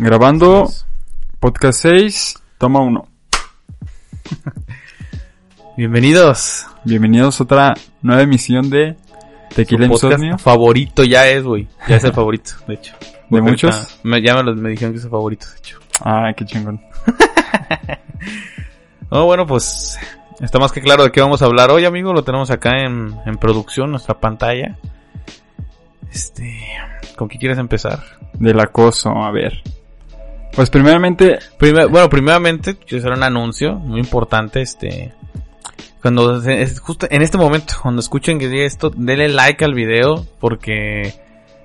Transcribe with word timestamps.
Grabando 0.00 0.68
podcast 1.40 1.80
6, 1.82 2.42
toma 2.56 2.78
1. 2.78 3.08
Bienvenidos. 5.76 6.66
Bienvenidos 6.84 7.40
a 7.40 7.44
otra 7.44 7.74
nueva 8.00 8.22
emisión 8.22 8.70
de 8.70 8.96
Tequila 9.52 9.86
Su 9.86 9.92
podcast 9.94 10.12
Insomnio. 10.12 10.38
favorito 10.38 11.02
ya 11.02 11.26
es, 11.26 11.42
güey. 11.42 11.66
Ya 11.88 11.96
es 11.96 12.04
el 12.04 12.12
favorito, 12.12 12.52
de 12.68 12.74
hecho. 12.74 12.94
¿De 13.00 13.08
Porque 13.28 13.42
muchos? 13.42 13.98
Me, 14.04 14.22
ya 14.22 14.40
me, 14.40 14.70
dijeron 14.70 14.92
que 14.92 14.98
es 14.98 15.04
el 15.04 15.10
favorito, 15.10 15.46
de 15.50 15.58
hecho. 15.58 15.80
Ah, 16.04 16.32
qué 16.36 16.44
chingón. 16.44 16.80
Oh, 19.10 19.24
bueno, 19.24 19.46
pues 19.46 19.98
está 20.38 20.58
más 20.58 20.70
que 20.70 20.82
claro 20.82 21.02
de 21.02 21.10
qué 21.10 21.22
vamos 21.22 21.40
a 21.40 21.46
hablar 21.46 21.70
hoy, 21.70 21.86
amigo. 21.86 22.12
Lo 22.12 22.24
tenemos 22.24 22.50
acá 22.50 22.84
en, 22.84 23.18
en 23.24 23.38
producción, 23.38 23.90
nuestra 23.90 24.20
pantalla. 24.20 24.76
Este, 26.12 26.60
¿con 27.16 27.26
qué 27.26 27.38
quieres 27.38 27.56
empezar? 27.56 28.04
Del 28.34 28.60
acoso, 28.60 29.08
a 29.08 29.30
ver. 29.30 29.62
Pues 30.58 30.70
primeramente, 30.70 31.38
Primer- 31.56 31.86
bueno, 31.86 32.10
primeramente 32.10 32.74
quiero 32.74 32.98
hacer 32.98 33.16
un 33.16 33.22
anuncio 33.22 33.74
muy 33.76 34.00
importante, 34.00 34.60
este 34.60 35.12
cuando 36.02 36.42
es 36.42 36.80
justo 36.80 37.06
en 37.08 37.22
este 37.22 37.38
momento 37.38 37.74
cuando 37.80 38.00
escuchen 38.00 38.40
que 38.40 38.48
diga 38.48 38.64
esto, 38.64 38.90
denle 38.90 39.28
like 39.28 39.64
al 39.64 39.74
video 39.74 40.26
porque 40.40 41.14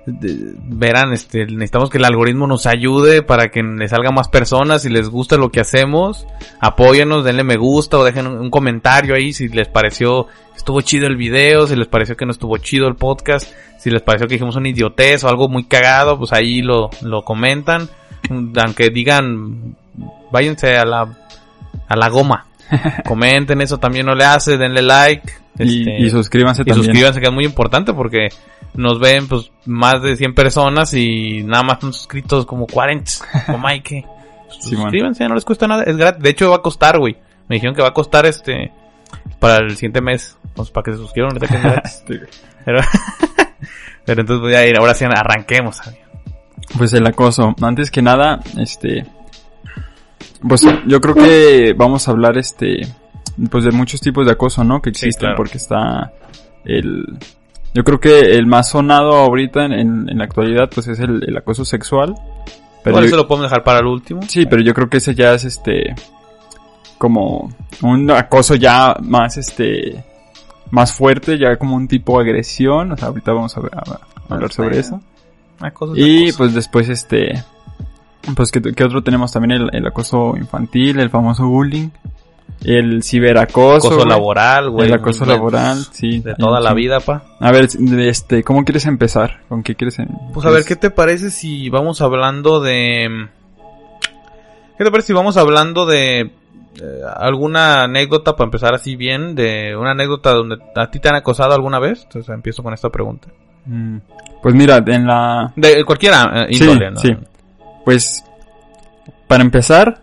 verán, 0.06 1.12
este 1.12 1.44
necesitamos 1.46 1.90
que 1.90 1.98
el 1.98 2.04
algoritmo 2.04 2.46
nos 2.46 2.66
ayude 2.66 3.22
para 3.22 3.48
que 3.48 3.64
le 3.64 3.88
salga 3.88 4.12
más 4.12 4.28
personas 4.28 4.82
si 4.82 4.90
les 4.90 5.08
gusta 5.08 5.38
lo 5.38 5.50
que 5.50 5.58
hacemos, 5.58 6.24
apóyenos, 6.60 7.24
denle 7.24 7.42
me 7.42 7.56
gusta 7.56 7.98
o 7.98 8.04
dejen 8.04 8.28
un, 8.28 8.38
un 8.38 8.50
comentario 8.50 9.16
ahí 9.16 9.32
si 9.32 9.48
les 9.48 9.66
pareció 9.66 10.28
estuvo 10.56 10.80
chido 10.82 11.08
el 11.08 11.16
video, 11.16 11.66
si 11.66 11.74
les 11.74 11.88
pareció 11.88 12.16
que 12.16 12.26
no 12.26 12.30
estuvo 12.30 12.58
chido 12.58 12.86
el 12.86 12.94
podcast, 12.94 13.52
si 13.76 13.90
les 13.90 14.02
pareció 14.02 14.28
que 14.28 14.34
dijimos 14.34 14.54
una 14.54 14.68
idiotez 14.68 15.24
o 15.24 15.28
algo 15.28 15.48
muy 15.48 15.64
cagado, 15.64 16.16
pues 16.16 16.32
ahí 16.32 16.62
lo, 16.62 16.90
lo 17.02 17.22
comentan 17.22 17.88
aunque 18.30 18.90
digan 18.90 19.76
váyanse 20.30 20.76
a 20.76 20.84
la 20.84 21.08
a 21.88 21.96
la 21.96 22.08
goma 22.08 22.46
comenten 23.06 23.60
eso 23.60 23.78
también 23.78 24.06
no 24.06 24.14
le 24.14 24.24
hace 24.24 24.56
denle 24.56 24.82
like 24.82 25.32
y, 25.58 25.80
este, 25.88 26.02
y 26.02 26.10
suscríbanse 26.10 26.62
y 26.62 26.64
también. 26.64 26.84
suscríbanse 26.84 27.20
que 27.20 27.26
es 27.26 27.32
muy 27.32 27.44
importante 27.44 27.92
porque 27.92 28.28
nos 28.74 28.98
ven 28.98 29.28
pues 29.28 29.52
más 29.66 30.02
de 30.02 30.16
100 30.16 30.34
personas 30.34 30.92
y 30.94 31.42
nada 31.44 31.62
más 31.62 31.80
son 31.80 31.92
suscritos 31.92 32.44
como 32.46 32.66
40 32.66 33.10
como 33.46 33.66
hay 33.68 33.80
que 33.80 34.04
Sí, 34.60 34.72
man. 34.76 34.82
suscríbanse 34.84 35.28
no 35.28 35.34
les 35.34 35.44
cuesta 35.44 35.66
nada 35.66 35.84
es 35.84 35.96
gratis 35.96 36.22
de 36.22 36.30
hecho 36.30 36.50
va 36.50 36.56
a 36.56 36.62
costar 36.62 36.98
güey 36.98 37.16
me 37.48 37.56
dijeron 37.56 37.74
que 37.74 37.82
va 37.82 37.88
a 37.88 37.94
costar 37.94 38.24
este 38.26 38.72
para 39.38 39.56
el 39.58 39.72
siguiente 39.76 40.00
mes 40.00 40.36
pues 40.54 40.70
para 40.70 40.84
que 40.84 40.92
se 40.92 40.98
suscriban 40.98 41.32
ahorita 41.32 41.46
que 41.48 41.56
es 41.56 41.62
gratis. 41.62 42.04
Este, 42.08 42.20
pero, 42.64 42.80
pero 44.06 44.20
entonces 44.22 44.40
voy 44.42 44.54
a 44.54 44.66
ir 44.66 44.76
ahora 44.78 44.94
sí 44.94 45.04
arranquemos 45.04 45.80
amigo. 45.86 46.03
Pues 46.78 46.92
el 46.94 47.06
acoso. 47.06 47.54
Antes 47.60 47.90
que 47.90 48.02
nada, 48.02 48.40
este... 48.58 49.06
Pues 50.46 50.62
yo 50.86 51.00
creo 51.00 51.14
que 51.14 51.72
vamos 51.76 52.06
a 52.08 52.10
hablar, 52.10 52.36
este... 52.38 52.86
Pues 53.50 53.64
de 53.64 53.70
muchos 53.72 54.00
tipos 54.00 54.26
de 54.26 54.32
acoso, 54.32 54.62
¿no? 54.62 54.80
Que 54.80 54.90
existen, 54.90 55.20
claro. 55.20 55.36
porque 55.36 55.58
está 55.58 56.12
el... 56.64 57.04
Yo 57.74 57.82
creo 57.82 57.98
que 57.98 58.36
el 58.36 58.46
más 58.46 58.68
sonado 58.68 59.14
ahorita 59.14 59.64
en, 59.64 59.72
en- 59.72 60.08
en 60.08 60.18
la 60.18 60.24
actualidad, 60.24 60.70
pues 60.72 60.86
es 60.86 61.00
el, 61.00 61.24
el 61.26 61.36
acoso 61.36 61.64
sexual. 61.64 62.14
Pero 62.84 63.00
yo- 63.00 63.06
eso 63.06 63.16
lo 63.16 63.26
podemos 63.26 63.50
dejar 63.50 63.64
para 63.64 63.80
el 63.80 63.86
último 63.86 64.20
Sí, 64.28 64.46
pero 64.46 64.62
yo 64.62 64.72
creo 64.74 64.88
que 64.88 64.98
ese 64.98 65.14
ya 65.14 65.34
es 65.34 65.44
este 65.44 65.94
como 66.98 67.50
un 67.82 68.08
acoso 68.12 68.54
ya 68.54 68.94
más 69.02 69.36
este 69.36 70.04
más 70.70 70.92
fuerte, 70.92 71.36
ya 71.38 71.56
como 71.56 71.74
un 71.76 71.88
tipo 71.88 72.18
de 72.22 72.30
agresión, 72.30 72.92
o 72.92 72.96
sea, 72.96 73.08
ahorita 73.08 73.32
vamos 73.32 73.56
a, 73.56 73.60
ver- 73.60 73.74
a- 73.74 74.00
a 74.28 74.34
hablar 74.34 74.52
sobre 74.52 74.78
eso. 74.78 75.00
Acoso 75.60 75.94
Y 75.96 76.24
acoso. 76.24 76.38
pues 76.38 76.54
después 76.54 76.88
este 76.88 77.42
pues 78.36 78.50
que, 78.50 78.60
que 78.62 78.84
otro 78.84 79.02
tenemos 79.02 79.32
también 79.32 79.52
el, 79.62 79.70
el 79.74 79.86
acoso 79.86 80.34
infantil, 80.36 80.98
el 80.98 81.10
famoso 81.10 81.46
bullying, 81.46 81.90
el 82.64 83.02
ciberacoso, 83.02 83.88
acoso 83.88 84.06
laboral, 84.06 84.70
güey. 84.70 84.88
el 84.88 84.94
acoso 84.94 85.26
laboral, 85.26 85.76
sí. 85.92 86.20
De 86.20 86.34
toda 86.34 86.58
la 86.60 86.70
sí. 86.70 86.76
vida, 86.76 87.00
pa. 87.00 87.22
A 87.38 87.52
ver, 87.52 87.68
este, 87.98 88.42
¿cómo 88.42 88.64
quieres 88.64 88.86
empezar? 88.86 89.42
¿Con 89.48 89.62
qué 89.62 89.74
quieres? 89.74 89.98
em- 89.98 90.08
Pues 90.32 90.46
a 90.46 90.50
ver, 90.50 90.64
¿qué 90.64 90.74
te 90.74 90.90
parece 90.90 91.30
si 91.30 91.68
vamos 91.68 92.00
hablando 92.00 92.60
de... 92.60 93.28
¿Qué 94.78 94.84
te 94.84 94.90
parece 94.90 95.08
si 95.08 95.12
vamos 95.12 95.36
hablando 95.36 95.84
de 95.86 96.20
eh, 96.20 96.30
alguna 97.16 97.84
anécdota 97.84 98.34
para 98.36 98.46
empezar 98.46 98.74
así 98.74 98.96
bien? 98.96 99.34
De 99.34 99.76
una 99.76 99.90
anécdota 99.90 100.32
donde 100.32 100.56
a 100.74 100.90
ti 100.90 100.98
te 100.98 101.08
han 101.10 101.14
acosado 101.14 101.52
alguna 101.54 101.78
vez. 101.78 102.02
Entonces 102.04 102.34
empiezo 102.34 102.62
con 102.62 102.72
esta 102.74 102.88
pregunta. 102.88 103.28
Mm, 103.66 103.96
Pues 104.42 104.54
mira, 104.54 104.82
en 104.86 105.06
la 105.06 105.52
De 105.56 105.84
cualquiera 105.84 106.46
eh, 106.48 106.54
Sí, 106.54 106.64
índole, 106.64 106.90
¿no? 106.90 107.00
sí. 107.00 107.16
Pues, 107.84 108.24
para 109.26 109.42
empezar, 109.42 110.02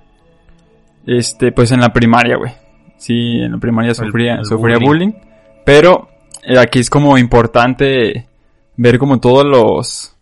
este, 1.05 1.51
pues 1.51 1.71
en 1.71 1.79
la 1.81 1.89
primaria, 1.93 2.37
güey. 2.37 2.51
Sí, 2.97 3.39
en 3.41 3.51
la 3.53 3.57
primaria 3.57 3.93
sufría, 3.93 4.35
el 4.35 4.45
sufría 4.45 4.77
bullying. 4.77 5.11
bullying. 5.11 5.21
Pero 5.65 6.09
eh, 6.43 6.57
aquí 6.59 6.79
es 6.79 6.89
como 6.89 7.17
importante 7.17 8.27
ver 8.77 8.97
como 8.99 9.19
todos 9.19 9.45
los, 9.45 10.15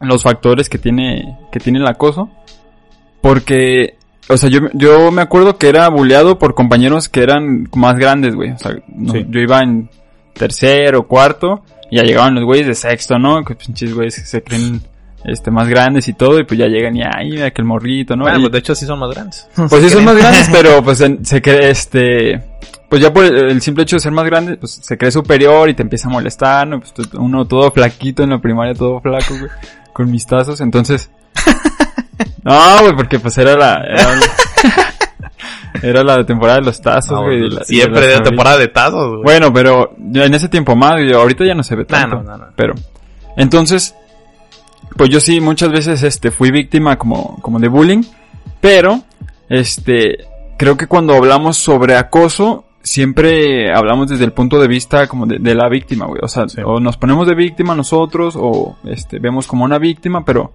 los 0.00 0.22
factores 0.22 0.68
que 0.68 0.78
tiene, 0.78 1.36
que 1.52 1.58
tiene 1.60 1.78
el 1.80 1.86
acoso. 1.86 2.30
Porque, 3.20 3.96
o 4.28 4.36
sea, 4.36 4.48
yo, 4.48 4.60
yo 4.72 5.10
me 5.10 5.22
acuerdo 5.22 5.58
que 5.58 5.68
era 5.68 5.88
bulleado 5.88 6.38
por 6.38 6.54
compañeros 6.54 7.08
que 7.08 7.22
eran 7.22 7.68
más 7.74 7.96
grandes, 7.96 8.34
güey. 8.34 8.52
O 8.52 8.58
sea, 8.58 8.72
no- 8.88 9.12
Sí. 9.12 9.26
yo 9.28 9.40
iba 9.40 9.60
en 9.60 9.88
tercero, 10.34 11.06
cuarto, 11.06 11.62
ya 11.90 12.02
llegaban 12.02 12.34
los 12.34 12.44
güeyes 12.44 12.66
de 12.66 12.74
sexto, 12.74 13.18
¿no? 13.18 13.44
Que 13.44 13.54
pinches 13.54 13.94
güeyes 13.94 14.16
que 14.18 14.24
se 14.26 14.42
creen 14.42 14.82
este 15.24 15.50
más 15.50 15.68
grandes 15.68 16.06
y 16.08 16.12
todo, 16.12 16.38
y 16.38 16.44
pues 16.44 16.58
ya 16.58 16.66
llegan 16.66 16.96
y 16.96 17.02
ay, 17.02 17.30
mira 17.30 17.50
que 17.50 17.60
el 17.62 17.66
morrito, 17.66 18.14
¿no? 18.16 18.24
Bueno, 18.24 18.38
Y- 18.38 18.42
pues 18.42 18.52
de 18.52 18.58
hecho 18.58 18.74
sí 18.74 18.86
son 18.86 18.98
más 19.00 19.10
grandes. 19.10 19.48
pues 19.68 19.82
sí 19.82 19.90
son 19.90 20.04
más 20.04 20.16
grandes, 20.16 20.48
pero 20.52 20.82
pues 20.84 21.00
en- 21.00 21.24
se 21.24 21.42
cree 21.42 21.70
este 21.70 22.42
pues 22.88 23.02
ya 23.02 23.12
por 23.12 23.24
el, 23.24 23.50
el 23.50 23.60
simple 23.60 23.82
hecho 23.82 23.96
de 23.96 24.00
ser 24.00 24.12
más 24.12 24.24
grande, 24.26 24.56
pues 24.56 24.78
se 24.82 24.96
cree 24.96 25.10
superior 25.10 25.68
y 25.68 25.74
te 25.74 25.82
empieza 25.82 26.06
a 26.08 26.12
molestar, 26.12 26.68
¿no? 26.68 26.78
Pues 26.80 26.92
uno 27.14 27.44
todo 27.44 27.70
flaquito 27.72 28.22
en 28.22 28.30
la 28.30 28.38
primaria, 28.40 28.74
todo 28.74 29.00
flaco, 29.00 29.36
güey, 29.36 29.50
con 29.92 30.08
mis 30.10 30.24
tazos, 30.26 30.60
entonces 30.60 31.10
No, 32.44 32.80
güey, 32.82 32.94
porque 32.94 33.18
pues 33.18 33.36
era 33.38 33.56
la 33.56 33.82
era, 33.84 34.20
era 35.82 36.02
la 36.04 36.24
temporada 36.24 36.58
de 36.58 36.64
los 36.66 36.80
tazos, 36.80 37.12
No, 37.12 37.22
güey. 37.24 37.48
la- 37.50 37.64
siempre 37.64 38.06
de 38.06 38.20
temporada 38.20 38.58
de 38.58 38.68
tazos, 38.68 39.08
güey. 39.10 39.22
bueno, 39.22 39.52
pero 39.52 39.94
en 39.98 40.34
ese 40.34 40.48
tiempo 40.48 40.74
más, 40.76 40.94
ahorita 41.14 41.44
ya 41.44 41.54
no 41.54 41.62
se 41.62 41.76
ve 41.76 41.84
tanto. 41.84 42.16
no, 42.16 42.22
no, 42.22 42.36
no. 42.38 42.46
Pero, 42.56 42.74
entonces, 43.36 43.94
pues 44.96 45.10
yo 45.10 45.20
sí 45.20 45.40
muchas 45.40 45.70
veces, 45.70 46.02
este, 46.02 46.30
fui 46.30 46.50
víctima 46.50 46.96
como, 46.96 47.38
como 47.42 47.58
de 47.58 47.68
bullying, 47.68 48.02
pero, 48.60 49.00
este, 49.48 50.18
creo 50.56 50.76
que 50.76 50.86
cuando 50.86 51.14
hablamos 51.14 51.56
sobre 51.58 51.96
acoso, 51.96 52.64
siempre 52.82 53.72
hablamos 53.74 54.08
desde 54.08 54.24
el 54.24 54.32
punto 54.32 54.60
de 54.60 54.68
vista 54.68 55.06
como 55.08 55.26
de, 55.26 55.38
de 55.38 55.54
la 55.54 55.68
víctima, 55.68 56.06
güey. 56.06 56.20
O 56.22 56.28
sea, 56.28 56.48
Sí. 56.48 56.60
o 56.64 56.78
nos 56.80 56.96
ponemos 56.96 57.26
de 57.26 57.34
víctima 57.34 57.74
nosotros, 57.74 58.34
o, 58.38 58.76
este, 58.84 59.18
vemos 59.18 59.46
como 59.46 59.64
una 59.64 59.78
víctima, 59.78 60.24
pero, 60.24 60.52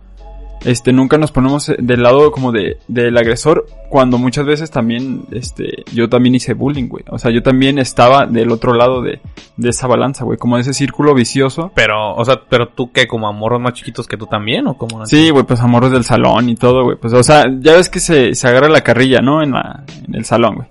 este, 0.63 0.93
nunca 0.93 1.17
nos 1.17 1.31
ponemos 1.31 1.71
del 1.77 2.03
lado 2.03 2.31
como 2.31 2.51
de, 2.51 2.77
del 2.87 3.17
agresor, 3.17 3.65
cuando 3.89 4.17
muchas 4.17 4.45
veces 4.45 4.69
también, 4.71 5.23
este, 5.31 5.83
yo 5.93 6.07
también 6.09 6.35
hice 6.35 6.53
bullying, 6.53 6.87
güey. 6.87 7.03
O 7.09 7.17
sea, 7.17 7.31
yo 7.31 7.41
también 7.43 7.79
estaba 7.79 8.25
del 8.25 8.51
otro 8.51 8.73
lado 8.73 9.01
de, 9.01 9.19
de 9.57 9.69
esa 9.69 9.87
balanza, 9.87 10.23
güey, 10.23 10.37
como 10.37 10.55
de 10.55 10.61
ese 10.61 10.73
círculo 10.73 11.13
vicioso. 11.13 11.71
Pero, 11.75 12.15
o 12.15 12.23
sea, 12.23 12.41
pero 12.47 12.67
tú 12.69 12.91
qué, 12.91 13.07
como 13.07 13.27
amorros 13.27 13.59
más 13.59 13.73
chiquitos 13.73 14.07
que 14.07 14.17
tú 14.17 14.27
también, 14.27 14.67
o 14.67 14.77
como 14.77 15.05
Sí, 15.05 15.29
güey, 15.31 15.43
pues 15.45 15.59
amorros 15.61 15.91
del 15.91 16.03
salón 16.03 16.49
y 16.49 16.55
todo, 16.55 16.83
güey. 16.83 16.97
Pues, 16.97 17.13
o 17.13 17.23
sea, 17.23 17.45
ya 17.59 17.73
ves 17.73 17.89
que 17.89 17.99
se, 17.99 18.35
se 18.35 18.47
agarra 18.47 18.69
la 18.69 18.81
carrilla, 18.81 19.19
¿no? 19.21 19.41
En 19.41 19.51
la, 19.51 19.83
en 20.07 20.15
el 20.15 20.25
salón, 20.25 20.55
güey. 20.55 20.67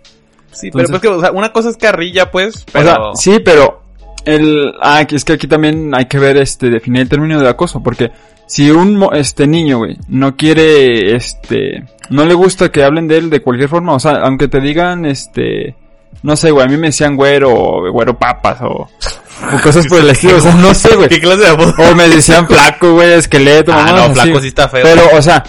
Sí, 0.52 0.66
Entonces- 0.68 0.72
pero 0.72 0.88
pues 0.88 1.02
que, 1.02 1.08
o 1.08 1.20
sea, 1.20 1.32
una 1.32 1.52
cosa 1.52 1.68
es 1.68 1.76
carrilla, 1.76 2.30
pues, 2.30 2.62
O 2.62 2.72
pero... 2.72 2.84
sea, 2.84 2.96
sí, 3.14 3.38
pero 3.44 3.82
el, 4.24 4.72
ah, 4.82 5.04
que 5.06 5.16
es 5.16 5.24
que 5.24 5.34
aquí 5.34 5.46
también 5.46 5.94
hay 5.94 6.06
que 6.06 6.18
ver, 6.18 6.36
este, 6.36 6.70
definir 6.70 7.02
el 7.02 7.08
término 7.08 7.40
de 7.40 7.48
acoso, 7.48 7.82
porque 7.82 8.10
si 8.52 8.68
un, 8.70 8.96
mo- 8.96 9.12
este, 9.12 9.46
niño, 9.46 9.78
güey, 9.78 9.96
no 10.08 10.36
quiere, 10.36 11.14
este, 11.14 11.84
no 12.08 12.24
le 12.24 12.34
gusta 12.34 12.70
que 12.72 12.82
hablen 12.82 13.06
de 13.06 13.18
él 13.18 13.30
de 13.30 13.40
cualquier 13.42 13.68
forma, 13.68 13.94
o 13.94 14.00
sea, 14.00 14.22
aunque 14.22 14.48
te 14.48 14.60
digan, 14.60 15.04
este, 15.06 15.76
no 16.24 16.34
sé, 16.34 16.50
güey, 16.50 16.66
a 16.66 16.68
mí 16.68 16.76
me 16.76 16.88
decían 16.88 17.14
güero, 17.16 17.52
o 17.54 17.92
güero 17.92 18.18
papas, 18.18 18.60
o, 18.62 18.66
o 18.88 19.60
cosas 19.62 19.86
por 19.86 20.00
el 20.00 20.10
estilo, 20.10 20.36
o 20.38 20.40
sea, 20.40 20.54
no 20.54 20.74
sé, 20.74 20.96
güey. 20.96 21.08
¿Qué 21.08 21.20
clase 21.20 21.42
de 21.42 21.48
apodo? 21.48 21.72
O 21.78 21.94
me 21.94 22.08
decían 22.08 22.46
flaco, 22.48 22.94
güey, 22.94 23.12
esqueleto, 23.12 23.72
Ah, 23.72 23.92
no, 23.92 24.02
así. 24.02 24.14
flaco 24.14 24.40
sí 24.40 24.48
está 24.48 24.68
feo. 24.68 24.82
Pero, 24.82 25.02
o 25.16 25.22
sea, 25.22 25.44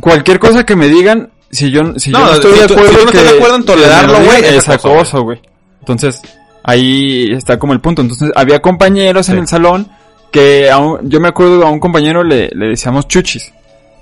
cualquier 0.00 0.38
cosa 0.38 0.66
que 0.66 0.76
me 0.76 0.88
digan, 0.88 1.30
si 1.50 1.70
yo, 1.70 1.98
si 1.98 2.10
yo 2.12 2.18
No, 2.18 2.26
no 2.26 2.32
estoy 2.34 2.52
si 2.54 2.60
de 2.60 2.66
tú- 2.66 2.74
acuerdo 2.74 2.90
si 2.92 2.96
tú 2.98 3.04
no 3.04 3.10
estás 3.10 3.24
de 3.32 3.36
acuerdo 3.38 3.56
en 3.56 3.64
tolerarlo, 3.64 4.18
güey, 4.24 4.44
es 4.44 4.68
acoso, 4.68 5.22
güey. 5.22 5.40
Entonces, 5.80 6.20
ahí 6.62 7.32
está 7.32 7.58
como 7.58 7.72
el 7.72 7.80
punto. 7.80 8.02
Entonces, 8.02 8.30
había 8.36 8.60
compañeros 8.60 9.30
en 9.30 9.38
el 9.38 9.48
salón 9.48 9.88
que 10.30 10.70
a 10.70 10.78
un- 10.78 11.08
yo 11.10 11.20
me 11.20 11.28
acuerdo 11.28 11.66
a 11.66 11.70
un 11.70 11.80
compañero 11.80 12.22
le, 12.24 12.48
le 12.54 12.68
decíamos 12.68 13.06
chuchis, 13.08 13.52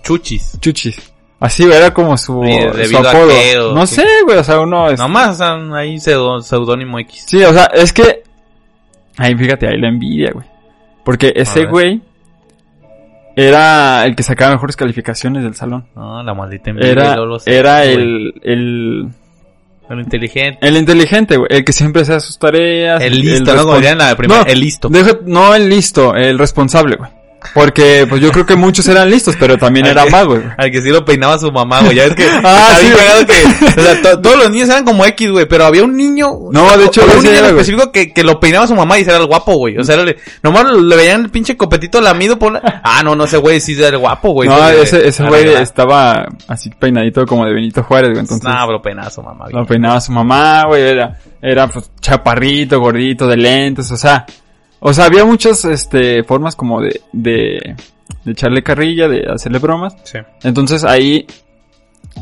Chuchis. 0.03 0.59
chuchis. 0.61 1.13
Así, 1.39 1.65
era 1.65 1.93
como 1.93 2.17
su, 2.17 2.43
su 2.85 2.97
apodo. 2.97 3.75
no 3.75 3.87
sé, 3.87 4.07
güey, 4.25 4.39
o 4.39 4.45
sea, 4.45 4.59
uno 4.61 4.89
es... 4.89 4.99
Nomás, 4.99 5.33
o 5.33 5.35
sea, 5.35 5.77
ahí 5.79 5.99
seudónimo 6.01 6.99
X. 7.01 7.25
Sí, 7.27 7.43
o 7.45 7.53
sea, 7.53 7.67
es 7.75 7.93
que... 7.93 8.23
Ahí, 9.19 9.35
fíjate, 9.37 9.69
ahí 9.69 9.79
la 9.79 9.89
envidia, 9.89 10.31
güey. 10.33 10.47
Porque 11.05 11.33
ese 11.37 11.67
güey 11.67 12.01
era 13.35 14.05
el 14.07 14.17
que 14.17 14.23
sacaba 14.23 14.53
mejores 14.53 14.77
calificaciones 14.77 15.43
del 15.43 15.55
salón. 15.55 15.87
No, 15.95 16.23
la 16.23 16.33
maldita 16.35 16.71
envidia, 16.71 16.91
Era, 16.93 17.17
lo 17.17 17.39
sé, 17.39 17.55
era 17.55 17.85
el, 17.85 18.33
el, 18.43 19.09
El 19.89 20.01
inteligente. 20.01 20.59
el 20.67 20.77
inteligente, 20.77 21.37
güey. 21.37 21.49
El 21.51 21.65
que 21.65 21.73
siempre 21.73 22.03
hacía 22.03 22.19
sus 22.21 22.39
tareas. 22.39 23.01
El 23.03 23.21
listo, 23.21 23.55
¿no? 23.55 23.63
Como 23.63 23.75
dirían 23.77 23.93
en 23.93 23.99
la 23.99 24.17
primera, 24.17 24.41
No, 24.43 24.47
el 24.47 24.61
listo. 24.61 24.89
deja- 24.89 25.19
no 25.25 25.55
el 25.55 25.69
listo, 25.69 26.15
el 26.15 26.39
responsable, 26.39 26.97
güey. 26.97 27.11
Porque, 27.55 28.07
pues 28.09 28.21
yo 28.21 28.31
creo 28.33 28.45
que 28.47 28.57
muchos 28.57 28.87
eran 28.89 29.11
listos, 29.11 29.35
pero 29.39 29.57
también 29.59 29.87
magos, 30.11 30.41
güey. 30.41 30.51
Al 30.57 30.71
que 30.71 30.83
sí 30.83 30.91
lo 30.91 31.05
peinaba 31.05 31.39
su 31.39 31.51
mamá, 31.51 31.81
güey. 31.83 31.97
Ya 31.97 32.05
ves 32.05 32.15
que. 32.15 32.27
Ah, 32.45 32.77
sí, 32.81 32.87
que. 33.27 33.67
O 33.81 33.83
sea, 33.83 34.03
to- 34.03 34.21
todos 34.21 34.37
los 34.37 34.51
niños 34.51 34.69
eran 34.69 34.85
como 34.85 35.05
X, 35.07 35.31
güey. 35.31 35.47
Pero 35.47 35.65
había 35.67 35.85
un 35.85 35.97
niño. 35.97 36.31
No, 36.53 36.77
de 36.77 36.85
hecho, 36.87 37.03
había 37.03 37.17
un 37.17 37.23
niño 37.23 37.33
en 37.33 37.39
era, 37.39 37.49
específico 37.49 37.91
que, 37.93 38.13
que 38.13 38.23
lo 38.25 38.39
peinaba 38.41 38.67
su 38.67 38.75
mamá 38.75 38.99
y 38.99 39.03
ese 39.03 39.11
era 39.11 39.21
el 39.21 39.27
guapo, 39.27 39.55
güey. 39.57 39.79
O 39.79 39.85
sea, 39.85 39.95
era 39.95 40.05
el- 40.05 40.17
nomás 40.43 40.71
le 40.71 40.97
veían 40.97 41.23
el 41.23 41.31
pinche 41.31 41.57
copetito 41.57 42.01
lamido 42.01 42.39
por 42.39 42.53
la... 42.53 42.81
Ah, 42.85 43.03
no, 43.03 43.15
no, 43.17 43.25
ese 43.25 43.39
güey 43.39 43.61
sí 43.61 43.75
era 43.79 43.89
el 43.89 43.99
guapo, 43.99 44.31
güey. 44.31 44.49
No, 44.49 44.69
Ese- 44.69 44.83
ese, 44.99 45.09
ese 45.09 45.25
güey 45.25 45.49
estaba 45.55 46.27
así 46.49 46.71
peinadito 46.71 47.25
como 47.27 47.45
de 47.47 47.53
Benito 47.53 47.83
Juárez, 47.83 48.11
güey. 48.11 48.21
Entonces, 48.21 48.45
No, 48.49 48.67
pero 48.67 48.83
peinaba 48.83 49.11
su 49.11 49.23
mamá, 49.23 49.47
lo 49.49 49.53
güey. 49.59 49.67
peinaba 49.67 50.01
su 50.01 50.13
mamá, 50.13 50.65
güey. 50.67 50.83
Era, 50.83 51.17
era 51.43 51.69
pues, 51.69 51.91
chaparrito, 52.01 52.81
gordito, 52.81 53.27
de 53.27 53.37
lentes, 53.37 53.91
o 53.91 53.97
sea. 53.97 54.25
O 54.89 54.93
sea, 54.93 55.07
había 55.07 55.25
muchas, 55.25 55.65
este, 55.65 56.23
formas 56.23 56.55
como 56.55 56.81
de, 56.81 57.01
de, 57.13 57.75
de 58.25 58.31
echarle 58.31 58.63
carrilla, 58.63 59.09
de 59.09 59.27
hacerle 59.29 59.59
bromas. 59.59 59.97
Sí. 60.05 60.21
Entonces 60.45 60.85
ahí, 60.85 61.27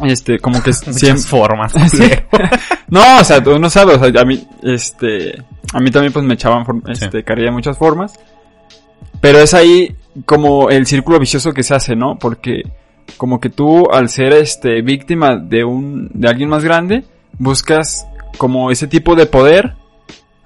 este, 0.02 0.38
como 0.38 0.62
que 0.62 0.72
siempre... 0.72 1.22
formas. 1.25 1.75
Sí. 1.90 2.11
No, 2.88 3.20
o 3.20 3.25
sea, 3.25 3.43
tú 3.43 3.58
no 3.58 3.69
sabes, 3.69 3.99
o 3.99 4.11
sea, 4.11 4.22
a 4.22 4.25
mí, 4.25 4.49
este, 4.62 5.43
a 5.75 5.81
mí 5.81 5.90
también 5.90 6.11
pues 6.14 6.25
me 6.25 6.34
echaban, 6.34 6.64
este, 6.88 7.22
carrilla 7.22 7.50
de 7.50 7.55
muchas 7.55 7.76
formas. 7.76 8.14
Pero 9.20 9.40
es 9.40 9.52
ahí 9.52 9.94
como 10.25 10.70
el 10.70 10.87
círculo 10.87 11.19
vicioso 11.19 11.52
que 11.52 11.62
se 11.62 11.75
hace, 11.75 11.94
¿no? 11.94 12.19
Porque 12.19 12.62
como 13.19 13.40
que 13.40 13.50
tú 13.50 13.90
al 13.90 14.08
ser, 14.08 14.32
este, 14.32 14.81
víctima 14.81 15.37
de 15.37 15.64
un, 15.64 16.08
de 16.14 16.28
alguien 16.28 16.49
más 16.49 16.64
grande, 16.64 17.05
buscas 17.38 18.06
como 18.38 18.70
ese 18.70 18.87
tipo 18.87 19.16
de 19.16 19.26
poder 19.26 19.75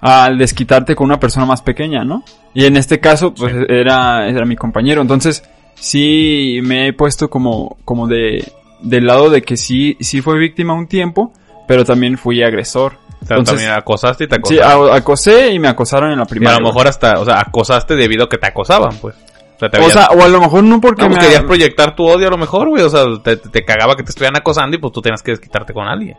al 0.01 0.37
desquitarte 0.37 0.95
con 0.95 1.05
una 1.05 1.19
persona 1.19 1.45
más 1.45 1.61
pequeña, 1.61 2.03
¿no? 2.03 2.23
Y 2.53 2.65
en 2.65 2.77
este 2.77 2.99
caso, 2.99 3.33
pues 3.33 3.53
Sí. 3.53 3.59
era, 3.69 4.27
era 4.27 4.45
mi 4.45 4.55
compañero. 4.55 5.01
Entonces, 5.01 5.43
sí 5.75 6.59
me 6.63 6.87
he 6.87 6.93
puesto 6.93 7.29
como, 7.29 7.77
como 7.85 8.07
de, 8.07 8.51
del 8.81 9.05
lado 9.05 9.29
de 9.29 9.41
que 9.41 9.57
sí, 9.57 9.97
sí 9.99 10.21
fue 10.21 10.37
víctima 10.37 10.73
un 10.73 10.87
tiempo, 10.87 11.33
pero 11.67 11.83
también 11.85 12.17
fui 12.17 12.41
agresor. 12.43 12.93
O 13.21 13.25
sea, 13.25 13.37
Entonces- 13.37 13.55
también 13.55 13.71
acosaste 13.73 14.23
y 14.23 14.27
te 14.27 14.35
Sí, 14.45 14.57
acosaron. 14.59 14.91
a- 14.91 14.95
acosé 14.95 15.51
y 15.53 15.59
me 15.59 15.67
acosaron 15.67 16.11
en 16.11 16.19
la 16.19 16.27
y 16.31 16.45
a 16.45 16.59
lo 16.59 16.65
mejor 16.67 16.87
hasta, 16.87 17.19
o 17.19 17.25
sea, 17.25 17.39
acosaste 17.41 17.95
debido 17.95 18.25
a 18.25 18.29
que 18.29 18.37
te 18.37 18.47
acosaban, 18.47 18.97
pues. 19.01 19.15
O 19.55 19.59
sea, 19.59 19.69
te 19.69 19.77
o 19.81 19.89
sea, 19.89 20.07
o 20.11 20.23
a 20.23 20.27
lo 20.29 20.39
mejor 20.39 20.63
no 20.63 20.79
porque 20.79 21.01
No, 21.01 21.09
pues 21.09 21.17
me... 21.19 21.25
querías 21.25 21.43
proyectar 21.43 21.93
tu 21.93 22.05
odio 22.07 22.27
a 22.29 22.31
lo 22.31 22.37
mejor, 22.37 22.69
güey. 22.69 22.81
O 22.81 22.89
sea, 22.89 23.03
te- 23.21 23.35
te 23.35 23.65
cagaba 23.65 23.97
que 23.97 24.03
te 24.03 24.09
estuvieran 24.11 24.37
acosando 24.37 24.77
y 24.77 24.79
pues 24.79 24.93
tú 24.93 25.01
tenías 25.01 25.21
que 25.21 25.31
desquitarte 25.31 25.73
con 25.73 25.85
alguien. 25.85 26.15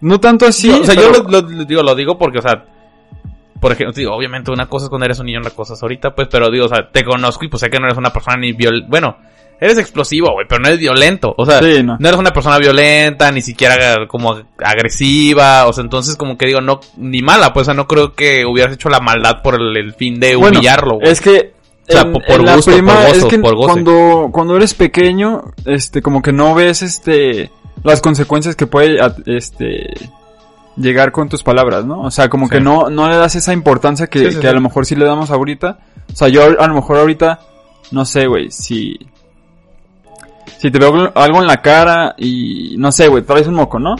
No 0.00 0.18
tanto 0.20 0.46
así. 0.46 0.70
Sí, 0.70 0.80
o 0.80 0.84
sea, 0.84 0.94
pero- 0.94 1.12
yo 1.12 1.22
lo, 1.22 1.40
lo- 1.42 1.64
digo, 1.64 1.82
lo 1.82 1.94
digo 1.94 2.18
porque, 2.18 2.38
o 2.38 2.42
sea, 2.42 2.64
por 3.60 3.72
ejemplo, 3.72 3.92
digo, 3.94 4.14
obviamente 4.14 4.50
una 4.50 4.66
cosa 4.66 4.86
es 4.86 4.88
cuando 4.90 5.04
eres 5.04 5.18
un 5.18 5.26
niño, 5.26 5.40
otra 5.40 5.50
cosa 5.50 5.74
es 5.74 5.82
ahorita, 5.82 6.14
pues, 6.14 6.28
pero 6.30 6.50
digo, 6.50 6.64
o 6.64 6.68
sea, 6.68 6.90
te 6.90 7.04
conozco 7.04 7.44
y 7.44 7.48
pues 7.48 7.60
sé 7.60 7.68
que 7.70 7.78
no 7.78 7.86
eres 7.86 7.98
una 7.98 8.10
persona 8.12 8.36
ni 8.38 8.52
viol... 8.52 8.84
Bueno, 8.88 9.18
eres 9.60 9.76
explosivo, 9.76 10.32
güey, 10.32 10.46
pero 10.48 10.62
no 10.62 10.68
eres 10.68 10.80
violento. 10.80 11.34
O 11.36 11.44
sea, 11.44 11.58
Sí, 11.62 11.82
no. 11.82 11.96
no 12.00 12.08
eres 12.08 12.18
una 12.18 12.32
persona 12.32 12.56
violenta, 12.56 13.30
ni 13.30 13.42
siquiera 13.42 14.06
como 14.08 14.40
agresiva, 14.84 15.66
o 15.66 15.72
sea, 15.74 15.84
entonces 15.84 16.16
como 16.16 16.38
que 16.38 16.46
digo, 16.46 16.60
no, 16.62 16.80
ni 16.96 17.20
mala, 17.22 17.52
pues, 17.52 17.64
o 17.64 17.66
sea, 17.66 17.74
no 17.74 17.86
creo 17.86 18.14
que 18.14 18.46
hubieras 18.46 18.72
hecho 18.74 18.88
la 18.88 19.00
maldad 19.00 19.42
por 19.42 19.56
el, 19.60 19.76
el 19.76 19.92
fin 19.94 20.18
de 20.18 20.36
Bueno, 20.36 20.58
humillarlo, 20.58 20.94
güey. 20.96 21.10
Es 21.10 21.20
que... 21.20 21.52
O 21.88 21.92
sea, 21.92 22.02
en- 22.02 22.12
por- 22.12 22.24
por 22.24 22.40
en 22.40 22.54
gusto, 22.54 22.70
por 22.70 22.80
prima- 22.80 22.94
gozo, 23.06 23.12
es 23.14 23.24
que 23.24 23.38
por 23.40 23.56
goce. 23.56 23.72
cuando, 23.72 24.28
cuando 24.32 24.56
eres 24.56 24.74
pequeño, 24.74 25.42
este, 25.66 26.00
como 26.00 26.22
que 26.22 26.32
no 26.32 26.54
ves, 26.54 26.82
este, 26.82 27.50
las 27.82 28.00
consecuencias 28.00 28.56
que 28.56 28.66
puede, 28.66 28.98
este, 29.26 29.88
llegar 30.76 31.12
con 31.12 31.28
tus 31.28 31.42
palabras, 31.42 31.84
¿no? 31.84 32.00
O 32.02 32.10
sea, 32.10 32.28
como 32.28 32.46
Sí. 32.46 32.52
que 32.54 32.60
no, 32.60 32.90
no 32.90 33.08
le 33.08 33.16
das 33.16 33.34
esa 33.36 33.52
importancia 33.52 34.06
que, 34.06 34.18
Sí, 34.26 34.32
sí, 34.32 34.40
que 34.40 34.48
a 34.48 34.52
lo 34.52 34.60
mejor 34.60 34.86
sí 34.86 34.94
le 34.96 35.04
damos 35.04 35.30
ahorita. 35.30 35.78
O 36.12 36.16
sea, 36.16 36.28
yo 36.28 36.42
a 36.44 36.66
lo 36.66 36.74
mejor 36.74 36.98
ahorita, 36.98 37.40
no 37.92 38.04
sé, 38.04 38.26
güey, 38.26 38.50
si, 38.50 38.98
si 40.58 40.70
te 40.70 40.78
veo 40.78 41.12
algo 41.14 41.40
en 41.40 41.46
la 41.46 41.62
cara 41.62 42.14
y, 42.18 42.74
no 42.78 42.92
sé, 42.92 43.08
güey, 43.08 43.22
traes 43.22 43.46
un 43.46 43.54
moco, 43.54 43.78
¿no? 43.78 43.96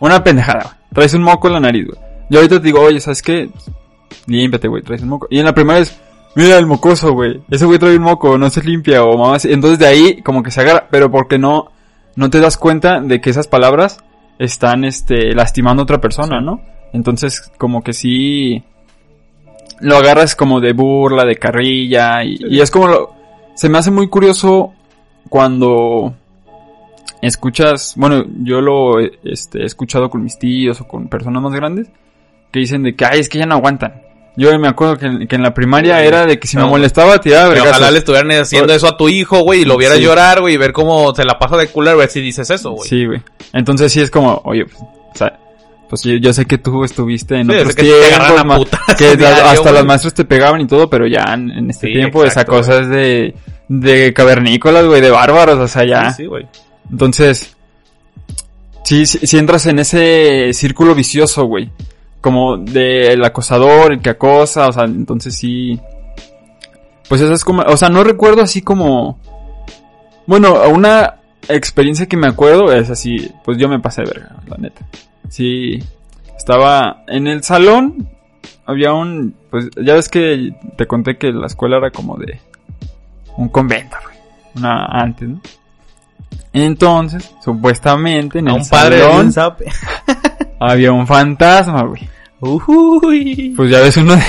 Una 0.00 0.22
pendejada, 0.22 0.62
güey. 0.62 0.74
Traes 0.94 1.14
un 1.14 1.22
moco 1.22 1.48
en 1.48 1.54
la 1.54 1.60
nariz, 1.60 1.86
güey. 1.86 1.98
Yo 2.30 2.38
ahorita 2.38 2.56
te 2.60 2.64
digo, 2.66 2.80
oye, 2.80 3.00
¿sabes 3.00 3.22
qué? 3.22 3.50
Límpiate, 4.26 4.68
güey, 4.68 4.82
traes 4.82 5.02
un 5.02 5.08
moco. 5.08 5.26
Y 5.30 5.38
en 5.38 5.44
la 5.44 5.54
primera 5.54 5.78
es, 5.78 5.98
mira 6.34 6.56
el 6.58 6.66
mocoso, 6.66 7.12
güey. 7.12 7.40
Ese 7.50 7.64
güey 7.66 7.78
trae 7.78 7.96
un 7.96 8.02
moco, 8.02 8.36
no 8.38 8.48
se 8.50 8.62
limpia 8.62 9.02
o 9.04 9.16
mamá. 9.16 9.38
Entonces 9.42 9.78
de 9.78 9.86
ahí 9.86 10.22
como 10.22 10.42
que 10.42 10.50
se 10.50 10.60
agarra, 10.60 10.86
pero 10.90 11.10
porque 11.10 11.38
no, 11.38 11.70
no 12.18 12.30
te 12.30 12.40
das 12.40 12.56
cuenta 12.56 13.00
de 13.00 13.20
que 13.20 13.30
esas 13.30 13.46
palabras 13.46 14.02
están, 14.40 14.84
este, 14.84 15.34
lastimando 15.34 15.82
a 15.82 15.84
otra 15.84 16.00
persona, 16.00 16.40
Sí. 16.40 16.44
¿no? 16.44 16.60
Entonces 16.92 17.52
como 17.58 17.82
que 17.82 17.92
sí, 17.92 18.64
lo 19.80 19.96
agarras 19.96 20.34
como 20.34 20.60
de 20.60 20.72
burla, 20.72 21.24
de 21.24 21.36
carrilla 21.36 22.24
y, 22.24 22.36
y 22.40 22.60
es 22.60 22.70
como 22.72 22.88
lo, 22.88 23.14
se 23.54 23.68
me 23.68 23.78
hace 23.78 23.92
muy 23.92 24.08
curioso 24.08 24.72
cuando 25.28 26.12
escuchas, 27.22 27.94
bueno, 27.96 28.24
yo 28.42 28.60
lo 28.60 28.98
este, 28.98 29.62
he 29.62 29.64
escuchado 29.64 30.10
con 30.10 30.24
mis 30.24 30.38
tíos 30.38 30.80
o 30.80 30.88
con 30.88 31.08
personas 31.08 31.40
más 31.40 31.52
grandes 31.52 31.88
que 32.50 32.60
dicen 32.60 32.82
de 32.82 32.96
que, 32.96 33.04
ay, 33.04 33.20
es 33.20 33.28
que 33.28 33.38
ya 33.38 33.46
no 33.46 33.54
aguantan. 33.54 34.02
Yo 34.40 34.56
me 34.58 34.68
acuerdo 34.68 34.96
que, 34.96 35.06
en- 35.06 35.26
que 35.26 35.34
en 35.34 35.42
la 35.42 35.52
primaria 35.52 36.02
era 36.04 36.24
de 36.24 36.38
que 36.38 36.46
si 36.46 36.56
me 36.56 36.64
molestaba 36.64 37.20
tiraba 37.20 37.48
Pero 37.48 37.54
vergazos. 37.56 37.72
ojalá 37.76 37.90
le 37.90 37.98
estuvieran 37.98 38.30
haciendo 38.30 38.72
eso 38.72 38.86
a 38.86 38.96
tu 38.96 39.08
hijo, 39.08 39.40
güey, 39.40 39.62
y 39.62 39.64
lo 39.64 39.76
viera 39.76 39.96
Sí. 39.96 40.02
llorar, 40.02 40.40
güey, 40.40 40.54
y 40.54 40.56
ver 40.56 40.72
cómo 40.72 41.12
se 41.14 41.24
la 41.24 41.38
pasa 41.40 41.56
de 41.56 41.66
culero, 41.66 41.96
ver 41.98 42.08
si 42.08 42.20
dices 42.20 42.48
eso, 42.48 42.70
güey. 42.70 42.88
Sí, 42.88 43.04
güey. 43.04 43.20
Entonces 43.52 43.92
sí 43.92 44.00
es 44.00 44.10
como, 44.12 44.40
oye, 44.44 44.64
pues, 44.66 44.80
o 44.80 45.12
sea, 45.14 45.36
pues 45.90 46.02
yo, 46.04 46.12
yo 46.14 46.32
sé 46.32 46.44
que 46.44 46.56
tú 46.58 46.84
estuviste 46.84 47.34
en 47.40 47.48
Sí, 47.50 47.56
otros 47.56 47.74
que 47.74 47.82
tiempos, 47.82 48.68
que 48.96 49.16
diario, 49.16 49.44
hasta 49.44 49.60
güey. 49.62 49.74
los 49.74 49.84
maestros 49.86 50.14
te 50.14 50.24
pegaban 50.24 50.60
y 50.60 50.66
todo, 50.68 50.88
pero 50.88 51.06
ya 51.08 51.24
en, 51.34 51.50
en 51.50 51.70
este 51.70 51.88
Sí, 51.88 51.92
tiempo 51.94 52.24
exacto, 52.24 52.58
esa 52.60 52.72
cosa 52.76 52.80
es 52.82 52.88
de, 52.90 53.34
de 53.68 54.12
cavernícolas, 54.14 54.84
güey, 54.86 55.00
de 55.00 55.10
bárbaros, 55.10 55.58
o 55.58 55.66
sea, 55.66 55.84
ya. 55.84 56.12
Sí, 56.12 56.26
güey. 56.26 56.46
Entonces, 56.92 57.56
sí, 58.84 59.04
sí, 59.06 59.18
sí 59.26 59.36
entras 59.38 59.66
en 59.66 59.78
ese 59.80 60.50
círculo 60.52 60.94
vicioso, 60.94 61.44
güey. 61.44 61.70
Como 62.20 62.56
del 62.56 63.24
acosador, 63.24 63.92
el 63.92 64.00
que 64.00 64.10
acosa, 64.10 64.68
o 64.68 64.72
sea, 64.72 64.84
entonces 64.84 65.34
sí. 65.34 65.78
Pues 67.08 67.20
eso 67.20 67.32
es 67.32 67.44
como, 67.44 67.62
o 67.62 67.76
sea, 67.76 67.88
no 67.88 68.04
recuerdo 68.04 68.42
así 68.42 68.62
como. 68.62 69.18
Bueno, 70.26 70.54
una 70.68 71.20
experiencia 71.48 72.06
que 72.06 72.16
me 72.16 72.28
acuerdo 72.28 72.72
es 72.72 72.90
así, 72.90 73.30
pues 73.44 73.56
yo 73.58 73.68
me 73.68 73.80
pasé 73.80 74.02
de 74.02 74.10
verga, 74.10 74.36
la 74.46 74.56
neta. 74.58 74.86
Sí, 75.28 75.78
estaba 76.36 77.04
en 77.06 77.26
el 77.26 77.42
salón, 77.42 78.08
había 78.66 78.92
un, 78.92 79.34
pues 79.50 79.70
ya 79.76 79.94
ves 79.94 80.08
que 80.08 80.54
te 80.76 80.86
conté 80.86 81.16
que 81.16 81.32
la 81.32 81.46
escuela 81.46 81.78
era 81.78 81.90
como 81.90 82.16
de 82.16 82.40
un 83.36 83.48
convento, 83.48 83.96
güey. 84.04 84.16
Una 84.56 84.84
antes, 84.86 85.28
¿no? 85.28 85.40
Entonces, 86.52 87.30
supuestamente 87.44 88.38
en 88.38 88.48
el 88.48 88.54
un 88.54 88.64
salón 88.64 89.32
había 90.60 90.92
un 90.92 91.06
fantasma, 91.06 91.82
güey. 91.82 92.08
Uy. 92.40 93.52
Pues 93.56 93.70
ya 93.70 93.80
ves 93.80 93.96
uno 93.96 94.14
de... 94.14 94.22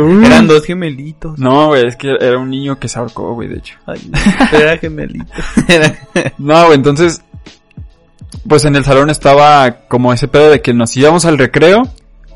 Uy. 0.00 0.24
Eran 0.24 0.46
dos 0.46 0.64
gemelitos. 0.64 1.38
No, 1.38 1.68
güey, 1.68 1.86
es 1.86 1.96
que 1.96 2.16
era 2.18 2.38
un 2.38 2.48
niño 2.50 2.78
que 2.78 2.88
se 2.88 2.98
ahorcó, 2.98 3.34
güey, 3.34 3.48
de 3.48 3.58
hecho. 3.58 3.74
Ay, 3.86 4.00
no, 4.10 4.58
era 4.58 4.76
gemelito. 4.78 5.26
Era- 5.68 5.94
No, 6.38 6.64
güey, 6.66 6.76
entonces... 6.76 7.22
Pues 8.48 8.64
en 8.64 8.76
el 8.76 8.84
salón 8.84 9.10
estaba 9.10 9.70
como 9.88 10.12
ese 10.12 10.28
pedo 10.28 10.50
de 10.50 10.62
que 10.62 10.72
nos 10.72 10.96
íbamos 10.96 11.24
al 11.26 11.36
recreo, 11.38 11.82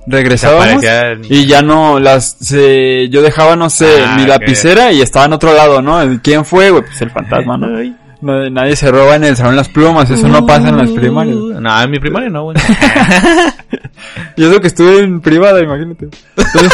regresábamos 0.06 0.82
y 1.30 1.46
ya 1.46 1.62
no 1.62 1.98
las... 2.00 2.36
Se, 2.40 3.08
yo 3.08 3.22
dejaba, 3.22 3.56
no 3.56 3.70
sé, 3.70 4.02
Ah, 4.04 4.16
mi 4.18 4.26
lapicera 4.26 4.92
y 4.92 5.00
estaba 5.00 5.24
en 5.26 5.32
otro 5.34 5.54
lado, 5.54 5.80
¿no? 5.80 5.98
¿Quién 6.22 6.44
fue, 6.44 6.70
güey? 6.70 6.82
Pues 6.82 7.00
el 7.00 7.10
fantasma, 7.10 7.56
¿no? 7.56 7.76
Ay. 7.78 7.94
No, 8.22 8.48
Nadie 8.50 8.76
se 8.76 8.90
roba 8.90 9.16
en 9.16 9.24
el 9.24 9.36
salón 9.36 9.56
las 9.56 9.68
plumas, 9.68 10.08
eso 10.08 10.28
no 10.28 10.46
pasa 10.46 10.68
en 10.68 10.78
las 10.78 10.90
primarias. 10.90 11.36
No, 11.36 11.82
en 11.82 11.90
mi 11.90 11.98
primaria 11.98 12.30
no, 12.30 12.44
güey. 12.44 12.56
Y 14.36 14.44
eso 14.44 14.60
que 14.60 14.66
estuve 14.68 15.00
en 15.00 15.20
privada, 15.20 15.60
imagínate. 15.62 16.08
Entonces, 16.36 16.72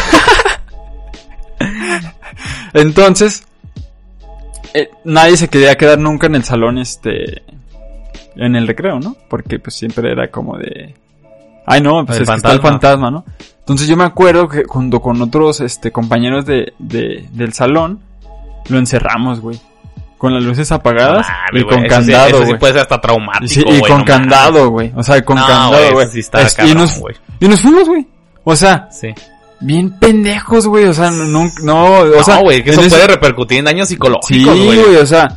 Entonces, 2.74 3.44
eh, 4.74 4.90
nadie 5.04 5.36
se 5.36 5.48
quería 5.48 5.76
quedar 5.76 5.98
nunca 5.98 6.26
en 6.26 6.34
el 6.36 6.44
salón, 6.44 6.78
este, 6.78 7.42
en 8.36 8.54
el 8.56 8.66
recreo, 8.66 9.00
¿no? 9.00 9.16
Porque 9.28 9.58
pues 9.58 9.74
siempre 9.74 10.12
era 10.12 10.30
como 10.30 10.56
de, 10.58 10.94
ay 11.66 11.80
no, 11.80 12.04
pues 12.06 12.18
El 12.18 12.22
es 12.24 12.28
que 12.30 12.36
está 12.36 12.52
el 12.52 12.60
fantasma. 12.60 12.70
fantasma, 12.70 13.10
¿no? 13.10 13.24
Entonces 13.60 13.88
yo 13.88 13.96
me 13.96 14.04
acuerdo 14.04 14.48
que 14.48 14.64
junto 14.64 15.00
con 15.00 15.20
otros, 15.20 15.60
este, 15.60 15.90
compañeros 15.92 16.46
de, 16.46 16.72
de, 16.78 17.26
del 17.32 17.52
salón, 17.52 18.00
lo 18.68 18.78
encerramos, 18.78 19.40
güey. 19.40 19.58
Con 20.18 20.34
las 20.34 20.42
luces 20.42 20.70
apagadas 20.72 21.26
y 21.52 21.62
güey, 21.62 21.74
con 21.76 21.82
sí- 21.82 21.88
candado, 21.88 22.28
eso 22.28 22.38
sí 22.40 22.44
güey. 22.46 22.58
puede 22.58 22.72
ser 22.72 22.82
hasta 22.82 23.00
traumático, 23.00 23.44
Y, 23.44 23.48
sí, 23.48 23.60
y 23.60 23.78
güey, 23.78 23.80
con 23.92 23.98
no 24.00 24.04
candado, 24.04 24.68
güey. 24.70 24.92
O 24.96 25.02
sea, 25.02 25.24
con 25.24 25.36
No, 25.36 25.46
candado, 25.46 25.70
güey, 25.70 25.92
güey. 25.92 26.08
sí 26.08 26.20
y, 26.66 26.74
nos, 26.74 26.98
güey. 26.98 27.14
y 27.40 27.48
nos 27.48 27.60
fuimos, 27.60 27.88
güey. 27.88 28.06
O 28.44 28.56
sea, 28.56 28.88
Sí. 28.90 29.14
bien 29.60 29.90
pendejos, 29.98 30.66
güey. 30.66 30.86
O 30.86 30.92
sea, 30.94 31.10
no, 31.12 31.48
no, 31.62 32.00
o 32.00 32.22
sea, 32.24 32.38
güey, 32.40 32.62
que 32.64 32.70
eso 32.70 32.80
ese- 32.80 32.90
puede 32.90 33.06
repercutir 33.06 33.58
en 33.60 33.66
daños 33.66 33.88
Sí, 33.88 33.94
psicológicos, 33.94 34.56
güey. 34.58 34.76
güey, 34.82 34.96
o 34.96 35.06
sea, 35.06 35.28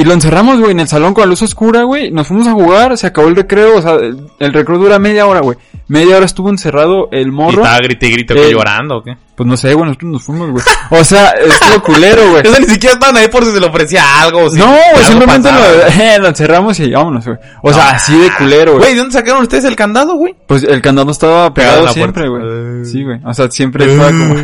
y 0.00 0.04
lo 0.04 0.12
encerramos, 0.12 0.60
güey, 0.60 0.70
en 0.70 0.78
el 0.78 0.86
salón 0.86 1.12
con 1.12 1.22
la 1.22 1.26
luz 1.30 1.42
oscura, 1.42 1.82
güey. 1.82 2.12
Nos 2.12 2.28
fuimos 2.28 2.46
a 2.46 2.52
jugar, 2.52 2.96
se 2.96 3.08
acabó 3.08 3.26
el 3.26 3.34
recreo, 3.34 3.78
o 3.78 3.82
sea, 3.82 3.94
el, 3.94 4.28
el 4.38 4.52
recreo 4.52 4.78
dura 4.78 5.00
media 5.00 5.26
hora, 5.26 5.40
güey. 5.40 5.58
Media 5.88 6.16
hora 6.18 6.24
estuvo 6.24 6.50
encerrado 6.50 7.08
el 7.10 7.26
y 7.26 7.30
morro. 7.32 7.62
estaba 7.62 7.78
grite 7.78 8.06
y 8.06 8.10
grite, 8.12 8.34
que 8.34 8.46
Eh, 8.46 8.52
llorando, 8.52 8.98
¿o 8.98 9.02
qué? 9.02 9.16
Pues 9.34 9.48
no 9.48 9.56
sé, 9.56 9.74
güey, 9.74 9.86
nosotros 9.88 10.12
nos 10.12 10.22
fuimos, 10.22 10.50
güey. 10.52 10.64
O 10.90 11.02
sea, 11.02 11.30
estuvo 11.30 11.82
culero, 11.82 12.30
güey. 12.30 12.46
O 12.46 12.50
sea, 12.50 12.60
ni 12.60 12.66
siquiera 12.66 12.92
estaban 12.94 13.16
ahí 13.16 13.26
por 13.26 13.44
si 13.44 13.50
se 13.50 13.58
le 13.58 13.66
ofrecía 13.66 14.22
algo. 14.22 14.44
o 14.44 14.50
si 14.50 14.56
No, 14.58 14.66
güey, 14.66 15.04
simplemente 15.04 15.50
lo, 15.50 15.58
eh, 16.02 16.18
lo 16.20 16.28
encerramos 16.28 16.78
y 16.78 16.92
vámonos, 16.92 17.24
güey. 17.26 17.38
O 17.62 17.72
sea, 17.72 17.90
así 17.90 18.16
de 18.16 18.30
culero, 18.38 18.72
güey. 18.74 18.82
Güey, 18.84 18.92
¿de 18.94 18.98
dónde 19.00 19.14
sacaron 19.14 19.42
ustedes 19.42 19.64
el 19.64 19.74
candado, 19.74 20.14
güey? 20.14 20.36
Pues 20.46 20.62
el 20.62 20.80
candado 20.80 21.10
estaba 21.10 21.52
Pegado 21.52 21.72
a 21.72 21.74
pegado 21.74 21.86
la 21.86 21.92
siempre, 21.92 22.28
puerta. 22.28 22.46
güey. 22.48 22.84
Sí, 22.84 23.02
güey. 23.02 23.18
O 23.24 23.34
sea, 23.34 23.50
siempre 23.50 23.90
estaba 23.92 24.10
como... 24.10 24.34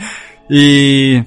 y... 0.48 1.22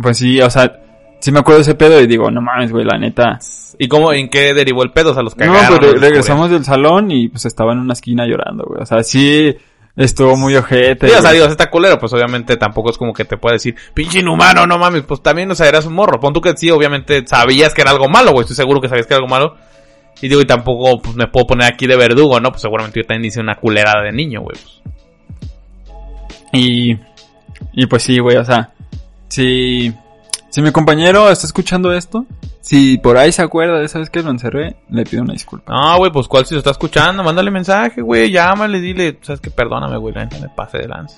Pues 0.00 0.16
sí, 0.16 0.40
o 0.40 0.48
sea, 0.48 0.79
sí 1.20 1.32
me 1.32 1.40
acuerdo 1.40 1.58
de 1.58 1.62
ese 1.62 1.74
pedo 1.74 2.00
y 2.00 2.06
digo, 2.06 2.30
no 2.30 2.40
mames, 2.40 2.70
güey, 2.72 2.84
la 2.84 2.98
neta... 2.98 3.38
¿Y 3.82 3.88
cómo, 3.88 4.12
en 4.12 4.28
qué 4.28 4.52
derivó 4.52 4.82
el 4.82 4.92
pedo? 4.92 5.12
O 5.12 5.14
sea, 5.14 5.22
los 5.22 5.34
No, 5.38 5.46
cagaron. 5.46 5.78
pues 5.78 5.80
re- 5.80 5.92
los 5.92 6.00
regresamos 6.02 6.50
del 6.50 6.64
salón 6.64 7.10
y 7.10 7.28
pues 7.28 7.46
estaba 7.46 7.72
en 7.72 7.78
una 7.78 7.94
esquina 7.94 8.26
llorando, 8.26 8.64
güey. 8.66 8.82
O 8.82 8.84
sea, 8.86 9.02
sí 9.02 9.56
estuvo 9.96 10.36
muy 10.36 10.54
ojete. 10.56 11.08
Sí, 11.08 11.14
o 11.14 11.22
sea, 11.22 11.32
digo, 11.32 11.46
está 11.46 11.70
culero, 11.70 11.98
pues 11.98 12.12
obviamente 12.12 12.56
tampoco 12.58 12.90
es 12.90 12.98
como 12.98 13.14
que 13.14 13.24
te 13.24 13.38
pueda 13.38 13.54
decir, 13.54 13.74
pinche 13.94 14.18
inhumano, 14.18 14.66
no 14.66 14.76
mames, 14.76 15.02
pues 15.04 15.22
también, 15.22 15.50
o 15.50 15.54
sea, 15.54 15.66
eras 15.66 15.86
un 15.86 15.94
morro. 15.94 16.20
Pon 16.20 16.34
tú 16.34 16.42
que 16.42 16.54
sí, 16.56 16.70
obviamente 16.70 17.26
sabías 17.26 17.72
que 17.72 17.80
era 17.80 17.90
algo 17.92 18.06
malo, 18.08 18.32
güey, 18.32 18.42
estoy 18.42 18.56
seguro 18.56 18.82
que 18.82 18.88
sabías 18.88 19.06
que 19.06 19.14
era 19.14 19.22
algo 19.22 19.30
malo. 19.30 19.56
Y 20.20 20.28
digo, 20.28 20.42
y 20.42 20.44
tampoco 20.46 21.00
pues, 21.00 21.16
me 21.16 21.28
puedo 21.28 21.46
poner 21.46 21.72
aquí 21.72 21.86
de 21.86 21.96
verdugo, 21.96 22.38
¿no? 22.38 22.50
Pues 22.50 22.60
seguramente 22.60 23.00
yo 23.00 23.06
también 23.06 23.28
hice 23.28 23.40
una 23.40 23.54
culerada 23.56 24.02
de 24.02 24.12
niño, 24.12 24.42
güey. 24.42 24.56
pues. 24.60 24.82
Y, 26.52 26.98
y 27.72 27.86
pues 27.86 28.02
sí, 28.02 28.18
güey, 28.18 28.36
o 28.36 28.44
sea, 28.44 28.70
si, 29.28 29.90
si 30.50 30.62
mi 30.62 30.72
compañero 30.72 31.30
está 31.30 31.46
escuchando 31.46 31.92
esto, 31.92 32.26
si 32.60 32.98
por 32.98 33.16
ahí 33.16 33.32
se 33.32 33.42
acuerda 33.42 33.78
de 33.78 33.86
esa 33.86 34.00
vez 34.00 34.10
que 34.10 34.22
lo 34.22 34.30
encerré, 34.30 34.76
le 34.90 35.04
pido 35.04 35.22
una 35.22 35.32
disculpa. 35.32 35.72
No, 35.72 35.96
güey, 35.98 36.10
pues 36.12 36.28
cuál 36.28 36.44
si 36.44 36.54
lo 36.54 36.58
está 36.58 36.72
escuchando, 36.72 37.22
mándale 37.22 37.50
mensaje, 37.50 38.02
güey, 38.02 38.30
llámale, 38.30 38.80
dile, 38.80 39.18
sabes 39.22 39.40
que 39.40 39.50
perdóname, 39.50 39.96
güey, 39.96 40.14
la 40.14 40.24
neta 40.24 40.38
me 40.40 40.48
pasé 40.48 40.78
de 40.78 40.88
lanza. 40.88 41.16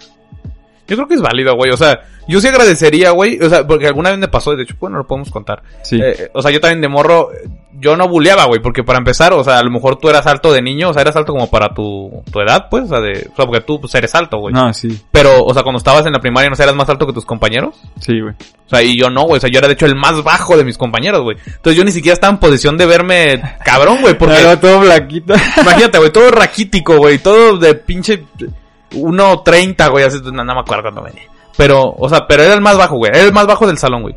Yo 0.93 0.97
creo 0.97 1.09
que 1.09 1.15
es 1.15 1.23
válido, 1.23 1.57
güey, 1.57 1.71
o 1.71 1.77
sea, 1.79 2.03
yo 2.29 2.39
sí 2.39 2.49
agradecería, 2.49 3.13
güey, 3.13 3.41
o 3.41 3.49
sea, 3.49 3.67
porque 3.67 3.87
alguna 3.87 4.11
vez 4.11 4.19
me 4.19 4.29
pasó, 4.29 4.53
y 4.53 4.57
de 4.57 4.65
hecho, 4.65 4.75
bueno, 4.79 4.99
lo 4.99 5.07
podemos 5.07 5.31
contar. 5.31 5.63
Sí. 5.81 5.99
Eh, 5.99 6.29
o 6.35 6.43
sea, 6.43 6.51
yo 6.51 6.61
también 6.61 6.83
de 6.83 6.89
morro, 6.89 7.33
eh, 7.33 7.49
yo 7.81 7.97
no 7.97 8.09
buleaba, 8.09 8.45
güey, 8.45 8.61
porque 8.61 8.85
para 8.85 8.99
empezar, 8.99 9.33
o 9.33 9.43
sea, 9.43 9.59
a 9.59 9.63
lo 9.63 9.71
mejor 9.71 9.97
tú 9.97 10.11
eras 10.11 10.27
alto 10.27 10.53
de 10.53 10.61
niño, 10.61 10.91
o 10.91 10.93
sea, 10.93 11.01
eras 11.01 11.17
alto 11.17 11.33
como 11.33 11.49
para 11.49 11.73
tu, 11.73 12.23
tu 12.31 12.41
edad, 12.41 12.67
pues, 12.71 12.85
o 12.85 12.89
sea, 12.89 13.01
de, 13.01 13.27
o 13.33 13.35
sea, 13.35 13.47
porque 13.47 13.63
tú, 13.63 13.81
pues, 13.81 13.95
eres 13.95 14.15
alto, 14.15 14.37
güey. 14.37 14.53
no, 14.53 14.71
sí, 14.75 15.01
Pero, 15.11 15.43
o 15.43 15.55
sea, 15.55 15.63
cuando 15.63 15.79
estabas 15.79 16.05
en 16.05 16.13
la 16.13 16.21
primaria, 16.21 16.51
¿no 16.51 16.57
sé, 16.57 16.63
eras 16.63 16.77
más 16.77 16.91
alto 16.91 17.07
que 17.07 17.15
tus 17.15 17.25
compañeros? 17.25 17.75
sí, 18.01 18.21
güey. 18.21 18.35
O 18.67 18.69
sea, 18.75 18.83
y 18.83 18.99
yo 18.99 19.09
no, 19.09 19.23
güey, 19.23 19.39
o 19.39 19.41
sea, 19.41 19.51
yo 19.51 19.59
era 19.59 19.69
de 19.69 19.75
hecho 19.75 19.87
el 19.87 19.97
más 19.97 20.23
bajo 20.23 20.59
de 20.59 20.65
mis 20.65 20.77
compañeros, 20.77 21.23
güey. 21.23 21.39
Entonces 21.47 21.77
yo 21.77 21.85
ni 21.85 21.93
siquiera 21.93 22.15
estaba 22.15 22.33
en 22.33 22.39
posición 22.39 22.77
de 22.77 22.87
verme 22.87 23.43
cabrón, 23.65 24.03
güey, 24.03 24.17
porque... 24.17 24.37
Era 24.43 24.61
todo 24.61 24.81
blaquito. 24.81 25.35
Imagínate, 25.61 25.99
güey, 25.99 26.11
todo 26.11 26.31
raquítico, 26.31 26.99
güey, 26.99 27.19
todo 27.19 27.57
de 27.57 27.75
pinche 27.75 28.25
1.30, 28.93 29.91
güey, 29.91 30.05
así, 30.05 30.19
no, 30.25 30.45
no 30.45 30.55
me 30.55 30.61
acuerdo 30.61 30.83
cuándo 30.83 31.03
venía. 31.03 31.25
Pero, 31.57 31.95
o 31.97 32.09
sea, 32.09 32.27
pero 32.27 32.43
era 32.43 32.55
el 32.55 32.61
más 32.61 32.77
bajo, 32.77 32.97
güey, 32.97 33.11
era 33.13 33.23
el 33.23 33.33
más 33.33 33.47
bajo 33.47 33.67
del 33.67 33.79
salón, 33.79 34.03
güey. 34.03 34.15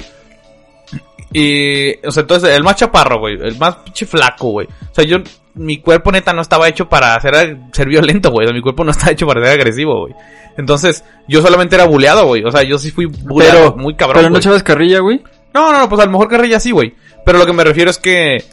Y, 1.33 1.93
o 2.05 2.11
sea, 2.11 2.21
entonces, 2.21 2.55
el 2.55 2.63
más 2.63 2.77
chaparro, 2.77 3.19
güey, 3.19 3.35
el 3.41 3.57
más 3.57 3.75
pinche 3.77 4.05
flaco, 4.05 4.51
güey. 4.51 4.67
O 4.67 4.95
sea, 4.95 5.03
yo, 5.03 5.17
mi 5.55 5.79
cuerpo 5.79 6.11
neta 6.11 6.31
no 6.31 6.41
estaba 6.41 6.69
hecho 6.69 6.87
para 6.87 7.19
ser, 7.19 7.57
ser 7.73 7.87
violento, 7.87 8.31
güey. 8.31 8.45
O 8.45 8.47
sea, 8.47 8.55
mi 8.55 8.61
cuerpo 8.61 8.83
no 8.85 8.91
está 8.91 9.11
hecho 9.11 9.27
para 9.27 9.41
ser 9.41 9.59
agresivo, 9.59 10.01
güey. 10.01 10.13
Entonces, 10.57 11.03
yo 11.27 11.41
solamente 11.41 11.75
era 11.75 11.85
buleado, 11.85 12.25
güey. 12.25 12.43
O 12.45 12.51
sea, 12.51 12.63
yo 12.63 12.77
sí 12.77 12.91
fui 12.91 13.05
buleado 13.05 13.73
Pero, 13.73 13.75
muy 13.75 13.95
cabrón, 13.95 14.21
pero 14.21 14.29
no 14.29 14.37
echabas 14.37 14.63
carrilla, 14.63 14.99
güey. 14.99 15.21
No, 15.53 15.71
no, 15.71 15.79
no, 15.79 15.89
pues 15.89 16.01
a 16.01 16.05
lo 16.05 16.11
mejor 16.11 16.29
carrilla 16.29 16.59
sí, 16.59 16.71
güey. 16.71 16.93
Pero 17.25 17.37
lo 17.37 17.45
que 17.45 17.53
me 17.53 17.63
refiero 17.63 17.89
es 17.89 17.97
que 17.97 18.43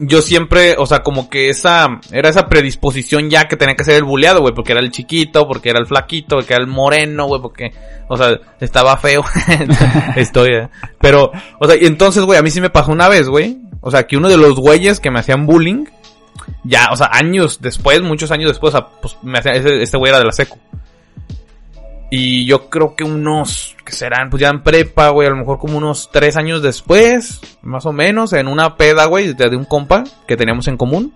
yo 0.00 0.22
siempre, 0.22 0.76
o 0.78 0.86
sea, 0.86 1.00
como 1.02 1.28
que 1.28 1.48
esa, 1.50 2.00
era 2.12 2.28
esa 2.28 2.46
predisposición 2.48 3.30
ya 3.30 3.48
que 3.48 3.56
tenía 3.56 3.74
que 3.74 3.84
ser 3.84 3.94
el 3.96 4.04
buleado, 4.04 4.40
güey, 4.40 4.54
porque 4.54 4.72
era 4.72 4.80
el 4.80 4.90
chiquito, 4.92 5.46
porque 5.48 5.70
era 5.70 5.80
el 5.80 5.86
flaquito, 5.86 6.36
porque 6.36 6.54
era 6.54 6.62
el 6.62 6.68
moreno, 6.68 7.26
güey, 7.26 7.42
porque, 7.42 7.72
o 8.08 8.16
sea, 8.16 8.38
estaba 8.60 8.96
feo. 8.96 9.24
Estoy, 10.16 10.48
eh. 10.54 10.68
Pero, 11.00 11.30
o 11.58 11.66
sea, 11.66 11.76
y 11.76 11.86
entonces, 11.86 12.22
güey, 12.22 12.38
a 12.38 12.42
mí 12.42 12.50
sí 12.50 12.60
me 12.60 12.70
pasó 12.70 12.92
una 12.92 13.08
vez, 13.08 13.28
güey. 13.28 13.58
O 13.80 13.90
sea, 13.90 14.06
que 14.06 14.16
uno 14.16 14.28
de 14.28 14.36
los 14.36 14.54
güeyes 14.56 15.00
que 15.00 15.10
me 15.10 15.20
hacían 15.20 15.46
bullying, 15.46 15.84
ya, 16.64 16.88
o 16.92 16.96
sea, 16.96 17.10
años 17.12 17.58
después, 17.60 18.00
muchos 18.02 18.30
años 18.30 18.50
después, 18.50 18.74
o 18.74 18.78
sea, 18.78 18.86
pues 19.00 19.16
me 19.22 19.38
hacía, 19.38 19.52
ese- 19.52 19.82
este 19.82 19.98
güey 19.98 20.10
era 20.10 20.18
de 20.18 20.24
la 20.26 20.32
secu. 20.32 20.58
Y 22.10 22.46
yo 22.46 22.70
creo 22.70 22.96
que 22.96 23.04
unos, 23.04 23.76
que 23.84 23.92
serán, 23.92 24.30
pues 24.30 24.40
ya 24.40 24.48
en 24.48 24.62
prepa, 24.62 25.10
güey, 25.10 25.26
a 25.26 25.30
lo 25.30 25.36
mejor 25.36 25.58
como 25.58 25.76
unos 25.76 26.10
tres 26.10 26.36
años 26.36 26.62
después, 26.62 27.40
más 27.60 27.84
o 27.84 27.92
menos, 27.92 28.32
en 28.32 28.48
una 28.48 28.76
peda, 28.76 29.04
güey, 29.04 29.34
de, 29.34 29.54
un 29.54 29.66
compa 29.66 30.04
que 30.26 30.36
teníamos 30.36 30.68
en 30.68 30.78
común. 30.78 31.12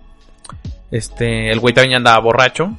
Este, 0.91 1.51
el 1.51 1.61
güey 1.61 1.73
también 1.73 1.97
andaba 1.97 2.21
borracho. 2.21 2.77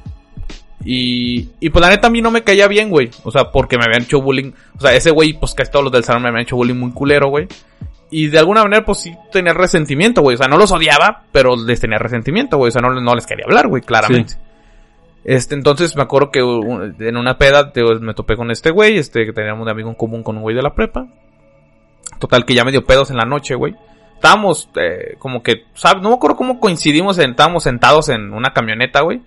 Y, 0.84 1.48
y 1.58 1.70
pues 1.70 1.82
la 1.82 1.88
neta 1.88 2.06
a 2.06 2.10
mí 2.10 2.22
no 2.22 2.30
me 2.30 2.44
caía 2.44 2.68
bien, 2.68 2.88
güey. 2.88 3.10
O 3.24 3.32
sea, 3.32 3.50
porque 3.50 3.76
me 3.78 3.84
habían 3.84 4.02
hecho 4.02 4.20
bullying. 4.20 4.52
O 4.76 4.80
sea, 4.80 4.94
ese 4.94 5.10
güey, 5.10 5.32
pues 5.32 5.54
casi 5.54 5.72
todos 5.72 5.84
los 5.84 5.92
del 5.92 6.04
salón 6.04 6.22
me 6.22 6.28
habían 6.28 6.42
hecho 6.42 6.56
bullying 6.56 6.76
muy 6.76 6.92
culero, 6.92 7.28
güey. 7.28 7.48
Y 8.10 8.28
de 8.28 8.38
alguna 8.38 8.62
manera, 8.62 8.84
pues 8.84 8.98
sí 8.98 9.12
tenía 9.32 9.54
resentimiento, 9.54 10.20
güey. 10.20 10.34
O 10.34 10.38
sea, 10.38 10.46
no 10.46 10.56
los 10.56 10.70
odiaba, 10.70 11.24
pero 11.32 11.56
les 11.56 11.80
tenía 11.80 11.98
resentimiento, 11.98 12.58
güey. 12.58 12.68
O 12.68 12.70
sea, 12.70 12.80
no, 12.80 12.92
no 12.92 13.14
les 13.14 13.26
quería 13.26 13.46
hablar, 13.46 13.66
güey, 13.66 13.82
claramente. 13.82 14.34
Este, 15.24 15.54
entonces 15.54 15.96
me 15.96 16.02
acuerdo 16.02 16.30
que 16.30 16.40
en 16.40 17.16
una 17.16 17.38
peda 17.38 17.72
me 18.00 18.12
topé 18.14 18.36
con 18.36 18.50
este 18.50 18.70
güey, 18.70 18.98
este, 18.98 19.24
que 19.24 19.32
teníamos 19.32 19.62
un 19.62 19.70
amigo 19.70 19.88
en 19.88 19.94
común 19.94 20.22
con 20.22 20.36
un 20.36 20.42
güey 20.42 20.54
de 20.54 20.62
la 20.62 20.74
prepa. 20.74 21.06
Total, 22.18 22.44
que 22.44 22.54
ya 22.54 22.64
medio 22.64 22.84
pedos 22.84 23.10
en 23.10 23.16
la 23.16 23.24
noche, 23.24 23.54
güey. 23.54 23.74
Estábamos, 24.14 24.68
eh, 24.76 25.16
como 25.18 25.42
que, 25.42 25.64
¿sabes? 25.74 26.02
No 26.02 26.10
me 26.10 26.16
acuerdo 26.16 26.36
cómo 26.36 26.60
coincidimos, 26.60 27.18
en- 27.18 27.30
estábamos 27.30 27.62
sentados 27.64 28.08
en 28.10 28.32
una 28.32 28.52
camioneta, 28.52 29.00
güey. 29.02 29.22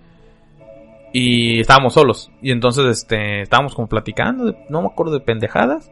Y 1.12 1.60
estábamos 1.60 1.94
solos. 1.94 2.30
Y 2.42 2.50
entonces, 2.52 2.84
este, 2.86 3.42
estábamos 3.42 3.74
como 3.74 3.88
platicando, 3.88 4.54
no 4.68 4.82
me 4.82 4.88
acuerdo 4.88 5.14
de 5.14 5.20
pendejadas. 5.20 5.90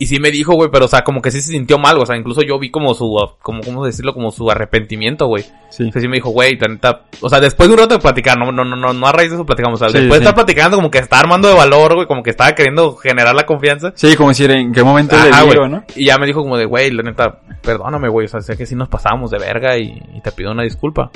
Y 0.00 0.06
sí 0.06 0.20
me 0.20 0.30
dijo, 0.30 0.54
güey, 0.54 0.70
pero 0.70 0.84
o 0.84 0.88
sea, 0.88 1.02
como 1.02 1.20
que 1.20 1.32
sí 1.32 1.40
se 1.40 1.50
sintió 1.50 1.76
mal, 1.76 1.98
o 1.98 2.06
sea, 2.06 2.16
incluso 2.16 2.42
yo 2.42 2.58
vi 2.58 2.70
como 2.70 2.94
su, 2.94 3.16
como, 3.42 3.62
¿cómo 3.62 3.84
decirlo? 3.84 4.14
Como 4.14 4.30
su 4.30 4.48
arrepentimiento, 4.48 5.26
güey. 5.26 5.44
Sí. 5.70 5.88
O 5.88 5.92
sea, 5.92 6.00
sí 6.00 6.06
me 6.06 6.16
dijo, 6.16 6.30
güey, 6.30 6.56
neta, 6.56 7.02
o 7.20 7.28
sea, 7.28 7.40
después 7.40 7.68
de 7.68 7.74
un 7.74 7.80
rato 7.80 7.94
de 7.94 8.00
platicar, 8.00 8.38
no, 8.38 8.52
no, 8.52 8.64
no, 8.64 8.76
no, 8.76 8.92
no 8.92 9.06
a 9.06 9.12
raíz 9.12 9.30
de 9.30 9.36
eso 9.36 9.44
platicamos, 9.44 9.82
o 9.82 9.84
sea, 9.84 9.88
Sí, 9.88 9.98
después 9.98 10.20
de 10.20 10.24
estar 10.24 10.34
platicando 10.34 10.76
como 10.76 10.90
que 10.90 10.98
estaba 10.98 11.20
armando 11.20 11.48
de 11.48 11.54
valor, 11.54 11.96
güey, 11.96 12.06
como 12.06 12.22
que 12.22 12.30
estaba 12.30 12.54
queriendo 12.54 12.94
generar 12.94 13.34
la 13.34 13.44
confianza. 13.44 13.92
Sí, 13.96 14.14
como 14.14 14.28
decir 14.28 14.50
en 14.52 14.72
qué 14.72 14.84
momento 14.84 15.16
Ajá, 15.16 15.24
le 15.24 15.30
digo, 15.30 15.60
güey. 15.62 15.70
¿no? 15.70 15.84
Y 15.96 16.04
ya 16.04 16.16
me 16.18 16.26
dijo 16.26 16.42
como 16.42 16.56
de, 16.56 16.64
güey, 16.64 16.92
la 16.92 17.02
neta, 17.02 17.40
perdóname, 17.60 18.08
güey, 18.08 18.26
o 18.26 18.28
sea, 18.28 18.40
sé 18.40 18.56
que 18.56 18.66
sí 18.66 18.76
nos 18.76 18.88
pasábamos 18.88 19.32
de 19.32 19.38
verga 19.38 19.76
y, 19.76 20.00
y 20.14 20.20
te 20.20 20.30
pido 20.30 20.52
una 20.52 20.62
disculpa. 20.62 21.10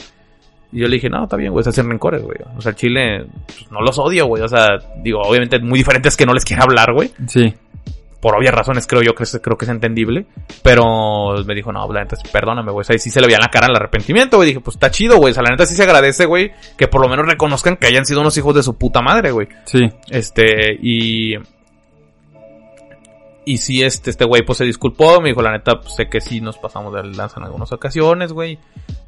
Y 0.72 0.80
yo 0.80 0.88
le 0.88 0.94
dije, 0.96 1.10
no, 1.10 1.24
está 1.24 1.36
bien, 1.36 1.52
güey, 1.52 1.60
es 1.60 1.68
hacer 1.68 1.84
rencores, 1.84 2.22
güey. 2.22 2.38
O 2.56 2.60
sea, 2.62 2.70
el 2.70 2.76
Chile, 2.76 3.26
pues, 3.46 3.70
no 3.70 3.80
los 3.82 3.98
odio, 3.98 4.26
güey. 4.26 4.42
O 4.42 4.48
sea, 4.48 4.78
digo, 5.02 5.20
obviamente 5.20 5.58
muy 5.60 5.78
diferentes 5.78 6.16
que 6.16 6.24
no 6.24 6.32
les 6.32 6.44
quiera 6.44 6.62
hablar, 6.62 6.94
güey. 6.94 7.12
Sí. 7.28 7.54
Por 8.22 8.36
obvias 8.36 8.54
razones 8.54 8.86
creo 8.86 9.02
yo 9.02 9.16
que 9.16 9.24
es, 9.24 9.40
creo 9.42 9.58
que 9.58 9.64
es 9.64 9.68
entendible. 9.68 10.26
Pero 10.62 11.42
me 11.44 11.56
dijo, 11.56 11.72
no, 11.72 11.92
la 11.92 12.04
neta, 12.04 12.16
perdóname, 12.32 12.70
güey. 12.70 12.82
O 12.82 12.84
sea, 12.84 12.94
y 12.94 13.00
sí 13.00 13.10
se 13.10 13.20
le 13.20 13.26
veía 13.26 13.38
en 13.38 13.42
la 13.42 13.50
cara 13.50 13.66
el 13.66 13.74
arrepentimiento, 13.74 14.36
güey. 14.36 14.50
Dije, 14.50 14.60
pues 14.60 14.76
está 14.76 14.92
chido, 14.92 15.16
güey. 15.16 15.32
O 15.32 15.34
sea, 15.34 15.42
la 15.42 15.50
neta 15.50 15.66
sí 15.66 15.74
se 15.74 15.82
agradece, 15.82 16.26
güey, 16.26 16.52
que 16.78 16.86
por 16.86 17.02
lo 17.02 17.08
menos 17.08 17.26
reconozcan 17.26 17.76
que 17.76 17.88
hayan 17.88 18.06
sido 18.06 18.20
unos 18.20 18.38
hijos 18.38 18.54
de 18.54 18.62
su 18.62 18.78
puta 18.78 19.02
madre, 19.02 19.32
güey. 19.32 19.48
Sí. 19.64 19.90
Este, 20.08 20.78
y. 20.80 21.34
Y 23.44 23.56
sí, 23.56 23.82
este, 23.82 24.10
este 24.10 24.24
güey 24.24 24.42
pues 24.42 24.58
se 24.58 24.64
disculpó, 24.64 25.20
me 25.20 25.30
dijo, 25.30 25.42
la 25.42 25.50
neta, 25.50 25.80
pues, 25.80 25.96
sé 25.96 26.06
que 26.08 26.20
sí 26.20 26.40
nos 26.40 26.58
pasamos 26.58 26.94
de 26.94 27.02
lanza 27.02 27.40
en 27.40 27.46
algunas 27.46 27.72
ocasiones, 27.72 28.32
güey. 28.32 28.56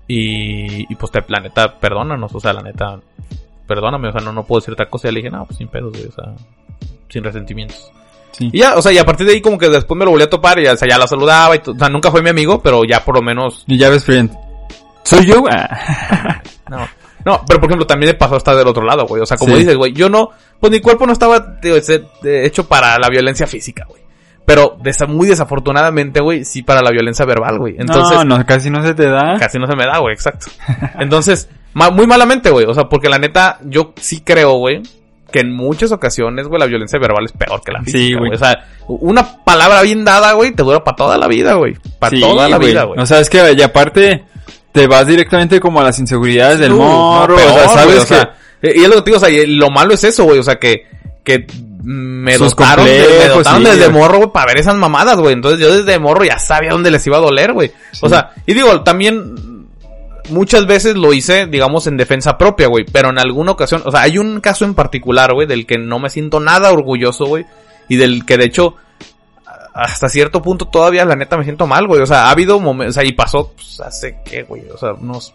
Y, 0.08 0.92
y 0.92 0.96
pues 0.96 1.12
te, 1.12 1.22
la 1.28 1.38
neta, 1.38 1.78
perdónanos, 1.78 2.34
o 2.34 2.40
sea, 2.40 2.52
la 2.52 2.62
neta, 2.62 2.98
perdóname, 3.68 4.08
o 4.08 4.12
sea, 4.12 4.22
no, 4.22 4.32
no 4.32 4.44
puedo 4.44 4.58
decir 4.58 4.72
otra 4.72 4.90
cosa. 4.90 5.08
Y 5.08 5.12
le 5.12 5.20
dije, 5.20 5.30
no, 5.30 5.46
pues 5.46 5.58
sin 5.58 5.68
pedos, 5.68 5.92
güey, 5.92 6.06
o 6.06 6.10
sea, 6.10 6.34
sin 7.08 7.22
resentimientos. 7.22 7.92
Sí. 8.36 8.50
Y 8.52 8.58
ya, 8.58 8.74
o 8.76 8.82
sea, 8.82 8.92
y 8.92 8.98
a 8.98 9.04
partir 9.04 9.26
de 9.26 9.32
ahí 9.34 9.40
como 9.40 9.56
que 9.58 9.68
después 9.68 9.96
me 9.96 10.04
lo 10.04 10.10
volví 10.10 10.24
a 10.24 10.28
topar 10.30 10.58
y 10.58 10.66
o 10.66 10.76
sea, 10.76 10.88
ya 10.88 10.98
la 10.98 11.06
saludaba 11.06 11.54
y 11.56 11.60
o 11.64 11.74
sea, 11.78 11.88
nunca 11.88 12.10
fue 12.10 12.20
mi 12.22 12.30
amigo, 12.30 12.60
pero 12.60 12.82
ya 12.84 13.04
por 13.04 13.14
lo 13.14 13.22
menos 13.22 13.64
Y 13.66 13.78
ya 13.78 13.88
ves, 13.90 14.04
friend. 14.04 14.30
¿Soy 15.04 15.26
yo? 15.26 15.44
Ah. 15.50 16.42
No. 16.70 16.88
No, 17.26 17.42
pero 17.46 17.58
por 17.60 17.68
ejemplo, 17.70 17.86
también 17.86 18.12
me 18.12 18.18
pasó 18.18 18.36
estar 18.36 18.54
del 18.56 18.66
otro 18.66 18.84
lado, 18.84 19.06
güey. 19.06 19.22
O 19.22 19.26
sea, 19.26 19.36
como 19.38 19.52
Sí. 19.54 19.60
dices, 19.60 19.76
güey, 19.76 19.92
yo 19.92 20.08
no, 20.10 20.30
pues 20.60 20.70
mi 20.70 20.80
cuerpo 20.80 21.06
no 21.06 21.12
estaba 21.12 21.58
hecho 22.22 22.66
para 22.68 22.98
la 22.98 23.08
violencia 23.08 23.46
física, 23.46 23.84
güey. 23.88 24.02
Pero 24.46 24.76
muy 25.08 25.26
desafortunadamente, 25.26 26.20
güey, 26.20 26.44
sí 26.44 26.62
para 26.62 26.82
la 26.82 26.90
violencia 26.90 27.24
verbal, 27.24 27.58
güey. 27.58 27.76
Entonces, 27.78 28.18
no, 28.24 28.38
no, 28.38 28.44
casi 28.46 28.68
no 28.68 28.82
se 28.82 28.92
te 28.94 29.08
da. 29.08 29.36
casi 29.38 29.58
no 29.58 29.66
se 29.66 29.74
me 29.76 29.84
da, 29.86 29.98
güey, 29.98 30.12
exacto. 30.14 30.46
Entonces, 30.98 31.48
ma- 31.72 31.90
muy 31.90 32.06
malamente, 32.06 32.50
güey. 32.50 32.66
O 32.66 32.74
sea, 32.74 32.84
porque 32.90 33.08
la 33.08 33.18
neta, 33.18 33.58
yo 33.64 33.94
sí 33.96 34.20
creo, 34.20 34.52
güey, 34.58 34.82
que 35.34 35.40
en 35.40 35.52
muchas 35.52 35.90
ocasiones, 35.90 36.46
güey, 36.46 36.60
la 36.60 36.66
violencia 36.66 36.96
verbal 37.00 37.24
es 37.24 37.32
peor 37.32 37.60
que 37.60 37.72
la 37.72 37.80
Sí, 37.80 37.90
física, 37.90 38.18
güey. 38.20 38.30
güey. 38.30 38.36
O 38.36 38.38
sea, 38.38 38.64
una 38.86 39.42
palabra 39.44 39.82
bien 39.82 40.04
dada, 40.04 40.32
güey, 40.34 40.52
te 40.52 40.62
dura 40.62 40.84
para 40.84 40.94
toda 40.96 41.18
la 41.18 41.26
vida, 41.26 41.54
güey. 41.54 41.74
Para 41.98 42.14
Sí, 42.14 42.20
toda 42.20 42.48
la 42.48 42.56
vida, 42.58 42.84
güey. 42.84 43.00
O 43.00 43.04
sea, 43.04 43.18
es 43.18 43.28
que, 43.28 43.52
y 43.52 43.60
aparte, 43.60 44.24
te 44.70 44.86
vas 44.86 45.08
directamente 45.08 45.58
como 45.58 45.80
a 45.80 45.82
las 45.82 45.98
inseguridades 45.98 46.60
del 46.60 46.72
Uh, 46.74 46.78
no, 46.78 46.84
morro. 46.84 47.34
peor, 47.34 47.50
o 47.50 47.54
sea, 47.54 47.68
sabes 47.68 47.96
o 47.96 48.00
que... 48.02 48.06
sea, 48.14 48.34
Y 48.62 48.82
es 48.84 48.88
lo 48.88 48.94
que 48.94 49.02
te 49.02 49.10
digo, 49.10 49.16
o 49.16 49.20
sea, 49.28 49.44
lo 49.48 49.70
malo 49.70 49.94
es 49.94 50.04
eso, 50.04 50.22
güey. 50.22 50.38
O 50.38 50.42
sea, 50.44 50.54
que, 50.60 50.86
que 51.24 51.46
me 51.82 52.34
Sus 52.38 52.50
dotaron, 52.54 52.84
me 52.84 53.26
dotaron 53.28 53.64
sí, 53.64 53.70
desde 53.70 53.88
morro, 53.90 54.18
güey, 54.18 54.30
para 54.32 54.46
ver 54.46 54.58
esas 54.60 54.76
mamadas, 54.76 55.18
güey. 55.18 55.32
Entonces 55.34 55.58
yo 55.60 55.76
desde 55.76 55.98
morro 55.98 56.24
ya 56.24 56.38
sabía 56.38 56.70
dónde 56.70 56.90
les 56.92 57.04
iba 57.08 57.16
a 57.16 57.20
doler, 57.20 57.52
güey. 57.52 57.72
O 58.00 58.08
sea, 58.08 58.30
y 58.46 58.54
digo, 58.54 58.82
también 58.82 59.34
muchas 60.30 60.66
veces 60.66 60.96
lo 60.96 61.12
hice, 61.12 61.46
digamos, 61.46 61.86
en 61.86 61.96
defensa 61.96 62.36
propia, 62.38 62.68
güey. 62.68 62.84
Pero 62.84 63.10
en 63.10 63.18
alguna 63.18 63.52
ocasión, 63.52 63.82
o 63.84 63.90
sea, 63.90 64.02
hay 64.02 64.18
un 64.18 64.40
caso 64.40 64.64
en 64.64 64.74
particular, 64.74 65.32
güey, 65.34 65.46
del 65.46 65.66
que 65.66 65.78
no 65.78 65.98
me 65.98 66.10
siento 66.10 66.40
nada 66.40 66.72
orgulloso, 66.72 67.26
güey. 67.26 67.44
Y 67.88 67.96
del 67.96 68.24
que 68.24 68.36
de 68.38 68.44
hecho, 68.46 68.76
hasta 69.74 70.08
cierto 70.08 70.40
punto 70.40 70.66
todavía 70.66 71.04
la 71.04 71.16
neta 71.16 71.36
me 71.36 71.44
siento 71.44 71.66
mal, 71.66 71.86
güey. 71.86 72.00
O 72.00 72.06
sea, 72.06 72.26
ha 72.26 72.30
habido 72.30 72.60
momentos, 72.60 72.96
o 72.96 73.00
sea, 73.00 73.08
y 73.08 73.12
pasó 73.12 73.52
pues, 73.54 73.80
hace 73.80 74.18
qué, 74.24 74.42
güey. 74.44 74.62
O 74.70 74.78
sea, 74.78 74.92
unos 74.94 75.34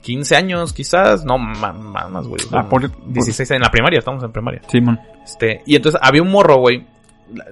15 0.00 0.34
años 0.36 0.72
quizás, 0.72 1.24
no, 1.24 1.38
ma- 1.38 1.72
más, 1.72 2.26
güey. 2.26 2.42
O 2.44 2.48
sea, 2.48 2.60
Ah, 2.60 2.68
por- 2.68 2.90
por- 2.90 3.12
16 3.12 3.50
en 3.52 3.60
la 3.60 3.70
primaria, 3.70 3.98
estamos 4.00 4.22
en 4.24 4.32
primaria. 4.32 4.62
Simón. 4.68 4.98
Este, 5.24 5.62
y 5.66 5.76
entonces 5.76 6.00
había 6.02 6.22
un 6.22 6.30
morro, 6.30 6.56
güey. 6.56 6.84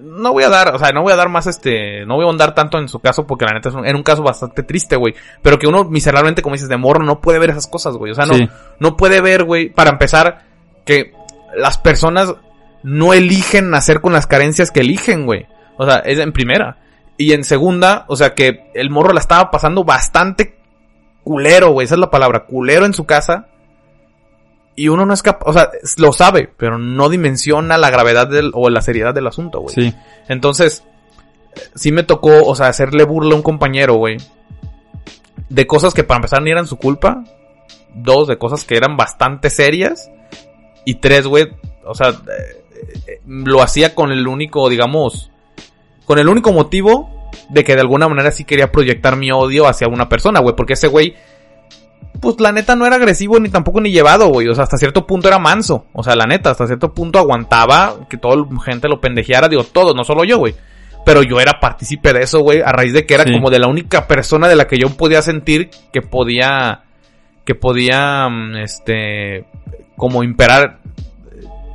No 0.03 0.33
voy 0.33 0.45
a 0.45 0.49
dar, 0.49 0.75
o 0.75 0.79
sea, 0.79 0.91
no 0.93 1.03
voy 1.03 1.13
a 1.13 1.17
dar 1.17 1.29
más 1.29 1.47
este, 1.47 2.05
no 2.07 2.17
voy 2.17 2.25
a 2.25 2.27
ahondar 2.27 2.55
tanto 2.55 2.79
en 2.79 2.89
su 2.89 3.01
caso 3.01 3.27
porque 3.27 3.45
la 3.45 3.53
neta 3.53 3.69
es 3.71 3.75
un, 3.75 3.87
era 3.87 3.97
un 3.97 4.03
caso 4.03 4.23
bastante 4.23 4.63
triste, 4.63 4.97
güey. 4.97 5.15
Pero 5.43 5.59
que 5.59 5.67
uno 5.67 5.85
miserablemente, 5.85 6.43
como 6.43 6.55
dices, 6.55 6.69
de 6.69 6.77
morro 6.77 7.05
no 7.05 7.21
puede 7.21 7.39
ver 7.39 7.51
esas 7.51 7.67
cosas, 7.67 7.95
güey. 7.97 8.13
O 8.13 8.15
sea, 8.15 8.27
no, 8.27 8.35
Sí. 8.35 8.49
no 8.79 8.97
puede 8.97 9.21
ver, 9.21 9.45
güey, 9.45 9.71
para 9.71 9.91
empezar, 9.91 10.43
que 10.85 11.13
las 11.57 11.79
personas 11.79 12.35
no 12.83 13.13
eligen 13.13 13.71
nacer 13.71 14.01
con 14.01 14.13
las 14.13 14.27
carencias 14.27 14.71
que 14.71 14.81
eligen, 14.81 15.27
güey. 15.27 15.47
O 15.77 15.87
sea, 15.87 15.97
es 15.99 16.19
en 16.19 16.33
primera. 16.33 16.79
Y 17.17 17.33
en 17.33 17.45
segunda, 17.45 18.05
o 18.09 18.17
sea, 18.17 18.35
que 18.35 18.71
el 18.75 18.91
morro 18.91 19.13
la 19.13 19.21
estaba 19.21 19.51
pasando 19.51 19.85
bastante 19.85 20.57
culero, 21.23 21.71
güey. 21.73 21.85
Esa 21.85 21.95
es 21.95 22.01
la 22.01 22.11
palabra, 22.11 22.45
culero 22.47 22.87
en 22.87 22.95
su 22.95 23.05
casa. 23.05 23.47
Y 24.77 24.89
uno 24.89 25.05
no 25.05 25.13
es 25.13 25.23
capaz, 25.23 25.49
o 25.49 25.53
sea, 25.53 25.71
lo 25.99 26.13
sabe, 26.13 26.49
pero 26.57 26.79
no 26.79 27.09
dimensiona 27.09 27.77
la 27.77 27.91
gravedad 27.91 28.29
del, 28.29 28.51
o 28.55 28.71
la 28.71 28.81
seriedad 28.81 29.13
del 29.13 29.27
asunto, 29.27 29.61
güey. 29.61 29.75
Sí. 29.75 29.95
Entonces, 30.29 30.85
sí 31.75 31.93
me 31.93 32.03
tocó, 32.03 32.45
o 32.45 32.55
sea, 32.55 32.69
hacerle 32.69 33.05
burla 33.05 33.35
a 33.35 33.37
un 33.37 33.43
compañero, 33.43 33.95
güey. 33.95 34.17
De 35.49 35.67
cosas 35.67 35.93
que 35.93 36.05
para 36.05 36.19
empezar 36.19 36.43
ni 36.43 36.51
eran 36.51 36.67
su 36.67 36.77
culpa. 36.77 37.25
Dos, 37.95 38.29
de 38.29 38.39
cosas 38.39 38.65
que 38.65 38.77
eran 38.77 38.97
bastante 38.97 39.51
serias. 39.51 40.11
Y 40.85 40.95
tres, 40.95 41.27
güey, 41.27 41.49
o 41.85 41.95
sea, 41.95 42.11
eh, 42.11 42.65
eh, 43.07 43.21
lo 43.27 43.63
hacía 43.63 43.95
con 43.95 44.13
el 44.13 44.27
único, 44.27 44.69
digamos, 44.69 45.31
con 46.05 46.19
el 46.19 46.29
único 46.29 46.53
motivo 46.53 47.29
de 47.49 47.65
que 47.65 47.75
de 47.75 47.81
alguna 47.81 48.09
manera 48.09 48.31
sí 48.31 48.45
quería 48.45 48.73
proyectar 48.73 49.17
mi 49.17 49.31
odio 49.31 49.67
hacia 49.67 49.89
una 49.89 50.09
persona, 50.09 50.41
güey. 50.41 50.57
Porque 50.57 50.75
ese 50.75 50.89
güey, 50.89 51.17
pues 52.21 52.39
la 52.41 52.53
neta 52.53 52.77
no 52.77 52.87
era 52.87 52.97
agresivo 52.97 53.41
ni 53.41 53.49
tampoco 53.49 53.81
ni 53.81 53.91
llevado, 53.91 54.29
güey. 54.29 54.49
O 54.49 54.55
sea, 54.55 54.65
hasta 54.65 54.77
cierto 54.77 55.07
punto 55.07 55.29
era 55.29 55.39
manso. 55.39 55.87
O 55.93 56.03
sea, 56.03 56.15
la 56.17 56.27
neta, 56.27 56.51
hasta 56.51 56.67
cierto 56.67 56.93
punto 56.93 57.19
aguantaba 57.19 58.07
que 58.09 58.17
toda 58.19 58.37
la 58.37 58.61
gente 58.63 58.89
lo 58.89 59.01
pendejeara. 59.01 59.49
Digo, 59.49 59.65
todos, 59.65 59.95
no 59.95 60.05
solo 60.05 60.25
yo, 60.25 60.39
güey. 60.39 60.55
Pero 61.05 61.23
yo 61.23 61.41
era 61.41 61.59
partícipe 61.61 62.13
de 62.13 62.21
eso, 62.23 62.41
güey, 62.41 62.61
a 62.61 62.73
raíz 62.73 62.93
de 62.93 63.07
que 63.07 63.15
era 63.15 63.25
Sí. 63.25 63.33
como 63.33 63.49
de 63.51 63.59
la 63.59 63.69
única 63.69 64.07
persona 64.07 64.49
de 64.49 64.57
la 64.57 64.67
que 64.67 64.77
yo 64.79 64.91
podía 64.91 65.23
sentir 65.23 65.71
que 65.93 66.03
podía, 66.03 66.83
que 67.47 67.55
podía, 67.55 68.29
mm, 68.29 68.57
este, 68.57 69.47
como 69.97 70.23
imperar 70.23 70.79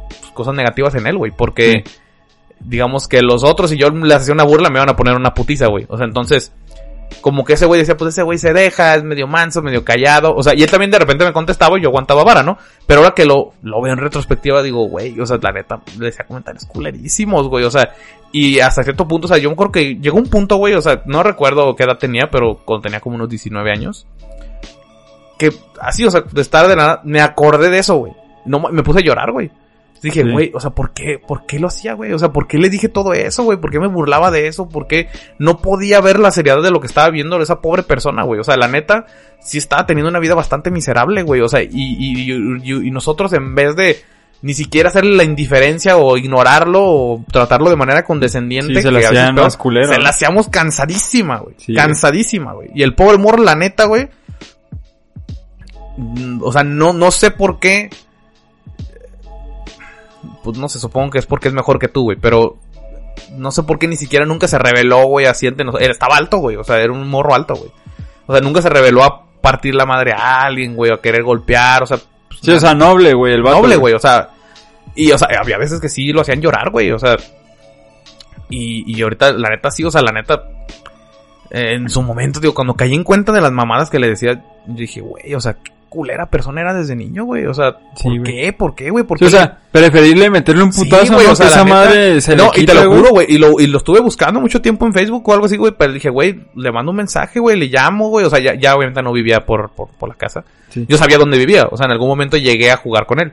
pues, 0.08 0.32
cosas 0.34 0.54
negativas 0.54 0.94
en 0.96 1.08
él, 1.08 1.18
güey. 1.18 1.32
Porque, 1.36 1.84
digamos 2.60 3.08
que 3.08 3.22
los 3.24 3.44
otros, 3.44 3.72
si 3.72 3.78
yo 3.78 3.90
les 3.90 4.16
hacía 4.18 4.34
una 4.34 4.44
burla, 4.44 4.70
me 4.70 4.78
iban 4.78 4.90
a 4.90 4.96
poner 4.96 5.16
una 5.16 5.34
putiza, 5.34 5.68
güey. 5.68 5.86
O 5.90 5.98
sea, 5.98 6.06
entonces, 6.06 6.54
como 7.22 7.44
que 7.44 7.54
ese 7.54 7.66
güey 7.66 7.80
decía, 7.80 7.98
pues 7.98 8.14
ese 8.14 8.24
güey 8.24 8.38
se 8.38 8.54
deja, 8.54 8.96
es 8.96 9.04
medio 9.04 9.28
manso, 9.28 9.62
medio 9.62 9.84
callado. 9.84 10.36
O 10.36 10.44
sea, 10.44 10.54
y 10.56 10.64
él 10.64 10.70
también 10.70 10.92
de 10.92 11.00
repente 11.00 11.26
me 11.26 11.34
contestaba 11.34 11.78
y 11.78 11.82
yo 11.82 11.90
aguantaba 11.90 12.24
vara, 12.24 12.44
¿no? 12.44 12.58
Pero 12.86 13.02
ahora 13.02 13.16
que 13.16 13.26
lo, 13.26 13.54
lo 13.64 13.82
veo 13.82 13.94
en 13.94 14.00
retrospectiva, 14.00 14.62
digo, 14.62 14.88
güey, 14.88 15.20
o 15.20 15.26
sea, 15.26 15.38
la 15.42 15.52
neta, 15.52 15.82
le 15.98 16.06
decía 16.06 16.26
comentarios 16.26 16.66
culerísimos, 16.66 17.48
güey. 17.48 17.64
O 17.66 17.72
sea, 17.72 17.90
y 18.32 18.60
hasta 18.60 18.84
cierto 18.84 19.08
punto, 19.08 19.26
o 19.26 19.28
sea, 19.28 19.38
yo 19.38 19.50
acuerdo 19.52 19.72
que 19.72 19.96
llegó 19.96 20.18
un 20.18 20.28
punto, 20.28 20.58
güey, 20.58 20.74
o 20.74 20.82
sea, 20.82 21.02
no 21.06 21.24
recuerdo 21.24 21.76
qué 21.76 21.84
edad 21.84 21.98
tenía, 21.98 22.30
pero 22.32 22.60
cuando 22.66 22.84
tenía 22.84 23.00
como 23.00 23.16
unos 23.16 23.30
19 23.30 23.72
años. 23.72 24.06
Que 25.40 25.52
así, 25.82 26.06
o 26.06 26.12
sea, 26.12 26.22
de 26.22 26.42
estar 26.42 26.68
de 26.68 26.76
nada, 26.76 27.02
me 27.04 27.22
acordé 27.22 27.70
de 27.70 27.80
eso, 27.80 27.96
güey. 27.96 28.14
No, 28.46 28.60
me 28.60 28.84
puse 28.84 29.00
a 29.00 29.04
llorar, 29.04 29.32
güey. 29.32 29.52
Dije, 30.02 30.24
Sí. 30.24 30.32
güey, 30.32 30.52
o 30.54 30.60
sea, 30.60 30.70
¿por 30.72 30.92
qué, 30.94 31.20
¿por 31.20 31.46
qué 31.46 31.58
lo 31.60 31.68
hacía, 31.68 31.94
güey? 31.94 32.12
O 32.14 32.20
sea, 32.20 32.30
¿por 32.32 32.48
qué 32.48 32.58
le 32.60 32.70
dije 32.70 32.90
todo 32.90 33.14
eso, 33.14 33.44
güey? 33.44 33.58
¿Por 33.60 33.72
qué 33.72 33.80
me 33.80 33.88
burlaba 33.88 34.30
de 34.30 34.48
eso? 34.48 34.70
¿Por 34.70 34.88
qué 34.88 35.08
no 35.40 35.62
podía 35.62 36.00
ver 36.02 36.20
la 36.20 36.32
seriedad 36.32 36.62
de 36.62 36.70
lo 36.72 36.80
que 36.80 36.88
estaba 36.88 37.10
viendo 37.10 37.42
esa 37.42 37.60
pobre 37.62 37.82
persona, 37.84 38.24
güey? 38.24 38.40
O 38.40 38.44
sea, 38.44 38.56
la 38.58 38.68
neta, 38.68 39.06
sí 39.42 39.58
estaba 39.58 39.86
teniendo 39.86 40.10
una 40.10 40.20
vida 40.20 40.36
bastante 40.36 40.70
miserable, 40.70 41.24
güey. 41.24 41.42
O 41.42 41.48
sea, 41.50 41.64
y, 41.64 41.70
y, 41.72 42.32
y, 42.32 42.88
y 42.88 42.92
nosotros 42.92 43.34
en 43.34 43.56
vez 43.56 43.76
de 43.76 43.98
ni 44.42 44.54
siquiera 44.54 44.90
hacerle 44.90 45.16
la 45.16 45.24
indiferencia 45.24 45.98
o 45.98 46.18
ignorarlo 46.18 46.84
o 46.84 47.26
tratarlo 47.32 47.70
de 47.72 47.76
manera 47.78 48.04
condescendiente, 48.04 48.76
Sí, 48.76 48.82
se 48.84 48.92
la 48.92 49.00
hacían 49.00 49.36
más 49.46 49.58
se 49.88 50.00
la 50.04 50.10
hacíamos 50.10 50.50
cansadísima, 50.50 51.38
güey. 51.40 51.56
Sí, 51.58 51.74
cansadísima, 51.74 52.54
güey. 52.54 52.70
Y 52.76 52.84
el 52.84 52.94
pobre 52.94 53.18
morro, 53.18 53.42
la 53.42 53.56
neta, 53.56 53.86
güey. 53.86 54.08
mm, 55.98 56.44
O 56.44 56.52
sea, 56.52 56.64
no, 56.64 56.94
no 56.94 57.10
sé 57.12 57.32
por 57.32 57.60
qué. 57.60 57.90
Pues 60.44 60.58
no 60.58 60.70
sé, 60.70 60.80
supongo 60.80 61.12
que 61.12 61.20
es 61.20 61.26
porque 61.26 61.48
es 61.48 61.54
mejor 61.54 61.80
que 61.80 61.88
tú, 61.88 62.04
güey. 62.04 62.18
Pero 62.20 62.58
no 63.34 63.52
sé 63.52 63.64
por 63.64 63.80
qué 63.80 63.88
ni 63.88 63.96
siquiera 63.96 64.26
nunca 64.26 64.48
se 64.48 64.58
reveló, 64.60 65.06
güey, 65.06 65.26
así 65.26 65.48
ante 65.48 65.64
nosotros. 65.64 65.90
Estaba 65.90 66.18
alto, 66.18 66.38
güey. 66.38 66.56
O 66.58 66.64
sea, 66.64 66.80
era 66.80 66.92
un 66.92 67.10
morro 67.10 67.34
alto, 67.34 67.56
güey. 67.56 67.72
O 68.28 68.34
sea, 68.34 68.42
nunca 68.42 68.62
se 68.62 68.70
reveló 68.70 69.04
a 69.04 69.26
partir 69.42 69.76
la 69.76 69.86
madre 69.86 70.14
a 70.14 70.42
alguien, 70.44 70.76
güey, 70.76 70.92
a 70.92 70.98
querer 70.98 71.24
golpear, 71.24 71.84
o 71.84 71.86
sea. 71.86 71.98
pues, 72.28 72.40
Sí, 72.42 72.52
o 72.52 72.60
sea, 72.60 72.74
noble, 72.74 73.14
güey, 73.14 73.34
el 73.34 73.44
vato. 73.44 73.62
noble, 73.62 73.76
güey, 73.76 73.94
o 73.94 74.00
sea. 74.00 74.30
Y, 74.96 75.12
o 75.12 75.18
sea, 75.18 75.28
había 75.40 75.58
veces 75.58 75.80
que 75.80 75.90
sí 75.90 76.12
lo 76.12 76.22
hacían 76.22 76.42
llorar, 76.42 76.72
güey, 76.72 76.92
o 76.92 77.00
sea. 77.00 77.16
Y, 78.50 78.84
y 78.92 79.02
ahorita, 79.02 79.34
la 79.34 79.50
neta, 79.50 79.72
sí, 79.72 79.84
o 79.84 79.92
sea, 79.92 80.02
la 80.02 80.12
neta. 80.12 80.44
En 81.52 81.90
su 81.90 82.02
momento, 82.02 82.40
digo, 82.40 82.54
cuando 82.56 82.74
caí 82.74 82.94
en 82.94 83.04
cuenta 83.04 83.32
de 83.32 83.40
las 83.42 83.52
mamadas 83.52 83.90
que 83.90 84.00
le 84.00 84.10
decía, 84.10 84.34
yo 84.66 84.74
dije, 84.76 85.02
güey, 85.02 85.34
o 85.36 85.40
sea, 85.40 85.58
culera 85.96 86.28
persona 86.28 86.62
era 86.62 86.74
desde 86.74 86.96
niño, 86.96 87.24
güey, 87.26 87.46
o 87.46 87.54
sea, 87.54 87.78
Sí, 87.96 88.10
¿por 88.10 88.24
qué? 88.24 88.54
¿Por 88.54 88.76
qué, 88.76 88.90
güey? 88.92 89.04
¿Por 89.06 89.18
Sí, 89.18 89.24
qué? 89.26 89.28
o 89.28 89.32
sea, 89.32 89.58
preferible 89.72 90.30
meterle 90.30 90.64
un 90.64 90.72
Sí, 90.74 90.84
putazo, 90.84 91.14
¿no? 91.14 91.18
o 91.32 91.36
sea, 91.36 91.48
esa 91.48 91.64
neta- 91.64 91.76
madre 91.76 92.22
se 92.22 92.36
no, 92.36 92.44
le 92.44 92.50
y 92.50 92.52
te 92.66 92.72
quita, 92.74 92.84
lo 92.84 92.96
juro, 92.96 93.10
güey. 93.12 93.26
Y 93.30 93.38
lo, 93.38 93.60
y 93.60 93.68
lo 93.68 93.78
estuve 93.78 94.00
buscando 94.02 94.40
mucho 94.40 94.62
tiempo 94.62 94.86
en 94.86 94.94
Facebook 94.94 95.28
o 95.28 95.34
algo 95.34 95.46
así, 95.46 95.58
güey. 95.58 95.74
Pero 95.78 95.94
dije, 95.94 96.10
güey, 96.10 96.42
le 96.56 96.72
mando 96.72 96.92
un 96.92 96.98
mensaje, 96.98 97.40
güey, 97.40 97.58
le 97.58 97.68
llamo, 97.68 98.10
güey. 98.10 98.26
O 98.26 98.30
sea, 98.30 98.40
ya, 98.40 98.54
ya 98.54 98.76
obviamente 98.76 99.02
no 99.02 99.12
vivía 99.14 99.46
por, 99.46 99.70
por, 99.72 99.88
por 99.90 100.10
la 100.10 100.16
casa. 100.16 100.44
Sí. 100.70 100.86
Yo 100.88 100.98
sabía 100.98 101.18
dónde 101.18 101.38
vivía. 101.38 101.68
O 101.72 101.78
sea, 101.78 101.86
en 101.86 101.92
algún 101.94 102.10
momento 102.10 102.38
llegué 102.38 102.70
a 102.72 102.78
jugar 102.78 103.06
con 103.06 103.20
él. 103.22 103.32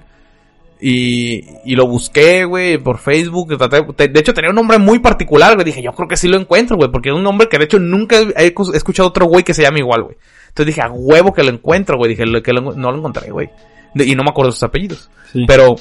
Y, 0.85 1.47
y 1.65 1.77
lo 1.77 1.87
busqué, 1.87 2.45
güey, 2.45 2.77
por 2.77 2.99
Facebook. 2.99 3.57
traté- 3.57 4.09
de 4.09 4.19
hecho, 4.21 4.35
tenía 4.35 4.51
un 4.51 4.57
nombre 4.57 4.79
muy 4.79 4.99
particular, 4.99 5.55
güey. 5.55 5.65
Dije, 5.65 5.81
yo 5.81 5.93
creo 5.93 6.09
que 6.09 6.17
sí 6.17 6.27
lo 6.27 6.37
encuentro, 6.37 6.77
güey. 6.77 6.91
Porque 6.91 7.11
es 7.11 7.15
un 7.15 7.23
nombre 7.23 7.49
que 7.49 7.57
de 7.57 7.65
hecho 7.67 7.79
nunca 7.79 8.17
he, 8.37 8.53
escuchado 8.75 9.09
otro 9.09 9.27
güey 9.27 9.45
que 9.45 9.55
se 9.55 9.63
llame 9.63 9.79
igual, 9.79 10.03
güey. 10.03 10.17
Entonces 10.49 10.75
dije, 10.75 10.83
a 10.85 10.91
huevo 10.91 11.33
que 11.33 11.45
lo 11.45 11.51
encuentro, 11.51 11.97
güey. 11.97 12.17
Dije, 12.17 12.25
que 12.43 12.53
lo- 12.53 12.75
no 12.75 12.91
lo 12.91 12.99
encontré, 12.99 13.31
güey. 13.31 13.49
Y 13.95 14.15
no 14.17 14.25
me 14.25 14.31
acuerdo 14.31 14.51
sus 14.51 14.65
apellidos. 14.65 15.09
Sí. 15.33 15.45
Pero, 15.47 15.77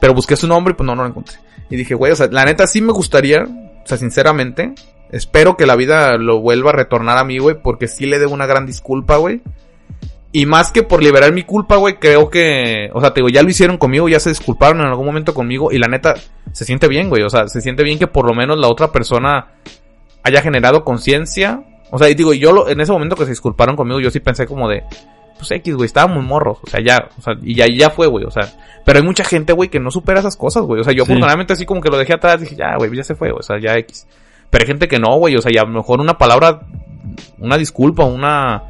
pero 0.00 0.14
busqué 0.14 0.36
su 0.36 0.48
nombre 0.48 0.72
y 0.72 0.74
pues 0.74 0.86
no, 0.86 0.94
no 0.96 1.02
lo 1.02 1.08
encontré. 1.10 1.36
Y 1.68 1.76
dije, 1.76 1.94
güey, 1.94 2.12
o 2.12 2.16
sea, 2.16 2.28
la 2.30 2.44
neta 2.46 2.66
sí 2.66 2.80
me 2.80 2.92
gustaría, 2.92 3.42
o 3.42 3.86
sea, 3.86 3.98
sinceramente, 3.98 4.72
espero 5.10 5.56
que 5.58 5.66
la 5.66 5.76
vida 5.76 6.16
lo 6.16 6.40
vuelva 6.40 6.70
a 6.70 6.74
retornar 6.74 7.18
a 7.18 7.24
mí, 7.24 7.38
güey, 7.38 7.56
porque 7.62 7.88
sí 7.88 8.06
le 8.06 8.18
debo 8.18 8.32
una 8.32 8.46
gran 8.46 8.64
disculpa, 8.66 9.16
güey. 9.18 9.42
Y 10.32 10.44
más 10.44 10.70
que 10.70 10.82
por 10.82 11.02
liberar 11.02 11.32
mi 11.32 11.44
culpa, 11.44 11.76
güey, 11.76 11.94
creo 11.98 12.28
que, 12.28 12.90
o 12.92 13.00
sea, 13.00 13.14
te 13.14 13.20
digo, 13.20 13.28
ya 13.30 13.42
lo 13.42 13.48
hicieron 13.48 13.78
conmigo, 13.78 14.08
ya 14.08 14.20
se 14.20 14.28
disculparon 14.30 14.80
en 14.80 14.86
algún 14.88 15.06
momento 15.06 15.32
conmigo 15.32 15.72
y 15.72 15.78
la 15.78 15.86
neta 15.86 16.14
se 16.52 16.64
siente 16.64 16.88
bien, 16.88 17.08
güey, 17.08 17.22
o 17.22 17.30
sea, 17.30 17.48
se 17.48 17.60
siente 17.62 17.82
bien 17.84 17.98
que 17.98 18.06
por 18.06 18.26
lo 18.26 18.34
menos 18.34 18.58
la 18.58 18.68
otra 18.68 18.92
persona 18.92 19.46
haya 20.22 20.42
generado 20.42 20.84
conciencia. 20.84 21.62
O 21.90 21.98
sea, 21.98 22.10
y 22.10 22.14
digo, 22.14 22.34
yo 22.34 22.52
lo- 22.52 22.68
en 22.68 22.80
ese 22.80 22.92
momento 22.92 23.16
que 23.16 23.24
se 23.24 23.30
disculparon 23.30 23.76
conmigo, 23.76 24.00
yo 24.00 24.10
sí 24.10 24.20
pensé 24.20 24.46
como 24.46 24.68
de, 24.68 24.82
pues 25.38 25.50
X, 25.52 25.74
güey, 25.74 25.86
estábamos 25.86 26.22
morros, 26.24 26.58
o 26.62 26.66
sea, 26.68 26.80
ya, 26.84 27.08
o 27.16 27.22
sea, 27.22 27.34
y 27.42 27.54
ya, 27.54 27.66
ya 27.68 27.90
fue, 27.90 28.06
güey, 28.08 28.24
o 28.24 28.30
sea, 28.30 28.52
pero 28.84 28.98
hay 28.98 29.04
mucha 29.04 29.24
gente, 29.24 29.52
güey, 29.52 29.68
que 29.70 29.78
no 29.80 29.90
supera 29.90 30.20
esas 30.20 30.36
cosas, 30.36 30.64
güey, 30.64 30.80
o 30.80 30.84
sea, 30.84 30.92
yo 30.92 31.04
Sí. 31.04 31.12
afortunadamente 31.12 31.52
así 31.52 31.64
como 31.64 31.80
que 31.80 31.88
lo 31.88 31.96
dejé 31.96 32.14
atrás, 32.14 32.40
dije, 32.40 32.56
ya, 32.56 32.76
güey, 32.76 32.94
ya 32.94 33.04
se 33.04 33.14
fue, 33.14 33.30
o 33.30 33.42
sea, 33.42 33.58
ya 33.60 33.74
X. 33.78 34.06
Pero 34.50 34.62
hay 34.62 34.66
gente 34.66 34.88
que 34.88 34.98
no, 34.98 35.16
güey, 35.16 35.36
o 35.36 35.40
sea, 35.40 35.52
y 35.52 35.56
a 35.58 35.62
lo 35.62 35.68
mejor 35.68 36.00
una 36.00 36.18
palabra, 36.18 36.60
una 37.38 37.56
disculpa, 37.56 38.04
una, 38.04 38.62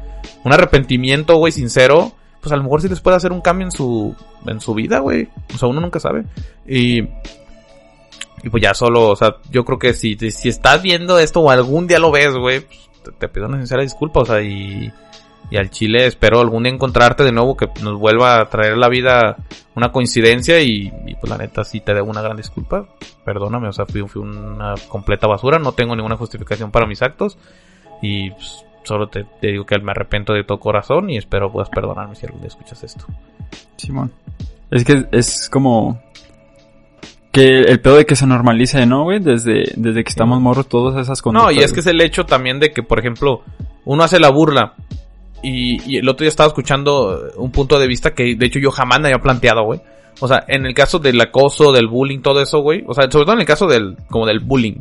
un 0.43 0.53
arrepentimiento, 0.53 1.35
güey, 1.37 1.51
sincero, 1.51 2.13
pues 2.41 2.51
a 2.51 2.55
lo 2.55 2.63
mejor 2.63 2.81
sí 2.81 2.89
les 2.89 3.01
puede 3.01 3.17
hacer 3.17 3.31
un 3.31 3.41
cambio 3.41 3.65
en 3.65 3.71
su, 3.71 4.15
en 4.45 4.61
su 4.61 4.73
vida, 4.73 4.99
güey, 4.99 5.27
o 5.53 5.57
sea, 5.57 5.67
uno 5.67 5.81
nunca 5.81 5.99
sabe. 5.99 6.23
Y, 6.67 7.01
y 8.43 8.49
pues 8.49 8.61
ya 8.61 8.73
solo, 8.73 9.09
o 9.09 9.15
sea, 9.15 9.37
yo 9.49 9.65
creo 9.65 9.79
que 9.79 9.93
si, 9.93 10.15
si 10.15 10.49
estás 10.49 10.81
viendo 10.81 11.19
esto 11.19 11.41
o 11.41 11.49
algún 11.49 11.87
día 11.87 11.99
lo 11.99 12.11
ves, 12.11 12.33
güey, 12.35 12.61
pues, 12.61 12.89
te, 13.19 13.27
pido 13.27 13.47
una 13.47 13.57
sincera 13.57 13.81
disculpa, 13.81 14.21
o 14.21 14.25
sea, 14.25 14.41
y, 14.41 14.91
y 15.49 15.57
al 15.57 15.69
chile 15.69 16.05
espero 16.05 16.39
algún 16.39 16.63
día 16.63 16.73
encontrarte 16.73 17.23
de 17.23 17.31
nuevo 17.31 17.55
que 17.55 17.67
nos 17.81 17.97
vuelva 17.97 18.39
a 18.39 18.49
traer 18.49 18.77
la 18.77 18.89
vida 18.89 19.37
una 19.75 19.91
coincidencia 19.91 20.59
y, 20.59 20.91
y, 21.05 21.15
pues 21.15 21.29
la 21.29 21.37
neta 21.37 21.63
sí 21.63 21.79
te 21.79 21.93
debo 21.93 22.09
una 22.09 22.21
gran 22.21 22.37
disculpa. 22.37 22.87
Perdóname, 23.23 23.67
o 23.67 23.73
sea, 23.73 23.85
fui, 23.85 24.07
fui 24.07 24.21
una 24.21 24.75
completa 24.87 25.27
basura, 25.27 25.59
no 25.59 25.71
tengo 25.71 25.95
ninguna 25.95 26.17
justificación 26.17 26.71
para 26.71 26.87
mis 26.87 27.01
actos 27.01 27.37
y 28.01 28.31
pues, 28.31 28.65
solo 28.87 29.07
te, 29.07 29.25
te 29.41 29.47
digo 29.47 29.65
que 29.65 29.77
me 29.79 29.91
arrepiento 29.91 30.33
de 30.33 30.43
todo 30.43 30.59
corazón 30.59 31.09
y 31.09 31.17
espero 31.17 31.51
puedas 31.51 31.69
perdonarme 31.69 32.15
si 32.15 32.25
algún 32.25 32.41
día 32.41 32.47
escuchas 32.47 32.83
esto. 32.83 33.05
Simón. 33.75 34.11
Es 34.71 34.83
que 34.83 35.05
es 35.11 35.49
como 35.49 36.01
que 37.31 37.59
el 37.59 37.79
pedo 37.79 37.97
de 37.97 38.05
que 38.05 38.15
se 38.15 38.25
normalice, 38.25 38.85
¿no, 38.85 39.03
güey? 39.03 39.19
Desde, 39.19 39.65
desde 39.75 40.03
que 40.03 40.09
estamos 40.09 40.41
morros 40.41 40.67
todas 40.67 40.99
esas 40.99 41.21
cosas. 41.21 41.41
No, 41.41 41.51
y 41.51 41.59
es 41.59 41.71
que 41.71 41.81
es 41.81 41.87
el 41.87 42.01
hecho 42.01 42.25
también 42.25 42.59
de 42.59 42.71
que, 42.71 42.83
por 42.83 42.99
ejemplo, 42.99 43.43
uno 43.85 44.03
hace 44.03 44.19
la 44.19 44.29
burla 44.29 44.73
y, 45.43 45.81
y 45.89 45.97
el 45.97 46.09
otro 46.09 46.23
día 46.23 46.29
estaba 46.29 46.47
escuchando 46.47 47.31
un 47.37 47.51
punto 47.51 47.77
de 47.79 47.87
vista 47.87 48.15
que 48.15 48.35
de 48.35 48.45
hecho 48.47 48.59
yo 48.59 48.71
jamás 48.71 48.99
me 48.99 49.09
había 49.09 49.21
planteado, 49.21 49.63
güey. 49.63 49.81
O 50.19 50.27
sea, 50.27 50.43
en 50.47 50.65
el 50.65 50.73
caso 50.73 50.99
del 50.99 51.21
acoso, 51.21 51.71
del 51.71 51.87
bullying, 51.87 52.21
todo 52.21 52.41
eso, 52.41 52.59
güey. 52.61 52.83
O 52.87 52.93
sea, 52.93 53.09
sobre 53.09 53.25
todo 53.25 53.33
en 53.33 53.41
el 53.41 53.45
caso 53.45 53.67
del, 53.67 53.97
como 54.09 54.25
del 54.25 54.39
bullying. 54.39 54.79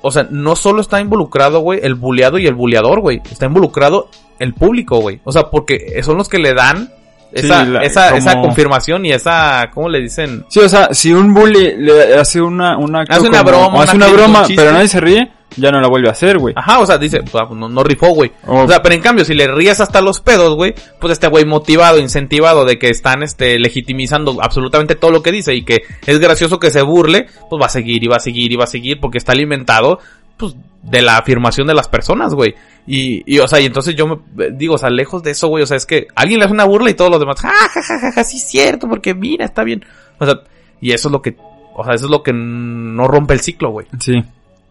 O 0.00 0.10
sea, 0.10 0.26
no 0.30 0.56
solo 0.56 0.80
está 0.80 1.00
involucrado, 1.00 1.60
güey, 1.60 1.80
el 1.82 1.94
bulleado 1.94 2.38
y 2.38 2.46
el 2.46 2.54
bulleador, 2.54 3.00
güey. 3.00 3.20
Está 3.30 3.46
involucrado 3.46 4.08
el 4.38 4.54
público, 4.54 4.98
güey. 5.00 5.20
O 5.24 5.32
sea, 5.32 5.44
porque 5.50 6.00
son 6.02 6.16
los 6.18 6.28
que 6.28 6.38
le 6.38 6.54
dan 6.54 6.90
esa, 7.32 7.64
Sí, 7.64 7.70
la- 7.70 7.82
esa, 7.82 8.06
como- 8.08 8.18
esa 8.18 8.40
confirmación 8.40 9.06
y 9.06 9.12
esa, 9.12 9.70
¿cómo 9.72 9.88
le 9.88 10.00
dicen? 10.00 10.44
Sí, 10.48 10.60
o 10.60 10.68
sea, 10.68 10.88
si 10.92 11.12
un 11.12 11.32
bully 11.32 11.76
le 11.78 12.14
hace 12.18 12.40
una, 12.42 12.76
una, 12.76 13.02
Hace 13.08 13.28
una 13.28 13.42
broma, 13.42 13.82
hace 13.82 13.96
una 13.96 14.08
broma, 14.08 14.46
un 14.46 14.54
pero 14.56 14.72
nadie 14.72 14.88
se 14.88 15.00
ríe, 15.00 15.30
ya 15.56 15.70
no 15.70 15.80
la 15.80 15.88
vuelve 15.88 16.08
a 16.08 16.12
hacer, 16.12 16.38
güey. 16.38 16.54
Ajá, 16.56 16.78
o 16.80 16.86
sea, 16.86 16.98
dice, 16.98 17.20
pues, 17.22 17.44
no, 17.54 17.68
no 17.68 17.82
rifó, 17.84 18.08
güey. 18.14 18.30
O- 18.46 18.62
O 18.64 18.68
sea, 18.68 18.82
pero 18.82 18.94
en 18.94 19.00
cambio, 19.00 19.24
si 19.24 19.34
le 19.34 19.46
ríes 19.48 19.80
hasta 19.80 20.00
los 20.00 20.20
pedos, 20.20 20.54
güey, 20.54 20.74
pues 21.00 21.12
este 21.12 21.28
güey 21.28 21.44
motivado, 21.44 21.98
incentivado 21.98 22.64
de 22.64 22.78
que 22.78 22.88
están, 22.88 23.22
este, 23.22 23.58
legitimizando 23.58 24.38
absolutamente 24.42 24.94
todo 24.94 25.10
lo 25.10 25.22
que 25.22 25.32
dice 25.32 25.54
y 25.54 25.62
que 25.64 25.82
es 26.06 26.18
gracioso 26.18 26.58
que 26.58 26.70
se 26.70 26.82
burle, 26.82 27.26
pues 27.50 27.60
va 27.60 27.66
a 27.66 27.70
seguir 27.70 28.02
y 28.04 28.06
va 28.08 28.16
a 28.16 28.20
seguir 28.20 28.52
y 28.52 28.56
va 28.56 28.64
a 28.64 28.68
seguir 28.68 29.00
porque 29.00 29.18
está 29.18 29.32
alimentado, 29.32 29.98
pues, 30.36 30.54
de 30.82 31.02
la 31.02 31.16
afirmación 31.18 31.66
de 31.68 31.74
las 31.74 31.88
personas, 31.88 32.34
güey. 32.34 32.54
Y, 32.86 33.22
y, 33.32 33.38
o 33.38 33.46
sea, 33.46 33.60
y 33.60 33.66
entonces 33.66 33.94
yo 33.94 34.06
me 34.08 34.50
digo, 34.50 34.74
o 34.74 34.78
sea, 34.78 34.90
lejos 34.90 35.22
de 35.22 35.30
eso, 35.30 35.46
güey, 35.48 35.62
o 35.62 35.66
sea, 35.66 35.76
es 35.76 35.86
que 35.86 36.08
alguien 36.16 36.40
le 36.40 36.46
hace 36.46 36.54
una 36.54 36.64
burla 36.64 36.90
y 36.90 36.94
todos 36.94 37.10
los 37.12 37.20
demás, 37.20 37.40
ja, 37.40 37.50
ja, 37.50 37.82
ja, 37.82 37.98
ja, 38.00 38.12
ja, 38.12 38.24
sí 38.24 38.38
es 38.38 38.48
cierto, 38.48 38.88
porque 38.88 39.14
mira, 39.14 39.44
está 39.44 39.62
bien. 39.62 39.84
O 40.18 40.24
sea, 40.26 40.40
y 40.80 40.90
eso 40.92 41.06
es 41.08 41.12
lo 41.12 41.22
que, 41.22 41.36
o 41.74 41.84
sea, 41.84 41.94
eso 41.94 42.06
es 42.06 42.10
lo 42.10 42.24
que 42.24 42.32
no 42.32 43.06
rompe 43.06 43.34
el 43.34 43.40
ciclo, 43.40 43.70
güey. 43.70 43.86
Sí. 44.00 44.20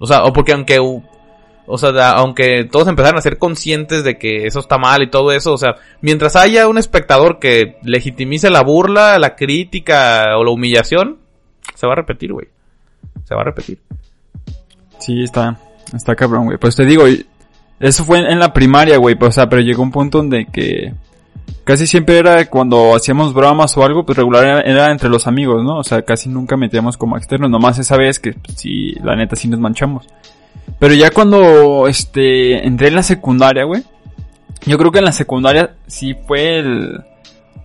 O 0.04 0.08
sea, 0.08 0.24
o 0.24 0.34
porque 0.34 0.54
aunque, 0.54 0.80
o 0.80 1.78
sea, 1.78 2.14
aunque 2.14 2.64
todos 2.64 2.88
empezaran 2.88 3.20
a 3.20 3.22
ser 3.22 3.38
conscientes 3.38 4.04
de 4.04 4.18
que 4.18 4.48
eso 4.48 4.60
está 4.60 4.80
mal 4.80 5.04
y 5.04 5.12
todo 5.12 5.32
eso, 5.32 5.54
o 5.54 5.58
sea, 5.60 5.76
mientras 6.02 6.36
haya 6.36 6.68
un 6.68 6.80
espectador 6.80 7.38
que 7.38 7.78
legitimice 7.84 8.50
la 8.50 8.64
burla, 8.64 9.20
la 9.20 9.36
crítica 9.36 10.36
o 10.40 10.44
la 10.44 10.50
humillación, 10.50 11.20
se 11.76 11.86
va 11.86 11.94
a 11.94 11.98
repetir, 11.98 12.34
güey. 12.34 12.48
Se 13.26 13.36
va 13.36 13.42
a 13.42 13.46
repetir. 13.46 13.78
Sí, 14.98 15.22
está, 15.22 15.60
está 15.96 16.16
cabrón, 16.16 16.46
güey. 16.46 16.58
Pues 16.58 16.76
te 16.76 16.84
digo, 16.84 17.04
eso 17.80 18.04
fue 18.04 18.18
en 18.18 18.40
la 18.40 18.54
primaria, 18.54 18.98
güey. 18.98 19.14
pues, 19.14 19.30
O 19.30 19.32
sea, 19.34 19.48
pero 19.48 19.62
llegó 19.62 19.84
un 19.84 19.92
punto 19.92 20.18
donde 20.18 20.48
que 20.52 20.96
casi 21.64 21.88
siempre 21.88 22.18
era 22.18 22.46
cuando 22.46 22.96
hacíamos 22.96 23.34
bromas 23.34 23.76
o 23.78 23.84
algo, 23.84 24.06
pues 24.06 24.18
regular 24.18 24.44
era, 24.44 24.62
era 24.62 24.92
entre 24.92 25.10
los 25.10 25.28
amigos, 25.28 25.64
¿no? 25.64 25.78
O 25.78 25.84
sea, 25.84 26.02
casi 26.02 26.30
nunca 26.30 26.58
metíamos 26.58 26.98
como 26.98 27.18
externos. 27.18 27.50
Nomás 27.50 27.80
esa 27.80 27.98
vez 27.98 28.20
que, 28.20 28.34
pues, 28.34 28.60
sí, 28.60 28.94
la 29.04 29.16
neta 29.16 29.36
sí 29.36 29.48
nos 29.48 29.60
manchamos. 29.60 30.08
Pero 30.80 30.94
ya 30.94 31.12
cuando, 31.12 31.88
este, 31.88 32.66
entré 32.66 32.88
en 32.88 32.96
la 32.96 33.04
secundaria, 33.04 33.64
güey. 33.64 33.84
Yo 34.66 34.78
creo 34.78 34.92
que 34.92 35.00
en 35.00 35.06
la 35.06 35.12
secundaria 35.12 35.76
sí 35.88 36.16
fue 36.28 36.60
el, 36.60 37.04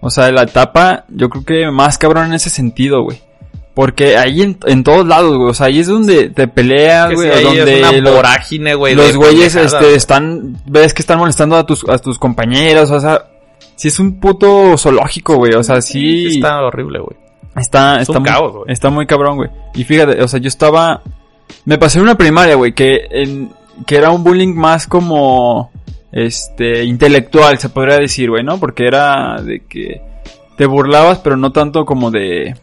o 0.00 0.10
sea, 0.10 0.30
la 0.30 0.42
etapa, 0.42 1.04
yo 1.08 1.28
creo 1.28 1.44
que 1.44 1.70
más 1.70 1.98
cabrón 1.98 2.26
en 2.26 2.34
ese 2.34 2.50
sentido, 2.50 3.02
güey. 3.02 3.20
Porque 3.74 4.16
ahí 4.16 4.40
en, 4.40 4.58
en 4.66 4.82
todos 4.82 5.06
lados, 5.06 5.36
güey. 5.36 5.50
O 5.50 5.54
sea, 5.54 5.66
ahí 5.66 5.80
es 5.80 5.86
donde 5.86 6.30
te 6.30 6.48
peleas, 6.48 7.12
güey. 7.12 7.30
sí, 7.36 7.42
donde 7.42 7.80
es 7.82 8.00
una 8.00 8.10
vorágine, 8.10 8.74
güey. 8.74 8.94
los 8.94 9.16
güeyes, 9.16 9.54
este, 9.54 9.94
están, 9.94 10.56
ves 10.64 10.94
que 10.94 11.02
están 11.02 11.18
molestando 11.18 11.56
a 11.56 11.66
tus, 11.66 11.86
a 11.88 11.98
tus 11.98 12.18
compañeros, 12.18 12.90
o 12.90 13.00
sea, 13.00 13.26
sí 13.76 13.88
es 13.88 14.00
un 14.00 14.18
puto 14.18 14.76
zoológico, 14.76 15.36
güey. 15.36 15.52
O 15.54 15.62
sea, 15.62 15.80
sí. 15.80 16.30
Sí 16.30 16.36
Está 16.36 16.62
horrible, 16.62 16.98
güey. 16.98 17.16
Está, 17.56 17.96
Es 17.96 18.08
está 18.08 18.18
muy, 18.18 18.28
caos, 18.28 18.52
güey. 18.52 18.64
está 18.68 18.90
muy 18.90 19.06
cabrón, 19.06 19.36
güey. 19.36 19.50
Y 19.74 19.84
fíjate, 19.84 20.22
o 20.22 20.28
sea, 20.28 20.40
yo 20.40 20.48
estaba, 20.48 21.02
me 21.64 21.78
pasé 21.78 21.98
en 21.98 22.04
una 22.04 22.16
primaria, 22.16 22.54
güey, 22.54 22.72
que 22.74 23.06
en, 23.10 23.50
que 23.86 23.96
era 23.96 24.10
un 24.10 24.24
bullying 24.24 24.54
más 24.54 24.86
como, 24.86 25.70
este, 26.12 26.84
intelectual, 26.84 27.58
se 27.58 27.70
podría 27.70 27.96
decir, 27.98 28.30
güey, 28.30 28.44
¿no? 28.44 28.58
Porque 28.58 28.86
era 28.86 29.40
de 29.40 29.60
que 29.60 30.02
te 30.56 30.66
burlabas, 30.66 31.18
pero 31.18 31.36
no 31.36 31.52
tanto 31.52 31.84
como 31.86 32.10
de, 32.10 32.56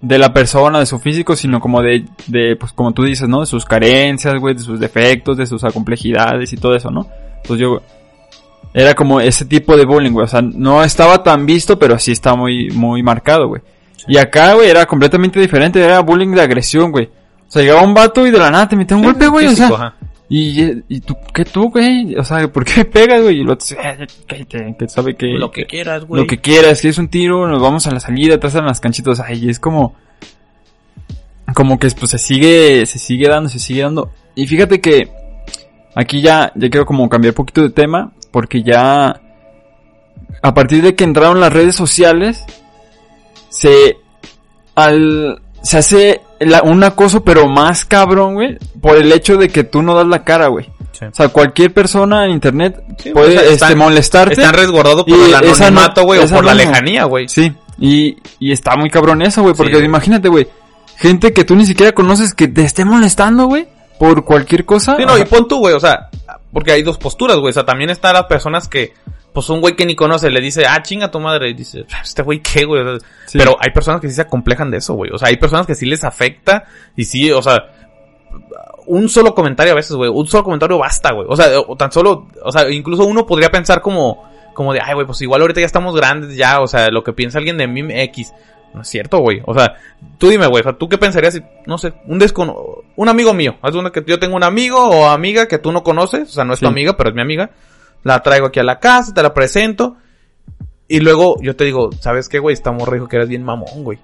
de 0.00 0.18
la 0.18 0.32
persona, 0.32 0.78
de 0.78 0.86
su 0.86 0.98
físico, 0.98 1.36
sino 1.36 1.60
como 1.60 1.82
de, 1.82 2.04
de, 2.26 2.56
pues 2.56 2.72
como 2.72 2.92
tú 2.92 3.04
dices, 3.04 3.28
¿no? 3.28 3.40
De 3.40 3.46
sus 3.46 3.64
carencias, 3.64 4.34
güey, 4.38 4.54
de 4.54 4.62
sus 4.62 4.80
defectos, 4.80 5.36
de 5.36 5.46
sus 5.46 5.64
acomplejidades 5.64 6.52
y 6.52 6.56
todo 6.56 6.74
eso, 6.74 6.90
¿no? 6.90 7.08
Entonces 7.36 7.58
yo, 7.58 7.82
era 8.74 8.94
como 8.94 9.20
ese 9.20 9.44
tipo 9.44 9.76
de 9.76 9.84
bullying, 9.84 10.10
güey. 10.10 10.24
O 10.24 10.28
sea, 10.28 10.42
no 10.42 10.82
estaba 10.82 11.22
tan 11.22 11.46
visto, 11.46 11.78
pero 11.78 11.96
sí 11.98 12.10
está 12.10 12.34
muy, 12.34 12.70
muy 12.70 13.02
marcado, 13.04 13.46
güey. 13.46 13.62
Y 14.08 14.18
acá, 14.18 14.54
güey, 14.54 14.68
era 14.68 14.84
completamente 14.84 15.38
diferente. 15.40 15.80
Era 15.80 16.00
bullying 16.00 16.32
de 16.34 16.42
agresión, 16.42 16.90
güey. 16.90 17.06
O 17.06 17.50
sea, 17.50 17.62
llegaba 17.62 17.82
un 17.82 17.94
vato 17.94 18.26
y 18.26 18.30
de 18.32 18.38
la 18.38 18.50
nada 18.50 18.68
te 18.68 18.74
metía 18.76 18.96
un 18.96 19.04
golpe, 19.04 19.28
güey. 19.28 19.46
O 19.46 19.50
sea, 19.52 19.68
ajá. 19.68 19.94
y, 20.28 20.60
y 20.88 21.00
tú, 21.00 21.16
¿qué 21.32 21.44
tú, 21.44 21.70
güey? 21.70 22.16
O 22.16 22.24
sea, 22.24 22.48
¿por 22.48 22.64
qué 22.64 22.78
me 22.78 22.84
pegas, 22.86 23.22
güey? 23.22 23.42
Y 23.42 23.44
dice, 23.46 23.76
"Eh, 23.80 24.06
cállate, 24.26 24.76
que 24.76 24.88
sabe 24.88 25.14
que... 25.14 25.26
Lo 25.28 25.52
que 25.52 25.66
quieras, 25.66 26.04
güey. 26.04 26.20
Lo 26.20 26.26
que 26.26 26.38
quieras, 26.38 26.80
que 26.82 26.88
es 26.88 26.98
un 26.98 27.06
tiro, 27.08 27.46
nos 27.46 27.62
vamos 27.62 27.86
a 27.86 27.92
la 27.92 28.00
salida, 28.00 28.38
te 28.40 28.46
hacen 28.48 28.66
las 28.66 28.80
canchitas, 28.80 29.20
ay, 29.20 29.48
es 29.48 29.60
como, 29.60 29.94
como 31.54 31.78
que 31.78 31.88
pues 31.90 32.10
se 32.10 32.18
sigue, 32.18 32.84
se 32.86 32.98
sigue 32.98 33.28
dando, 33.28 33.48
se 33.48 33.58
sigue 33.60 33.82
dando. 33.82 34.10
Y 34.34 34.46
fíjate 34.46 34.80
que 34.80 35.10
aquí 35.94 36.20
ya, 36.20 36.52
ya 36.56 36.68
quiero 36.68 36.84
como 36.86 37.08
cambiar 37.08 37.32
un 37.32 37.36
poquito 37.36 37.62
de 37.62 37.70
tema, 37.70 38.12
porque 38.34 38.64
ya, 38.64 39.20
a 40.42 40.54
partir 40.54 40.82
de 40.82 40.96
que 40.96 41.04
entraron 41.04 41.38
las 41.38 41.52
redes 41.52 41.76
sociales, 41.76 42.42
se, 43.48 43.96
al, 44.74 45.40
se 45.62 45.78
hace 45.78 46.20
la- 46.40 46.62
un 46.62 46.82
acoso 46.82 47.22
pero 47.22 47.46
más 47.48 47.84
cabrón, 47.84 48.34
güey, 48.34 48.58
por 48.82 48.96
el 48.96 49.12
hecho 49.12 49.36
de 49.36 49.48
que 49.50 49.62
tú 49.62 49.82
no 49.82 49.94
das 49.94 50.08
la 50.08 50.24
cara, 50.24 50.48
güey. 50.48 50.68
Sí. 50.90 51.04
O 51.04 51.14
sea, 51.14 51.28
cualquier 51.28 51.72
persona 51.72 52.24
en 52.24 52.32
internet 52.32 52.82
Sí, 52.98 53.10
puede, 53.10 53.36
o 53.38 53.40
sea, 53.40 53.50
este, 53.52 53.76
molestarte. 53.76 54.34
Están 54.34 54.54
resguardados 54.54 55.04
por 55.04 55.16
el 55.16 55.32
anonimato, 55.32 56.02
güey, 56.04 56.18
o 56.20 56.28
por 56.28 56.44
la 56.44 56.54
lejanía, 56.54 57.04
güey. 57.04 57.28
Sí, 57.28 57.52
y, 57.78 58.16
y 58.40 58.50
está 58.50 58.74
muy 58.76 58.90
cabrón 58.90 59.22
eso, 59.22 59.42
güey, 59.42 59.54
porque 59.54 59.78
Sí, 59.78 59.84
imagínate, 59.84 60.28
güey, 60.28 60.48
gente 60.96 61.32
que 61.32 61.44
tú 61.44 61.54
ni 61.54 61.66
siquiera 61.66 61.92
conoces 61.92 62.34
que 62.34 62.48
te 62.48 62.62
esté 62.64 62.84
molestando, 62.84 63.46
güey, 63.46 63.68
por 64.00 64.24
cualquier 64.24 64.64
cosa. 64.64 64.96
Sí, 64.96 65.04
no, 65.06 65.16
y 65.16 65.24
pon 65.24 65.46
tú, 65.46 65.58
güey, 65.58 65.74
o 65.74 65.80
sea, 65.80 66.08
porque 66.54 66.70
hay 66.70 66.82
dos 66.82 66.96
posturas, 66.96 67.36
güey. 67.36 67.50
O 67.50 67.52
sea, 67.52 67.66
también 67.66 67.90
están 67.90 68.14
las 68.14 68.24
personas 68.24 68.68
que, 68.68 68.94
pues 69.32 69.50
un 69.50 69.60
güey 69.60 69.74
que 69.74 69.84
ni 69.84 69.96
conoce 69.96 70.30
le 70.30 70.40
dice, 70.40 70.64
ah, 70.66 70.80
chinga 70.82 71.10
tu 71.10 71.18
madre, 71.18 71.50
y 71.50 71.54
dice, 71.54 71.84
este 72.02 72.22
güey 72.22 72.40
qué, 72.40 72.64
güey. 72.64 72.80
O 72.80 72.98
sea, 72.98 73.08
Sí. 73.26 73.38
Pero 73.38 73.56
hay 73.60 73.72
personas 73.72 74.00
que 74.00 74.08
sí 74.08 74.14
se 74.14 74.22
acomplejan 74.22 74.70
de 74.70 74.78
eso, 74.78 74.94
güey. 74.94 75.10
O 75.12 75.18
sea, 75.18 75.28
hay 75.28 75.36
personas 75.36 75.66
que 75.66 75.74
sí 75.74 75.84
les 75.84 76.04
afecta 76.04 76.64
y 76.96 77.04
sí, 77.04 77.32
o 77.32 77.42
sea, 77.42 77.64
un 78.86 79.08
solo 79.08 79.34
comentario 79.34 79.72
a 79.72 79.76
veces, 79.76 79.96
güey. 79.96 80.08
Un 80.08 80.26
solo 80.28 80.44
comentario 80.44 80.78
basta, 80.78 81.12
güey. 81.12 81.26
O 81.28 81.34
sea, 81.34 81.58
o 81.58 81.76
tan 81.76 81.90
solo, 81.90 82.28
o 82.42 82.52
sea, 82.52 82.70
incluso 82.70 83.04
uno 83.04 83.26
podría 83.26 83.50
pensar 83.50 83.80
como, 83.80 84.30
como 84.54 84.72
de, 84.72 84.80
ay, 84.80 84.94
güey, 84.94 85.06
pues 85.06 85.20
igual 85.22 85.40
ahorita 85.40 85.58
ya 85.58 85.66
estamos 85.66 85.96
grandes 85.96 86.36
ya, 86.36 86.60
o 86.60 86.68
sea, 86.68 86.88
lo 86.90 87.02
que 87.02 87.12
piensa 87.12 87.38
alguien 87.38 87.58
de 87.58 87.66
mí 87.66 87.82
X. 87.90 88.32
No 88.74 88.82
es 88.82 88.88
cierto, 88.88 89.18
güey. 89.18 89.40
O 89.46 89.54
sea, 89.54 89.76
tú 90.18 90.28
dime, 90.28 90.48
güey, 90.48 90.60
o 90.60 90.64
sea, 90.64 90.72
¿tú 90.76 90.88
qué 90.88 90.98
pensarías 90.98 91.34
si, 91.34 91.42
no 91.66 91.78
sé, 91.78 91.94
un 92.06 92.18
descono... 92.18 92.56
Un 92.96 93.08
amigo 93.08 93.32
mío. 93.32 93.56
Haz 93.62 93.72
cuenta 93.72 93.92
que 93.92 94.04
yo 94.06 94.18
tengo 94.18 94.34
un 94.34 94.42
amigo 94.42 94.84
o 94.84 95.06
amiga 95.06 95.46
que 95.46 95.58
tú 95.58 95.70
no 95.70 95.84
conoces, 95.84 96.28
o 96.28 96.32
sea, 96.32 96.44
no 96.44 96.54
es 96.54 96.60
tu 96.60 96.66
amiga, 96.66 96.96
pero 96.96 97.10
es 97.10 97.14
mi 97.14 97.22
amiga. 97.22 97.50
La 98.02 98.20
traigo 98.22 98.46
aquí 98.46 98.58
a 98.58 98.64
la 98.64 98.80
casa, 98.80 99.14
te 99.14 99.22
la 99.22 99.32
presento. 99.32 99.96
Y 100.88 101.00
luego 101.00 101.36
yo 101.40 101.56
te 101.56 101.64
digo, 101.64 101.90
¿sabes 102.00 102.28
qué, 102.28 102.40
güey? 102.40 102.52
Esta 102.52 102.72
morra 102.72 102.94
dijo 102.94 103.08
que 103.08 103.16
eres 103.16 103.28
bien 103.28 103.44
mamón, 103.44 103.84
güey. 103.84 103.98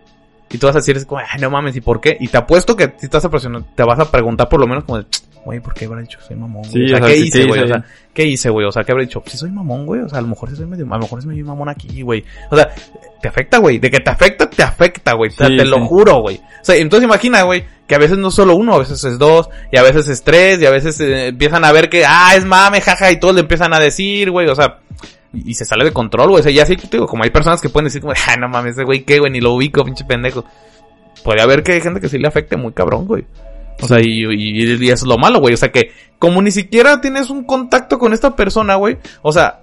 Y 0.50 0.58
tú 0.58 0.66
vas 0.66 0.76
a 0.76 0.78
decir, 0.78 0.96
es 0.96 1.04
como, 1.04 1.20
ay, 1.20 1.40
no 1.40 1.50
mames, 1.50 1.76
¿y 1.76 1.80
por 1.80 2.00
qué? 2.00 2.16
Y 2.18 2.28
te 2.28 2.38
apuesto 2.38 2.76
que 2.76 2.94
si 2.98 3.06
estás 3.06 3.24
a 3.24 3.30
presionar, 3.30 3.62
te 3.74 3.84
vas 3.84 3.98
a 3.98 4.10
preguntar 4.10 4.48
por 4.48 4.60
lo 4.60 4.66
menos 4.66 4.84
como 4.84 4.98
de, 4.98 5.06
güey, 5.44 5.60
¿por 5.60 5.74
qué 5.74 5.86
habrá 5.86 6.00
dicho 6.00 6.18
soy 6.20 6.36
mamón? 6.36 6.62
güey? 6.62 6.72
Sí, 6.72 6.84
o 6.84 6.88
sea, 6.88 6.96
o 6.96 7.00
sea, 7.00 7.08
¿qué 7.08 7.14
¿qué- 7.14 7.20
hice, 7.26 7.44
güey? 7.46 7.60
O 7.62 7.66
sea, 7.66 7.84
¿qué 8.14 8.24
hice, 8.26 8.50
güey? 8.50 8.66
O 8.66 8.72
sea, 8.72 8.84
¿qué 8.84 8.92
habrá 8.92 9.04
dicho? 9.04 9.22
Si 9.26 9.36
soy 9.36 9.50
mamón, 9.50 9.86
güey. 9.86 10.02
O 10.02 10.08
sea, 10.08 10.18
a 10.18 10.22
lo 10.22 10.28
mejor 10.28 10.50
sí 10.50 10.56
soy 10.56 10.66
medio, 10.66 10.84
a 10.84 10.96
lo 10.96 11.02
mejor 11.02 11.18
es 11.18 11.26
medio 11.26 11.44
mamón 11.44 11.68
aquí, 11.68 12.02
güey. 12.02 12.24
O 12.50 12.56
sea, 12.56 12.70
te 13.20 13.28
afecta, 13.28 13.58
güey. 13.58 13.78
De 13.78 13.90
que 13.90 14.00
te 14.00 14.10
afecta, 14.10 14.48
te 14.48 14.62
afecta, 14.62 15.14
güey. 15.14 15.30
O 15.30 15.32
sea, 15.34 15.48
Sí, 15.48 15.56
te 15.56 15.64
lo 15.64 15.84
juro, 15.86 16.20
güey. 16.20 16.36
O 16.36 16.64
sea, 16.64 16.76
entonces 16.76 17.06
imagina, 17.06 17.42
güey, 17.42 17.64
que 17.86 17.94
a 17.94 17.98
veces 17.98 18.18
no 18.18 18.28
es 18.28 18.34
solo 18.34 18.54
uno, 18.56 18.74
a 18.74 18.78
veces 18.78 19.02
es 19.04 19.18
dos, 19.18 19.48
y 19.72 19.76
a 19.76 19.82
veces 19.82 20.08
es 20.08 20.22
tres, 20.22 20.60
y 20.60 20.66
a 20.66 20.70
veces 20.70 21.00
eh, 21.00 21.28
empiezan 21.28 21.64
a 21.64 21.72
ver 21.72 21.88
que, 21.88 22.04
ah, 22.06 22.34
es 22.36 22.44
mame, 22.44 22.80
jaja, 22.80 23.10
y 23.10 23.18
todos 23.18 23.34
le 23.34 23.40
empiezan 23.40 23.72
a 23.74 23.80
decir, 23.80 24.30
güey, 24.30 24.46
o 24.48 24.54
sea, 24.54 24.78
y, 25.32 25.54
se 25.54 25.64
sale 25.64 25.84
de 25.84 25.92
control, 25.92 26.28
güey. 26.30 26.40
O 26.40 26.42
sea, 26.42 26.52
ya 26.52 26.66
sí, 26.66 26.76
digo, 26.90 27.06
como 27.06 27.24
hay 27.24 27.30
personas 27.30 27.60
que 27.60 27.68
pueden 27.68 27.86
decir 27.86 28.00
como, 28.00 28.12
ah, 28.28 28.36
no 28.36 28.48
mames, 28.48 28.72
ese 28.72 28.84
güey, 28.84 29.04
¿qué, 29.04 29.18
güey? 29.18 29.30
Ni 29.32 29.40
lo 29.40 29.52
ubico, 29.54 29.84
pinche 29.84 30.04
pendejo. 30.04 30.44
Puede 31.24 31.40
haber 31.42 31.62
que 31.62 31.72
hay 31.72 31.80
gente 31.80 32.00
que 32.00 32.08
sí 32.08 32.18
le 32.18 32.28
afecte 32.28 32.56
muy 32.56 32.72
cabrón, 32.72 33.06
güey. 33.06 33.24
O 33.82 33.86
sea, 33.86 34.00
y, 34.00 34.24
y, 34.24 34.90
es 34.90 35.02
lo 35.02 35.18
malo, 35.18 35.40
güey. 35.40 35.54
O 35.54 35.56
sea, 35.56 35.70
que 35.70 35.92
como 36.18 36.42
ni 36.42 36.50
siquiera 36.50 37.00
tienes 37.00 37.30
un 37.30 37.44
contacto 37.44 37.98
con 37.98 38.12
esta 38.12 38.36
persona, 38.36 38.76
güey. 38.76 38.98
O 39.22 39.32
sea, 39.32 39.60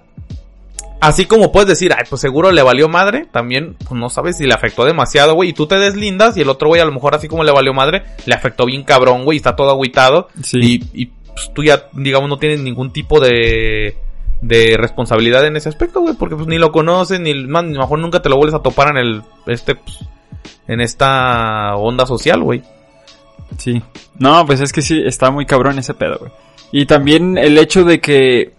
así 1.00 1.26
como 1.26 1.52
puedes 1.52 1.68
decir, 1.68 1.92
ay, 1.96 2.04
pues 2.08 2.20
seguro 2.20 2.50
le 2.50 2.62
valió 2.62 2.88
madre, 2.88 3.26
también, 3.30 3.76
pues 3.76 3.98
no 3.98 4.10
sabes 4.10 4.36
si 4.36 4.46
le 4.46 4.54
afectó 4.54 4.84
demasiado, 4.84 5.34
güey. 5.34 5.50
Y 5.50 5.52
tú 5.52 5.66
te 5.66 5.76
deslindas 5.76 6.36
y 6.36 6.40
el 6.40 6.48
otro 6.48 6.68
güey 6.68 6.80
a 6.80 6.84
lo 6.84 6.92
mejor 6.92 7.14
así 7.14 7.28
como 7.28 7.44
le 7.44 7.52
valió 7.52 7.72
madre, 7.74 8.02
le 8.26 8.34
afectó 8.34 8.66
bien 8.66 8.84
cabrón, 8.84 9.24
güey. 9.24 9.36
y 9.36 9.38
Está 9.38 9.56
todo 9.56 9.70
agüitado. 9.70 10.28
Sí. 10.42 10.58
Y, 10.92 11.02
y 11.02 11.06
pues, 11.06 11.52
tú 11.54 11.62
ya, 11.62 11.84
digamos, 11.92 12.28
no 12.28 12.38
tienes 12.38 12.60
ningún 12.60 12.92
tipo 12.92 13.20
de, 13.20 13.96
de 14.40 14.76
responsabilidad 14.76 15.46
en 15.46 15.56
ese 15.56 15.68
aspecto, 15.68 16.00
güey, 16.00 16.14
porque 16.14 16.36
pues 16.36 16.46
ni 16.46 16.58
lo 16.58 16.72
conoces, 16.72 17.20
ni 17.20 17.34
más, 17.46 17.64
ni 17.64 17.70
a 17.70 17.74
lo 17.74 17.80
mejor 17.80 17.98
nunca 17.98 18.22
te 18.22 18.28
lo 18.28 18.36
vuelves 18.36 18.54
a 18.54 18.62
topar 18.62 18.88
en 18.90 18.96
el, 18.96 19.22
este, 19.46 19.74
pues, 19.74 19.98
en 20.66 20.80
esta 20.80 21.76
onda 21.76 22.06
social, 22.06 22.42
güey. 22.42 22.62
Sí. 23.58 23.82
No, 24.18 24.44
pues 24.46 24.60
es 24.60 24.72
que 24.72 24.82
sí, 24.82 25.02
está 25.04 25.30
muy 25.30 25.46
cabrón 25.46 25.78
ese 25.78 25.94
pedo, 25.94 26.18
güey. 26.18 26.32
Y 26.72 26.86
también 26.86 27.38
el 27.38 27.56
hecho 27.58 27.84
de 27.84 28.00
que 28.00 28.52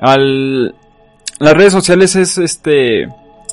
al 0.00 0.74
las 1.38 1.54
redes 1.54 1.72
sociales 1.72 2.14
es 2.16 2.38
este 2.38 3.08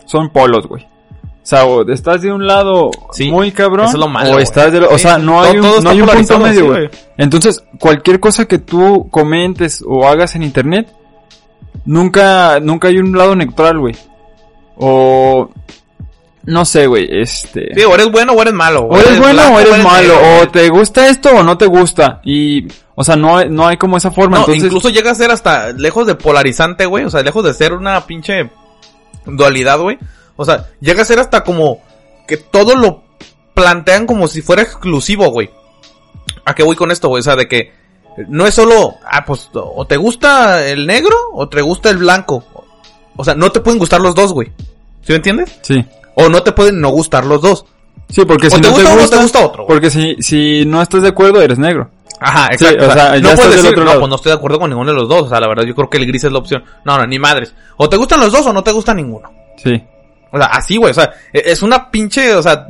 son 0.06 0.30
polos, 0.32 0.68
güey. 0.68 0.84
O 0.84 1.46
sea, 1.50 1.66
o 1.66 1.88
estás 1.90 2.22
de 2.22 2.32
un 2.32 2.46
lado 2.46 2.92
Sí, 3.12 3.32
muy 3.32 3.52
cabrón 3.52 3.86
eso 3.88 3.98
es 3.98 4.00
lo 4.00 4.08
malo, 4.08 4.36
o 4.36 4.40
estás 4.40 4.72
de, 4.72 4.80
o 4.80 4.92
Sí, 4.98 5.00
sea, 5.00 5.18
no 5.18 5.42
hay 5.42 5.60
todo- 5.60 5.78
un, 5.80 5.84
no 5.84 5.90
hay 5.90 6.02
un 6.02 6.10
punto 6.10 6.40
medio, 6.40 6.68
güey. 6.68 6.90
Entonces, 7.18 7.64
cualquier 7.80 8.20
cosa 8.20 8.46
que 8.46 8.60
tú 8.60 9.08
comentes 9.10 9.84
o 9.88 10.08
hagas 10.08 10.36
en 10.36 10.44
internet 10.44 10.88
nunca 11.86 12.60
nunca 12.60 12.88
hay 12.90 12.98
un 12.98 13.18
lado 13.18 13.36
neutral, 13.36 13.80
güey. 13.80 13.96
O 14.78 15.50
no 16.44 16.66
sé, 16.66 16.88
güey, 16.88 17.08
este 17.12 17.70
Sí, 17.76 17.84
o 17.84 17.94
eres 17.94 18.10
bueno 18.12 18.34
o 18.34 18.42
eres 18.42 18.54
malo. 18.54 18.82
o 18.84 18.98
eres 18.98 19.20
bueno 19.20 19.34
blanco 19.34 19.56
o 19.56 19.60
eres 19.60 19.84
malo, 19.84 20.02
negro, 20.14 20.42
o 20.44 20.48
te 20.50 20.70
gusta 20.70 21.08
esto 21.10 21.30
o 21.32 21.44
no 21.44 21.58
te 21.58 21.66
gusta. 21.66 22.22
Y, 22.24 22.68
o 22.96 23.04
sea, 23.04 23.16
no, 23.16 23.38
hay- 23.38 23.50
no 23.50 23.68
hay 23.68 23.78
como 23.78 23.98
esa 23.98 24.10
forma. 24.12 24.38
No, 24.38 24.44
entonces, 24.44 24.64
incluso 24.66 24.90
llega 24.90 25.12
a 25.12 25.16
ser 25.16 25.32
hasta 25.32 25.72
lejos 25.74 26.08
de 26.08 26.16
polarizante, 26.16 26.86
güey. 26.86 27.04
O 27.06 27.10
sea, 27.10 27.22
lejos 27.24 27.44
de 27.44 27.54
ser 27.54 27.74
una 27.74 28.06
pinche 28.06 28.50
dualidad, 29.26 29.80
güey. 29.80 29.98
O 30.36 30.46
sea, 30.46 30.66
llega 30.80 31.02
a 31.02 31.06
ser 31.06 31.20
hasta 31.20 31.44
como 31.44 31.82
que 32.28 32.38
todo 32.38 32.76
lo 32.76 33.04
plantean 33.54 34.06
como 34.06 34.28
si 34.28 34.42
fuera 34.42 34.62
exclusivo, 34.62 35.30
güey. 35.32 35.50
¿A 36.46 36.56
qué 36.56 36.64
voy 36.64 36.76
con 36.76 36.92
esto, 36.92 37.10
güey? 37.10 37.20
O 37.20 37.24
sea, 37.24 37.36
de 37.36 37.48
que 37.48 37.74
no 38.28 38.46
es 38.46 38.54
solo, 38.54 38.96
ah, 39.06 39.24
pues, 39.26 39.50
o 39.54 39.86
te 39.86 39.98
gusta 39.98 40.66
el 40.68 40.88
negro 40.88 41.16
o 41.34 41.48
te 41.50 41.62
gusta 41.62 41.90
el 41.90 41.98
blanco. 41.98 42.44
O 43.16 43.24
sea, 43.26 43.36
no 43.36 43.52
te 43.52 43.60
pueden 43.60 43.80
gustar 43.80 44.00
los 44.00 44.16
dos, 44.16 44.32
güey. 44.34 44.48
¿Sí 45.02 45.12
me 45.12 45.16
entiendes? 45.16 45.60
sí. 45.62 45.86
O 46.16 46.30
no 46.30 46.44
te 46.44 46.52
pueden 46.52 46.80
no 46.82 46.90
gustar 46.90 47.26
los 47.26 47.42
dos. 47.42 47.66
Sí, 48.10 48.26
porque 48.26 48.48
O 48.48 48.50
si 48.50 48.56
te 48.62 48.68
no 48.68 48.74
gusta 48.74 48.84
te 48.90 48.92
uno 48.94 49.02
gusta, 49.02 49.18
te 49.18 49.24
gusta 49.24 49.46
otro, 49.46 49.66
güey. 49.66 49.76
porque 49.76 49.90
si, 49.92 50.16
si 50.20 50.66
no 50.66 50.82
estás 50.82 51.04
de 51.04 51.10
acuerdo, 51.10 51.42
eres 51.42 51.60
negro. 51.60 51.90
Ajá, 52.20 52.48
Sí, 52.58 52.66
exacto. 52.66 52.86
o 52.86 52.90
o 52.90 52.94
sea, 52.94 53.16
no 53.20 53.30
puedes 53.36 53.52
decir, 53.56 53.70
otro 53.70 53.84
no, 53.84 53.86
lado. 53.86 54.00
pues 54.00 54.10
no 54.10 54.16
estoy 54.16 54.32
de 54.32 54.38
acuerdo 54.38 54.60
con 54.60 54.70
ninguno 54.70 54.92
de 54.92 54.96
los 54.98 55.08
dos. 55.08 55.24
O 55.24 55.30
sea, 55.30 55.40
la 55.40 55.48
verdad, 55.48 55.64
yo 55.64 55.76
creo 55.76 55.90
que 55.90 55.98
el 55.98 56.06
gris 56.08 56.24
es 56.24 56.32
la 56.32 56.40
opción. 56.40 56.64
No, 56.86 56.98
no, 56.98 57.06
ni 57.08 57.20
madres. 57.20 57.54
O 57.78 57.88
te 57.88 57.98
gustan 57.98 58.20
los 58.20 58.32
dos 58.32 58.46
o 58.48 58.52
no 58.54 58.64
te 58.64 58.72
gusta 58.72 58.94
ninguno. 58.94 59.32
Sí. 59.58 59.82
O 60.32 60.38
sea, 60.38 60.48
así, 60.48 60.78
güey. 60.78 60.92
O 60.92 60.94
sea, 60.94 61.12
e- 61.32 61.44
es 61.46 61.62
una 61.62 61.90
pinche, 61.92 62.36
o 62.36 62.42
sea, 62.42 62.68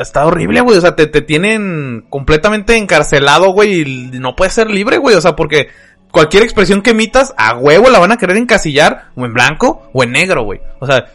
está 0.00 0.26
horrible, 0.26 0.60
güey. 0.60 0.76
O 0.78 0.80
sea, 0.80 0.94
te, 0.94 1.06
te 1.06 1.22
tienen 1.22 2.04
completamente 2.10 2.76
encarcelado, 2.76 3.50
güey, 3.52 3.80
y 3.80 4.10
no 4.20 4.36
puedes 4.36 4.52
ser 4.52 4.70
libre, 4.70 4.98
güey. 4.98 5.16
O 5.16 5.20
sea, 5.20 5.34
porque 5.34 5.68
cualquier 6.12 6.42
expresión 6.42 6.82
que 6.82 6.90
emitas, 6.90 7.34
a 7.36 7.56
huevo 7.56 7.90
la 7.90 7.98
van 7.98 8.12
a 8.12 8.16
querer 8.16 8.36
encasillar 8.36 9.06
o 9.16 9.24
en 9.24 9.32
blanco 9.34 9.90
o 9.92 10.02
en 10.04 10.12
negro, 10.12 10.42
güey. 10.44 10.60
O 10.78 10.86
sea, 10.86 11.06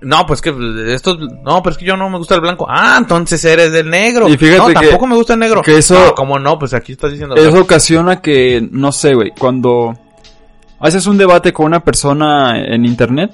no, 0.00 0.26
pues 0.26 0.40
que 0.40 0.54
esto, 0.94 1.16
no, 1.16 1.62
pero 1.62 1.72
es 1.72 1.78
que 1.78 1.84
yo 1.84 1.96
no 1.96 2.08
me 2.08 2.18
gusta 2.18 2.34
el 2.34 2.40
blanco. 2.40 2.66
Ah, 2.68 2.96
entonces 2.98 3.44
eres 3.44 3.72
del 3.72 3.90
negro. 3.90 4.28
Y 4.28 4.36
fíjate 4.36 4.58
no, 4.58 4.66
que- 4.68 4.74
tampoco 4.74 5.06
me 5.06 5.16
gusta 5.16 5.34
el 5.34 5.40
negro. 5.40 5.62
que 5.62 5.78
eso- 5.78 5.98
No, 5.98 6.14
¿cómo 6.14 6.38
no? 6.38 6.58
Pues 6.58 6.72
aquí 6.74 6.92
estás 6.92 7.10
diciendo. 7.10 7.34
Eso 7.36 7.60
ocasiona 7.60 8.20
que, 8.20 8.66
no 8.70 8.92
sé, 8.92 9.14
güey, 9.14 9.32
cuando 9.38 9.98
haces 10.78 11.06
un 11.06 11.18
debate 11.18 11.52
con 11.52 11.66
una 11.66 11.80
persona 11.80 12.58
en 12.58 12.84
internet, 12.86 13.32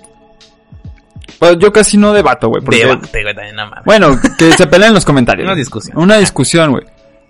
pues 1.38 1.59
yo 1.59 1.73
casi 1.73 1.97
no 1.97 2.12
debato, 2.12 2.49
güey. 2.49 2.62
Debate, 2.64 3.23
güey, 3.23 3.35
también, 3.35 3.57
no 3.57 3.66
mames. 3.69 3.85
Bueno, 3.85 4.19
que 4.38 4.53
se 4.53 4.66
peleen 4.66 4.88
en 4.88 4.95
los 4.95 5.05
comentarios. 5.05 5.45
Una 5.47 5.55
discusión. 5.55 5.99
Una 5.99 6.16
discusión, 6.19 6.71
güey. 6.73 6.85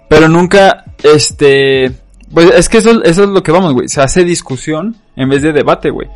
Pero 0.09 0.29
nunca, 0.29 0.85
este... 1.03 1.93
Pues 2.33 2.51
es 2.55 2.69
que 2.69 2.79
eso, 2.79 3.03
eso 3.05 3.23
es 3.25 3.29
lo 3.29 3.43
que 3.43 3.53
vamos, 3.53 3.73
güey. 3.73 3.89
Se 3.89 4.01
hace 4.01 4.25
discusión 4.25 4.97
en 5.17 5.29
vez 5.29 5.43
de 5.43 5.53
debate, 5.53 5.91
güey. 5.91 6.09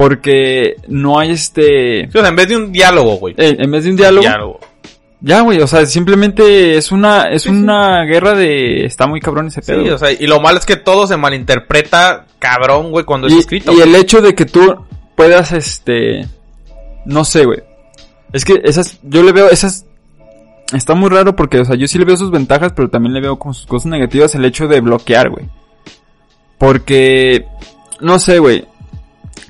Porque 0.00 0.76
no 0.88 1.18
hay 1.18 1.32
este... 1.32 2.08
Sí, 2.10 2.16
o 2.16 2.20
sea, 2.22 2.30
en 2.30 2.36
vez 2.36 2.48
de 2.48 2.56
un 2.56 2.72
diálogo, 2.72 3.16
güey. 3.16 3.34
eh, 3.36 3.54
en 3.58 3.70
vez 3.70 3.84
de 3.84 3.90
un 3.90 3.96
diálogo... 3.96 4.58
Ya, 5.20 5.42
güey, 5.42 5.60
o 5.60 5.66
sea, 5.66 5.84
simplemente 5.84 6.78
es 6.78 6.90
una, 6.90 7.24
es 7.24 7.42
Sí, 7.42 7.50
sí. 7.50 7.54
una 7.54 8.02
guerra 8.06 8.32
de... 8.32 8.86
Está 8.86 9.06
muy 9.06 9.20
cabrón 9.20 9.48
ese 9.48 9.60
pedo. 9.60 9.82
Sí, 9.82 9.90
o 9.90 9.98
sea, 9.98 10.10
y 10.10 10.26
lo 10.26 10.40
malo 10.40 10.56
es 10.58 10.64
que 10.64 10.76
todo 10.76 11.06
se 11.06 11.18
malinterpreta 11.18 12.24
cabrón, 12.38 12.92
güey, 12.92 13.04
cuando 13.04 13.26
es 13.26 13.34
escrito. 13.34 13.74
y 13.74 13.82
el 13.82 13.94
hecho 13.94 14.22
de 14.22 14.34
que 14.34 14.46
tú 14.46 14.74
puedas, 15.16 15.52
este... 15.52 16.26
No 17.04 17.22
sé, 17.26 17.44
güey. 17.44 17.58
Es 18.32 18.46
que 18.46 18.58
esas... 18.64 19.00
Yo 19.02 19.22
le 19.22 19.32
veo 19.32 19.50
esas... 19.50 19.84
Está 20.72 20.94
muy 20.94 21.10
raro 21.10 21.36
porque, 21.36 21.58
o 21.60 21.64
sea, 21.66 21.76
yo 21.76 21.86
sí 21.86 21.98
le 21.98 22.06
veo 22.06 22.16
sus 22.16 22.30
ventajas, 22.30 22.72
pero 22.74 22.88
también 22.88 23.12
le 23.12 23.20
veo 23.20 23.38
como 23.38 23.52
sus 23.52 23.66
cosas 23.66 23.90
negativas 23.90 24.34
el 24.34 24.46
hecho 24.46 24.66
de 24.66 24.80
bloquear, 24.80 25.28
güey. 25.28 25.44
Porque... 26.56 27.44
No 28.00 28.18
sé, 28.18 28.38
güey. 28.38 28.64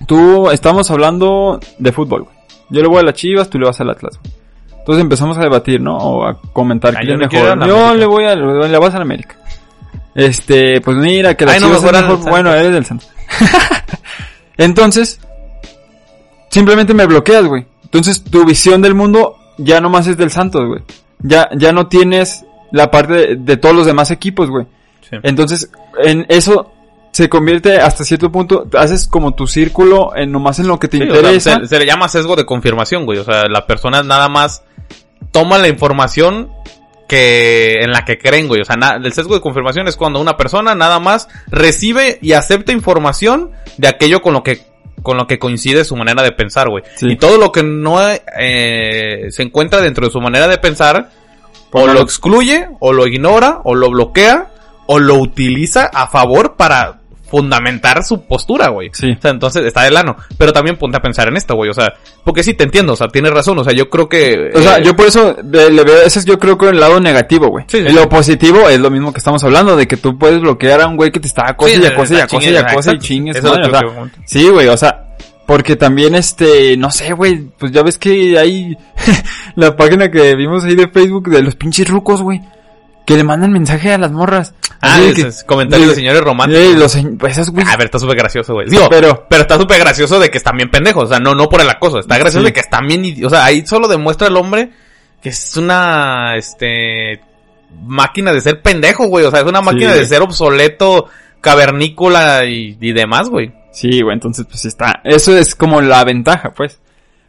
Tú... 0.07 0.50
Estamos 0.50 0.90
hablando 0.90 1.61
de 1.79 1.92
fútbol, 1.92 2.22
güey. 2.24 2.35
Yo 2.70 2.83
le 2.83 2.88
voy 2.88 2.98
a 2.98 3.03
las 3.03 3.14
chivas, 3.14 3.50
tú 3.50 3.59
le 3.59 3.66
vas 3.66 3.81
al 3.81 3.90
Atlas, 3.90 4.18
güey. 4.22 4.35
Entonces 4.79 5.03
empezamos 5.03 5.37
a 5.38 5.42
debatir, 5.42 5.81
¿no? 5.81 5.96
O 5.96 6.24
a 6.24 6.40
comentar 6.53 6.94
Ah, 6.96 7.00
quién 7.00 7.11
yo 7.11 7.16
no 7.18 7.29
mejor. 7.29 7.66
Yo 7.66 7.94
le 7.94 8.07
voy 8.07 8.24
a... 8.24 8.35
Le 8.35 8.79
vas 8.79 8.94
a 8.94 8.98
la 8.98 9.03
América. 9.03 9.37
Este... 10.14 10.81
Pues 10.81 10.96
mira, 10.96 11.35
que 11.37 11.46
la 11.46 11.53
Ay, 11.53 11.61
no, 11.61 11.66
chivas 11.66 11.83
mejor 11.83 11.96
al 11.96 12.09
mejor. 12.09 12.31
Bueno, 12.31 12.55
eres 12.55 12.72
del 12.72 12.85
Santos. 12.85 13.09
Entonces, 14.57 15.20
simplemente 16.48 16.94
me 16.94 17.07
bloqueas, 17.07 17.44
güey. 17.44 17.66
Entonces, 17.85 18.22
tu 18.22 18.44
visión 18.44 18.83
del 18.83 18.94
mundo 18.94 19.37
ya 19.59 19.81
nomás 19.81 20.07
es 20.07 20.16
del 20.16 20.31
Santos, 20.31 20.66
güey. 20.66 20.83
Ya, 21.20 21.48
ya 21.57 21.72
no 21.72 21.88
tienes 21.88 22.44
la 22.72 22.90
parte 22.90 23.12
de, 23.14 23.37
de 23.37 23.57
todos 23.57 23.74
los 23.74 23.87
demás 23.87 24.11
equipos, 24.11 24.48
güey. 24.48 24.66
Sí. 25.09 25.16
Entonces, 25.22 25.70
en 26.03 26.24
eso 26.29 26.72
se 27.22 27.28
convierte 27.28 27.78
hasta 27.78 28.04
cierto 28.04 28.30
punto, 28.33 28.66
haces 28.78 29.06
como 29.09 29.35
tu 29.35 29.46
círculo 29.46 30.12
en 30.16 30.33
nomás 30.33 30.59
en 30.59 30.68
lo 30.68 30.78
que 30.78 30.88
te 30.88 30.96
Sí, 30.98 31.02
o 31.04 31.06
sea, 31.06 31.16
interesa. 31.16 31.59
se, 31.61 31.66
se 31.66 31.78
le 31.78 31.87
llama 31.87 32.09
sesgo 32.09 32.37
de 32.37 32.44
confirmación, 32.46 33.04
güey. 33.04 33.18
O 33.18 33.24
sea, 33.24 33.44
la 33.48 33.66
persona 33.66 34.02
nada 34.02 34.28
más 34.28 34.62
toma 35.30 35.59
la 35.59 35.68
información 35.68 36.50
que 37.09 37.74
en 37.83 37.90
la 37.90 38.04
que 38.04 38.18
creen, 38.18 38.46
güey. 38.48 38.61
O 38.61 38.64
sea, 38.64 38.76
na- 38.76 38.96
el 39.02 39.12
sesgo 39.12 39.35
de 39.35 39.40
confirmación 39.40 39.88
es 39.88 39.96
cuando 39.96 40.20
una 40.20 40.37
persona 40.37 40.74
nada 40.74 41.00
más 41.00 41.28
recibe 41.48 42.18
y 42.22 42.33
acepta 42.33 42.72
información 42.72 43.50
de 43.78 43.88
aquello 43.88 44.22
con 44.22 44.33
lo 44.33 44.42
que 44.42 44.68
con 45.02 45.16
lo 45.16 45.26
que 45.26 45.38
coincide 45.38 45.85
su 45.85 45.96
manera 45.96 46.22
de 46.22 46.30
pensar, 46.33 46.68
güey. 46.68 46.85
Sí. 46.96 47.06
Y 47.12 47.16
todo 47.16 47.38
lo 47.38 47.50
que 47.52 47.62
no 47.62 47.98
eh, 48.38 49.26
se 49.30 49.42
encuentra 49.42 49.80
dentro 49.80 50.06
de 50.06 50.12
su 50.12 50.20
manera 50.20 50.46
de 50.46 50.59
pensar, 50.59 51.09
o 51.72 51.87
lo- 51.87 52.00
excluye, 52.02 52.68
o 52.80 52.92
lo 52.92 53.06
ignora, 53.06 53.61
o 53.64 53.74
lo 53.74 53.88
bloquea, 53.90 54.50
o 54.87 54.98
lo 54.98 55.14
utiliza 55.16 55.87
a 55.87 56.06
favor 56.09 56.56
para 56.56 57.00
fundamentar 57.31 58.03
su 58.03 58.23
postura, 58.27 58.69
güey. 58.69 58.90
Sí. 58.93 59.12
O 59.16 59.21
sea, 59.21 59.31
entonces 59.31 59.64
está 59.64 59.85
de 59.85 59.90
lano. 59.90 60.16
Pero 60.37 60.53
también 60.53 60.77
ponte 60.77 60.97
a 60.97 61.01
pensar 61.01 61.29
en 61.29 61.37
esto, 61.37 61.55
güey. 61.55 61.71
O 61.71 61.75
sea, 61.75 61.93
porque 62.25 62.43
sí 62.43 62.55
te 62.55 62.64
entiendo, 62.64 62.93
o 62.95 62.97
sea, 62.97 63.09
tienes 63.09 63.33
razón. 63.33 63.59
O 63.59 63.64
sea, 63.64 63.73
yo 63.73 63.88
creo 63.88 64.09
que. 64.09 64.51
O 64.55 64.61
sea, 64.61 64.79
eh, 64.79 64.83
yo 64.85 64.97
por 64.97 65.07
eso 65.07 65.37
le, 65.43 65.71
veo, 65.85 66.03
ese 66.05 66.19
es 66.19 66.25
yo 66.25 66.38
creo 66.38 66.59
que 66.59 66.69
el 66.69 66.81
lado 66.81 67.01
negativo, 67.01 67.49
güey. 67.49 67.64
Sí, 67.69 67.79
sí. 67.87 67.93
Lo 67.93 68.09
positivo 68.09 68.69
es 68.69 68.81
lo 68.81 68.90
mismo 68.90 69.12
que 69.12 69.19
estamos 69.19 69.43
hablando, 69.45 69.77
de 69.77 69.87
que 69.87 69.97
tú 69.97 70.19
puedes 70.19 70.40
bloquear 70.40 70.81
a 70.81 70.87
un 70.88 70.97
güey 70.97 71.11
que 71.12 71.21
te 71.21 71.29
está 71.29 71.49
acosa 71.49 71.75
sí, 71.75 71.81
y 71.83 71.87
acosa 71.87 72.14
y 72.14 72.16
la 72.16 72.25
acosa 72.25 72.37
y 72.37 72.49
chingue- 72.51 72.59
acosa 72.71 72.93
y 72.93 72.99
chingues. 72.99 73.37
Eso 73.37 73.49
madre, 73.49 73.66
o 73.66 73.71
sea. 73.71 74.11
Sí, 74.25 74.49
güey, 74.49 74.66
o 74.69 74.77
sea, 74.77 75.07
porque 75.47 75.77
también 75.77 76.14
este, 76.14 76.77
no 76.77 76.90
sé, 76.90 77.12
güey, 77.12 77.49
pues 77.59 77.73
ya 77.73 77.83
ves 77.83 77.99
que 77.99 78.38
hay 78.38 78.77
la 79.57 79.77
página 79.77 80.11
que 80.11 80.35
vimos 80.37 80.64
ahí 80.64 80.75
de 80.75 80.88
Facebook 80.88 81.29
de 81.29 81.43
los 81.43 81.57
pinches 81.57 81.88
rucos, 81.88 82.23
güey, 82.23 82.40
que 83.11 83.16
le 83.16 83.25
mandan 83.25 83.53
mensaje 83.53 83.92
a 83.92 83.99
las 83.99 84.12
morras. 84.12 84.55
Ah, 84.81 84.94
Así 84.94 85.01
de 85.03 85.09
ese 85.11 85.23
que- 85.23 85.29
es 85.29 85.44
comentario 85.44 85.88
de 85.88 85.94
señores 85.94 86.20
románticos. 86.23 86.75
Los, 86.77 86.99
pues 87.18 87.33
esos 87.37 87.51
güey. 87.51 87.66
A 87.68 87.77
ver, 87.77 87.87
está 87.87 87.99
súper 87.99 88.16
gracioso, 88.16 88.55
güey. 88.55 88.68
Digo, 88.68 88.87
Pero- 88.88 89.27
pero, 89.29 89.42
está 89.42 89.59
súper 89.59 89.79
gracioso 89.81 90.18
de 90.20 90.31
que 90.31 90.38
están 90.38 90.57
bien 90.57 90.70
pendejos. 90.70 91.05
O 91.05 91.09
sea, 91.09 91.18
no, 91.18 91.35
no 91.35 91.49
por 91.49 91.61
el 91.61 91.68
acoso. 91.68 91.99
Está 91.99 92.16
gracioso 92.18 92.40
Sí. 92.40 92.46
de 92.46 92.53
que 92.53 92.61
están 92.61 92.87
bien, 92.87 93.25
o 93.25 93.29
sea, 93.31 93.44
ahí 93.44 93.66
solo 93.66 93.88
demuestra 93.88 94.29
el 94.29 94.37
hombre 94.37 94.70
que 95.23 95.29
es 95.29 95.57
una, 95.59 96.37
este, 96.37 97.20
máquina 97.85 98.33
de 98.33 98.40
ser 98.40 98.62
pendejo, 98.62 99.07
güey. 99.07 99.25
O 99.27 99.31
sea, 99.31 99.40
es 99.40 99.46
una 99.46 99.61
máquina 99.61 99.92
de 99.94 100.07
ser 100.07 100.23
obsoleto, 100.23 101.07
cavernícola 101.40 102.44
y, 102.46 102.77
y 102.81 102.92
demás, 102.92 103.29
güey. 103.29 103.53
Sí, 103.73 104.01
güey, 104.03 104.14
entonces 104.14 104.46
pues 104.49 104.64
está. 104.64 105.01
Eso 105.05 105.37
es 105.37 105.55
como 105.55 105.81
la 105.81 106.03
ventaja, 106.05 106.53
pues. 106.55 106.81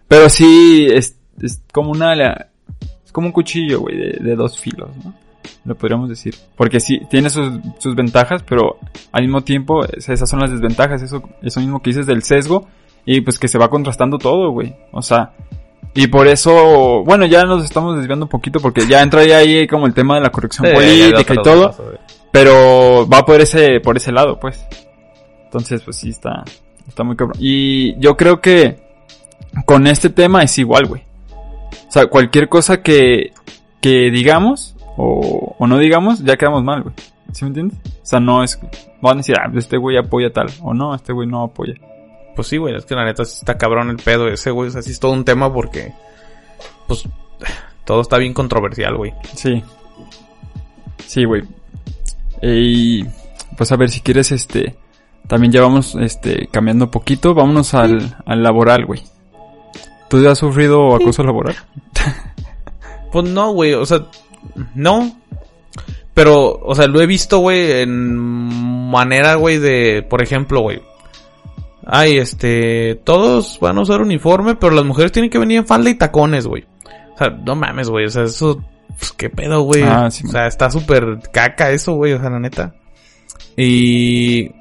Pero 0.07 0.29
sí, 0.29 0.87
es, 0.91 1.15
es 1.41 1.61
como 1.73 1.91
una... 1.91 2.13
es 2.13 3.11
como 3.11 3.27
un 3.27 3.33
cuchillo, 3.33 3.81
güey, 3.81 3.97
de, 3.97 4.17
de 4.21 4.35
dos 4.35 4.57
filos, 4.59 4.89
¿no? 5.03 5.13
Lo 5.65 5.75
podríamos 5.75 6.09
decir. 6.09 6.35
Porque 6.55 6.79
sí, 6.79 7.01
tiene 7.09 7.29
sus, 7.29 7.51
sus 7.79 7.95
ventajas, 7.95 8.43
pero 8.47 8.77
al 9.11 9.21
mismo 9.23 9.41
tiempo 9.41 9.83
es- 9.85 10.09
esas 10.09 10.29
son 10.29 10.39
las 10.39 10.51
desventajas. 10.51 11.01
Eso, 11.01 11.21
eso 11.41 11.59
mismo 11.59 11.81
que 11.81 11.91
dices 11.91 12.05
del 12.05 12.23
sesgo. 12.23 12.67
Y 13.05 13.21
pues 13.21 13.39
que 13.39 13.47
se 13.47 13.57
va 13.57 13.69
contrastando 13.69 14.17
todo, 14.17 14.51
güey. 14.51 14.75
O 14.91 15.01
sea... 15.01 15.33
Y 15.93 16.07
por 16.07 16.25
eso, 16.27 17.03
bueno, 17.03 17.25
ya 17.25 17.43
nos 17.43 17.65
estamos 17.65 17.97
desviando 17.97 18.23
un 18.25 18.29
poquito 18.29 18.61
porque 18.61 18.87
ya 18.87 19.01
entra 19.01 19.21
ahí, 19.21 19.67
como 19.67 19.87
el 19.87 19.93
tema 19.93 20.15
de 20.15 20.21
la 20.21 20.29
corrección 20.29 20.65
Sí, 20.67 20.73
política 20.73 21.33
y 21.33 21.43
todo. 21.43 21.75
Pero 22.31 23.05
va 23.11 23.25
por 23.25 23.41
ese, 23.41 23.81
por 23.81 23.97
ese 23.97 24.13
lado, 24.13 24.39
pues. 24.39 24.63
Entonces, 25.43 25.81
pues 25.81 25.97
sí, 25.97 26.09
está, 26.11 26.45
está 26.87 27.03
muy 27.03 27.17
cabrón. 27.17 27.35
Y 27.41 27.99
yo 27.99 28.15
creo 28.15 28.39
que 28.39 28.79
con 29.65 29.85
este 29.85 30.09
tema 30.09 30.43
es 30.43 30.57
igual, 30.59 30.85
güey. 30.85 31.01
O 31.89 31.91
sea, 31.91 32.05
cualquier 32.05 32.47
cosa 32.47 32.81
que, 32.81 33.33
que 33.81 34.09
digamos 34.11 34.75
o, 34.97 35.55
o 35.57 35.67
no 35.67 35.77
digamos, 35.77 36.23
ya 36.23 36.37
quedamos 36.37 36.63
mal, 36.63 36.83
güey. 36.83 36.95
¿Sí 37.31 37.45
me 37.45 37.49
entiendes? 37.49 37.77
O 37.85 38.05
sea, 38.05 38.19
no 38.19 38.43
es, 38.43 38.59
van 39.01 39.13
a 39.13 39.17
decir, 39.17 39.35
ah, 39.39 39.49
este 39.55 39.77
güey 39.77 39.97
apoya 39.97 40.31
tal, 40.31 40.47
o 40.61 40.73
no, 40.73 40.93
este 40.93 41.13
güey 41.13 41.27
no 41.27 41.43
apoya. 41.43 41.75
Pues 42.35 42.47
sí, 42.47 42.57
güey, 42.57 42.75
es 42.75 42.85
que 42.85 42.95
la 42.95 43.05
neta 43.05 43.25
sí 43.25 43.37
está 43.39 43.57
cabrón 43.57 43.89
el 43.89 43.97
pedo 43.97 44.27
ese, 44.27 44.51
güey. 44.51 44.69
O 44.69 44.71
sea, 44.71 44.81
sí 44.81 44.91
es 44.91 44.99
todo 44.99 45.11
un 45.11 45.25
tema 45.25 45.53
porque, 45.53 45.93
pues, 46.87 47.07
todo 47.85 48.01
está 48.01 48.17
bien 48.17 48.33
controversial, 48.33 48.95
güey. 48.95 49.13
Sí. 49.35 49.63
Sí, 51.05 51.25
güey. 51.25 51.43
Y 52.41 53.03
pues 53.57 53.71
a 53.71 53.75
ver, 53.75 53.89
si 53.89 54.01
quieres, 54.01 54.31
este, 54.31 54.75
también 55.27 55.51
ya 55.51 55.61
vamos, 55.61 55.95
este, 55.95 56.47
cambiando 56.47 56.85
un 56.85 56.91
poquito. 56.91 57.33
Vámonos 57.33 57.73
al, 57.73 58.17
al 58.25 58.43
laboral, 58.43 58.85
güey. 58.85 59.03
¿Tú 60.09 60.21
ya 60.21 60.31
has 60.31 60.39
sufrido 60.39 60.95
acoso 60.95 61.23
laboral? 61.23 61.55
Pues 63.11 63.29
no, 63.29 63.51
güey, 63.51 63.73
o 63.73 63.85
sea, 63.85 64.05
no. 64.75 65.17
Pero, 66.13 66.59
o 66.63 66.75
sea, 66.75 66.87
lo 66.87 67.01
he 67.01 67.05
visto, 67.05 67.39
güey, 67.39 67.81
en 67.81 68.15
manera, 68.89 69.35
güey, 69.35 69.59
de, 69.59 70.05
por 70.07 70.21
ejemplo, 70.21 70.61
güey. 70.61 70.81
Ay, 71.85 72.17
este, 72.17 72.95
todos 73.03 73.59
van 73.59 73.77
a 73.77 73.81
usar 73.81 74.01
uniforme, 74.01 74.55
pero 74.55 74.75
las 74.75 74.85
mujeres 74.85 75.11
tienen 75.11 75.31
que 75.31 75.39
venir 75.39 75.59
en 75.59 75.67
falda 75.67 75.89
y 75.89 75.95
tacones, 75.95 76.47
güey. 76.47 76.65
O 77.15 77.17
sea, 77.17 77.29
no 77.29 77.55
mames, 77.55 77.89
güey, 77.89 78.05
o 78.05 78.09
sea, 78.09 78.23
eso, 78.23 78.61
pues, 78.99 79.13
qué 79.13 79.29
pedo, 79.29 79.61
güey. 79.61 79.83
Ah, 79.83 80.11
sí, 80.11 80.25
o 80.27 80.29
sea, 80.29 80.47
está 80.47 80.69
súper 80.69 81.19
caca 81.31 81.71
eso, 81.71 81.93
güey, 81.93 82.13
o 82.13 82.19
sea, 82.19 82.29
la 82.29 82.39
neta. 82.39 82.75
Y... 83.55 84.51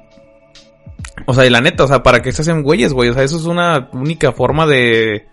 O 1.25 1.33
sea, 1.33 1.45
y 1.45 1.49
la 1.49 1.61
neta, 1.61 1.83
o 1.83 1.87
sea, 1.87 2.01
¿para 2.01 2.21
qué 2.21 2.31
se 2.31 2.41
hacen 2.41 2.63
güeyes, 2.63 2.93
güey? 2.93 3.09
O 3.09 3.13
sea, 3.13 3.23
eso 3.23 3.37
es 3.37 3.45
una 3.45 3.89
única 3.93 4.31
forma 4.31 4.65
de... 4.65 5.27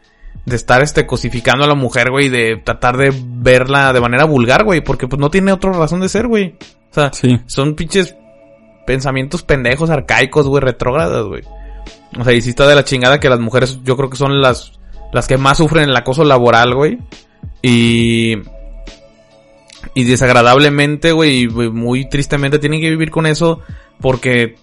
De 0.45 0.57
estar, 0.57 0.83
este, 0.83 1.07
cosificando 1.07 1.65
a 1.65 1.69
la 1.69 1.75
mujer, 1.75 2.11
güey, 2.11 2.29
de 2.29 2.57
tratar 2.65 2.97
de 2.97 3.13
verla 3.15 3.93
de 3.93 4.01
manera 4.01 4.25
vulgar, 4.25 4.65
güey, 4.65 4.81
porque 4.81 5.07
pues 5.07 5.21
no 5.21 5.31
tiene 5.31 5.53
otra 5.53 5.73
razón 5.73 6.01
de 6.01 6.09
ser, 6.09 6.27
güey. 6.27 6.55
O 6.91 6.95
sea, 6.95 7.13
Sí. 7.13 7.39
son 7.47 7.75
pinches 7.75 8.17
pensamientos 8.87 9.43
pendejos, 9.43 9.91
arcaicos, 9.91 10.47
güey, 10.47 10.63
retrógradas, 10.63 11.25
güey. 11.27 11.43
O 12.19 12.25
sea, 12.25 12.33
y 12.33 12.41
sí 12.41 12.51
está 12.51 12.67
de 12.67 12.75
la 12.75 12.85
chingada 12.85 13.21
que 13.21 13.29
las 13.29 13.41
mujeres, 13.41 13.79
yo 13.85 13.97
creo 13.99 14.09
que 14.09 14.17
son 14.17 14.41
las, 14.41 14.73
las 15.13 15.27
que 15.29 15.37
más 15.37 15.59
sufren 15.59 15.91
el 15.91 15.97
acoso 15.97 16.25
laboral, 16.25 16.75
güey. 16.75 16.99
Y, 17.61 18.37
y 19.95 20.05
desagradablemente, 20.05 21.13
güey, 21.13 21.47
muy 21.49 22.09
tristemente 22.09 22.59
tienen 22.59 22.81
que 22.81 22.89
vivir 22.91 23.11
con 23.11 23.27
eso 23.27 23.61
porque, 24.01 24.57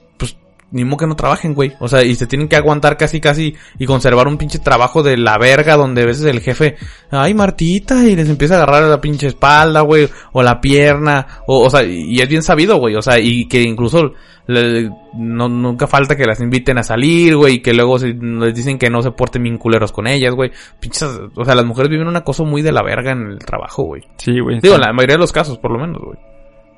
ni 0.76 0.84
modo 0.84 0.98
que 0.98 1.08
no 1.08 1.16
trabajen, 1.16 1.54
güey. 1.54 1.72
O 1.80 1.88
sea, 1.88 2.04
y 2.04 2.16
se 2.16 2.28
tienen 2.28 2.50
que 2.50 2.58
aguantar 2.58 2.98
casi, 2.98 3.22
casi 3.22 3.56
y 3.80 3.86
conservar 3.86 4.28
un 4.28 4.38
pinche 4.38 4.60
trabajo 4.60 5.02
de 5.04 5.16
la 5.16 5.38
verga 5.38 5.78
donde 5.78 6.02
a 6.02 6.06
veces 6.06 6.26
el 6.26 6.42
jefe, 6.42 6.76
ay, 7.12 7.34
Martita, 7.34 8.04
y 8.06 8.16
les 8.16 8.28
empieza 8.30 8.56
a 8.56 8.58
agarrar 8.64 8.84
la 8.90 9.00
pinche 9.00 9.28
espalda, 9.28 9.82
güey, 9.82 10.10
o 10.34 10.44
la 10.44 10.60
pierna, 10.60 11.26
o, 11.48 11.62
o 11.66 11.70
sea, 11.70 11.84
y 11.84 12.20
es 12.20 12.28
bien 12.28 12.44
sabido, 12.44 12.76
güey, 12.78 12.96
o 12.96 13.02
sea, 13.02 13.18
y 13.20 13.48
que 13.48 13.62
incluso 13.62 14.12
le- 14.48 14.92
no, 15.16 15.48
nunca 15.48 15.88
falta 15.88 16.16
que 16.18 16.26
las 16.26 16.42
inviten 16.42 16.78
a 16.78 16.84
salir, 16.84 17.38
güey, 17.38 17.56
y 17.56 17.60
que 17.62 17.74
luego 17.74 17.98
se- 17.98 18.14
les 18.14 18.54
dicen 18.54 18.78
que 18.78 18.90
no 18.90 19.02
se 19.02 19.12
porten 19.12 19.44
bien 19.44 19.58
culeros 19.58 19.94
con 19.94 20.08
ellas, 20.08 20.36
güey. 20.36 20.52
Pinches, 20.80 21.08
o 21.36 21.46
sea, 21.46 21.56
las 21.56 21.66
mujeres 21.66 21.90
viven 21.90 22.08
un 22.10 22.18
acoso 22.18 22.44
muy 22.44 22.62
de 22.62 22.74
la 22.74 22.84
verga 22.84 23.14
en 23.14 23.28
el 23.32 23.40
trabajo, 23.40 23.84
güey. 23.84 24.04
Sí, 24.18 24.38
güey. 24.42 24.60
Digo, 24.60 24.76
en 24.76 24.82
la 24.82 24.92
mayoría 24.94 25.16
de 25.16 25.22
los 25.22 25.32
casos, 25.32 25.58
por 25.58 25.72
lo 25.72 25.80
menos, 25.80 26.02
güey. 26.04 26.18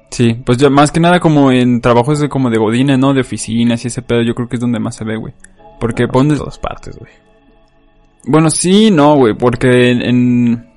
Sí, 0.10 0.34
pues 0.34 0.58
ya 0.58 0.70
más 0.70 0.92
que 0.92 1.00
nada 1.00 1.20
como 1.20 1.52
en 1.52 1.82
trabajos 1.82 2.20
de 2.20 2.30
como 2.30 2.50
de 2.50 2.58
godines, 2.58 2.98
¿no? 2.98 3.14
De 3.14 3.22
oficinas 3.22 3.84
y 3.84 3.88
ese 3.88 4.02
pedo, 4.02 4.22
yo 4.22 4.34
creo 4.36 4.48
que 4.48 4.56
es 4.56 4.60
donde 4.62 4.80
más 4.80 4.96
se 4.96 5.04
ve, 5.04 5.18
güey. 5.18 5.34
Porque 5.80 6.04
En 6.04 6.10
pones... 6.10 6.40
todas 6.40 6.58
partes, 6.58 6.98
güey. 6.98 7.12
Bueno, 8.26 8.50
sí, 8.50 8.90
no, 8.92 9.16
güey, 9.16 9.34
porque 9.36 9.92
en, 9.92 10.02
en- 10.02 10.68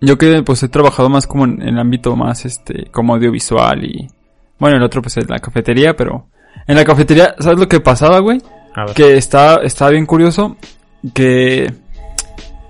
Yo 0.00 0.18
que 0.18 0.42
pues 0.42 0.62
he 0.62 0.68
trabajado 0.68 1.08
más 1.08 1.26
como 1.26 1.44
en, 1.44 1.62
en 1.62 1.68
el 1.68 1.78
ámbito 1.78 2.14
más, 2.16 2.44
este, 2.44 2.86
como 2.90 3.14
audiovisual 3.14 3.84
y... 3.84 4.08
Bueno, 4.58 4.76
el 4.76 4.82
otro 4.82 5.00
pues 5.02 5.16
en 5.16 5.26
la 5.28 5.38
cafetería, 5.38 5.96
pero... 5.96 6.26
En 6.66 6.76
la 6.76 6.84
cafetería, 6.84 7.34
¿sabes 7.38 7.58
lo 7.58 7.68
que 7.68 7.80
pasaba, 7.80 8.18
güey? 8.18 8.40
Que 8.94 9.16
está, 9.16 9.56
estaba 9.62 9.90
bien 9.92 10.06
curioso 10.06 10.56
que 11.14 11.72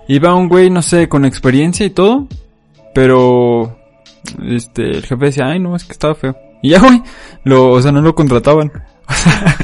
iba 0.07 0.35
un 0.35 0.49
güey, 0.49 0.71
no 0.71 0.83
sé, 0.83 1.09
con 1.09 1.25
experiencia 1.25 1.85
y 1.85 1.91
todo, 1.91 2.29
pero 2.95 3.78
este, 4.49 4.83
el 4.91 5.03
jefe 5.07 5.25
decía, 5.27 5.47
ay, 5.49 5.59
no, 5.61 5.75
es 5.77 5.85
que 5.85 5.93
estaba 5.93 6.15
feo. 6.15 6.37
Y 6.63 6.71
ya, 6.71 6.81
güey, 6.81 7.03
lo, 7.45 7.71
o 7.71 7.81
sea, 7.81 7.93
no 7.93 8.01
lo 8.01 8.15
contrataban. 8.15 8.71
O 9.11 9.15
sea, 9.15 9.57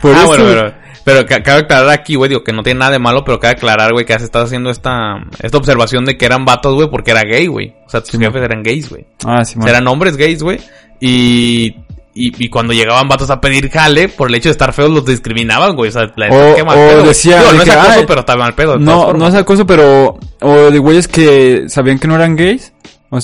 por 0.00 0.12
ah, 0.14 0.18
eso, 0.18 0.26
bueno, 0.28 0.44
pero, 0.44 0.74
pero 1.04 1.26
ca- 1.26 1.42
cabe 1.42 1.60
aclarar 1.60 1.90
aquí, 1.90 2.14
güey, 2.14 2.28
digo 2.30 2.42
que 2.44 2.52
no 2.52 2.62
tiene 2.62 2.80
nada 2.80 2.92
de 2.92 2.98
malo, 2.98 3.24
pero 3.24 3.38
cabe 3.40 3.52
aclarar, 3.52 3.92
güey, 3.92 4.04
que 4.06 4.14
has 4.14 4.22
estado 4.22 4.44
haciendo 4.46 4.70
esta, 4.70 5.16
esta 5.42 5.58
observación 5.58 6.04
de 6.04 6.16
que 6.16 6.24
eran 6.26 6.44
vatos, 6.44 6.74
güey, 6.74 6.88
porque 6.90 7.10
era 7.10 7.22
gay, 7.22 7.46
güey. 7.46 7.74
O 7.86 7.90
sea, 7.90 8.00
tus 8.00 8.10
Sí, 8.10 8.18
jefes 8.18 8.42
eran 8.42 8.62
gays, 8.62 8.88
güey. 8.88 9.06
Ah, 9.24 9.44
sí, 9.44 9.56
O 9.58 9.62
sea, 9.62 9.70
eran 9.70 9.86
hombres 9.88 10.16
gays, 10.16 10.42
güey. 10.42 10.58
Y, 11.00 11.76
y, 12.14 12.44
y 12.44 12.48
cuando 12.48 12.72
llegaban 12.72 13.08
vatos 13.08 13.28
a 13.30 13.40
pedir 13.40 13.70
jale, 13.70 14.08
por 14.08 14.28
el 14.28 14.34
hecho 14.36 14.48
de 14.48 14.52
estar 14.52 14.72
feos, 14.72 14.90
los 14.90 15.04
discriminaban, 15.04 15.76
güey. 15.76 15.88
O 15.90 15.92
sea, 15.92 16.10
la 16.16 16.28
O- 16.28 16.54
qué 16.54 16.64
mal 16.64 16.78
o 16.78 16.88
pedo, 16.88 17.02
decía 17.04 17.38
Digo, 17.38 17.50
de 17.50 17.56
no 17.58 17.62
es 17.62 17.68
que, 17.68 17.74
acoso, 17.74 17.92
ay, 17.98 18.04
pero 18.06 18.20
está 18.20 18.36
mal 18.36 18.54
pedo. 18.54 18.78
No, 18.78 19.12
no 19.12 19.28
es 19.28 19.34
acoso, 19.34 19.66
pero, 19.66 20.18
o 20.40 20.54
de 20.70 20.78
güeyes 20.78 21.08
que 21.08 21.64
sabían 21.68 21.98
que 21.98 22.08
no 22.08 22.14
eran 22.14 22.36
gays, 22.36 22.72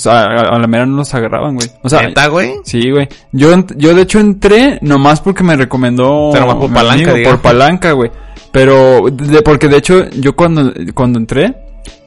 o 0.01 0.03
sea, 0.03 0.23
a, 0.23 0.55
a 0.55 0.59
la 0.59 0.67
mera 0.67 0.87
no 0.87 0.97
los 0.97 1.15
agarraban, 1.15 1.55
güey. 1.55 1.71
O 1.83 1.89
sea, 1.89 2.03
¿Neta, 2.03 2.29
güey? 2.29 2.55
Sí, 2.65 2.91
güey. 2.91 3.09
Yo, 3.33 3.53
yo 3.77 3.95
de 3.95 4.03
hecho 4.03 4.21
entré 4.21 4.79
nomás 4.83 5.21
porque 5.21 5.43
me 5.43 5.57
recomendó. 5.57 6.31
Pero 6.33 6.47
nomás 6.47 6.61
por 6.61 6.73
palanca, 6.73 7.11
amigo. 7.13 7.31
Por 7.31 7.41
palanca, 7.41 7.93
güey. 7.93 8.11
Pero, 8.53 9.07
de, 9.11 9.43
porque 9.43 9.69
de 9.69 9.79
hecho, 9.79 10.09
yo 10.11 10.37
cuando, 10.37 10.73
cuando 10.95 11.19
entré, 11.19 11.57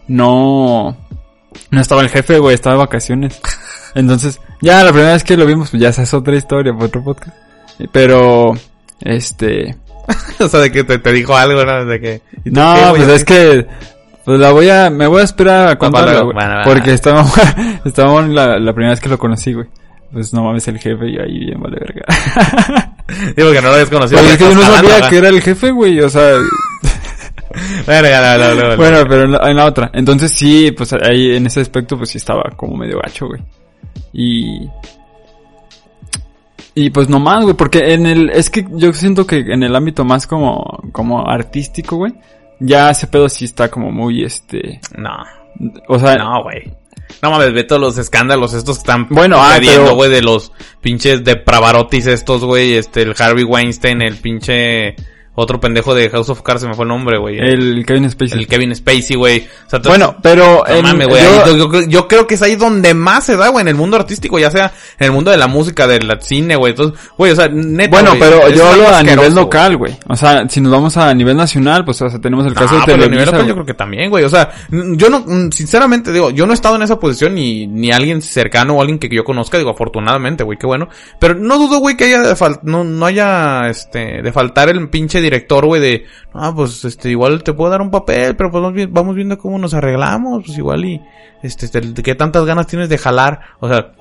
no, 0.08 0.96
no 1.72 1.82
estaba 1.82 2.02
el 2.02 2.10
jefe, 2.10 2.40
güey, 2.40 2.54
estaba 2.54 2.76
de 2.76 2.80
vacaciones. 2.80 3.42
Entonces, 3.96 4.40
ya 4.62 4.84
la 4.84 4.92
primera 4.92 5.14
vez 5.14 5.24
que 5.24 5.38
lo 5.38 5.46
vimos, 5.46 5.72
pues 5.72 5.82
ya 5.82 5.90
esa 5.90 6.04
es 6.04 6.14
otra 6.14 6.36
historia, 6.36 6.74
otro 6.78 7.04
podcast. 7.04 7.36
Pero, 7.92 8.54
este, 9.02 9.76
o 10.40 10.48
sea, 10.48 10.60
de 10.60 10.72
que 10.72 10.84
te, 10.84 11.00
te 11.00 11.12
dijo 11.12 11.36
algo, 11.36 11.66
¿no? 11.66 11.86
De 11.86 12.00
que... 12.00 12.22
¿y 12.44 12.52
tú 12.52 12.60
no, 12.60 12.94
pues 12.96 13.08
es 13.08 13.26
que, 13.26 13.66
pues 14.26 14.40
la 14.40 14.52
voy 14.52 14.70
a, 14.70 14.90
me 14.90 15.08
voy 15.08 15.22
a 15.22 15.24
esperar 15.24 15.68
a 15.70 15.78
contarla, 15.78 16.12
luego. 16.12 16.26
güey. 16.26 16.36
Bueno, 16.36 16.56
bueno, 16.56 16.64
porque 16.66 16.94
estábamos, 16.94 17.34
estábamos 17.86 18.28
la, 18.30 18.60
la 18.60 18.74
primera 18.74 18.92
vez 18.92 19.00
que 19.00 19.10
lo 19.10 19.18
conocí, 19.18 19.54
güey. 19.54 19.68
Pues 20.12 20.34
no 20.34 20.44
mames 20.44 20.68
el 20.68 20.80
jefe 20.80 21.10
y 21.10 21.18
ahí 21.18 21.40
bien 21.40 21.62
vale 21.62 21.78
verga. 21.80 22.06
Digo 23.36 23.52
que 23.52 23.62
no 23.62 23.68
lo 23.68 23.74
habías 23.74 23.90
conocido. 23.90 24.20
Pues 24.20 24.34
es 24.34 24.38
que 24.38 24.44
yo 24.46 24.56
no 24.56 24.62
sabía 24.62 25.10
que 25.10 25.18
era 25.18 25.30
el 25.30 25.42
jefe, 25.42 25.72
güey, 25.72 26.00
o 26.00 26.10
sea, 26.10 26.32
Verga, 27.88 28.38
no, 28.38 28.44
no, 28.44 28.56
no, 28.56 28.70
no. 28.70 28.78
bueno, 28.78 28.98
pero 29.08 29.24
en 29.24 29.32
la, 29.32 29.50
en 29.50 29.56
la 29.56 29.66
otra. 29.66 29.92
Entonces 29.94 30.32
sí, 30.32 30.72
pues 30.72 30.94
ahí 30.94 31.36
en 31.36 31.46
ese 31.48 31.62
aspecto 31.62 31.98
pues 31.98 32.10
sí 32.10 32.18
estaba 32.18 32.44
como 32.56 32.76
medio 32.76 33.00
gacho, 33.00 33.28
güey. 33.28 33.42
Y 34.14 34.68
y 36.74 36.90
pues 36.90 37.08
no 37.08 37.20
más, 37.20 37.44
güey, 37.44 37.56
porque 37.56 37.94
en 37.94 38.06
el 38.06 38.30
es 38.30 38.50
que 38.50 38.66
yo 38.72 38.92
siento 38.94 39.26
que 39.26 39.38
en 39.38 39.64
el 39.64 39.76
ámbito 39.76 40.04
más 40.04 40.28
como 40.28 40.84
como 40.92 41.28
artístico, 41.28 41.98
güey, 41.98 42.14
ya 42.60 42.90
ese 42.90 43.08
pedo 43.08 43.30
sí 43.30 43.46
está 43.46 43.70
como 43.70 43.92
muy 43.92 44.24
este, 44.24 44.80
No, 44.98 45.16
o 45.88 46.00
sea, 46.00 46.16
no, 46.16 46.44
güey. 46.44 46.72
No 47.22 47.30
mames, 47.32 47.54
ve 47.54 47.64
todos 47.64 47.82
los 47.82 47.98
escándalos 47.98 48.54
estos 48.54 48.78
que 48.78 48.82
están 48.82 49.08
Bueno, 49.10 49.38
ah, 49.40 49.56
sucediendo, 49.56 49.84
pero- 49.84 49.96
güey, 49.96 50.10
de 50.12 50.22
los 50.22 50.52
pinches 50.82 51.24
depravarotis 51.24 52.08
estos, 52.08 52.44
güey, 52.44 52.74
este, 52.74 53.04
el 53.04 53.14
Harvey 53.18 53.44
Weinstein, 53.44 54.02
el 54.02 54.18
pinche 54.18 54.96
otro 55.36 55.60
pendejo 55.60 55.94
de 55.94 56.10
House 56.10 56.30
of 56.30 56.42
Cards, 56.42 56.62
se 56.62 56.68
me 56.68 56.74
fue 56.74 56.84
el 56.86 56.90
nombre, 56.90 57.18
güey. 57.18 57.38
El, 57.38 57.78
el 57.80 57.86
Kevin 57.86 58.10
Spacey. 58.10 58.46
Kevin 58.46 58.74
Spacey, 58.76 59.16
güey. 59.16 59.48
O 59.68 59.70
sea, 59.70 59.80
bueno, 59.86 60.16
pero 60.22 60.64
no 60.68 60.74
en- 60.76 60.82
mames, 60.84 61.08
güey. 61.08 61.22
yo- 61.24 61.58
Yo, 61.58 61.82
yo- 61.88 62.08
creo 62.08 62.26
que 62.28 62.36
es 62.36 62.42
ahí 62.42 62.56
donde 62.56 62.94
más 62.94 63.26
se 63.26 63.36
da, 63.36 63.50
güey, 63.50 63.62
en 63.62 63.68
el 63.68 63.76
mundo 63.76 63.98
artístico, 63.98 64.40
ya 64.40 64.50
sea 64.52 64.72
en 65.00 65.08
el 65.08 65.12
mundo 65.12 65.32
de 65.32 65.38
la 65.38 65.48
música, 65.48 65.88
del 65.88 66.10
cine, 66.22 66.56
güey. 66.56 66.72
Entonces, 66.72 67.00
güey, 67.18 67.32
o 67.32 67.36
sea, 67.36 67.48
neta. 67.50 67.90
Bueno, 67.90 68.10
güey, 68.16 68.20
pero 68.22 68.50
yo 68.50 68.68
hablo 68.68 68.88
a 68.90 69.04
nivel 69.04 69.36
local, 69.36 69.78
güey. 69.78 69.96
O 70.08 70.16
sea, 70.16 70.48
si 70.50 70.62
nos 70.62 70.72
vamos 70.72 70.96
a 70.98 71.14
nivel 71.14 71.36
nacional, 71.38 71.84
pues 71.86 72.02
o 72.02 72.10
sea, 72.10 72.20
tenemos 72.20 72.46
el 72.46 72.54
caso 72.54 72.76
Ah, 72.76 72.80
de 72.80 72.86
pero 72.86 72.94
a 72.96 72.98
nivel 72.98 73.10
Televisa. 73.12 73.32
local 73.32 73.48
yo 73.48 73.54
creo 73.56 73.66
que 73.66 73.74
también, 73.74 74.10
güey. 74.10 74.24
O 74.24 74.30
sea, 74.30 74.52
yo 74.72 75.10
no, 75.10 75.26
sinceramente 75.52 76.12
digo, 76.12 76.30
yo 76.32 76.46
no 76.46 76.54
he 76.54 76.56
estado 76.56 76.76
en 76.76 76.82
esa 76.84 77.00
posición 77.00 77.36
ni, 77.36 77.68
ni 77.68 77.92
alguien 77.92 78.22
cercano 78.22 78.76
o 78.76 78.82
alguien 78.82 79.00
que 79.00 79.10
yo 79.10 79.24
conozca, 79.24 79.58
digo, 79.58 79.72
afortunadamente, 79.72 80.44
güey, 80.44 80.58
qué 80.58 80.66
bueno. 80.68 80.88
Pero 81.20 81.36
no 81.36 81.58
dudo, 81.58 81.80
güey, 81.80 81.98
que 81.98 82.06
haya 82.06 82.24
no, 82.64 82.84
no 82.84 83.06
haya, 83.06 83.70
este, 83.70 84.22
de 84.22 84.32
faltar 84.32 84.70
el 84.70 84.88
pinche 84.90 85.22
director, 85.26 85.66
güey, 85.66 85.82
de, 85.82 86.06
ah, 86.34 86.52
pues, 86.56 86.86
este, 86.86 87.10
igual 87.10 87.44
te 87.44 87.54
puedo 87.54 87.70
dar 87.72 87.82
un 87.82 87.92
papel, 87.92 88.36
pero 88.36 88.50
pues 88.52 88.62
vamos 88.62 88.76
vi- 88.76 88.86
vamos 88.86 89.16
viendo 89.16 89.38
cómo 89.38 89.58
nos 89.60 89.74
arreglamos, 89.74 90.44
pues 90.46 90.58
igual 90.58 90.86
y, 90.86 91.02
este, 91.44 91.66
este, 91.66 92.04
qué 92.04 92.16
tantas 92.16 92.46
ganas 92.46 92.68
tienes 92.68 92.90
de 92.90 92.98
jalar, 92.98 93.40
o 93.60 93.68
sea, 93.68 93.92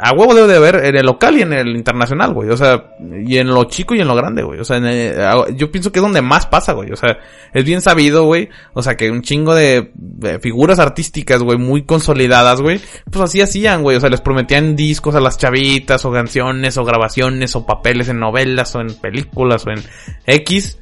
a 0.00 0.12
huevo 0.12 0.34
debe 0.34 0.48
de 0.48 0.56
haber 0.56 0.84
en 0.84 0.96
el 0.96 1.06
local 1.06 1.38
y 1.38 1.42
en 1.42 1.52
el 1.52 1.68
internacional, 1.76 2.32
güey. 2.34 2.50
O 2.50 2.56
sea, 2.56 2.92
y 3.26 3.38
en 3.38 3.48
lo 3.48 3.64
chico 3.64 3.94
y 3.94 4.00
en 4.00 4.08
lo 4.08 4.14
grande, 4.14 4.42
güey. 4.42 4.60
O 4.60 4.64
sea, 4.64 4.76
en 4.78 4.86
el- 4.86 5.56
yo 5.56 5.70
pienso 5.70 5.90
que 5.92 5.98
es 5.98 6.02
donde 6.02 6.22
más 6.22 6.46
pasa, 6.46 6.72
güey. 6.72 6.90
O 6.92 6.96
sea, 6.96 7.18
es 7.54 7.64
bien 7.64 7.80
sabido, 7.80 8.24
güey. 8.24 8.48
O 8.74 8.82
sea, 8.82 8.96
que 8.96 9.10
un 9.10 9.22
chingo 9.22 9.54
de, 9.54 9.90
de 9.94 10.38
figuras 10.40 10.78
artísticas, 10.78 11.42
güey, 11.42 11.58
muy 11.58 11.82
consolidadas, 11.84 12.60
güey. 12.60 12.80
Pues 13.10 13.24
así 13.24 13.40
hacían, 13.40 13.82
güey. 13.82 13.96
O 13.96 14.00
sea, 14.00 14.10
les 14.10 14.20
prometían 14.20 14.76
discos 14.76 15.14
a 15.14 15.20
las 15.20 15.38
chavitas, 15.38 16.04
o 16.04 16.12
canciones, 16.12 16.76
o 16.76 16.84
grabaciones, 16.84 17.54
o 17.56 17.64
papeles 17.66 18.08
en 18.08 18.18
novelas, 18.20 18.74
o 18.74 18.80
en 18.80 18.94
películas, 18.94 19.66
o 19.66 19.70
en 19.70 19.82
X. 20.26 20.78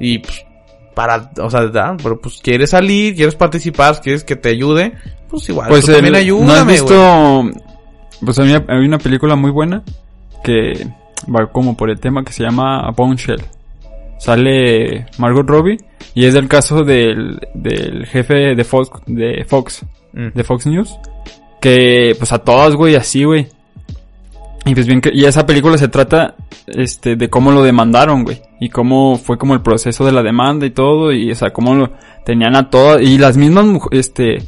Y 0.00 0.18
pues, 0.18 0.44
para, 0.94 1.30
o 1.38 1.48
sea, 1.48 1.66
da, 1.68 1.96
pero 2.02 2.20
pues 2.20 2.40
quieres 2.42 2.70
salir, 2.70 3.14
quieres 3.14 3.34
participar, 3.34 3.98
quieres 4.02 4.24
que 4.24 4.36
te 4.36 4.50
ayude, 4.50 4.92
pues 5.28 5.48
igual, 5.48 5.68
Pues 5.68 5.86
tú 5.86 5.92
el- 5.92 5.96
también 5.96 6.12
¿no 6.12 6.18
has 6.18 6.24
ayúdame, 6.24 6.80
güey. 6.80 7.52
Pues 8.24 8.38
hay 8.38 8.50
una, 8.50 8.64
hay 8.68 8.84
una 8.84 8.98
película 8.98 9.36
muy 9.36 9.50
buena 9.50 9.82
que 10.44 10.86
va 11.34 11.46
como 11.46 11.76
por 11.76 11.90
el 11.90 11.98
tema 12.00 12.24
que 12.24 12.32
se 12.32 12.42
llama 12.42 12.90
Bombshell. 12.96 13.42
sale 14.18 15.06
Margot 15.18 15.48
Robbie 15.48 15.78
y 16.14 16.26
es 16.26 16.34
del 16.34 16.48
caso 16.48 16.84
del, 16.84 17.40
del 17.54 18.06
jefe 18.06 18.54
de 18.54 18.64
Fox, 18.64 18.90
de 19.06 19.44
Fox, 19.46 19.84
Mm. 20.12 20.28
de 20.34 20.44
Fox 20.44 20.66
News, 20.66 20.94
que 21.60 22.14
pues 22.18 22.32
a 22.32 22.38
todas, 22.38 22.74
güey, 22.74 22.96
así, 22.96 23.24
güey. 23.24 23.46
Y 24.64 24.74
pues 24.74 24.86
bien 24.86 25.00
que, 25.00 25.10
y 25.12 25.24
esa 25.24 25.46
película 25.46 25.76
se 25.78 25.88
trata, 25.88 26.34
este, 26.66 27.16
de 27.16 27.30
cómo 27.30 27.50
lo 27.50 27.62
demandaron, 27.62 28.22
güey. 28.24 28.42
Y 28.60 28.68
cómo 28.68 29.16
fue 29.16 29.38
como 29.38 29.54
el 29.54 29.62
proceso 29.62 30.04
de 30.04 30.12
la 30.12 30.22
demanda 30.22 30.66
y 30.66 30.70
todo, 30.70 31.12
y 31.12 31.30
o 31.32 31.34
sea, 31.34 31.50
cómo 31.52 31.74
lo 31.74 31.92
tenían 32.26 32.54
a 32.56 32.68
todas, 32.70 33.00
y 33.00 33.18
las 33.18 33.36
mismas, 33.36 33.64
este, 33.90 34.42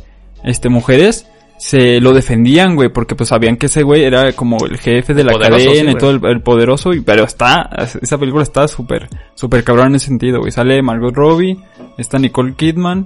este, 0.44 0.68
mujeres, 0.68 1.26
se 1.59 2.00
lo 2.00 2.12
defendían, 2.12 2.74
güey, 2.76 2.88
porque 2.90 3.14
pues 3.14 3.28
sabían 3.28 3.57
que 3.57 3.66
ese 3.66 3.82
güey 3.82 4.02
era 4.05 4.32
como 4.32 4.64
el 4.66 4.76
jefe 4.78 5.14
de 5.14 5.24
la 5.24 5.32
Poderoso, 5.32 5.64
cadena 5.66 5.90
sí, 5.92 5.96
y 5.96 5.98
todo 5.98 6.11
el, 6.11 6.24
el 6.24 6.42
poderoso, 6.42 6.92
y, 6.92 7.00
pero 7.00 7.24
está, 7.24 7.70
esa 8.02 8.18
película 8.18 8.42
está 8.42 8.68
súper, 8.68 9.09
súper 9.34 9.64
cabrón 9.64 9.88
en 9.88 9.94
ese 9.96 10.07
sentido, 10.07 10.40
güey. 10.40 10.52
Sale 10.52 10.82
Margot 10.82 11.14
Robbie, 11.14 11.57
está 11.96 12.18
Nicole 12.18 12.55
Kidman, 12.55 13.05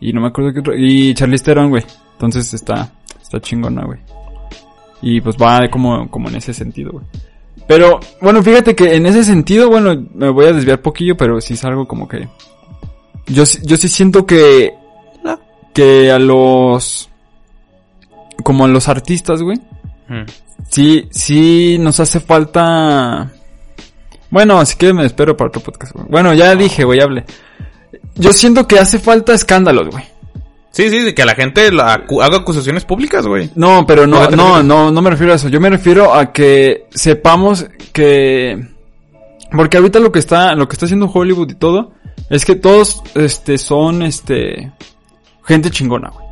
y 0.00 0.12
no 0.12 0.20
me 0.20 0.28
acuerdo 0.28 0.52
qué 0.52 0.60
otro, 0.60 0.74
y 0.76 1.14
Charlize 1.14 1.44
Theron, 1.44 1.70
güey. 1.70 1.84
Entonces 2.12 2.54
está, 2.54 2.92
está 3.20 3.40
chingona, 3.40 3.84
güey. 3.84 3.98
Y 5.02 5.20
pues 5.20 5.36
va 5.36 5.68
como, 5.68 6.08
como 6.10 6.28
en 6.28 6.36
ese 6.36 6.54
sentido, 6.54 6.92
güey. 6.92 7.04
Pero, 7.66 7.98
bueno, 8.20 8.42
fíjate 8.42 8.74
que 8.74 8.94
en 8.94 9.06
ese 9.06 9.24
sentido, 9.24 9.68
bueno, 9.68 9.94
me 10.14 10.28
voy 10.30 10.46
a 10.46 10.52
desviar 10.52 10.80
poquillo, 10.80 11.16
pero 11.16 11.40
sí 11.40 11.54
es 11.54 11.64
algo 11.64 11.86
como 11.88 12.06
que... 12.08 12.28
Yo, 13.26 13.44
sí- 13.46 13.60
yo 13.64 13.76
sí 13.78 13.88
siento 13.88 14.26
que... 14.26 14.74
No. 15.22 15.38
Que 15.72 16.10
a 16.10 16.18
los... 16.18 17.10
Como 18.42 18.64
a 18.64 18.68
los 18.68 18.88
artistas, 18.88 19.42
güey. 19.42 19.58
Mm. 20.08 20.24
Sí, 20.68 21.08
sí 21.10 21.76
nos 21.78 22.00
hace 22.00 22.20
falta... 22.20 23.30
Bueno, 24.30 24.58
así 24.58 24.76
que 24.76 24.92
me 24.92 25.06
espero 25.06 25.36
para 25.36 25.48
otro 25.48 25.62
podcast, 25.62 25.92
güey. 25.94 26.06
Bueno, 26.08 26.34
ya 26.34 26.54
dije, 26.56 26.82
güey, 26.84 27.00
hable. 27.00 27.24
Yo 28.16 28.32
siento 28.32 28.66
que 28.66 28.78
hace 28.80 28.98
falta 28.98 29.32
escándalos, 29.32 29.90
güey. 29.90 30.04
Sí, 30.72 30.90
sí, 30.90 30.98
de 30.98 31.14
que 31.14 31.24
la 31.24 31.36
gente 31.36 31.70
la 31.70 32.04
acu- 32.04 32.20
haga 32.20 32.38
acusaciones 32.38 32.84
públicas, 32.84 33.24
güey. 33.28 33.48
No, 33.54 33.86
pero 33.86 34.08
no, 34.08 34.16
¿A 34.16 34.24
qué 34.24 34.30
te 34.30 34.36
no, 34.36 34.60
no, 34.60 34.90
no 34.90 35.02
me 35.02 35.10
refiero 35.10 35.32
a 35.32 35.36
eso. 35.36 35.48
Yo 35.48 35.60
me 35.60 35.70
refiero 35.70 36.12
a 36.12 36.32
que 36.32 36.86
sepamos 36.90 37.66
que, 37.92 38.60
porque 39.52 39.76
ahorita 39.76 40.00
lo 40.00 40.10
que 40.10 40.18
está, 40.18 40.54
lo 40.56 40.66
que 40.66 40.72
está 40.72 40.86
haciendo 40.86 41.06
Hollywood 41.08 41.50
y 41.52 41.54
todo, 41.54 41.92
es 42.28 42.44
que 42.44 42.56
todos, 42.56 43.02
este, 43.14 43.56
son, 43.56 44.02
este, 44.02 44.72
gente 45.44 45.70
chingona, 45.70 46.10
güey. 46.10 46.23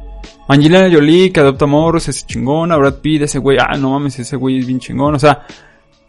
Angelina 0.53 0.89
Jolie, 0.93 1.33
que 1.33 1.41
adopta 1.41 1.67
morros, 1.67 2.09
es 2.09 2.27
chingona, 2.27 2.77
Brad 2.77 2.97
Pitt, 2.97 3.23
ese 3.23 3.39
güey, 3.39 3.59
ah, 3.61 3.77
no 3.77 3.91
mames, 3.91 4.19
ese 4.19 4.37
güey 4.37 4.59
es 4.59 4.67
bien 4.67 4.79
chingón, 4.81 5.15
o 5.15 5.19
sea, 5.19 5.43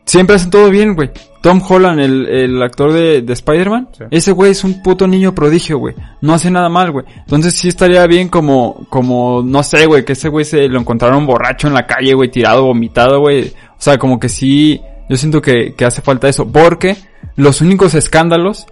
siempre 0.06 0.36
hacen 0.36 0.50
todo 0.50 0.70
bien, 0.70 0.96
güey. 0.96 1.12
Tom 1.42 1.62
Holland, 1.68 2.00
el, 2.00 2.28
el 2.28 2.62
actor 2.64 2.94
de, 2.94 3.22
de 3.22 3.34
Spider-Man, 3.34 3.90
Sí. 3.98 4.04
ese 4.12 4.32
güey 4.32 4.52
es 4.52 4.64
un 4.64 4.82
puto 4.82 5.08
niño 5.08 5.36
prodigio, 5.36 5.78
güey. 5.78 5.94
No 6.22 6.34
hace 6.34 6.50
nada 6.50 6.70
mal, 6.70 6.92
güey. 6.92 7.06
Entonces 7.18 7.54
sí 7.54 7.68
estaría 7.68 8.06
bien 8.08 8.30
como, 8.30 8.86
como, 8.90 9.42
no 9.44 9.62
sé, 9.64 9.86
güey, 9.86 10.06
que 10.06 10.14
ese 10.14 10.30
güey 10.30 10.46
se 10.46 10.70
lo 10.70 10.80
encontraron 10.80 11.26
borracho 11.26 11.68
en 11.68 11.74
la 11.74 11.86
calle, 11.86 12.14
güey, 12.14 12.32
tirado, 12.32 12.64
vomitado, 12.66 13.20
güey. 13.20 13.48
O 13.48 13.76
sea, 13.78 13.98
como 13.98 14.20
que 14.20 14.30
sí, 14.30 14.80
yo 15.10 15.18
siento 15.18 15.42
que, 15.42 15.74
que 15.76 15.84
hace 15.84 16.02
falta 16.02 16.30
eso. 16.30 16.48
Porque 16.50 16.96
los 17.36 17.60
únicos 17.60 17.94
escándalos 17.94 18.66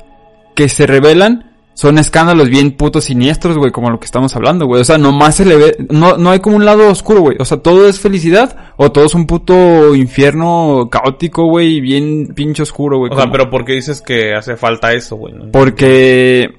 que 0.55 0.69
se 0.69 0.87
revelan 0.87 1.50
son 1.73 1.97
escándalos 1.97 2.49
bien 2.49 2.71
putos 2.71 3.05
siniestros, 3.05 3.57
güey, 3.57 3.71
como 3.71 3.89
lo 3.89 3.99
que 3.99 4.05
estamos 4.05 4.35
hablando, 4.35 4.65
güey. 4.65 4.81
O 4.81 4.83
sea, 4.83 4.97
nomás 4.97 5.35
se 5.35 5.45
le 5.45 5.55
ve, 5.55 5.77
no, 5.89 6.17
no 6.17 6.29
hay 6.31 6.39
como 6.39 6.57
un 6.57 6.65
lado 6.65 6.89
oscuro, 6.89 7.21
güey. 7.21 7.37
O 7.39 7.45
sea, 7.45 7.57
todo 7.57 7.87
es 7.87 7.99
felicidad 7.99 8.73
o 8.77 8.91
todo 8.91 9.05
es 9.05 9.15
un 9.15 9.25
puto 9.25 9.95
infierno 9.95 10.89
caótico, 10.91 11.45
güey, 11.45 11.77
y 11.77 11.81
bien 11.81 12.33
pinche 12.35 12.61
oscuro, 12.63 12.97
güey. 12.99 13.11
O 13.11 13.15
sea, 13.15 13.31
pero 13.31 13.49
¿por 13.49 13.65
qué 13.65 13.73
dices 13.73 14.01
que 14.01 14.33
hace 14.35 14.57
falta 14.57 14.93
eso, 14.93 15.15
güey? 15.15 15.33
No 15.33 15.51
porque. 15.51 16.53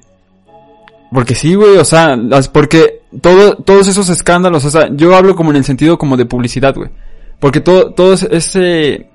Porque 1.13 1.35
sí, 1.35 1.53
güey, 1.53 1.77
o 1.77 1.85
sea, 1.85 2.15
las, 2.15 2.49
porque 2.49 3.01
todo, 3.21 3.55
todos 3.57 3.87
esos 3.87 4.09
escándalos, 4.09 4.65
o 4.65 4.69
sea, 4.71 4.89
yo 4.91 5.15
hablo 5.15 5.35
como 5.35 5.51
en 5.51 5.57
el 5.57 5.63
sentido 5.63 5.99
como 5.99 6.17
de 6.17 6.25
publicidad, 6.25 6.73
güey. 6.75 6.89
Porque 7.39 7.59
todo, 7.59 7.91
todo 7.93 8.13
ese- 8.13 8.35
ese, 8.35 9.09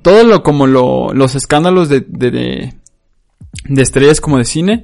todo 0.00 0.24
lo 0.24 0.42
como 0.42 0.66
lo, 0.66 1.12
los 1.12 1.34
escándalos 1.34 1.90
de, 1.90 2.00
de, 2.08 2.30
de, 2.30 2.74
de 3.68 3.82
estrellas 3.82 4.18
como 4.22 4.38
de 4.38 4.46
cine, 4.46 4.82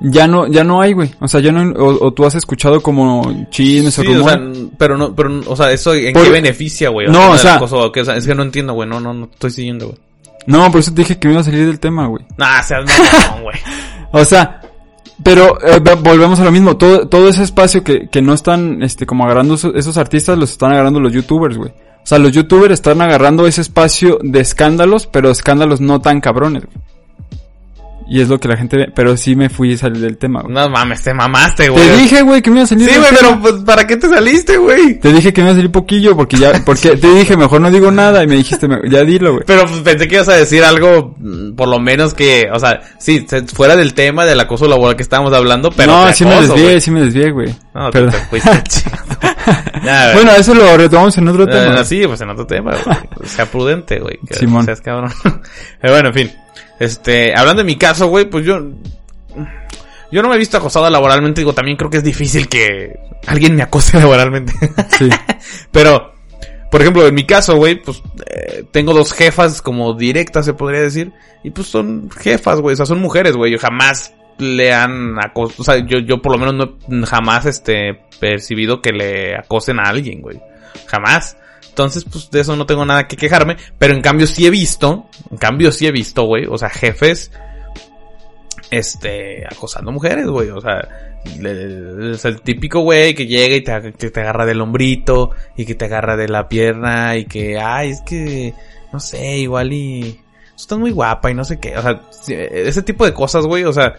ya 0.00 0.26
no, 0.26 0.46
ya 0.46 0.64
no 0.64 0.80
hay, 0.80 0.92
güey. 0.92 1.10
O 1.20 1.28
sea, 1.28 1.40
ya 1.40 1.52
no, 1.52 1.72
o, 1.72 2.06
o 2.06 2.12
tú 2.12 2.24
has 2.26 2.34
escuchado 2.34 2.80
como 2.82 3.46
chismes 3.50 3.94
Sí, 3.94 4.06
o 4.06 4.24
o 4.24 4.28
sea, 4.28 4.40
pero 4.78 4.96
no, 4.98 5.14
pero, 5.14 5.40
o 5.46 5.56
sea, 5.56 5.70
eso 5.72 5.94
en 5.94 6.12
Por- 6.12 6.24
qué 6.24 6.30
beneficia, 6.30 6.88
güey. 6.90 7.08
No, 7.08 7.30
o 7.32 7.38
sea- 7.38 7.58
cosa, 7.58 7.76
o 7.76 7.92
sea, 8.04 8.16
es 8.16 8.26
que 8.26 8.34
no 8.34 8.42
entiendo, 8.42 8.74
güey. 8.74 8.88
No, 8.88 9.00
no, 9.00 9.14
no 9.14 9.28
estoy 9.32 9.50
siguiendo, 9.50 9.86
güey. 9.86 9.98
No, 10.46 10.70
por 10.70 10.80
eso 10.80 10.92
te 10.92 11.02
dije 11.02 11.18
que 11.18 11.28
me 11.28 11.34
iba 11.34 11.40
a 11.40 11.44
salir 11.44 11.66
del 11.66 11.80
tema, 11.80 12.06
güey. 12.06 12.24
Nah, 12.36 12.60
seas 12.62 12.84
mamón, 12.86 13.42
güey. 13.44 13.56
O 14.12 14.24
sea, 14.24 14.60
pero 15.24 15.58
eh, 15.66 15.80
ve- 15.82 15.94
volvemos 15.96 16.38
a 16.38 16.44
lo 16.44 16.52
mismo. 16.52 16.76
Todo, 16.76 17.08
todo 17.08 17.28
ese 17.28 17.42
espacio 17.42 17.82
que, 17.82 18.08
que 18.08 18.20
no 18.22 18.32
están, 18.34 18.82
este, 18.82 19.06
como 19.06 19.24
agarrando 19.24 19.54
esos, 19.54 19.74
esos 19.74 19.96
artistas, 19.96 20.38
los 20.38 20.50
están 20.52 20.72
agarrando 20.72 21.00
los 21.00 21.12
youtubers, 21.12 21.56
güey. 21.56 21.70
O 21.70 22.06
sea, 22.06 22.18
los 22.18 22.30
youtubers 22.32 22.74
están 22.74 23.00
agarrando 23.00 23.46
ese 23.46 23.62
espacio 23.62 24.18
de 24.22 24.40
escándalos, 24.40 25.06
pero 25.06 25.30
escándalos 25.30 25.80
no 25.80 26.00
tan 26.00 26.20
cabrones, 26.20 26.64
güey. 26.66 26.76
Y 28.06 28.20
es 28.20 28.28
lo 28.28 28.38
que 28.38 28.48
la 28.48 28.56
gente 28.56 28.76
ve. 28.76 28.92
Pero 28.94 29.16
sí 29.16 29.34
me 29.34 29.48
fui 29.48 29.74
a 29.74 29.78
salir 29.78 30.00
del 30.02 30.18
tema, 30.18 30.42
güey. 30.42 30.52
No 30.54 30.68
mames, 30.68 31.02
te 31.02 31.14
mamaste, 31.14 31.68
güey. 31.70 31.88
Te 31.88 31.96
dije, 31.96 32.22
güey, 32.22 32.42
que 32.42 32.50
me 32.50 32.56
iba 32.58 32.64
a 32.64 32.66
salir 32.66 32.88
Sí, 32.88 32.96
güey, 32.98 33.10
pero 33.18 33.40
pues, 33.40 33.54
¿para 33.64 33.86
qué 33.86 33.96
te 33.96 34.08
saliste, 34.08 34.56
güey? 34.58 35.00
Te 35.00 35.12
dije 35.12 35.32
que 35.32 35.40
me 35.40 35.46
iba 35.48 35.52
a 35.52 35.56
salir 35.56 35.70
poquillo, 35.72 36.14
porque 36.16 36.36
ya, 36.36 36.52
porque 36.66 36.96
te 36.96 37.14
dije, 37.14 37.36
mejor 37.36 37.60
no 37.62 37.70
digo 37.70 37.90
nada, 37.90 38.22
y 38.22 38.26
me 38.26 38.34
dijiste, 38.36 38.68
ya 38.90 39.02
dilo, 39.04 39.32
güey. 39.32 39.44
Pero 39.46 39.62
pues, 39.66 39.80
pensé 39.80 40.06
que 40.06 40.16
ibas 40.16 40.28
a 40.28 40.34
decir 40.34 40.62
algo, 40.64 41.14
mm, 41.18 41.54
por 41.54 41.68
lo 41.68 41.78
menos 41.80 42.12
que, 42.14 42.48
o 42.52 42.58
sea, 42.58 42.80
sí, 42.98 43.26
fuera 43.54 43.74
del 43.76 43.94
tema 43.94 44.24
del 44.26 44.38
acoso 44.40 44.68
laboral 44.68 44.96
que 44.96 45.02
estábamos 45.02 45.32
hablando, 45.32 45.70
pero. 45.70 45.92
no, 45.92 46.12
sí 46.12 46.24
me 46.26 46.40
desvié, 46.42 46.80
sí 46.80 46.90
me 46.90 47.00
desvié, 47.00 47.30
güey. 47.30 47.54
No, 47.74 47.90
Perdón. 47.90 48.10
te 48.12 48.18
fuiste. 48.18 48.50
Bueno, 50.14 50.30
eso 50.38 50.54
lo 50.54 50.76
retomamos 50.78 51.16
en 51.18 51.28
otro 51.28 51.44
Eh, 51.44 51.46
tema. 51.48 51.84
sí, 51.84 52.02
pues 52.06 52.18
en 52.22 52.30
otro 52.30 52.46
tema, 52.46 52.72
güey. 52.84 52.96
Sea 53.28 53.44
prudente, 53.44 53.98
güey. 53.98 54.18
Simón. 54.30 54.64
seas 54.64 54.80
cabrón. 54.80 55.10
Pero 55.80 55.92
bueno, 55.92 56.08
en 56.08 56.14
fin. 56.14 56.32
Este, 56.78 57.34
hablando 57.36 57.62
de 57.62 57.66
mi 57.66 57.76
caso, 57.76 58.08
güey, 58.08 58.28
pues 58.28 58.44
yo. 58.44 58.60
Yo 60.10 60.22
no 60.22 60.28
me 60.28 60.36
he 60.36 60.38
visto 60.38 60.56
acosado 60.56 60.88
laboralmente, 60.90 61.40
digo, 61.40 61.54
también 61.54 61.76
creo 61.76 61.90
que 61.90 61.96
es 61.96 62.04
difícil 62.04 62.48
que 62.48 63.00
alguien 63.26 63.56
me 63.56 63.62
acose 63.62 63.98
laboralmente. 63.98 64.52
Sí. 64.96 65.08
Pero, 65.72 66.14
por 66.70 66.80
ejemplo, 66.80 67.06
en 67.06 67.14
mi 67.14 67.26
caso, 67.26 67.56
güey, 67.56 67.82
pues 67.82 68.02
eh, 68.26 68.64
tengo 68.70 68.92
dos 68.92 69.12
jefas 69.12 69.60
como 69.60 69.94
directas, 69.94 70.44
se 70.44 70.54
podría 70.54 70.82
decir. 70.82 71.12
Y 71.42 71.50
pues 71.50 71.68
son 71.68 72.10
jefas, 72.10 72.60
güey, 72.60 72.74
o 72.74 72.76
sea, 72.76 72.86
son 72.86 73.00
mujeres, 73.00 73.36
güey. 73.36 73.52
Yo 73.52 73.58
jamás 73.58 74.14
le 74.38 74.72
han 74.72 75.18
acosado, 75.18 75.62
o 75.62 75.64
sea, 75.64 75.78
yo, 75.78 75.98
yo 75.98 76.20
por 76.22 76.32
lo 76.32 76.38
menos 76.38 76.54
no 76.88 77.04
he 77.04 77.06
jamás, 77.06 77.46
este, 77.46 78.00
percibido 78.20 78.80
que 78.80 78.92
le 78.92 79.36
acosen 79.36 79.80
a 79.80 79.84
alguien, 79.84 80.20
güey. 80.20 80.40
Jamás. 80.86 81.36
Entonces, 81.68 82.04
pues 82.04 82.30
de 82.30 82.40
eso 82.40 82.56
no 82.56 82.66
tengo 82.66 82.84
nada 82.84 83.08
que 83.08 83.16
quejarme. 83.16 83.56
Pero 83.78 83.94
en 83.94 84.02
cambio 84.02 84.26
sí 84.26 84.46
he 84.46 84.50
visto, 84.50 85.06
en 85.30 85.38
cambio 85.38 85.72
sí 85.72 85.86
he 85.86 85.92
visto, 85.92 86.24
güey, 86.24 86.46
o 86.46 86.56
sea, 86.56 86.70
jefes, 86.70 87.30
este, 88.70 89.44
acosando 89.46 89.92
mujeres, 89.92 90.26
güey. 90.26 90.50
O 90.50 90.60
sea, 90.60 90.88
es 91.24 92.24
el 92.24 92.40
típico 92.42 92.80
güey 92.80 93.14
que 93.14 93.26
llega 93.26 93.56
y 93.56 93.62
te, 93.62 93.92
que 93.92 94.10
te 94.10 94.20
agarra 94.20 94.46
del 94.46 94.60
hombrito 94.60 95.30
y 95.56 95.64
que 95.64 95.74
te 95.74 95.86
agarra 95.86 96.16
de 96.16 96.28
la 96.28 96.48
pierna 96.48 97.16
y 97.16 97.24
que, 97.24 97.58
ay, 97.58 97.90
es 97.90 98.02
que, 98.02 98.54
no 98.92 99.00
sé, 99.00 99.38
igual 99.38 99.72
y... 99.72 100.20
Estás 100.56 100.78
muy 100.78 100.92
guapa 100.92 101.32
y 101.32 101.34
no 101.34 101.44
sé 101.44 101.58
qué. 101.58 101.76
O 101.76 101.82
sea, 101.82 102.00
ese 102.28 102.82
tipo 102.82 103.04
de 103.04 103.12
cosas, 103.12 103.44
güey, 103.44 103.64
o 103.64 103.72
sea, 103.72 103.96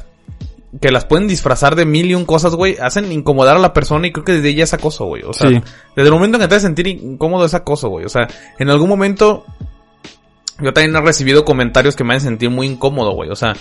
que 0.81 0.91
las 0.91 1.05
pueden 1.05 1.27
disfrazar 1.27 1.75
de 1.75 1.85
mil 1.85 2.09
y 2.11 2.15
un 2.15 2.25
cosas, 2.25 2.53
güey, 2.55 2.77
hacen 2.81 3.11
incomodar 3.11 3.55
a 3.55 3.59
la 3.59 3.73
persona 3.73 4.07
y 4.07 4.11
creo 4.11 4.25
que 4.25 4.33
desde 4.33 4.49
ella 4.49 4.63
es 4.65 4.73
acoso, 4.73 5.05
güey. 5.05 5.23
O 5.23 5.33
sea, 5.33 5.49
Sí. 5.49 5.61
desde 5.95 6.07
el 6.09 6.13
momento 6.13 6.37
en 6.37 6.41
que 6.43 6.47
te 6.47 6.55
hace 6.55 6.65
sentir 6.65 6.87
incómodo 6.87 7.45
es 7.45 7.53
acoso, 7.53 7.89
güey. 7.89 8.05
O 8.05 8.09
sea, 8.09 8.27
en 8.59 8.69
algún 8.69 8.89
momento 8.89 9.45
yo 10.61 10.73
también 10.73 10.95
he 10.95 11.01
recibido 11.01 11.43
comentarios 11.45 11.95
que 11.95 12.03
me 12.03 12.15
hacen 12.15 12.29
sentir 12.29 12.49
muy 12.49 12.67
incómodo, 12.67 13.11
güey. 13.11 13.29
O 13.29 13.35
sea, 13.35 13.53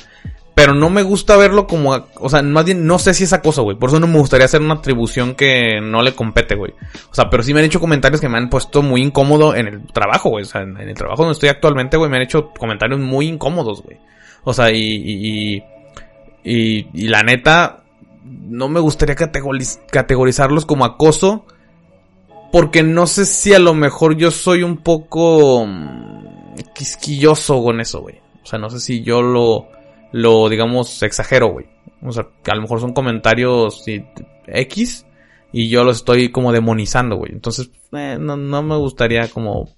pero 0.55 0.73
no 0.75 0.89
me 0.91 1.03
gusta 1.03 1.37
verlo 1.37 1.67
como, 1.67 2.07
o 2.21 2.29
sea, 2.29 2.41
más 2.43 2.65
bien 2.65 2.87
no 2.87 2.99
sé 3.01 3.13
si 3.15 3.25
es 3.25 3.33
acoso, 3.33 3.65
güey. 3.65 3.77
Por 3.77 3.91
eso 3.91 3.99
no 3.99 4.07
me 4.07 4.19
gustaría 4.19 4.45
hacer 4.47 4.61
una 4.61 4.75
atribución 4.75 5.35
que 5.35 5.81
no 5.83 6.03
le 6.03 6.15
compete, 6.15 6.55
güey. 6.55 6.73
O 7.11 7.15
sea, 7.15 7.29
pero 7.29 7.43
sí 7.43 7.53
me 7.53 7.61
han 7.61 7.67
hecho 7.67 7.81
comentarios 7.81 8.21
que 8.21 8.29
me 8.29 8.39
han 8.39 8.49
puesto 8.49 8.81
muy 8.83 9.03
incómodo 9.03 9.57
en 9.57 9.67
el 9.67 9.87
trabajo, 9.93 10.31
güey. 10.31 10.45
O 10.45 10.47
sea, 10.47 10.63
en, 10.63 10.77
en 10.81 10.89
el 10.89 10.95
trabajo 10.95 11.23
donde 11.23 11.33
estoy 11.35 11.49
actualmente, 11.49 11.97
güey, 11.97 12.09
me 12.09 12.17
han 12.19 12.23
hecho 12.23 12.51
comentarios 12.51 13.01
muy 13.01 13.27
incómodos, 13.27 13.83
güey. 13.83 13.99
O 14.45 14.53
sea, 14.53 14.71
y, 14.71 14.79
y, 14.79 15.55
y, 15.57 15.63
y, 16.45 16.87
y 16.93 17.09
la 17.09 17.23
neta, 17.23 17.85
no 18.25 18.69
me 18.69 18.81
gustaría 18.81 19.17
categoriz- 19.17 19.81
categorizarlos 19.91 20.67
como 20.67 20.85
acoso. 20.85 21.47
Porque 22.53 22.85
no 22.85 23.09
sé 23.09 23.25
si 23.27 23.53
a 23.53 23.59
lo 23.59 23.75
mejor 23.75 24.17
yo 24.17 24.31
soy 24.31 24.63
un 24.63 24.77
poco 24.77 25.67
mm, 25.67 26.55
quisquilloso 26.73 27.61
con 27.65 27.81
eso, 27.81 28.01
güey. 28.01 28.21
O 28.45 28.47
sea, 28.47 28.61
no 28.61 28.71
sé 28.71 28.79
si 28.79 29.03
yo 29.03 29.23
lo, 29.23 29.67
lo 30.13 30.49
digamos, 30.49 31.03
exagero, 31.03 31.49
güey. 31.49 31.67
O 32.03 32.13
sea, 32.13 32.29
a 32.47 32.55
lo 32.55 32.63
mejor 32.63 32.81
son 32.81 32.93
comentarios 32.93 33.83
X 34.47 35.07
y 35.53 35.69
yo 35.69 35.83
los 35.83 35.97
estoy 35.97 36.31
como 36.31 36.53
demonizando, 36.53 37.17
güey. 37.17 37.33
Entonces, 37.33 37.71
eh, 37.93 38.19
no, 38.21 38.37
no 38.37 38.63
me 38.63 38.77
gustaría 38.77 39.27
como, 39.29 39.71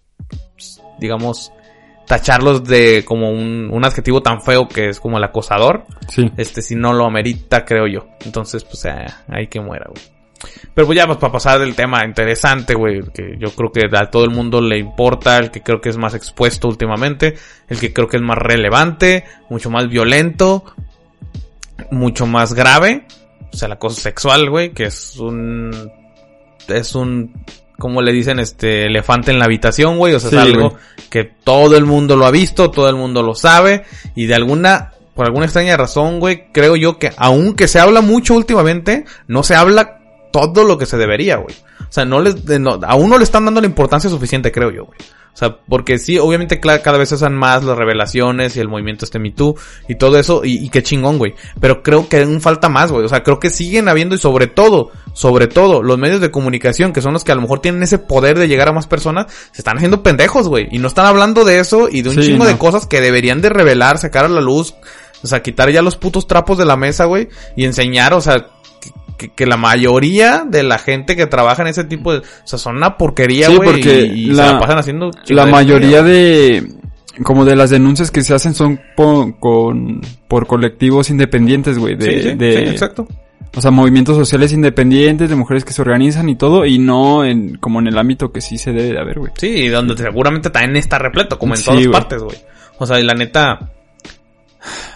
pues, 0.54 0.82
digamos, 0.98 1.52
tacharlos 2.06 2.64
de 2.64 3.04
como 3.04 3.30
un, 3.30 3.68
un 3.70 3.84
adjetivo 3.84 4.22
tan 4.22 4.40
feo 4.40 4.68
que 4.68 4.88
es 4.88 5.00
como 5.00 5.18
el 5.18 5.24
acosador. 5.24 5.84
Sí. 6.08 6.30
Este, 6.36 6.62
si 6.62 6.74
no 6.74 6.92
lo 6.92 7.04
amerita, 7.04 7.64
creo 7.64 7.86
yo. 7.86 8.06
Entonces, 8.24 8.64
pues, 8.64 8.84
eh, 8.86 9.06
hay 9.28 9.48
que 9.48 9.60
muera, 9.60 9.86
güey. 9.88 10.16
Pero 10.74 10.86
pues 10.86 10.96
ya, 10.96 11.06
pues 11.06 11.18
para 11.18 11.32
pasar 11.32 11.58
del 11.58 11.74
tema 11.74 12.04
interesante, 12.04 12.74
güey, 12.74 13.00
que 13.14 13.36
yo 13.38 13.50
creo 13.52 13.72
que 13.72 13.96
a 13.96 14.10
todo 14.10 14.24
el 14.24 14.30
mundo 14.30 14.60
le 14.60 14.78
importa, 14.78 15.38
el 15.38 15.50
que 15.50 15.62
creo 15.62 15.80
que 15.80 15.88
es 15.88 15.96
más 15.96 16.14
expuesto 16.14 16.68
últimamente, 16.68 17.34
el 17.68 17.80
que 17.80 17.92
creo 17.92 18.08
que 18.08 18.18
es 18.18 18.22
más 18.22 18.38
relevante, 18.38 19.24
mucho 19.48 19.70
más 19.70 19.88
violento, 19.88 20.64
mucho 21.90 22.26
más 22.26 22.52
grave, 22.52 23.06
o 23.52 23.56
sea, 23.56 23.68
la 23.68 23.78
cosa 23.78 24.00
sexual, 24.00 24.50
güey, 24.50 24.72
que 24.72 24.84
es 24.84 25.16
un, 25.16 25.90
es 26.68 26.94
un, 26.94 27.32
como 27.78 28.02
le 28.02 28.12
dicen, 28.12 28.38
este, 28.38 28.86
elefante 28.86 29.30
en 29.30 29.38
la 29.38 29.44
habitación, 29.46 29.98
güey, 29.98 30.14
o 30.14 30.20
sea, 30.20 30.30
Sí, 30.30 30.36
es 30.36 30.42
algo 30.42 30.70
güey. 30.70 30.82
que 31.10 31.24
todo 31.24 31.76
el 31.76 31.84
mundo 31.84 32.16
lo 32.16 32.26
ha 32.26 32.30
visto, 32.30 32.70
todo 32.70 32.88
el 32.88 32.96
mundo 32.96 33.22
lo 33.22 33.34
sabe, 33.34 33.84
y 34.14 34.26
de 34.26 34.34
alguna, 34.34 34.92
por 35.14 35.26
alguna 35.26 35.46
extraña 35.46 35.76
razón, 35.76 36.20
güey, 36.20 36.52
creo 36.52 36.76
yo 36.76 36.98
que 36.98 37.12
aunque 37.16 37.68
se 37.68 37.78
habla 37.80 38.00
mucho 38.00 38.34
últimamente, 38.34 39.04
no 39.28 39.42
se 39.42 39.54
habla 39.54 39.95
todo 40.52 40.64
lo 40.64 40.78
que 40.78 40.86
se 40.86 40.96
debería, 40.96 41.36
güey. 41.36 41.54
O 41.80 41.92
sea, 41.92 42.04
no 42.04 42.20
les, 42.20 42.44
no- 42.60 42.80
aún 42.86 43.10
no 43.10 43.18
le 43.18 43.24
están 43.24 43.44
dando 43.44 43.60
la 43.60 43.66
importancia 43.66 44.10
suficiente, 44.10 44.50
creo 44.52 44.70
yo, 44.70 44.84
güey. 44.86 44.98
O 45.32 45.38
sea, 45.38 45.54
porque 45.68 45.98
sí, 45.98 46.16
obviamente 46.18 46.58
cada 46.60 46.96
vez 46.96 47.10
se 47.10 47.16
usan 47.16 47.34
más 47.34 47.62
las 47.62 47.76
revelaciones 47.76 48.56
y 48.56 48.60
el 48.60 48.68
movimiento 48.68 49.04
este 49.04 49.18
Me 49.18 49.32
Too 49.32 49.54
y 49.86 49.96
todo 49.96 50.18
eso, 50.18 50.42
y, 50.46 50.64
y 50.64 50.70
qué 50.70 50.82
chingón, 50.82 51.18
güey. 51.18 51.34
Pero 51.60 51.82
creo 51.82 52.08
que 52.08 52.22
aún 52.22 52.40
falta 52.40 52.70
más, 52.70 52.90
güey. 52.90 53.04
O 53.04 53.08
sea, 53.10 53.22
creo 53.22 53.38
que 53.38 53.50
siguen 53.50 53.88
habiendo 53.88 54.14
y 54.14 54.18
sobre 54.18 54.46
todo, 54.46 54.92
sobre 55.12 55.46
todo, 55.46 55.82
los 55.82 55.98
medios 55.98 56.22
de 56.22 56.30
comunicación, 56.30 56.94
que 56.94 57.02
son 57.02 57.12
los 57.12 57.22
que 57.22 57.32
a 57.32 57.34
lo 57.34 57.42
mejor 57.42 57.60
tienen 57.60 57.82
ese 57.82 57.98
poder 57.98 58.38
de 58.38 58.48
llegar 58.48 58.68
a 58.68 58.72
más 58.72 58.86
personas, 58.86 59.26
se 59.52 59.60
están 59.60 59.76
haciendo 59.76 60.02
pendejos, 60.02 60.48
güey. 60.48 60.68
Y 60.72 60.78
no 60.78 60.88
están 60.88 61.04
hablando 61.04 61.44
de 61.44 61.58
eso 61.60 61.90
y 61.90 62.00
de 62.00 62.08
un 62.08 62.14
Sí, 62.16 62.22
chingo 62.22 62.46
de 62.46 62.56
cosas 62.56 62.86
que 62.86 63.02
deberían 63.02 63.42
de 63.42 63.50
revelar, 63.50 63.98
sacar 63.98 64.24
a 64.24 64.28
la 64.30 64.40
luz, 64.40 64.74
o 65.22 65.26
sea, 65.26 65.42
quitar 65.42 65.70
ya 65.70 65.82
los 65.82 65.96
putos 65.96 66.26
trapos 66.26 66.56
de 66.56 66.64
la 66.64 66.76
mesa, 66.78 67.04
güey, 67.04 67.28
y 67.56 67.64
enseñar, 67.66 68.14
o 68.14 68.22
sea, 68.22 68.46
que, 69.16 69.46
la 69.46 69.56
mayoría 69.56 70.44
de 70.48 70.62
la 70.62 70.78
gente 70.78 71.16
que 71.16 71.26
trabaja 71.26 71.62
en 71.62 71.68
ese 71.68 71.84
tipo 71.84 72.12
de, 72.12 72.18
o 72.18 72.22
sea, 72.44 72.58
son 72.58 72.76
una 72.76 72.96
porquería, 72.96 73.46
Sí, 73.48 73.56
güey, 73.56 73.70
porque 73.70 74.02
y, 74.14 74.24
y 74.24 74.26
la- 74.26 74.46
se 74.48 74.52
la 74.54 74.60
pasan 74.60 74.78
haciendo 74.78 75.10
La 75.28 75.46
mayoría 75.46 76.02
de, 76.02 76.66
como 77.22 77.44
de 77.44 77.56
las 77.56 77.70
denuncias 77.70 78.10
que 78.10 78.22
se 78.22 78.34
hacen 78.34 78.54
son 78.54 78.80
po- 78.96 79.36
con, 79.40 80.00
por 80.28 80.46
colectivos 80.46 81.10
independientes, 81.10 81.78
güey, 81.78 81.96
de, 81.96 82.12
Sí, 82.22 82.28
sí, 82.30 82.34
de- 82.36 82.52
sí, 82.52 82.62
exacto. 82.70 83.08
o 83.54 83.60
sea, 83.62 83.70
movimientos 83.70 84.16
sociales 84.16 84.52
independientes, 84.52 85.30
de 85.30 85.36
mujeres 85.36 85.64
que 85.64 85.72
se 85.72 85.80
organizan 85.80 86.28
y 86.28 86.36
todo, 86.36 86.66
y 86.66 86.78
no 86.78 87.24
en, 87.24 87.56
como 87.56 87.80
en 87.80 87.86
el 87.86 87.96
ámbito 87.98 88.32
que 88.32 88.42
sí 88.42 88.58
se 88.58 88.72
debe 88.72 88.92
de 88.92 89.00
haber, 89.00 89.18
güey. 89.18 89.32
Sí, 89.38 89.46
y 89.48 89.68
donde 89.68 89.96
seguramente 89.96 90.50
también 90.50 90.76
está 90.76 90.98
repleto, 90.98 91.38
como 91.38 91.54
en 91.54 91.58
Sí, 91.58 91.64
todas 91.64 91.86
partes, 91.88 92.22
güey. 92.22 92.36
O 92.78 92.86
sea, 92.86 93.00
y 93.00 93.04
la 93.04 93.14
neta, 93.14 93.70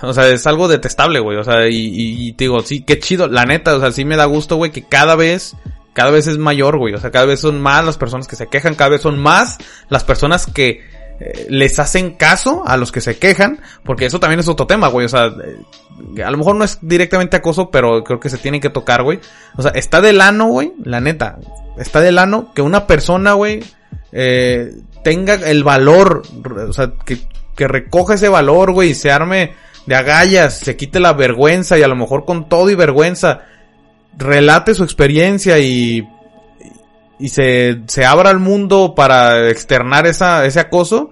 o 0.02 0.12
sea, 0.12 0.28
es 0.28 0.46
algo 0.46 0.68
detestable, 0.68 1.20
güey. 1.20 1.38
O 1.38 1.44
sea, 1.44 1.68
y, 1.68 1.76
y- 1.76 2.28
y 2.28 2.32
te 2.32 2.44
digo, 2.44 2.60
sí, 2.60 2.82
qué 2.82 2.98
chido. 2.98 3.28
La 3.28 3.44
neta, 3.44 3.74
o 3.76 3.80
sea, 3.80 3.92
sí 3.92 4.04
me 4.04 4.16
da 4.16 4.24
gusto, 4.26 4.56
güey, 4.56 4.70
que 4.72 4.84
cada 4.84 5.16
vez, 5.16 5.56
cada 5.92 6.10
vez 6.10 6.26
es 6.26 6.38
mayor, 6.38 6.78
güey. 6.78 6.94
O 6.94 6.98
sea, 6.98 7.10
cada 7.10 7.26
vez 7.26 7.40
son 7.40 7.60
más 7.60 7.84
las 7.84 7.96
personas 7.98 8.26
que 8.28 8.36
se 8.36 8.46
quejan, 8.48 8.74
cada 8.74 8.90
vez 8.90 9.02
son 9.02 9.18
más 9.18 9.58
las 9.88 10.04
personas 10.04 10.46
que 10.46 10.80
eh, 11.20 11.46
les 11.50 11.78
hacen 11.78 12.12
caso 12.14 12.62
a 12.66 12.76
los 12.78 12.92
que 12.92 13.00
se 13.02 13.18
quejan, 13.18 13.60
porque 13.84 14.06
eso 14.06 14.18
también 14.20 14.40
es 14.40 14.48
otro 14.48 14.66
tema, 14.66 14.88
güey. 14.88 15.04
O 15.06 15.08
sea, 15.08 15.26
eh, 15.26 16.22
a 16.22 16.30
lo 16.30 16.38
mejor 16.38 16.56
no 16.56 16.64
es 16.64 16.78
directamente 16.80 17.36
acoso, 17.36 17.70
pero 17.70 18.02
creo 18.04 18.18
que 18.20 18.30
se 18.30 18.38
tiene 18.38 18.58
que 18.60 18.70
tocar, 18.70 19.02
güey. 19.02 19.20
O 19.56 19.62
sea, 19.62 19.72
está 19.72 20.00
del 20.00 20.20
ano, 20.22 20.46
güey, 20.46 20.72
la 20.82 21.00
neta. 21.00 21.38
Está 21.76 22.00
del 22.00 22.18
ano 22.18 22.52
que 22.54 22.62
una 22.62 22.86
persona, 22.86 23.34
güey, 23.34 23.62
eh, 24.12 24.72
tenga 25.04 25.34
el 25.34 25.62
valor, 25.62 26.22
o 26.68 26.72
sea, 26.72 26.92
que, 27.04 27.18
que 27.60 27.68
recoja 27.68 28.14
ese 28.14 28.30
valor, 28.30 28.72
güey, 28.72 28.92
y 28.92 28.94
se 28.94 29.12
arme 29.12 29.52
de 29.84 29.94
agallas, 29.94 30.60
se 30.60 30.76
quite 30.78 30.98
la 30.98 31.12
vergüenza 31.12 31.78
y 31.78 31.82
a 31.82 31.88
lo 31.88 31.94
mejor 31.94 32.24
con 32.24 32.48
todo 32.48 32.70
y 32.70 32.74
vergüenza 32.74 33.42
relate 34.16 34.74
su 34.74 34.82
experiencia 34.82 35.58
y, 35.58 36.08
y 37.18 37.28
se, 37.28 37.82
se 37.86 38.06
abra 38.06 38.30
al 38.30 38.38
mundo 38.38 38.94
para 38.96 39.50
externar 39.50 40.06
esa, 40.06 40.46
ese 40.46 40.58
acoso 40.58 41.10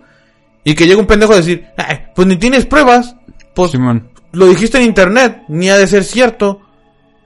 y 0.64 0.74
que 0.74 0.86
llegue 0.86 0.96
un 0.96 1.06
pendejo 1.06 1.34
a 1.34 1.36
decir, 1.36 1.66
"Ay, 1.76 2.06
pues 2.14 2.26
ni 2.26 2.36
tienes 2.36 2.64
pruebas, 2.64 3.14
pues 3.54 3.72
Simón. 3.72 4.08
lo 4.32 4.46
dijiste 4.46 4.78
en 4.78 4.84
internet, 4.84 5.42
ni 5.48 5.68
ha 5.68 5.76
de 5.76 5.86
ser 5.86 6.02
cierto. 6.02 6.62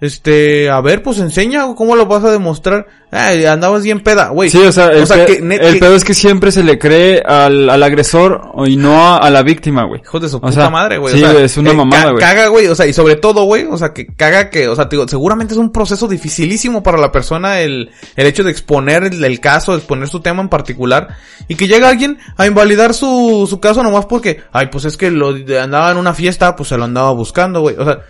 Este, 0.03 0.68
a 0.68 0.80
ver, 0.80 1.00
pues 1.00 1.20
enseña 1.20 1.64
cómo 1.76 1.94
lo 1.94 2.07
vas 2.07 2.24
a 2.24 2.32
demostrar. 2.32 2.88
Ay, 3.12 3.44
andabas 3.44 3.84
bien 3.84 4.00
peda, 4.00 4.30
güey. 4.30 4.50
Sí, 4.50 4.59
o 4.59 4.72
sea, 4.72 4.86
el, 4.88 5.07
pe- 5.07 5.26
que 5.26 5.40
net- 5.42 5.61
el 5.62 5.74
que- 5.74 5.78
pedo 5.78 5.94
es 5.94 6.03
que 6.03 6.12
siempre 6.12 6.50
se 6.50 6.64
le 6.64 6.76
cree 6.76 7.22
al, 7.24 7.70
al 7.70 7.80
agresor 7.84 8.40
y 8.66 8.76
no 8.76 9.00
a, 9.00 9.18
a 9.18 9.30
la 9.30 9.42
víctima, 9.42 9.84
güey. 9.84 10.00
Hijos 10.00 10.22
de 10.22 10.28
su 10.28 10.38
O 10.38 10.40
puta 10.40 10.53
sea, 10.55 10.70
madre, 10.70 10.98
güey. 10.98 11.14
sí, 11.14 11.22
o 11.22 11.30
sea, 11.30 11.40
es 11.44 11.57
una 11.57 11.70
eh, 11.70 11.74
mamada, 11.74 12.03
ca- 12.07 12.11
güey. 12.11 12.20
Caga, 12.20 12.46
güey. 12.48 12.66
O 12.66 12.74
sea, 12.74 12.86
y 12.86 12.92
sobre 12.92 13.14
todo, 13.14 13.44
güey. 13.44 13.64
O 13.70 13.76
sea, 13.78 13.92
que 13.92 14.09
caga 14.09 14.50
que, 14.50 14.66
o 14.66 14.74
sea, 14.74 14.88
te 14.88 14.96
digo, 14.96 15.07
seguramente 15.07 15.55
es 15.55 15.59
un 15.59 15.70
proceso 15.70 16.09
dificilísimo 16.09 16.82
para 16.82 16.98
la 16.98 17.12
persona 17.12 17.61
el, 17.61 17.92
el 18.16 18.26
hecho 18.26 18.42
de 18.42 18.50
exponer 18.50 19.05
el, 19.05 19.22
el 19.22 19.38
caso, 19.38 19.76
exponer 19.76 20.09
su 20.09 20.18
tema 20.18 20.42
en 20.42 20.48
particular. 20.48 21.11
Y 21.46 21.55
que 21.55 21.68
llega 21.68 21.88
alguien 21.88 22.18
a 22.36 22.46
invalidar 22.46 22.92
su, 22.92 23.46
su 23.48 23.61
caso 23.61 23.84
nomás 23.84 24.07
porque, 24.07 24.40
ay, 24.50 24.66
pues 24.66 24.84
es 24.84 24.96
que 24.96 25.12
lo 25.12 25.28
andaba 25.62 25.92
en 25.92 25.96
una 25.98 26.12
fiesta, 26.12 26.57
pues 26.57 26.70
se 26.70 26.76
lo 26.76 26.82
andaba 26.84 27.12
buscando, 27.12 27.61
güey. 27.61 27.76
O 27.78 27.84
sea, 27.84 28.00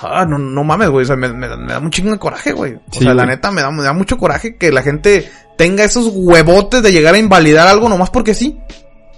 ah, 0.00 0.24
no, 0.26 0.38
no 0.38 0.64
mames, 0.64 0.88
güey. 0.88 1.04
O 1.04 1.06
sea, 1.06 1.16
me, 1.16 1.28
me 1.32 1.48
da- 1.48 1.56
me 1.56 1.72
da 1.72 1.78
un 1.78 1.90
chingo 1.90 2.10
de 2.12 2.18
coraje, 2.18 2.52
güey. 2.52 2.74
O 2.74 2.80
Sí, 2.92 3.00
sea, 3.04 3.14
la 3.14 3.26
neta 3.26 3.50
me 3.50 3.60
da, 3.62 3.70
me 3.70 3.82
da 3.82 3.92
mucho 3.92 4.16
coraje 4.16 4.56
que 4.56 4.72
la 4.72 4.82
gente 4.82 5.30
tenga 5.58 5.84
esos 5.84 6.10
huevotes 6.12 6.82
de 6.82 6.92
llegar 6.92 7.14
a 7.14 7.18
invalidar 7.18 7.68
algo 7.68 7.88
nomás 7.88 8.10
porque 8.10 8.34
sí. 8.34 8.58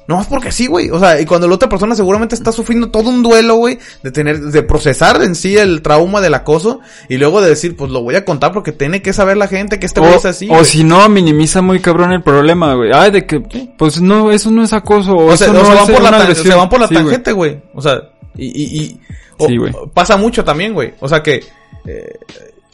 No 0.06 0.16
más 0.18 0.26
porque 0.26 0.52
sí, 0.52 0.66
güey. 0.66 0.90
O 0.90 0.98
sea, 1.00 1.18
y 1.18 1.24
cuando 1.24 1.48
la 1.48 1.54
otra 1.54 1.66
persona 1.70 1.94
seguramente 1.94 2.34
está 2.34 2.52
sufriendo 2.52 2.90
todo 2.90 3.08
un 3.08 3.22
duelo, 3.22 3.54
güey, 3.54 3.78
de 4.02 4.10
tener, 4.10 4.38
de 4.38 4.62
procesar 4.62 5.22
en 5.22 5.34
sí 5.34 5.56
el 5.56 5.80
trauma 5.80 6.20
del 6.20 6.34
acoso 6.34 6.80
y 7.08 7.16
luego 7.16 7.40
de 7.40 7.48
decir, 7.48 7.74
pues 7.74 7.90
lo 7.90 8.02
voy 8.02 8.14
a 8.14 8.22
contar 8.26 8.52
porque 8.52 8.70
tiene 8.72 9.00
que 9.00 9.14
saber 9.14 9.38
la 9.38 9.48
gente 9.48 9.78
que 9.80 9.86
este 9.86 10.00
güey 10.00 10.12
es 10.12 10.26
así. 10.26 10.46
o 10.50 10.62
si 10.62 10.84
no, 10.84 11.08
minimiza 11.08 11.62
muy 11.62 11.80
cabrón 11.80 12.12
el 12.12 12.22
problema, 12.22 12.74
güey. 12.74 12.90
Ay, 12.92 13.12
de 13.12 13.24
que, 13.24 13.40
pues 13.78 14.02
no, 14.02 14.30
eso 14.30 14.50
no 14.50 14.62
es 14.62 14.74
acoso. 14.74 15.12
O, 15.16 15.32
O 15.32 15.36
sea, 15.38 15.48
no 15.54 15.64
se, 15.64 15.72
van 15.74 15.86
por 15.86 16.02
la 16.02 16.34
se 16.34 16.54
van 16.54 16.68
por 16.68 16.80
la 16.80 16.88
Sí, 16.88 16.94
güey. 16.96 17.04
tangente, 17.06 17.32
güey. 17.32 17.62
O 17.72 17.80
sea, 17.80 18.02
y, 18.36 18.46
y, 18.46 18.82
y 18.82 19.00
Sí, 19.38 19.58
pasa 19.92 20.16
mucho 20.16 20.44
también, 20.44 20.74
güey. 20.74 20.94
O 21.00 21.08
sea 21.08 21.22
que, 21.22 21.44
eh, 21.86 22.18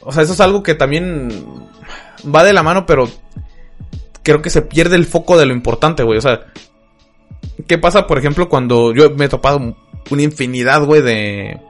o 0.03 0.13
sea, 0.13 0.23
eso 0.23 0.33
es 0.33 0.41
algo 0.41 0.63
que 0.63 0.75
también 0.75 1.31
va 2.35 2.45
de 2.45 2.53
la 2.53 2.63
mano, 2.63 2.87
pero 2.87 3.09
creo 4.23 4.43
que 4.43 4.51
se 4.51 4.63
pierde 4.63 4.97
el 4.97 5.07
foco 5.07 5.39
de 5.39 5.47
lo 5.47 5.55
importante, 5.55 6.03
güey. 6.03 6.19
O 6.19 6.23
sea, 6.23 6.47
¿qué 7.67 7.79
pasa, 7.79 8.07
por 8.07 8.19
ejemplo, 8.19 8.49
cuando 8.49 8.95
yo 8.95 9.11
me 9.11 9.27
he 9.27 9.29
topado 9.29 9.77
una 10.11 10.23
infinidad, 10.23 10.85
güey, 10.85 11.03
de 11.03 11.61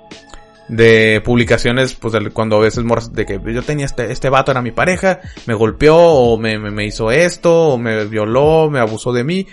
de 0.69 1.21
publicaciones, 1.25 1.95
pues 1.95 2.15
cuando 2.33 2.57
a 2.57 2.61
veces 2.61 2.85
morras 2.85 3.13
de 3.13 3.27
que 3.27 3.41
yo 3.45 3.63
tenía 3.65 3.87
este, 3.87 4.13
este 4.13 4.29
vato 4.29 4.53
era 4.53 4.63
mi 4.63 4.71
pareja, 4.71 5.19
me 5.47 5.55
golpeó, 5.55 5.97
o 5.97 6.39
me, 6.39 6.61
me, 6.61 6.71
me 6.71 6.87
hizo 6.87 7.11
esto, 7.11 7.71
o 7.71 7.79
me 7.79 8.05
violó, 8.05 8.71
me 8.71 8.79
abusó 8.79 9.13
de 9.13 9.25
mí. 9.25 9.49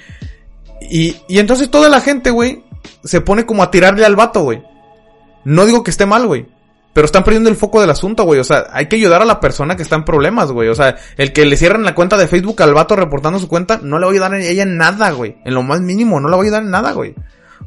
Y, 0.80 1.16
y 1.28 1.40
entonces 1.40 1.72
toda 1.72 1.90
la 1.90 2.02
gente, 2.02 2.30
güey, 2.30 2.62
se 3.04 3.22
pone 3.22 3.46
como 3.46 3.64
a 3.64 3.72
tirarle 3.72 4.06
al 4.06 4.16
vato, 4.16 4.42
güey. 4.42 4.62
No 5.44 5.66
digo 5.66 5.84
que 5.84 5.92
esté 5.92 6.06
mal, 6.06 6.28
güey. 6.28 6.48
Pero 6.94 7.06
están 7.06 7.24
perdiendo 7.24 7.50
el 7.50 7.56
foco 7.56 7.80
del 7.80 7.92
asunto, 7.92 8.24
güey. 8.24 8.40
O 8.40 8.44
sea, 8.44 8.66
hay 8.72 8.88
que 8.88 8.96
ayudar 8.96 9.22
a 9.22 9.26
la 9.26 9.40
persona 9.40 9.76
que 9.76 9.84
está 9.84 9.96
en 9.96 10.04
problemas, 10.04 10.52
güey. 10.52 10.68
O 10.70 10.76
sea, 10.76 10.96
el 11.18 11.32
que 11.32 11.46
le 11.46 11.56
cierren 11.56 11.84
la 11.84 11.94
cuenta 11.94 12.18
de 12.18 12.28
Facebook 12.28 12.62
al 12.64 12.74
vato 12.74 12.96
reportando 12.96 13.38
su 13.38 13.48
cuenta, 13.48 13.80
no 13.84 14.00
le 14.00 14.06
va 14.06 14.12
a 14.12 14.14
ayudar 14.14 14.34
a 14.34 14.40
ella 14.40 14.64
en 14.64 14.78
nada, 14.78 15.12
güey. 15.12 15.38
En 15.46 15.54
lo 15.54 15.62
más 15.62 15.80
mínimo, 15.80 16.20
no 16.20 16.28
le 16.28 16.36
va 16.36 16.42
a 16.42 16.44
ayudar 16.44 16.64
en 16.64 16.72
nada, 16.72 16.94
güey. 16.94 17.14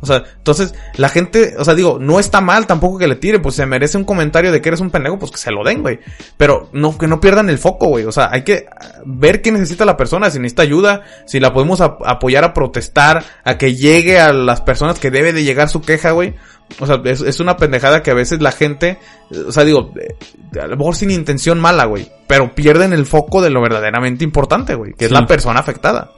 O 0.02 0.06
sea, 0.06 0.24
entonces, 0.38 0.74
la 0.96 1.08
gente, 1.10 1.54
o 1.58 1.64
sea, 1.64 1.74
digo, 1.74 1.98
no 2.00 2.18
está 2.18 2.40
mal 2.40 2.66
tampoco 2.66 2.96
que 2.98 3.06
le 3.06 3.16
tire, 3.16 3.38
pues 3.38 3.54
se 3.54 3.66
merece 3.66 3.98
un 3.98 4.04
comentario 4.04 4.50
de 4.50 4.60
que 4.62 4.70
eres 4.70 4.80
un 4.80 4.90
pendejo, 4.90 5.18
pues 5.18 5.30
que 5.30 5.36
se 5.38 5.50
lo 5.50 5.62
den, 5.62 5.82
güey. 5.82 6.00
Pero 6.38 6.70
no, 6.72 6.96
que 6.96 7.06
no 7.06 7.20
pierdan 7.20 7.50
el 7.50 7.58
foco, 7.58 7.88
güey. 7.88 8.04
O 8.06 8.12
sea, 8.12 8.30
hay 8.32 8.42
que 8.42 8.66
ver 9.04 9.42
qué 9.42 9.52
necesita 9.52 9.84
la 9.84 9.96
persona, 9.98 10.30
si 10.30 10.38
necesita 10.38 10.62
ayuda, 10.62 11.02
si 11.26 11.38
la 11.38 11.52
podemos 11.52 11.80
ap- 11.82 12.00
apoyar 12.06 12.44
a 12.44 12.54
protestar, 12.54 13.22
a 13.44 13.58
que 13.58 13.74
llegue 13.74 14.18
a 14.18 14.32
las 14.32 14.62
personas 14.62 14.98
que 14.98 15.10
debe 15.10 15.32
de 15.34 15.44
llegar 15.44 15.68
su 15.68 15.82
queja, 15.82 16.12
güey. 16.12 16.34
O 16.78 16.86
sea, 16.86 17.00
es, 17.04 17.20
es 17.20 17.40
una 17.40 17.56
pendejada 17.56 18.02
que 18.02 18.10
a 18.12 18.14
veces 18.14 18.40
la 18.40 18.52
gente, 18.52 18.98
eh, 19.30 19.38
o 19.48 19.52
sea, 19.52 19.64
digo, 19.64 19.92
eh, 20.00 20.14
a 20.60 20.66
lo 20.66 20.76
mejor 20.76 20.94
sin 20.96 21.10
intención 21.10 21.60
mala, 21.60 21.84
güey, 21.84 22.10
pero 22.26 22.54
pierden 22.54 22.92
el 22.92 23.06
foco 23.06 23.42
de 23.42 23.50
lo 23.50 23.60
verdaderamente 23.60 24.24
importante, 24.24 24.76
güey, 24.76 24.94
que 24.94 25.04
es 25.06 25.10
la 25.10 25.26
persona 25.26 25.60
afectada. 25.60 26.12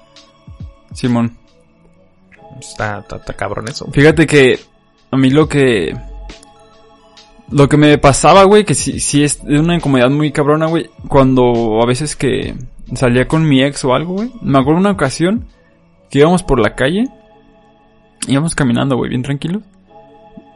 Simón. 0.94 1.38
Está, 2.60 3.04
cabrón 3.36 3.68
eso. 3.68 3.88
Fíjate 3.92 4.26
que 4.26 4.60
a 5.10 5.16
mí 5.16 5.30
lo 5.30 5.48
que... 5.48 5.96
Lo 7.50 7.68
que 7.68 7.76
me 7.76 7.98
pasaba, 7.98 8.44
güey, 8.44 8.64
que 8.64 8.74
sí, 8.74 8.98
sí 8.98 9.24
es 9.24 9.40
una 9.44 9.74
incomodidad 9.74 10.08
muy 10.08 10.32
cabrona, 10.32 10.66
güey, 10.66 10.88
cuando 11.08 11.82
a 11.82 11.86
veces 11.86 12.16
que 12.16 12.54
salía 12.94 13.28
con 13.28 13.46
mi 13.46 13.62
ex 13.62 13.84
o 13.84 13.94
algo, 13.94 14.14
güey. 14.14 14.32
Me 14.40 14.58
acuerdo 14.58 14.80
una 14.80 14.92
ocasión 14.92 15.46
que 16.08 16.20
íbamos 16.20 16.42
por 16.42 16.58
la 16.58 16.74
calle, 16.74 17.08
íbamos 18.26 18.54
caminando, 18.54 18.96
güey, 18.96 19.10
bien 19.10 19.22
tranquilos. 19.22 19.62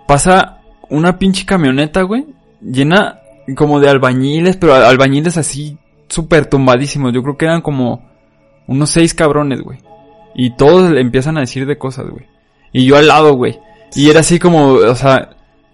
Pasa 0.06 0.62
una 0.88 1.18
pinche 1.18 1.44
camioneta, 1.44 2.00
güey, 2.02 2.24
llena 2.62 3.20
como 3.56 3.78
de 3.80 3.90
albañiles, 3.90 4.56
pero 4.56 4.74
albañiles 4.74 5.36
así 5.36 5.76
súper 6.08 6.46
tumbadísimos. 6.46 7.12
Yo 7.12 7.22
creo 7.22 7.36
que 7.36 7.44
eran 7.44 7.62
como 7.62 8.08
unos 8.66 8.90
seis 8.90 9.14
cabrones, 9.14 9.60
güey. 9.60 9.78
Y 10.38 10.50
todos 10.50 10.96
empiezan 10.96 11.38
a 11.38 11.40
decir 11.40 11.66
de 11.66 11.78
cosas, 11.78 12.10
güey. 12.10 12.26
Y 12.72 12.84
yo 12.84 12.96
al 12.96 13.08
lado, 13.08 13.34
güey. 13.34 13.58
Y 13.94 14.10
era 14.10 14.20
así 14.20 14.38
como, 14.38 14.74
o 14.74 14.94
sea, 14.94 15.30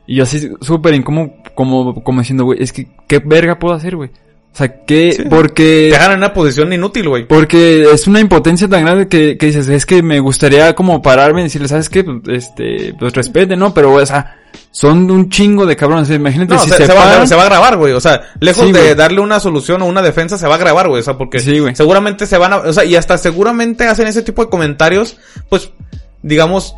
y 0.06 0.16
yo 0.16 0.22
así 0.22 0.50
súper 0.60 0.94
incómodo, 0.94 1.32
como, 1.54 2.02
como 2.04 2.20
diciendo, 2.20 2.44
güey, 2.44 2.62
es 2.62 2.72
que, 2.72 2.88
¿qué 3.08 3.18
verga 3.18 3.58
puedo 3.58 3.74
hacer, 3.74 3.96
güey? 3.96 4.10
O 4.52 4.56
sea, 4.56 4.84
que, 4.84 5.12
Sí. 5.12 5.22
porque... 5.30 5.88
Te 5.90 5.96
dejan 5.96 6.12
en 6.12 6.18
una 6.18 6.34
posición 6.34 6.72
inútil, 6.72 7.08
güey. 7.08 7.26
Porque 7.26 7.84
es 7.90 8.06
una 8.06 8.20
impotencia 8.20 8.68
tan 8.68 8.84
grande 8.84 9.08
que, 9.08 9.38
que 9.38 9.46
dices, 9.46 9.66
es 9.68 9.86
que 9.86 10.02
me 10.02 10.20
gustaría 10.20 10.74
como 10.74 11.00
pararme 11.00 11.40
y 11.40 11.44
decirle, 11.44 11.68
¿sabes 11.68 11.88
qué? 11.88 12.04
Pues, 12.04 12.20
Este, 12.28 12.94
pues 12.98 13.14
respete, 13.14 13.56
¿no? 13.56 13.72
Pero, 13.72 13.94
o 13.94 14.04
sea, 14.06 14.36
son 14.70 15.10
un 15.10 15.30
chingo 15.30 15.64
de 15.64 15.74
cabrones. 15.74 16.10
Imagínate 16.10 16.52
No, 16.54 16.60
si 16.60 16.68
se, 16.70 16.76
se, 16.76 16.86
se 16.86 16.92
va, 16.92 17.00
paran. 17.04 17.26
se 17.26 17.34
va 17.34 17.42
a 17.44 17.46
grabar, 17.46 17.76
güey. 17.78 17.94
O 17.94 18.00
sea, 18.00 18.20
lejos 18.40 18.66
Sí, 18.66 18.72
de 18.72 18.94
darle 18.94 19.20
una 19.20 19.40
solución 19.40 19.80
o 19.80 19.86
una 19.86 20.02
defensa, 20.02 20.36
se 20.36 20.46
va 20.46 20.56
a 20.56 20.58
grabar, 20.58 20.86
güey. 20.88 21.00
O 21.00 21.04
sea, 21.04 21.16
porque 21.16 21.38
Sí, 21.38 21.58
seguramente 21.72 22.26
se 22.26 22.36
van 22.36 22.52
a... 22.52 22.58
O 22.58 22.72
sea, 22.74 22.84
y 22.84 22.94
hasta 22.94 23.16
seguramente 23.16 23.86
hacen 23.86 24.06
ese 24.06 24.20
tipo 24.20 24.44
de 24.44 24.50
comentarios, 24.50 25.16
pues, 25.48 25.70
digamos, 26.20 26.74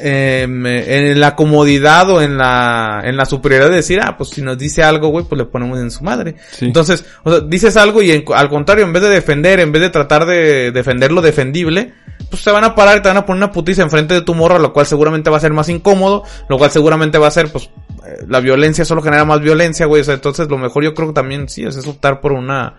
em, 0.00 0.66
en 0.66 1.20
la 1.20 1.34
comodidad 1.36 2.08
o 2.10 2.20
en 2.22 2.36
la, 2.38 3.02
en 3.04 3.16
la 3.16 3.24
superioridad 3.24 3.70
de 3.70 3.76
decir, 3.76 4.00
ah, 4.02 4.16
pues 4.16 4.30
si 4.30 4.42
nos 4.42 4.56
dice 4.58 4.82
algo, 4.82 5.08
güey, 5.08 5.24
pues 5.24 5.38
le 5.38 5.44
ponemos 5.44 5.78
en 5.78 5.90
su 5.90 6.04
madre. 6.04 6.36
Sí. 6.52 6.66
Entonces, 6.66 7.04
o 7.24 7.30
sea, 7.30 7.40
dices 7.40 7.76
algo 7.76 8.02
y 8.02 8.10
en- 8.12 8.24
al 8.34 8.48
contrario, 8.48 8.84
en 8.84 8.92
vez 8.92 9.02
de 9.02 9.08
defender, 9.10 9.60
en 9.60 9.72
vez 9.72 9.82
de 9.82 9.90
tratar 9.90 10.26
de 10.26 10.70
defender 10.72 11.12
lo 11.12 11.20
defendible, 11.20 11.92
pues 12.30 12.42
se 12.42 12.50
van 12.50 12.64
a 12.64 12.74
parar 12.74 12.98
y 12.98 13.02
te 13.02 13.08
van 13.08 13.16
a 13.18 13.24
poner 13.26 13.42
una 13.44 13.52
putiza 13.52 13.82
enfrente 13.82 14.14
de 14.14 14.22
tu 14.22 14.34
morra, 14.34 14.58
lo 14.58 14.72
cual 14.72 14.86
seguramente 14.86 15.30
va 15.30 15.36
a 15.38 15.40
ser 15.40 15.52
más 15.52 15.68
incómodo, 15.68 16.24
lo 16.48 16.58
cual 16.58 16.70
seguramente 16.70 17.18
va 17.18 17.28
a 17.28 17.30
ser, 17.30 17.50
pues, 17.50 17.70
eh, 18.06 18.24
la 18.28 18.40
violencia 18.40 18.84
solo 18.84 19.02
genera 19.02 19.24
más 19.24 19.40
violencia, 19.40 19.86
güey, 19.86 20.02
o 20.02 20.04
sea, 20.04 20.14
entonces 20.14 20.48
lo 20.48 20.58
mejor 20.58 20.84
yo 20.84 20.94
creo 20.94 21.08
que 21.08 21.14
también 21.14 21.48
sí, 21.48 21.64
o 21.64 21.70
sea, 21.72 21.80
es 21.80 21.86
optar 21.86 22.20
por 22.20 22.32
una, 22.32 22.74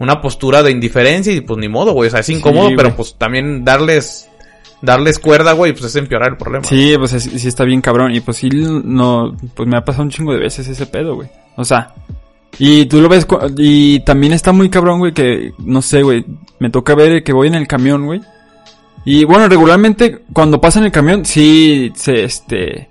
una 0.00 0.20
postura 0.20 0.62
de 0.62 0.70
indiferencia 0.70 1.32
y 1.32 1.40
pues 1.40 1.58
ni 1.58 1.68
modo, 1.68 1.92
güey, 1.92 2.08
o 2.08 2.10
sea, 2.10 2.20
es 2.20 2.28
incómodo, 2.28 2.68
Sí, 2.68 2.74
pero 2.76 2.94
pues 2.94 3.16
también 3.18 3.64
darles, 3.64 4.28
darles 4.82 5.18
cuerda, 5.18 5.52
güey, 5.52 5.72
pues 5.72 5.84
es 5.84 5.96
empeorar 5.96 6.30
el 6.30 6.36
problema. 6.36 6.64
Sí, 6.64 6.94
pues 6.98 7.12
es- 7.12 7.24
sí 7.24 7.48
está 7.48 7.64
bien 7.64 7.80
cabrón. 7.80 8.14
Y 8.14 8.20
pues 8.20 8.36
sí, 8.38 8.48
no, 8.50 9.36
pues 9.54 9.68
me 9.68 9.76
ha 9.76 9.84
pasado 9.84 10.04
un 10.04 10.10
chingo 10.10 10.32
de 10.32 10.40
veces 10.40 10.68
ese 10.68 10.86
pedo, 10.86 11.14
güey. 11.16 11.28
O 11.56 11.64
sea, 11.64 11.94
y 12.58 12.86
tú 12.86 13.00
lo 13.00 13.08
ves, 13.08 13.26
y 13.58 14.00
también 14.00 14.32
está 14.32 14.52
muy 14.52 14.68
cabrón, 14.70 14.98
güey, 14.98 15.12
que, 15.12 15.52
no 15.58 15.82
sé, 15.82 16.02
güey, 16.02 16.24
me 16.58 16.70
toca 16.70 16.94
ver 16.94 17.22
que 17.22 17.32
voy 17.32 17.48
en 17.48 17.54
el 17.54 17.66
camión, 17.66 18.06
güey. 18.06 18.20
Y 19.04 19.24
bueno, 19.24 19.48
regularmente 19.48 20.22
cuando 20.32 20.60
pasa 20.60 20.78
en 20.80 20.86
el 20.86 20.92
camión, 20.92 21.24
sí, 21.24 21.92
se, 21.94 22.24
este, 22.24 22.88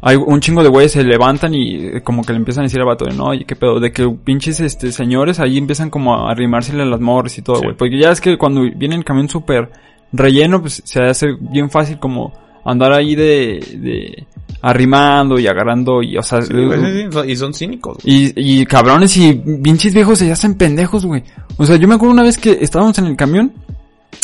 hay 0.00 0.16
un 0.16 0.40
chingo 0.40 0.62
de 0.64 0.68
güeyes 0.68 0.90
se 0.92 1.04
levantan 1.04 1.54
y 1.54 1.76
eh, 1.86 2.02
como 2.02 2.24
que 2.24 2.32
le 2.32 2.38
empiezan 2.38 2.62
a 2.62 2.66
decir 2.66 2.80
al 2.80 2.86
vato 2.86 3.04
de 3.04 3.14
no, 3.14 3.26
oye, 3.26 3.44
qué 3.44 3.54
pedo, 3.54 3.78
de 3.78 3.92
que 3.92 4.08
pinches, 4.08 4.58
este, 4.58 4.90
señores 4.90 5.38
ahí 5.38 5.58
empiezan 5.58 5.88
como 5.88 6.14
a 6.16 6.32
arrimársele 6.32 6.82
a 6.82 6.86
las 6.86 7.00
morras 7.00 7.38
y 7.38 7.42
todo, 7.42 7.56
Sí. 7.56 7.62
güey. 7.64 7.76
Porque 7.76 7.98
ya 7.98 8.10
es 8.10 8.20
que 8.20 8.36
cuando 8.36 8.62
viene 8.74 8.96
el 8.96 9.04
camión 9.04 9.28
súper 9.28 9.70
relleno, 10.12 10.60
pues 10.60 10.82
se 10.84 11.02
hace 11.02 11.28
bien 11.40 11.70
fácil 11.70 11.98
como 11.98 12.32
andar 12.64 12.92
ahí 12.92 13.14
de, 13.14 13.58
de 13.78 14.26
arrimando 14.60 15.38
y 15.38 15.46
agarrando 15.48 16.02
y, 16.02 16.16
o 16.16 16.22
sea, 16.22 16.42
Sí, 16.42 16.52
güey, 16.52 16.80
sí, 16.80 17.08
sí, 17.10 17.18
y 17.30 17.36
son 17.36 17.52
cínicos, 17.54 17.98
güey. 18.02 18.32
y, 18.36 18.60
y 18.62 18.66
cabrones 18.66 19.16
y 19.16 19.32
pinches 19.34 19.92
viejos 19.94 20.18
se 20.20 20.30
hacen 20.30 20.54
pendejos, 20.54 21.04
güey. 21.04 21.24
O 21.56 21.66
sea, 21.66 21.76
yo 21.76 21.88
me 21.88 21.94
acuerdo 21.96 22.12
una 22.14 22.22
vez 22.22 22.38
que 22.38 22.58
estábamos 22.60 22.96
en 22.98 23.06
el 23.06 23.16
camión, 23.16 23.52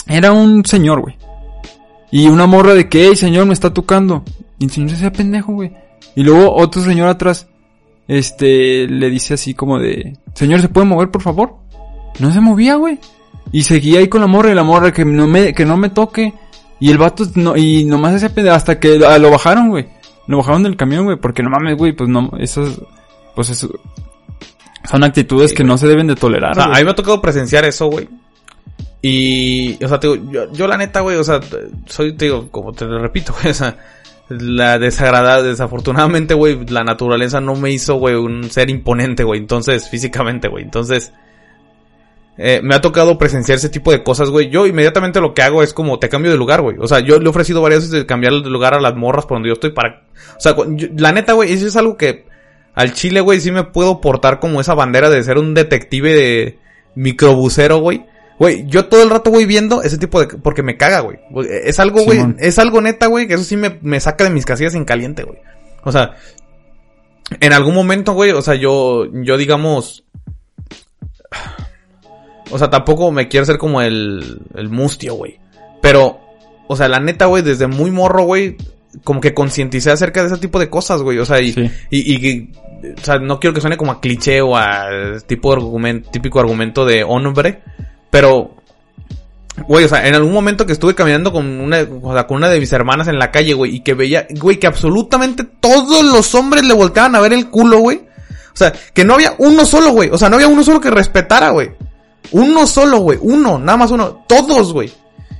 era 0.06 0.32
un 0.32 0.64
señor, 0.64 1.00
güey. 1.00 1.16
Y 2.10 2.28
una 2.28 2.46
morra 2.46 2.74
de 2.74 2.88
que, 2.88 3.08
hey, 3.08 3.16
señor, 3.16 3.46
me 3.46 3.52
está 3.52 3.74
tocando. 3.74 4.22
Y 4.58 4.64
el 4.66 4.70
señor 4.70 4.90
se 4.90 4.96
hacía 4.96 5.12
pendejo, 5.12 5.52
güey. 5.52 5.72
Y 6.14 6.22
luego 6.22 6.54
otro 6.54 6.80
señor 6.82 7.08
atrás, 7.08 7.48
este, 8.06 8.86
le 8.86 9.10
dice 9.10 9.34
así 9.34 9.52
como 9.54 9.78
de, 9.78 10.16
señor, 10.34 10.60
¿se 10.60 10.68
puede 10.68 10.86
mover, 10.86 11.10
por 11.10 11.22
favor? 11.22 11.56
No 12.18 12.32
se 12.32 12.40
movía, 12.40 12.76
güey. 12.76 12.98
Y 13.52 13.62
seguía 13.62 14.00
ahí 14.00 14.08
con 14.08 14.20
la 14.20 14.26
morra 14.26 14.50
y 14.50 14.54
la 14.54 14.62
morra 14.64 14.92
que 14.92 15.04
no 15.04 15.26
me, 15.26 15.54
que 15.54 15.64
no 15.64 15.76
me 15.76 15.90
toque. 15.90 16.34
Y 16.80 16.90
el 16.90 16.98
vato, 16.98 17.24
no, 17.34 17.56
y 17.56 17.84
nomás 17.84 18.14
ese 18.14 18.30
pendejo, 18.30 18.56
hasta 18.56 18.78
que 18.78 18.98
lo 18.98 19.30
bajaron, 19.30 19.70
güey. 19.70 19.88
Lo 20.26 20.36
bajaron 20.38 20.62
del 20.62 20.76
camión, 20.76 21.04
güey, 21.04 21.16
porque 21.16 21.42
no 21.42 21.50
mames, 21.50 21.76
güey, 21.76 21.92
pues 21.92 22.08
no, 22.08 22.30
esas, 22.38 22.80
pues 23.34 23.48
eso, 23.50 23.68
son 24.88 25.02
actitudes 25.02 25.50
Sí, 25.50 25.56
que 25.56 25.62
güey. 25.62 25.72
no 25.72 25.78
se 25.78 25.86
deben 25.86 26.06
de 26.06 26.14
tolerar, 26.14 26.52
O 26.52 26.54
sea, 26.54 26.64
a 26.64 26.78
mí 26.78 26.84
me 26.84 26.90
ha 26.90 26.94
tocado 26.94 27.20
presenciar 27.20 27.64
eso, 27.64 27.86
güey. 27.86 28.08
Y, 29.00 29.82
o 29.82 29.88
sea, 29.88 29.98
te 30.00 30.08
digo, 30.08 30.30
yo, 30.30 30.52
yo 30.52 30.66
la 30.66 30.76
neta, 30.76 31.00
güey, 31.00 31.16
o 31.16 31.24
sea, 31.24 31.40
soy, 31.86 32.12
te 32.14 32.26
digo, 32.26 32.48
como 32.50 32.72
te 32.72 32.84
lo 32.84 33.00
repito, 33.00 33.32
güey, 33.40 33.50
o 33.50 33.54
sea, 33.54 33.76
la 34.28 34.78
desagradable, 34.78 35.48
desafortunadamente, 35.48 36.34
güey, 36.34 36.66
la 36.66 36.84
naturaleza 36.84 37.40
no 37.40 37.54
me 37.54 37.70
hizo, 37.70 37.94
güey, 37.96 38.14
un 38.14 38.50
ser 38.50 38.70
imponente, 38.70 39.24
güey, 39.24 39.40
entonces, 39.40 39.88
físicamente, 39.88 40.48
güey, 40.48 40.64
entonces, 40.64 41.12
eh, 42.38 42.60
me 42.62 42.74
ha 42.76 42.80
tocado 42.80 43.18
presenciar 43.18 43.58
ese 43.58 43.68
tipo 43.68 43.90
de 43.90 44.02
cosas, 44.04 44.30
güey. 44.30 44.48
Yo 44.48 44.66
inmediatamente 44.66 45.20
lo 45.20 45.34
que 45.34 45.42
hago 45.42 45.62
es 45.62 45.74
como 45.74 45.98
te 45.98 46.08
cambio 46.08 46.30
de 46.30 46.36
lugar, 46.38 46.60
güey. 46.62 46.76
O 46.78 46.86
sea, 46.86 47.00
yo 47.00 47.18
le 47.18 47.26
he 47.26 47.28
ofrecido 47.28 47.60
varias 47.60 47.80
veces 47.80 47.92
de 47.92 48.06
cambiar 48.06 48.32
de 48.32 48.48
lugar 48.50 48.74
a 48.74 48.80
las 48.80 48.94
morras 48.94 49.26
por 49.26 49.36
donde 49.36 49.48
yo 49.48 49.54
estoy 49.54 49.72
para... 49.72 50.04
O 50.36 50.40
sea, 50.40 50.54
yo- 50.68 50.88
la 50.96 51.12
neta, 51.12 51.32
güey, 51.32 51.52
eso 51.52 51.66
es 51.66 51.76
algo 51.76 51.96
que 51.96 52.26
al 52.74 52.92
chile, 52.92 53.20
güey, 53.20 53.40
sí 53.40 53.50
me 53.50 53.64
puedo 53.64 54.00
portar 54.00 54.38
como 54.38 54.60
esa 54.60 54.72
bandera 54.74 55.10
de 55.10 55.22
ser 55.24 55.36
un 55.36 55.52
detective 55.52 56.14
de 56.14 56.58
microbusero, 56.94 57.78
güey. 57.78 58.06
Güey, 58.38 58.66
yo 58.68 58.84
todo 58.86 59.02
el 59.02 59.10
rato 59.10 59.32
voy 59.32 59.46
viendo 59.46 59.82
ese 59.82 59.98
tipo 59.98 60.20
de... 60.20 60.28
Porque 60.38 60.62
me 60.62 60.76
caga, 60.76 61.00
güey. 61.00 61.18
Es 61.64 61.80
algo, 61.80 62.04
güey, 62.04 62.20
es 62.38 62.60
algo 62.60 62.80
neta, 62.80 63.08
güey, 63.08 63.26
que 63.26 63.34
eso 63.34 63.42
sí 63.42 63.56
me, 63.56 63.78
me 63.82 63.98
saca 63.98 64.22
de 64.22 64.30
mis 64.30 64.46
casillas 64.46 64.76
en 64.76 64.84
caliente, 64.84 65.24
güey. 65.24 65.38
O 65.82 65.90
sea, 65.90 66.14
en 67.40 67.52
algún 67.52 67.74
momento, 67.74 68.12
güey, 68.12 68.30
o 68.30 68.42
sea, 68.42 68.54
yo, 68.54 69.06
yo 69.24 69.36
digamos... 69.36 70.04
O 72.50 72.58
sea, 72.58 72.70
tampoco 72.70 73.10
me 73.10 73.28
quiero 73.28 73.46
ser 73.46 73.58
como 73.58 73.80
el, 73.82 74.40
el 74.54 74.68
mustio, 74.68 75.14
güey. 75.14 75.38
Pero, 75.80 76.20
o 76.66 76.76
sea, 76.76 76.88
la 76.88 77.00
neta, 77.00 77.26
güey, 77.26 77.42
desde 77.42 77.66
muy 77.66 77.90
morro, 77.90 78.24
güey, 78.24 78.56
como 79.04 79.20
que 79.20 79.34
concienticé 79.34 79.90
acerca 79.90 80.22
de 80.22 80.28
ese 80.28 80.38
tipo 80.38 80.58
de 80.58 80.70
cosas, 80.70 81.02
güey. 81.02 81.18
O 81.18 81.24
sea, 81.24 81.40
y, 81.40 81.52
Sí. 81.52 81.70
y, 81.90 82.50
o 83.00 83.04
sea, 83.04 83.18
no 83.18 83.38
quiero 83.40 83.54
que 83.54 83.60
suene 83.60 83.76
como 83.76 83.92
a 83.92 84.00
cliché 84.00 84.40
o 84.40 84.56
a 84.56 84.86
tipo 85.26 85.50
de 85.50 85.56
argumento, 85.62 86.10
típico 86.10 86.40
argumento 86.40 86.84
de 86.84 87.04
hombre, 87.04 87.62
pero, 88.10 88.54
güey, 89.66 89.84
o 89.84 89.88
sea, 89.88 90.06
en 90.06 90.14
algún 90.14 90.32
momento 90.32 90.64
que 90.64 90.72
estuve 90.72 90.94
caminando 90.94 91.32
con 91.32 91.60
una, 91.60 91.86
o 92.02 92.12
sea, 92.12 92.26
con 92.26 92.38
una 92.38 92.48
de 92.48 92.60
mis 92.60 92.72
hermanas 92.72 93.08
en 93.08 93.18
la 93.18 93.30
calle, 93.30 93.54
güey, 93.54 93.76
y 93.76 93.80
que 93.80 93.94
veía, 93.94 94.26
güey, 94.38 94.58
que 94.58 94.66
absolutamente 94.66 95.44
todos 95.44 96.04
los 96.04 96.34
hombres 96.34 96.64
le 96.64 96.74
volteaban 96.74 97.14
a 97.14 97.20
ver 97.20 97.32
el 97.32 97.50
culo, 97.50 97.78
güey. 97.80 98.02
O 98.52 98.56
sea, 98.58 98.72
que 98.92 99.04
no 99.04 99.14
había 99.14 99.34
uno 99.38 99.64
solo, 99.64 99.90
güey. 99.90 100.08
O 100.10 100.18
sea, 100.18 100.28
no 100.28 100.36
había 100.36 100.48
uno 100.48 100.64
solo 100.64 100.80
que 100.80 100.90
respetara, 100.90 101.50
güey. 101.50 101.70
Uno 102.32 102.66
solo, 102.66 102.98
güey. 102.98 103.18
Uno, 103.20 103.58
nada 103.58 103.76
más 103.78 103.90
uno. 103.90 104.24
Todos, 104.26 104.72
güey. 104.72 104.88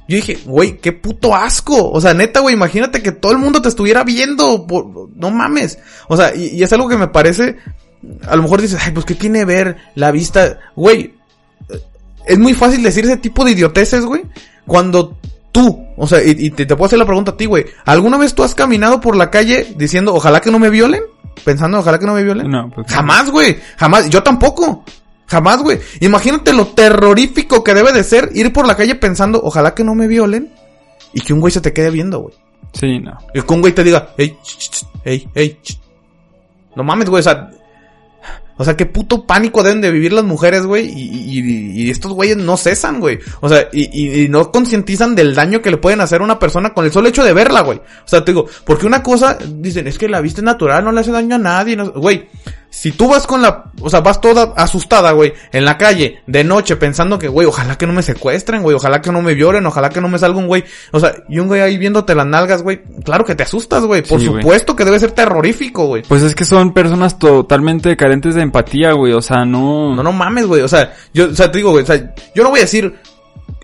Yo 0.09 0.17
dije, 0.17 0.39
güey, 0.47 0.79
qué 0.79 0.93
puto 0.93 1.35
asco. 1.35 1.91
O 1.91 2.01
sea, 2.01 2.15
neta, 2.15 2.41
güey, 2.41 2.55
imagínate 2.55 3.03
que 3.03 3.13
todo 3.13 3.33
el 3.33 3.39
mundo 3.39 3.61
te 3.61 3.69
estuviera 3.69 4.05
viendo. 4.05 4.67
por- 4.67 4.87
No 5.17 5.31
mames. 5.31 5.79
O 6.09 6.17
sea, 6.17 6.35
y, 6.35 6.47
y 6.57 6.63
es 6.63 6.73
algo 6.73 6.89
que 6.89 6.97
me 6.97 7.09
parece. 7.09 7.57
A 8.27 8.37
lo 8.37 8.43
mejor 8.43 8.63
dices, 8.63 8.81
ay, 8.85 8.93
pues, 8.93 9.05
¿qué 9.05 9.15
tiene 9.15 9.45
ver 9.45 9.77
la 9.97 10.11
vista? 10.11 10.59
Güey, 10.77 11.15
eh, 11.69 11.81
es 12.27 12.39
muy 12.39 12.55
fácil 12.55 12.83
decir 12.83 13.05
ese 13.05 13.17
tipo 13.19 13.45
de 13.45 13.51
idioteces, 13.51 14.05
güey. 14.05 14.23
Cuando 14.67 15.19
tú, 15.53 15.85
o 15.97 16.07
sea, 16.07 16.23
y, 16.23 16.31
y 16.39 16.51
te, 16.53 16.65
te 16.65 16.77
puedo 16.77 16.87
hacer 16.87 16.99
la 16.99 17.05
pregunta 17.07 17.33
a 17.33 17.37
ti, 17.37 17.45
güey. 17.47 17.67
¿Alguna 17.85 18.17
vez 18.17 18.35
tú 18.35 18.43
has 18.45 18.55
caminado 18.55 19.01
por 19.01 19.17
la 19.17 19.31
calle 19.31 19.75
diciendo, 19.77 20.15
ojalá 20.15 20.41
que 20.41 20.51
no 20.51 20.59
me 20.59 20.71
violen? 20.71 21.03
Pensando, 21.45 21.79
ojalá 21.81 21.99
que 21.99 22.07
no 22.07 22.15
me 22.15 22.23
violen. 22.23 22.51
No, 22.51 22.71
pues, 22.75 22.87
Jamás, 22.91 23.31
güey. 23.31 23.59
Jamás. 23.77 24.09
Yo 24.09 24.23
tampoco. 24.23 24.85
Jamás, 25.29 25.63
güey. 25.63 25.79
Imagínate 26.01 26.53
lo 26.53 26.67
terrorífico 26.69 27.63
que 27.63 27.75
debe 27.75 27.93
de 27.93 28.03
ser 28.03 28.31
ir 28.35 28.53
por 28.53 28.67
la 28.67 28.77
calle 28.77 28.95
pensando, 28.95 29.41
ojalá 29.43 29.75
que 29.75 29.85
no 29.85 29.95
me 29.95 30.07
violen. 30.09 30.53
Y 31.13 31.21
que 31.21 31.33
un 31.33 31.41
güey 31.41 31.53
se 31.53 31.61
te 31.61 31.73
quede 31.73 31.91
viendo, 31.91 32.21
güey. 32.21 32.35
Sí, 32.73 32.99
no. 32.99 33.17
Y 33.35 33.41
que 33.43 33.53
un 33.55 33.61
güey 33.61 33.73
te 33.75 33.85
diga, 33.85 34.11
hey, 34.19 34.37
hey, 35.05 35.29
hey, 35.35 35.59
ch". 35.63 35.79
No 36.77 36.83
mames, 36.85 37.09
güey, 37.09 37.21
o 37.21 37.23
sea. 37.23 37.51
O 38.61 38.65
sea, 38.65 38.77
qué 38.77 38.87
puto 38.87 39.25
pánico 39.25 39.63
deben 39.63 39.81
de 39.81 39.93
vivir 39.93 40.13
las 40.13 40.25
mujeres, 40.25 40.67
güey. 40.67 40.87
Y, 40.89 41.39
y- 41.39 41.83
y 41.85 41.91
estos 41.91 42.13
güeyes 42.13 42.37
no 42.37 42.57
cesan, 42.57 42.99
güey. 42.99 43.21
O 43.41 43.49
sea, 43.49 43.69
y, 43.73 44.23
y- 44.25 44.29
no 44.29 44.51
concientizan 44.51 45.15
del 45.15 45.35
daño 45.35 45.63
que 45.63 45.71
le 45.71 45.77
pueden 45.77 46.01
hacer 46.01 46.21
a 46.21 46.25
una 46.25 46.39
persona 46.41 46.75
con 46.75 46.85
el 46.85 46.91
solo 46.93 47.09
hecho 47.09 47.23
de 47.23 47.33
verla, 47.33 47.61
güey. 47.61 47.79
O 47.79 48.09
sea, 48.09 48.25
te 48.25 48.33
digo, 48.33 48.47
porque 48.65 48.85
una 48.87 49.03
cosa, 49.03 49.39
dicen, 49.49 49.87
es 49.87 49.97
que 49.97 50.09
la 50.09 50.21
vista 50.21 50.41
es 50.41 50.45
natural, 50.45 50.85
no 50.85 50.91
le 50.91 51.01
hace 51.01 51.13
daño 51.13 51.37
a 51.37 51.39
nadie. 51.39 51.77
no- 51.77 51.93
Güey, 51.93 52.29
si 52.71 52.93
tú 52.93 53.09
vas 53.09 53.27
con 53.27 53.43
la, 53.43 53.65
o 53.81 53.91
sea, 53.91 54.01
vas 54.01 54.21
toda 54.21 54.53
asustada, 54.57 55.13
güey, 55.13 55.33
en 55.53 55.65
la 55.65 55.79
calle, 55.79 56.21
de 56.27 56.45
noche, 56.45 56.77
pensando 56.77 57.19
que, 57.19 57.29
güey, 57.29 57.47
ojalá 57.47 57.77
que 57.79 57.87
no 57.87 57.93
me 57.93 58.03
secuestren, 58.03 58.63
güey, 58.63 58.77
ojalá 58.77 59.01
que 59.01 59.11
no 59.11 59.23
me 59.23 59.35
violen, 59.35 59.65
ojalá 59.67 59.89
que 59.89 60.01
no 60.01 60.09
me 60.09 60.19
salga 60.19 60.39
un 60.39 60.47
güey. 60.47 60.65
O 60.93 61.01
sea, 61.01 61.15
y 61.29 61.39
un 61.39 61.49
güey 61.49 61.61
ahí 61.61 61.79
viéndote 61.79 62.15
las 62.15 62.27
nalgas, 62.27 62.63
güey. 62.63 62.83
Claro 63.05 63.25
que 63.25 63.35
te 63.35 63.43
asustas, 63.43 63.85
güey. 63.85 64.03
Por 64.03 64.21
Sí, 64.21 64.27
supuesto 64.27 64.77
que 64.77 64.85
debe 64.85 65.01
ser 65.01 65.13
terrorífico, 65.13 65.87
güey. 65.87 66.03
Pues 66.03 66.23
es 66.23 66.35
que 66.35 66.45
son 66.45 66.73
personas 66.73 67.19
totalmente 67.19 67.97
carentes 67.97 68.35
de 68.35 68.43
empatía, 68.43 68.93
güey. 68.93 69.13
O 69.13 69.23
sea, 69.23 69.45
no. 69.45 69.95
No, 69.97 70.03
no 70.03 70.13
mames, 70.13 70.47
güey. 70.47 70.63
O 70.63 70.69
sea, 70.69 70.95
yo, 71.15 71.31
o 71.31 71.35
sea, 71.35 71.51
te 71.51 71.59
digo, 71.59 71.71
güey, 71.71 71.85
o 71.85 71.87
sea, 71.87 72.15
yo 72.35 72.43
no 72.43 72.51
voy 72.51 72.61
a 72.61 72.63
decir, 72.63 72.95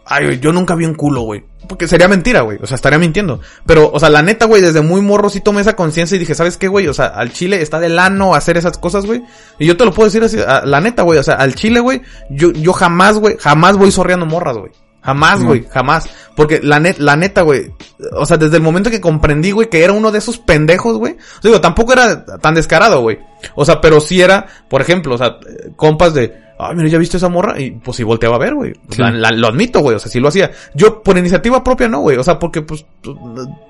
ay, 0.07 0.39
yo 0.41 0.53
nunca 0.53 0.75
vi 0.75 0.85
un 0.85 0.95
culo, 0.95 1.23
güey. 1.23 1.45
Porque 1.69 1.89
sería 1.89 2.09
mentira, 2.09 2.43
güey. 2.43 2.59
O 2.63 2.67
sea, 2.67 2.75
estaría 2.75 2.99
mintiendo. 2.99 3.41
Pero, 3.65 3.91
o 3.93 3.99
sea, 3.99 4.11
la 4.11 4.21
neta, 4.23 4.45
güey, 4.45 4.61
desde 4.61 4.83
muy 4.83 5.01
morro 5.01 5.31
sí 5.31 5.41
tomé 5.41 5.63
esa 5.63 5.75
conciencia 5.77 6.15
y 6.17 6.19
dije, 6.19 6.35
¿sabes 6.35 6.57
qué, 6.59 6.69
güey? 6.69 6.89
O 6.89 6.95
sea, 6.95 7.07
al 7.07 7.33
chile 7.33 7.63
está 7.63 7.81
del 7.81 7.99
ano 7.99 8.35
hacer 8.35 8.57
esas 8.59 8.77
cosas, 8.77 9.07
güey. 9.07 9.23
Y 9.59 9.67
yo 9.67 9.77
te 9.77 9.85
lo 9.85 9.93
puedo 9.93 10.07
decir 10.07 10.23
así, 10.23 10.39
a- 10.47 10.65
la 10.67 10.81
neta, 10.81 11.03
güey. 11.03 11.19
O 11.19 11.23
sea, 11.23 11.35
al 11.37 11.55
chile, 11.55 11.81
güey, 11.81 12.03
yo, 12.29 12.53
yo 12.53 12.73
jamás, 12.75 13.17
güey, 13.19 13.37
jamás 13.41 13.79
voy 13.79 13.91
sorreando 13.91 14.27
morras, 14.27 14.57
güey. 14.59 14.73
Jamás, 15.05 15.41
No. 15.41 15.49
güey, 15.49 15.67
jamás. 15.71 16.09
Porque 16.35 16.61
la, 16.63 16.81
net, 16.81 16.97
la 16.99 17.15
neta, 17.15 17.43
güey, 17.43 17.71
o 18.13 18.25
sea, 18.25 18.39
desde 18.39 18.57
el 18.57 18.63
momento 18.63 18.91
que 18.91 19.01
comprendí, 19.03 19.51
güey, 19.51 19.69
que 19.69 19.85
era 19.85 19.93
uno 19.93 20.11
de 20.11 20.19
esos 20.19 20.39
pendejos, 20.39 20.97
güey. 20.97 21.13
O 21.13 21.17
sea, 21.43 21.51
digo, 21.51 21.61
tampoco 21.61 21.93
era 21.93 22.25
tan 22.25 22.55
descarado, 22.55 23.03
güey. 23.03 23.19
O 23.55 23.65
sea, 23.67 23.81
pero 23.81 24.01
sí 24.01 24.21
era, 24.23 24.47
por 24.69 24.81
ejemplo, 24.81 25.15
o 25.15 25.19
sea, 25.19 25.37
compas 25.77 26.15
de, 26.15 26.35
ay, 26.59 26.75
mira, 26.75 26.89
¿ya 26.89 26.97
viste 26.99 27.19
esa 27.19 27.29
morra? 27.29 27.61
Y 27.61 27.73
pues 27.73 27.99
sí 27.99 28.03
volteaba 28.03 28.37
a 28.37 28.39
ver, 28.39 28.55
güey. 28.55 28.73
Sí. 28.89 29.03
Lo 29.37 29.47
admito, 29.49 29.81
güey, 29.81 29.95
o 29.95 29.99
sea, 29.99 30.11
sí 30.11 30.21
lo 30.21 30.29
hacía. 30.29 30.51
Yo, 30.75 31.03
por 31.03 31.19
iniciativa 31.19 31.63
propia, 31.63 31.87
no, 31.87 32.01
güey. 32.01 32.17
O 32.17 32.25
sea, 32.25 32.39
porque, 32.39 32.63
pues, 32.63 32.87
pues, 33.03 33.15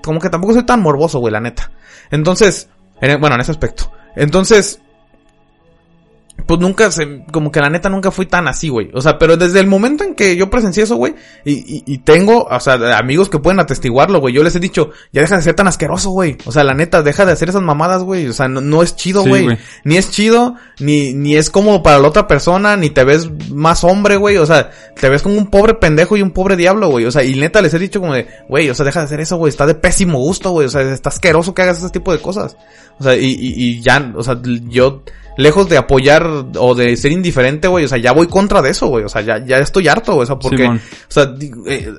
como 0.01 0.19
que 0.21 0.29
tampoco 0.29 0.53
soy 0.53 0.65
tan 0.65 0.81
morboso, 0.81 1.19
güey, 1.19 1.33
la 1.33 1.41
neta. 1.41 1.69
Entonces, 2.11 2.69
en- 3.01 3.19
bueno, 3.19 3.35
en 3.35 3.41
ese 3.41 3.51
aspecto. 3.51 3.91
Entonces, 4.15 4.79
pues 6.45 6.59
nunca 6.59 6.91
se, 6.91 7.23
como 7.31 7.51
que 7.51 7.59
la 7.59 7.69
neta 7.69 7.89
nunca 7.89 8.11
fui 8.11 8.27
tan 8.27 8.47
así, 8.47 8.69
güey. 8.69 8.91
O 8.93 9.01
sea, 9.01 9.17
pero 9.17 9.35
desde 9.35 9.59
el 9.59 9.67
momento 9.67 10.03
en 10.03 10.13
que 10.13 10.35
yo 10.35 10.49
presencié 10.49 10.83
eso, 10.83 10.95
güey, 10.95 11.15
y, 11.43 11.53
y, 11.53 11.83
y 11.87 11.97
tengo, 11.99 12.43
o 12.43 12.59
sea, 12.59 12.97
amigos 12.97 13.29
que 13.29 13.39
pueden 13.39 13.59
atestiguarlo, 13.59 14.19
güey. 14.19 14.33
Yo 14.33 14.43
les 14.43 14.55
he 14.55 14.59
dicho, 14.59 14.91
ya 15.11 15.21
deja 15.21 15.37
de 15.37 15.41
ser 15.41 15.55
tan 15.55 15.67
asqueroso, 15.67 16.11
güey. 16.11 16.37
O 16.45 16.51
sea, 16.51 16.63
la 16.63 16.75
neta, 16.75 17.01
deja 17.01 17.25
de 17.25 17.31
hacer 17.31 17.49
esas 17.49 17.63
mamadas, 17.63 18.03
güey. 18.03 18.27
O 18.27 18.33
sea, 18.33 18.47
no, 18.47 18.61
no 18.61 18.83
es 18.83 18.95
chido, 18.95 19.23
güey. 19.23 19.57
ni 19.85 19.97
es 19.97 20.11
chido, 20.11 20.55
ni, 20.79 21.13
ni 21.13 21.35
es 21.35 21.49
cómodo 21.49 21.81
para 21.81 21.97
la 21.97 22.07
otra 22.07 22.27
persona, 22.27 22.77
ni 22.77 22.91
te 22.91 23.03
ves 23.03 23.29
más 23.51 23.83
hombre, 23.83 24.17
güey. 24.17 24.37
O 24.37 24.45
sea, 24.45 24.69
te 24.99 25.09
ves 25.09 25.23
como 25.23 25.37
un 25.37 25.47
pobre 25.47 25.73
pendejo 25.75 26.15
y 26.15 26.21
un 26.21 26.31
pobre 26.31 26.55
diablo, 26.55 26.89
güey. 26.89 27.05
O 27.05 27.11
sea, 27.11 27.23
y 27.23 27.33
neta 27.33 27.61
les 27.61 27.73
he 27.73 27.79
dicho 27.79 27.99
como 27.99 28.13
de, 28.13 28.27
güey, 28.47 28.69
o 28.69 28.75
sea, 28.75 28.85
deja 28.85 28.99
de 28.99 29.05
hacer 29.05 29.19
eso, 29.19 29.37
güey. 29.37 29.49
Está 29.49 29.65
de 29.65 29.75
pésimo 29.75 30.19
gusto, 30.19 30.51
güey. 30.51 30.67
O 30.67 30.69
sea, 30.69 30.81
está 30.81 31.09
asqueroso 31.09 31.55
que 31.55 31.63
hagas 31.63 31.79
ese 31.79 31.89
tipo 31.89 32.11
de 32.11 32.19
cosas. 32.19 32.55
O 32.99 33.03
sea, 33.03 33.15
y, 33.15 33.25
y, 33.25 33.53
y 33.55 33.81
ya, 33.81 34.13
o 34.15 34.23
sea, 34.23 34.39
yo, 34.43 35.01
lejos 35.37 35.67
de 35.69 35.77
apoyar 35.77 36.25
o 36.57 36.75
de 36.75 36.95
ser 36.97 37.11
indiferente, 37.11 37.67
güey, 37.67 37.85
o 37.85 37.87
sea, 37.87 37.97
ya 37.97 38.11
voy 38.11 38.27
contra 38.27 38.61
de 38.61 38.69
eso, 38.69 38.87
güey. 38.87 39.03
O 39.03 39.09
sea, 39.09 39.21
ya, 39.21 39.43
ya 39.45 39.57
estoy 39.59 39.87
harto, 39.87 40.13
güey. 40.13 40.23
O 40.23 40.25
sea, 40.25 40.37
porque, 40.37 40.63
Simón. 40.63 40.81
o 41.09 41.11
sea, 41.11 41.33
eh, 41.67 41.91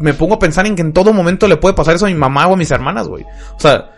me 0.00 0.14
pongo 0.14 0.34
a 0.34 0.38
pensar 0.38 0.66
en 0.66 0.76
que 0.76 0.82
en 0.82 0.92
todo 0.92 1.12
momento 1.12 1.48
le 1.48 1.56
puede 1.56 1.74
pasar 1.74 1.94
eso 1.94 2.06
a 2.06 2.08
mi 2.08 2.14
mamá 2.14 2.46
o 2.46 2.54
a 2.54 2.56
mis 2.56 2.70
hermanas, 2.70 3.08
güey. 3.08 3.24
O 3.56 3.60
sea, 3.60 3.90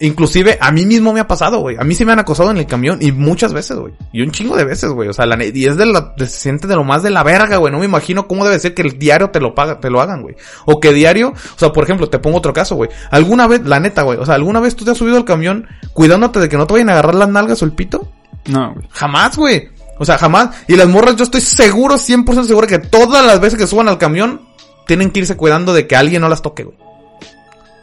inclusive 0.00 0.58
a 0.60 0.70
mí 0.72 0.84
mismo 0.84 1.12
me 1.12 1.20
ha 1.20 1.26
pasado, 1.26 1.60
güey. 1.60 1.76
A 1.78 1.84
mí 1.84 1.94
sí 1.94 2.04
me 2.04 2.12
han 2.12 2.18
acosado 2.18 2.50
en 2.50 2.58
el 2.58 2.66
camión 2.66 2.98
y 3.00 3.12
muchas 3.12 3.52
veces, 3.52 3.76
güey. 3.76 3.94
Y 4.12 4.22
un 4.22 4.30
chingo 4.30 4.56
de 4.56 4.64
veces, 4.64 4.90
güey. 4.90 5.08
O 5.08 5.12
sea, 5.12 5.26
la 5.26 5.42
y 5.44 5.66
es 5.66 5.76
de 5.76 5.86
la, 5.86 6.14
se 6.18 6.26
siente 6.26 6.66
de 6.66 6.76
lo 6.76 6.84
más 6.84 7.02
de 7.02 7.10
la 7.10 7.22
verga, 7.22 7.56
güey. 7.56 7.72
No 7.72 7.78
me 7.78 7.86
imagino 7.86 8.26
cómo 8.26 8.44
debe 8.44 8.58
ser 8.58 8.74
que 8.74 8.82
el 8.82 8.98
diario 8.98 9.30
te 9.30 9.40
lo 9.40 9.54
paga, 9.54 9.80
te 9.80 9.90
lo 9.90 10.00
hagan, 10.00 10.22
güey. 10.22 10.36
O 10.66 10.80
que 10.80 10.92
diario, 10.92 11.30
o 11.30 11.58
sea, 11.58 11.72
por 11.72 11.84
ejemplo, 11.84 12.08
te 12.08 12.18
pongo 12.18 12.38
otro 12.38 12.52
caso, 12.52 12.76
güey. 12.76 12.90
Alguna 13.10 13.46
vez, 13.46 13.62
la 13.64 13.80
neta, 13.80 14.02
güey. 14.02 14.18
O 14.18 14.26
sea, 14.26 14.34
alguna 14.34 14.60
vez 14.60 14.76
tú 14.76 14.84
te 14.84 14.90
has 14.90 14.98
subido 14.98 15.16
al 15.16 15.24
camión 15.24 15.66
cuidándote 15.92 16.40
de 16.40 16.48
que 16.48 16.56
no 16.56 16.66
te 16.66 16.74
vayan 16.74 16.90
a 16.90 16.92
agarrar 16.92 17.14
las 17.14 17.28
nalgas 17.28 17.62
o 17.62 17.64
el 17.64 17.72
pito. 17.72 18.08
No, 18.46 18.72
güey. 18.74 18.86
Jamás, 18.90 19.36
güey. 19.36 19.68
O 19.98 20.04
sea, 20.04 20.18
jamás. 20.18 20.50
Y 20.68 20.76
las 20.76 20.88
morras, 20.88 21.16
yo 21.16 21.24
estoy 21.24 21.40
seguro, 21.40 21.96
100% 21.96 22.44
seguro 22.44 22.66
que 22.66 22.78
todas 22.78 23.24
las 23.24 23.40
veces 23.40 23.58
que 23.58 23.66
suban 23.66 23.88
al 23.88 23.98
camión, 23.98 24.42
tienen 24.86 25.10
que 25.10 25.20
irse 25.20 25.36
cuidando 25.36 25.72
de 25.72 25.86
que 25.86 25.96
alguien 25.96 26.20
no 26.22 26.28
las 26.28 26.42
toque, 26.42 26.64
güey. 26.64 26.76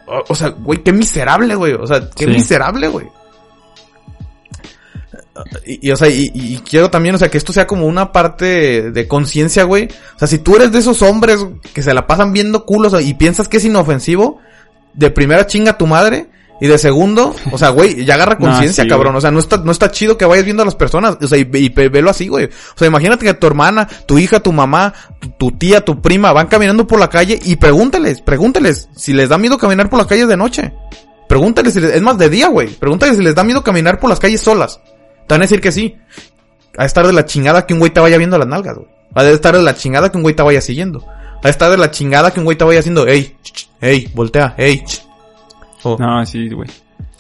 O, 0.06 0.24
o 0.30 0.36
sea, 0.36 0.50
güey, 0.50 0.84
qué 0.84 0.94
miserable, 0.94 1.56
güey. 1.56 1.74
O 1.74 1.88
sea, 1.88 2.10
qué 2.16 2.26
Sí. 2.26 2.32
miserable, 2.32 2.88
güey. 2.88 3.08
Y, 5.66 5.88
y, 5.88 5.92
o 5.92 5.96
sea, 5.96 6.10
y, 6.10 6.30
y 6.34 6.58
quiero 6.60 6.92
también, 6.92 7.16
o 7.16 7.18
sea, 7.18 7.30
que 7.30 7.38
esto 7.40 7.52
sea 7.54 7.66
como 7.66 7.88
una 7.88 8.12
parte 8.12 8.92
de 8.92 9.08
conciencia, 9.08 9.64
güey. 9.64 9.88
O 10.16 10.20
sea, 10.20 10.28
si 10.28 10.38
tú 10.38 10.56
eres 10.56 10.72
de 10.72 10.80
esos 10.80 11.02
hombres 11.02 11.40
que 11.74 11.82
se 11.82 11.94
la 11.94 12.06
pasan 12.06 12.34
viendo 12.34 12.66
culos 12.66 12.94
y 13.04 13.14
piensas 13.16 13.48
que 13.48 13.58
es 13.58 13.66
inofensivo, 13.66 14.40
de 14.94 15.10
primera 15.10 15.48
chinga 15.48 15.72
a 15.72 15.78
tu 15.78 15.88
madre. 15.88 16.30
Y 16.62 16.68
de 16.68 16.78
segundo, 16.78 17.36
o 17.52 17.58
sea, 17.58 17.70
güey, 17.70 18.06
ya 18.06 18.14
agarra 18.14 18.36
No, 18.40 18.46
conciencia, 18.48 18.84
sí, 18.84 18.90
cabrón. 18.90 19.16
O 19.16 19.22
sea, 19.22 19.32
no 19.32 19.40
está, 19.40 19.58
no 19.58 19.72
está 19.72 19.92
chido 19.92 20.18
que 20.18 20.26
vayas 20.26 20.46
viendo 20.46 20.64
a 20.64 20.66
las 20.66 20.76
personas. 20.76 21.18
O 21.22 21.28
sea, 21.28 21.38
y, 21.38 21.42
y 21.52 21.70
ve- 21.70 21.90
velo 21.90 22.10
así, 22.10 22.28
güey. 22.28 22.46
O 22.46 22.78
sea, 22.78 22.88
imagínate 22.88 23.26
que 23.26 23.34
tu 23.34 23.48
hermana, 23.48 23.88
tu 24.06 24.18
hija, 24.18 24.40
tu 24.40 24.54
mamá, 24.54 24.94
tu, 25.20 25.30
tu 25.30 25.52
tía, 25.52 25.84
tu 25.84 26.02
prima 26.02 26.32
van 26.32 26.48
caminando 26.48 26.88
por 26.88 27.00
la 27.00 27.10
calle 27.10 27.40
y 27.44 27.56
pregúntales, 27.58 28.22
pregúntales 28.22 28.88
si 28.96 29.14
les 29.14 29.30
da 29.30 29.38
miedo 29.38 29.58
caminar 29.58 29.90
por 29.90 30.00
las 30.00 30.08
calles 30.08 30.28
de 30.28 30.38
noche. 30.38 30.72
Pregúntales 31.28 31.74
si 31.74 31.82
les, 31.82 31.96
es 31.96 32.02
más 32.02 32.18
de 32.18 32.30
día, 32.30 32.48
güey. 32.48 32.68
Pregúntales 32.70 33.18
si 33.18 33.24
les 33.24 33.36
da 33.36 33.44
miedo 33.44 33.64
caminar 33.64 34.00
por 34.00 34.10
las 34.10 34.20
calles 34.20 34.40
solas. 34.42 34.80
Te 35.28 35.34
van 35.34 35.42
a 35.42 35.46
decir 35.46 35.60
que 35.60 35.72
sí. 35.72 35.96
A 36.78 36.86
estar 36.86 37.06
de 37.06 37.14
la 37.14 37.26
chingada 37.26 37.66
que 37.66 37.74
un 37.74 37.80
güey 37.80 37.92
te 37.92 38.00
vaya 38.00 38.18
viendo 38.18 38.38
las 38.38 38.48
nalgas, 38.48 38.76
güey. 38.78 38.88
A 39.16 39.24
estar 39.26 39.56
de 39.56 39.62
la 39.64 39.76
chingada 39.76 40.10
que 40.12 40.18
un 40.18 40.24
güey 40.24 40.36
te 40.36 40.44
vaya 40.44 40.62
siguiendo. 40.62 41.06
A 41.44 41.50
estar 41.50 41.70
de 41.70 41.78
la 41.78 41.92
chingada 41.92 42.32
que 42.32 42.40
un 42.40 42.46
güey 42.46 42.58
te 42.58 42.64
vaya 42.64 42.80
haciendo, 42.80 43.06
ey, 43.06 43.36
ch, 43.44 43.52
ch, 43.52 43.70
ey, 43.82 44.10
voltea, 44.16 44.56
ey, 44.58 44.84
ch. 44.86 45.03
O- 45.84 45.98
No, 46.00 46.26
sí, 46.26 46.50
güey. 46.50 46.70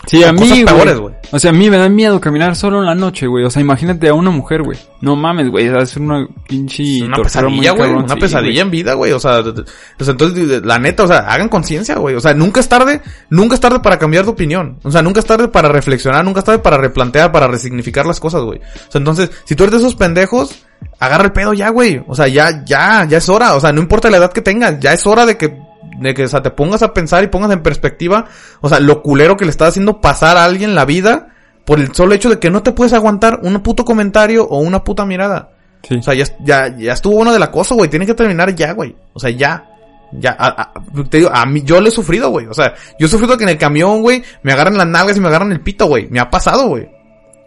Sí, 0.05 0.21
a 0.21 0.33
mí, 0.33 0.39
cosas 0.39 0.51
güey. 0.63 0.65
peores, 0.65 0.97
güey. 0.99 1.15
O 1.31 1.39
sea, 1.39 1.51
a 1.51 1.53
mí 1.53 1.69
me 1.69 1.77
da 1.77 1.87
miedo 1.87 2.19
caminar 2.19 2.57
solo 2.57 2.79
en 2.79 2.85
la 2.87 2.93
noche, 2.93 3.25
güey. 3.25 3.45
O 3.45 3.49
sea, 3.49 3.61
imagínate 3.61 4.09
a 4.09 4.13
una 4.13 4.31
mujer, 4.31 4.61
güey. 4.61 4.77
No 4.99 5.15
mames, 5.15 5.49
güey. 5.49 5.69
Ser 5.85 6.01
una 6.01 6.27
pinche 6.45 6.97
Es 6.97 7.01
una 7.03 7.15
pesadilla, 7.23 7.71
güey. 7.71 7.91
Una 7.91 8.13
sí, 8.13 8.19
pesadilla 8.19 8.61
en 8.63 8.69
vida, 8.71 8.95
güey. 8.95 9.13
O 9.13 9.19
sea, 9.19 9.39
o 9.39 10.03
sea, 10.03 10.11
entonces, 10.11 10.61
la 10.65 10.77
neta, 10.77 11.03
o 11.03 11.07
sea, 11.07 11.19
hagan 11.19 11.47
conciencia, 11.47 11.95
güey. 11.95 12.15
O 12.15 12.19
sea, 12.19 12.33
nunca 12.33 12.59
es 12.59 12.67
tarde, 12.67 12.99
nunca 13.29 13.55
es 13.55 13.61
tarde 13.61 13.79
para 13.79 13.97
cambiar 13.97 14.25
de 14.25 14.31
opinión. 14.31 14.77
O 14.83 14.91
sea, 14.91 15.01
nunca 15.01 15.21
es 15.21 15.25
tarde 15.25 15.47
para 15.47 15.69
reflexionar, 15.69 16.25
nunca 16.25 16.39
es 16.39 16.45
tarde 16.45 16.59
para 16.59 16.75
replantear, 16.75 17.31
para 17.31 17.47
resignificar 17.47 18.05
las 18.05 18.19
cosas, 18.19 18.41
güey. 18.41 18.59
O 18.59 18.91
sea, 18.91 18.99
entonces, 18.99 19.31
si 19.45 19.55
tú 19.55 19.63
eres 19.63 19.71
de 19.71 19.79
esos 19.79 19.95
pendejos, 19.95 20.65
agarra 20.99 21.23
el 21.23 21.31
pedo 21.31 21.53
ya, 21.53 21.69
güey. 21.69 22.03
O 22.07 22.13
sea, 22.13 22.27
ya, 22.27 22.65
ya, 22.65 23.05
ya 23.07 23.19
es 23.19 23.29
hora. 23.29 23.55
O 23.55 23.61
sea, 23.61 23.71
no 23.71 23.79
importa 23.79 24.09
la 24.09 24.17
edad 24.17 24.33
que 24.33 24.41
tengas, 24.41 24.81
ya 24.81 24.91
es 24.91 25.07
hora 25.07 25.25
de 25.25 25.37
que, 25.37 25.62
de 26.03 26.13
que, 26.13 26.25
o 26.25 26.27
sea, 26.27 26.41
te 26.43 26.51
pongas 26.51 26.83
a 26.83 26.93
pensar 26.93 27.23
y 27.23 27.27
pongas 27.27 27.51
en 27.51 27.63
perspectiva, 27.63 28.25
o 28.61 28.69
sea, 28.69 28.79
lo 28.79 29.01
culero 29.01 29.35
que 29.37 29.45
le 29.45 29.51
estás 29.51 29.69
haciendo 29.69 30.01
pasar 30.01 30.37
a 30.37 30.43
alguien 30.45 30.75
la 30.75 30.85
vida 30.85 31.29
por 31.65 31.79
el 31.79 31.93
solo 31.95 32.13
hecho 32.13 32.29
de 32.29 32.39
que 32.39 32.49
no 32.51 32.61
te 32.61 32.73
puedes 32.73 32.93
aguantar 32.93 33.39
un 33.41 33.59
puto 33.61 33.85
comentario 33.85 34.45
o 34.45 34.59
una 34.59 34.83
puta 34.83 35.05
mirada. 35.05 35.49
Sí. 35.87 35.95
O 35.95 36.01
sea, 36.03 36.13
ya, 36.13 36.25
ya, 36.43 36.77
ya 36.77 36.93
estuvo 36.93 37.15
bueno 37.15 37.33
del 37.33 37.43
acoso, 37.43 37.75
güey. 37.75 37.89
Tiene 37.89 38.05
que 38.05 38.13
terminar 38.13 38.53
ya, 38.55 38.73
güey. 38.73 38.95
O 39.13 39.19
sea, 39.19 39.29
ya. 39.31 39.69
Ya, 40.15 40.35
a- 40.37 40.61
a- 40.61 40.73
te 41.09 41.17
digo, 41.17 41.31
a 41.33 41.43
mí, 41.45 41.63
yo 41.63 41.81
lo 41.81 41.87
he 41.87 41.91
sufrido, 41.91 42.29
güey. 42.29 42.45
O 42.45 42.53
sea, 42.53 42.73
yo 42.99 43.07
he 43.07 43.09
sufrido 43.09 43.35
que 43.35 43.43
en 43.45 43.49
el 43.49 43.57
camión, 43.57 44.01
güey, 44.03 44.21
me 44.43 44.53
agarran 44.53 44.77
las 44.77 44.85
nalgas 44.87 45.17
y 45.17 45.19
me 45.19 45.27
agarran 45.27 45.51
el 45.51 45.61
pito, 45.61 45.87
güey. 45.87 46.07
Me 46.11 46.19
ha 46.19 46.29
pasado, 46.29 46.67
güey. 46.67 46.87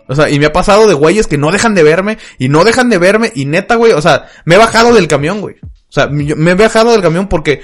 O 0.09 0.14
sea, 0.14 0.30
y 0.30 0.38
me 0.38 0.46
ha 0.46 0.52
pasado 0.52 0.86
de 0.86 0.94
güeyes 0.94 1.26
que 1.26 1.36
no 1.38 1.50
dejan 1.50 1.74
de 1.74 1.82
verme, 1.82 2.18
y 2.38 2.48
no 2.48 2.64
dejan 2.64 2.88
de 2.90 2.98
verme, 2.98 3.32
y 3.34 3.44
neta, 3.44 3.74
güey, 3.74 3.92
o 3.92 4.00
sea, 4.00 4.26
me 4.44 4.54
he 4.54 4.59
bajado 4.59 4.94
del 4.94 5.09
camión, 5.09 5.40
güey. 5.40 5.57
O 5.88 5.92
sea, 5.92 6.07
me 6.09 6.50
he 6.50 6.54
bajado 6.54 6.92
del 6.92 7.00
camión 7.02 7.28
porque, 7.28 7.62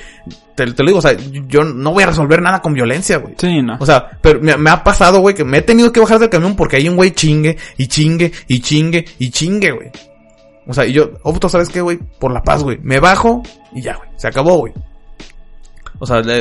te, 0.54 0.64
te 0.72 0.82
lo 0.82 0.86
digo, 0.88 0.98
o 0.98 1.02
sea, 1.02 1.16
yo 1.48 1.64
no 1.64 1.92
voy 1.92 2.02
a 2.02 2.06
resolver 2.06 2.40
nada 2.42 2.60
con 2.62 2.72
violencia, 2.74 3.18
güey. 3.18 3.34
Sí, 3.38 3.60
no. 3.62 3.76
O 3.78 3.86
sea, 3.86 4.10
pero 4.20 4.40
me, 4.40 4.56
me 4.56 4.70
ha 4.70 4.82
pasado, 4.82 5.20
güey, 5.20 5.34
que 5.34 5.44
me 5.44 5.58
he 5.58 5.62
tenido 5.62 5.92
que 5.92 6.00
bajar 6.00 6.18
del 6.18 6.30
camión 6.30 6.56
porque 6.56 6.76
hay 6.76 6.88
un 6.88 6.96
güey 6.96 7.10
chingue, 7.12 7.58
y 7.76 7.86
chingue, 7.88 8.32
y 8.48 8.60
chingue, 8.60 9.04
y 9.18 9.30
chingue, 9.30 9.70
güey. 9.72 9.90
O 10.66 10.72
sea, 10.72 10.86
y 10.86 10.92
yo 10.92 11.10
opto, 11.24 11.48
¿sabes 11.48 11.68
qué, 11.68 11.80
güey? 11.80 11.98
Por 12.18 12.32
la 12.32 12.42
paz, 12.42 12.62
güey. 12.62 12.78
Me 12.82 13.00
bajo 13.00 13.42
y 13.72 13.82
ya, 13.82 13.96
güey. 13.96 14.08
Se 14.16 14.28
acabó, 14.28 14.58
güey. 14.58 14.72
O 15.98 16.06
sea, 16.06 16.20
le- 16.20 16.40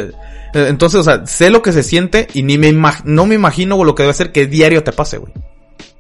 eh, 0.54 0.68
entonces, 0.70 1.00
o 1.00 1.04
sea, 1.04 1.26
sé 1.26 1.50
lo 1.50 1.62
que 1.62 1.72
se 1.72 1.84
siente 1.84 2.28
y 2.34 2.44
ni 2.44 2.58
me 2.58 2.72
no 3.06 3.26
me 3.26 3.36
imagino 3.36 3.76
güey, 3.76 3.88
lo 3.88 3.96
que 3.96 4.04
debe 4.04 4.14
ser 4.14 4.32
que 4.32 4.46
diario 4.48 4.84
te 4.84 4.92
pase, 4.92 5.18
güey. 5.18 5.34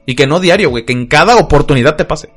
Y 0.06 0.16
que 0.16 0.28
no 0.28 0.40
diario, 0.40 0.70
güey, 0.70 0.86
que 0.86 0.94
en 0.94 1.08
cada 1.08 1.36
oportunidad 1.38 1.96
te 1.96 2.06
pase. 2.06 2.30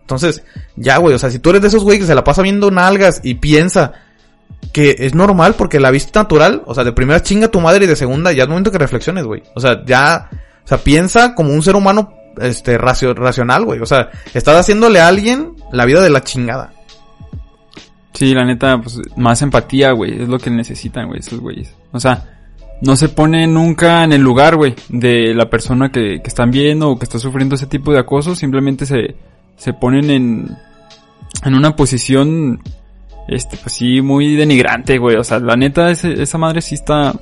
Entonces, 0.00 0.42
ya, 0.76 0.98
güey, 0.98 1.14
o 1.14 1.18
sea, 1.18 1.30
si 1.30 1.38
tú 1.38 1.50
eres 1.50 1.62
de 1.62 1.68
esos 1.68 1.82
güey 1.84 1.98
que 1.98 2.06
se 2.06 2.14
la 2.14 2.24
pasa 2.24 2.42
viendo 2.42 2.70
nalgas 2.70 3.20
y 3.24 3.34
piensa 3.34 3.92
que 4.72 4.94
es 4.98 5.14
normal 5.14 5.54
porque 5.54 5.80
la 5.80 5.90
vista 5.90 6.20
natural, 6.20 6.62
o 6.66 6.74
sea, 6.74 6.84
de 6.84 6.92
primera 6.92 7.22
chinga 7.22 7.48
tu 7.48 7.60
madre 7.60 7.84
y 7.84 7.88
de 7.88 7.96
segunda 7.96 8.32
ya 8.32 8.44
es 8.44 8.48
momento 8.48 8.70
que 8.70 8.78
reflexiones, 8.78 9.24
güey. 9.24 9.42
O 9.54 9.60
sea, 9.60 9.84
ya, 9.84 10.28
o 10.64 10.68
sea, 10.68 10.78
piensa 10.78 11.34
como 11.34 11.52
un 11.52 11.62
ser 11.62 11.74
humano, 11.76 12.14
este, 12.40 12.78
racio- 12.78 13.14
racional, 13.14 13.64
güey. 13.64 13.80
O 13.80 13.86
sea, 13.86 14.10
estás 14.32 14.56
haciéndole 14.56 15.00
a 15.00 15.08
alguien 15.08 15.54
la 15.72 15.84
vida 15.84 16.00
de 16.02 16.10
la 16.10 16.22
chingada. 16.22 16.72
Sí, 18.12 18.32
la 18.34 18.44
neta, 18.44 18.78
pues 18.80 18.98
más 19.16 19.42
empatía, 19.42 19.92
güey. 19.92 20.22
Es 20.22 20.28
lo 20.28 20.38
que 20.38 20.50
necesitan, 20.50 21.08
güey, 21.08 21.20
esos 21.20 21.38
güeyes. 21.40 21.74
O 21.92 22.00
sea, 22.00 22.35
no 22.82 22.96
se 22.96 23.08
pone 23.08 23.46
nunca 23.46 24.04
en 24.04 24.12
el 24.12 24.20
lugar, 24.22 24.56
güey, 24.56 24.74
de 24.88 25.34
la 25.34 25.48
persona 25.48 25.90
que, 25.90 26.20
que 26.22 26.28
están 26.28 26.50
viendo 26.50 26.90
o 26.90 26.98
que 26.98 27.04
está 27.04 27.18
sufriendo 27.18 27.54
ese 27.54 27.66
tipo 27.66 27.92
de 27.92 27.98
acoso. 28.00 28.34
Simplemente 28.34 28.84
se, 28.86 29.16
se 29.56 29.72
ponen 29.72 30.10
en, 30.10 30.56
en 31.44 31.54
una 31.54 31.74
posición, 31.74 32.60
este, 33.28 33.56
pues 33.56 33.72
sí, 33.74 34.00
muy 34.02 34.36
denigrante, 34.36 34.98
güey. 34.98 35.16
O 35.16 35.24
sea, 35.24 35.38
la 35.38 35.56
neta, 35.56 35.90
ese- 35.90 36.22
esa 36.22 36.38
madre 36.38 36.60
sí 36.62 36.74
está... 36.74 37.14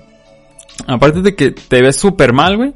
Aparte 0.89 1.23
de 1.23 1.37
que 1.37 1.53
te 1.53 1.81
ves 1.83 1.97
súper 1.97 2.33
mal, 2.33 2.57
güey. 2.57 2.73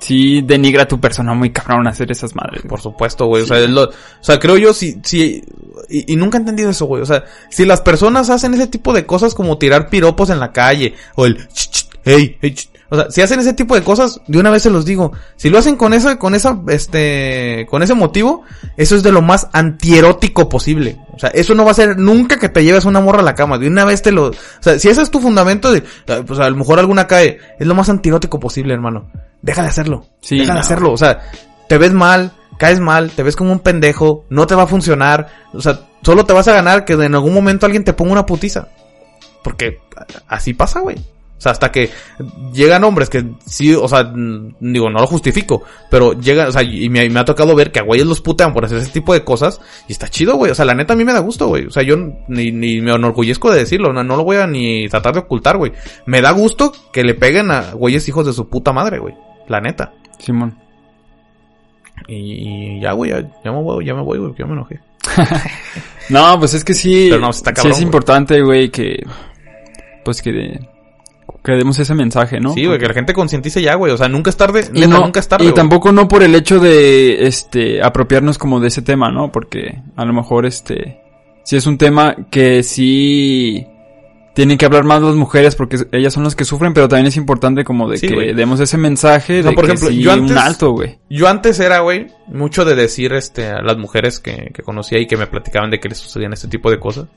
Sí 0.00 0.42
denigra 0.42 0.82
a 0.82 0.88
tu 0.88 0.98
persona 1.00 1.32
muy 1.34 1.50
cabrón 1.50 1.86
hacer 1.86 2.10
esas 2.10 2.34
madres. 2.34 2.62
Por 2.68 2.80
supuesto, 2.80 3.26
güey. 3.26 3.44
O 3.44 3.46
sea, 3.46 3.60
lo- 3.68 3.84
o 3.84 3.92
sea, 4.20 4.40
creo 4.40 4.58
yo 4.58 4.74
si, 4.74 4.98
si, 5.04 5.40
y, 5.88 6.12
y 6.12 6.16
nunca 6.16 6.36
he 6.38 6.40
entendido 6.40 6.70
eso, 6.70 6.86
güey. 6.86 7.00
O 7.02 7.06
sea, 7.06 7.24
si 7.48 7.64
las 7.64 7.80
personas 7.80 8.28
hacen 8.28 8.54
ese 8.54 8.66
tipo 8.66 8.92
de 8.92 9.06
cosas 9.06 9.34
como 9.34 9.58
tirar 9.58 9.88
piropos 9.88 10.30
en 10.30 10.40
la 10.40 10.50
calle, 10.50 10.94
o 11.14 11.24
el, 11.26 11.46
ch, 11.48 11.70
ch, 11.70 11.81
hey, 12.04 12.38
hey, 12.40 12.54
o 12.92 12.96
sea, 12.96 13.10
si 13.10 13.22
hacen 13.22 13.40
ese 13.40 13.54
tipo 13.54 13.74
de 13.74 13.82
cosas, 13.82 14.20
de 14.26 14.38
una 14.38 14.50
vez 14.50 14.62
se 14.62 14.70
los 14.70 14.84
digo, 14.84 15.12
si 15.36 15.48
lo 15.48 15.58
hacen 15.58 15.76
con 15.76 15.94
esa, 15.94 16.18
con 16.18 16.34
esa, 16.34 16.60
este, 16.68 17.66
con 17.70 17.82
ese 17.82 17.94
motivo, 17.94 18.42
eso 18.76 18.96
es 18.96 19.02
de 19.02 19.12
lo 19.12 19.22
más 19.22 19.48
antierótico 19.52 20.50
posible. 20.50 20.98
O 21.14 21.18
sea, 21.18 21.30
eso 21.30 21.54
no 21.54 21.64
va 21.64 21.70
a 21.70 21.74
ser 21.74 21.96
nunca 21.96 22.38
que 22.38 22.50
te 22.50 22.62
lleves 22.62 22.84
una 22.84 23.00
morra 23.00 23.20
a 23.20 23.24
la 23.24 23.34
cama. 23.34 23.56
De 23.56 23.66
una 23.66 23.86
vez 23.86 24.02
te 24.02 24.12
lo, 24.12 24.26
o 24.26 24.34
sea, 24.60 24.78
si 24.78 24.90
ese 24.90 25.00
es 25.00 25.10
tu 25.10 25.20
fundamento 25.20 25.72
de, 25.72 25.82
ah, 26.08 26.20
pues 26.26 26.38
a 26.38 26.50
lo 26.50 26.56
mejor 26.56 26.78
alguna 26.78 27.06
cae, 27.06 27.38
es 27.58 27.66
lo 27.66 27.74
más 27.74 27.88
antierótico 27.88 28.38
posible, 28.38 28.74
hermano. 28.74 29.10
Deja 29.40 29.62
de 29.62 29.68
hacerlo. 29.68 30.06
Sí, 30.20 30.38
Deja 30.38 30.52
de 30.52 30.60
hacerlo. 30.60 30.92
O 30.92 30.98
sea, 30.98 31.22
te 31.70 31.78
ves 31.78 31.94
mal, 31.94 32.32
caes 32.58 32.78
mal, 32.78 33.10
te 33.10 33.22
ves 33.22 33.36
como 33.36 33.52
un 33.52 33.60
pendejo, 33.60 34.26
no 34.28 34.46
te 34.46 34.54
va 34.54 34.64
a 34.64 34.66
funcionar, 34.66 35.28
o 35.54 35.62
sea, 35.62 35.80
solo 36.02 36.26
te 36.26 36.34
vas 36.34 36.46
a 36.48 36.52
ganar 36.52 36.84
que 36.84 36.92
en 36.92 37.14
algún 37.14 37.32
momento 37.32 37.64
alguien 37.64 37.84
te 37.84 37.94
ponga 37.94 38.12
una 38.12 38.26
putiza. 38.26 38.68
Porque 39.42 39.80
así 40.28 40.52
pasa, 40.52 40.80
güey. 40.80 40.96
O 41.42 41.44
sea, 41.44 41.50
hasta 41.50 41.72
que 41.72 41.90
llegan 42.52 42.84
hombres 42.84 43.10
que 43.10 43.24
sí, 43.44 43.74
o 43.74 43.88
sea, 43.88 44.12
digo, 44.14 44.88
no 44.90 45.00
lo 45.00 45.06
justifico, 45.08 45.64
pero 45.90 46.12
llegan, 46.12 46.46
o 46.46 46.52
sea, 46.52 46.62
y 46.62 46.88
me, 46.88 47.00
ha 47.18 47.24
tocado 47.24 47.56
ver 47.56 47.72
que 47.72 47.80
a 47.80 47.82
güeyes 47.82 48.06
los 48.06 48.20
putean 48.20 48.54
por 48.54 48.64
hacer 48.64 48.78
ese 48.78 48.92
tipo 48.92 49.12
de 49.12 49.24
cosas, 49.24 49.60
y 49.88 49.92
está 49.92 50.06
chido, 50.06 50.36
güey. 50.36 50.52
O 50.52 50.54
sea, 50.54 50.64
la 50.64 50.76
neta 50.76 50.92
a 50.92 50.96
mí 50.96 51.04
me 51.04 51.12
da 51.12 51.18
gusto, 51.18 51.48
güey. 51.48 51.66
O 51.66 51.72
sea, 51.72 51.82
yo 51.82 51.96
ni, 52.28 52.52
ni 52.52 52.80
me 52.80 52.92
enorgullezco 52.92 53.50
de 53.50 53.58
decirlo, 53.58 53.92
no, 53.92 54.04
no 54.04 54.14
lo 54.14 54.22
voy 54.22 54.36
a 54.36 54.46
ni 54.46 54.88
tratar 54.88 55.14
de 55.14 55.18
ocultar, 55.18 55.56
güey. 55.56 55.72
Me 56.06 56.20
da 56.20 56.30
gusto 56.30 56.72
que 56.92 57.02
le 57.02 57.14
peguen 57.14 57.50
a 57.50 57.72
güeyes 57.72 58.06
hijos 58.06 58.24
de 58.24 58.32
su 58.32 58.48
puta 58.48 58.72
madre, 58.72 59.00
güey. 59.00 59.14
La 59.48 59.60
neta. 59.60 59.94
Simón. 60.20 60.56
Y, 62.06 62.80
ya, 62.80 62.92
güey, 62.92 63.10
ya, 63.10 63.50
me 63.50 63.62
voy, 63.62 63.84
ya 63.84 63.94
me 63.94 64.02
voy, 64.02 64.18
güey, 64.18 64.32
ya 64.38 64.46
me 64.46 64.52
enojé. 64.52 64.78
no, 66.08 66.38
pues 66.38 66.54
es 66.54 66.62
que 66.62 66.74
sí, 66.74 67.10
sí 67.10 67.68
es 67.68 67.80
importante, 67.82 68.40
güey, 68.42 68.70
que, 68.70 69.04
pues 70.04 70.22
que 70.22 70.60
que 71.42 71.52
demos 71.52 71.78
ese 71.78 71.94
mensaje, 71.94 72.40
¿no? 72.40 72.54
Sí, 72.54 72.66
güey, 72.66 72.78
que 72.78 72.86
la 72.86 72.94
gente 72.94 73.12
concientice 73.12 73.60
ya, 73.62 73.74
güey. 73.74 73.92
O 73.92 73.96
sea, 73.96 74.08
nunca 74.08 74.30
es 74.30 74.36
tarde. 74.36 74.64
Y 74.72 74.86
nunca 74.86 75.20
es 75.20 75.28
tarde. 75.28 75.46
Y 75.46 75.52
tampoco 75.52 75.92
no 75.92 76.08
por 76.08 76.22
el 76.22 76.34
hecho 76.34 76.60
de, 76.60 77.26
este, 77.26 77.82
apropiarnos 77.82 78.38
como 78.38 78.60
de 78.60 78.68
ese 78.68 78.82
tema, 78.82 79.10
¿no? 79.10 79.32
Porque 79.32 79.82
a 79.96 80.04
lo 80.04 80.12
mejor, 80.12 80.46
este, 80.46 81.00
si 81.44 81.56
es 81.56 81.66
un 81.66 81.78
tema 81.78 82.16
que 82.30 82.62
sí 82.62 83.66
tienen 84.34 84.56
que 84.56 84.64
hablar 84.64 84.84
más 84.84 85.02
las 85.02 85.14
mujeres 85.14 85.54
porque 85.56 85.76
ellas 85.92 86.14
son 86.14 86.24
las 86.24 86.34
que 86.34 86.44
sufren, 86.44 86.72
pero 86.72 86.88
también 86.88 87.08
es 87.08 87.16
importante 87.16 87.64
como 87.64 87.88
de 87.88 88.00
que 88.00 88.32
demos 88.32 88.60
ese 88.60 88.78
mensaje 88.78 89.42
de 89.42 89.52
por 89.52 89.64
ejemplo, 89.66 89.90
yo 89.90 90.12
antes, 90.12 90.30
un 90.30 90.38
alto, 90.38 90.70
güey. 90.70 90.98
Yo 91.10 91.28
antes 91.28 91.60
era, 91.60 91.80
güey, 91.80 92.06
mucho 92.28 92.64
de 92.64 92.74
decir, 92.74 93.12
este, 93.12 93.48
a 93.48 93.60
las 93.60 93.76
mujeres 93.76 94.20
que, 94.20 94.50
que 94.54 94.62
conocía 94.62 94.98
y 94.98 95.06
que 95.06 95.16
me 95.16 95.26
platicaban 95.26 95.70
de 95.70 95.80
que 95.80 95.88
les 95.88 95.98
sucedían 95.98 96.32
este 96.32 96.48
tipo 96.48 96.70
de 96.70 96.78
cosas. 96.78 97.08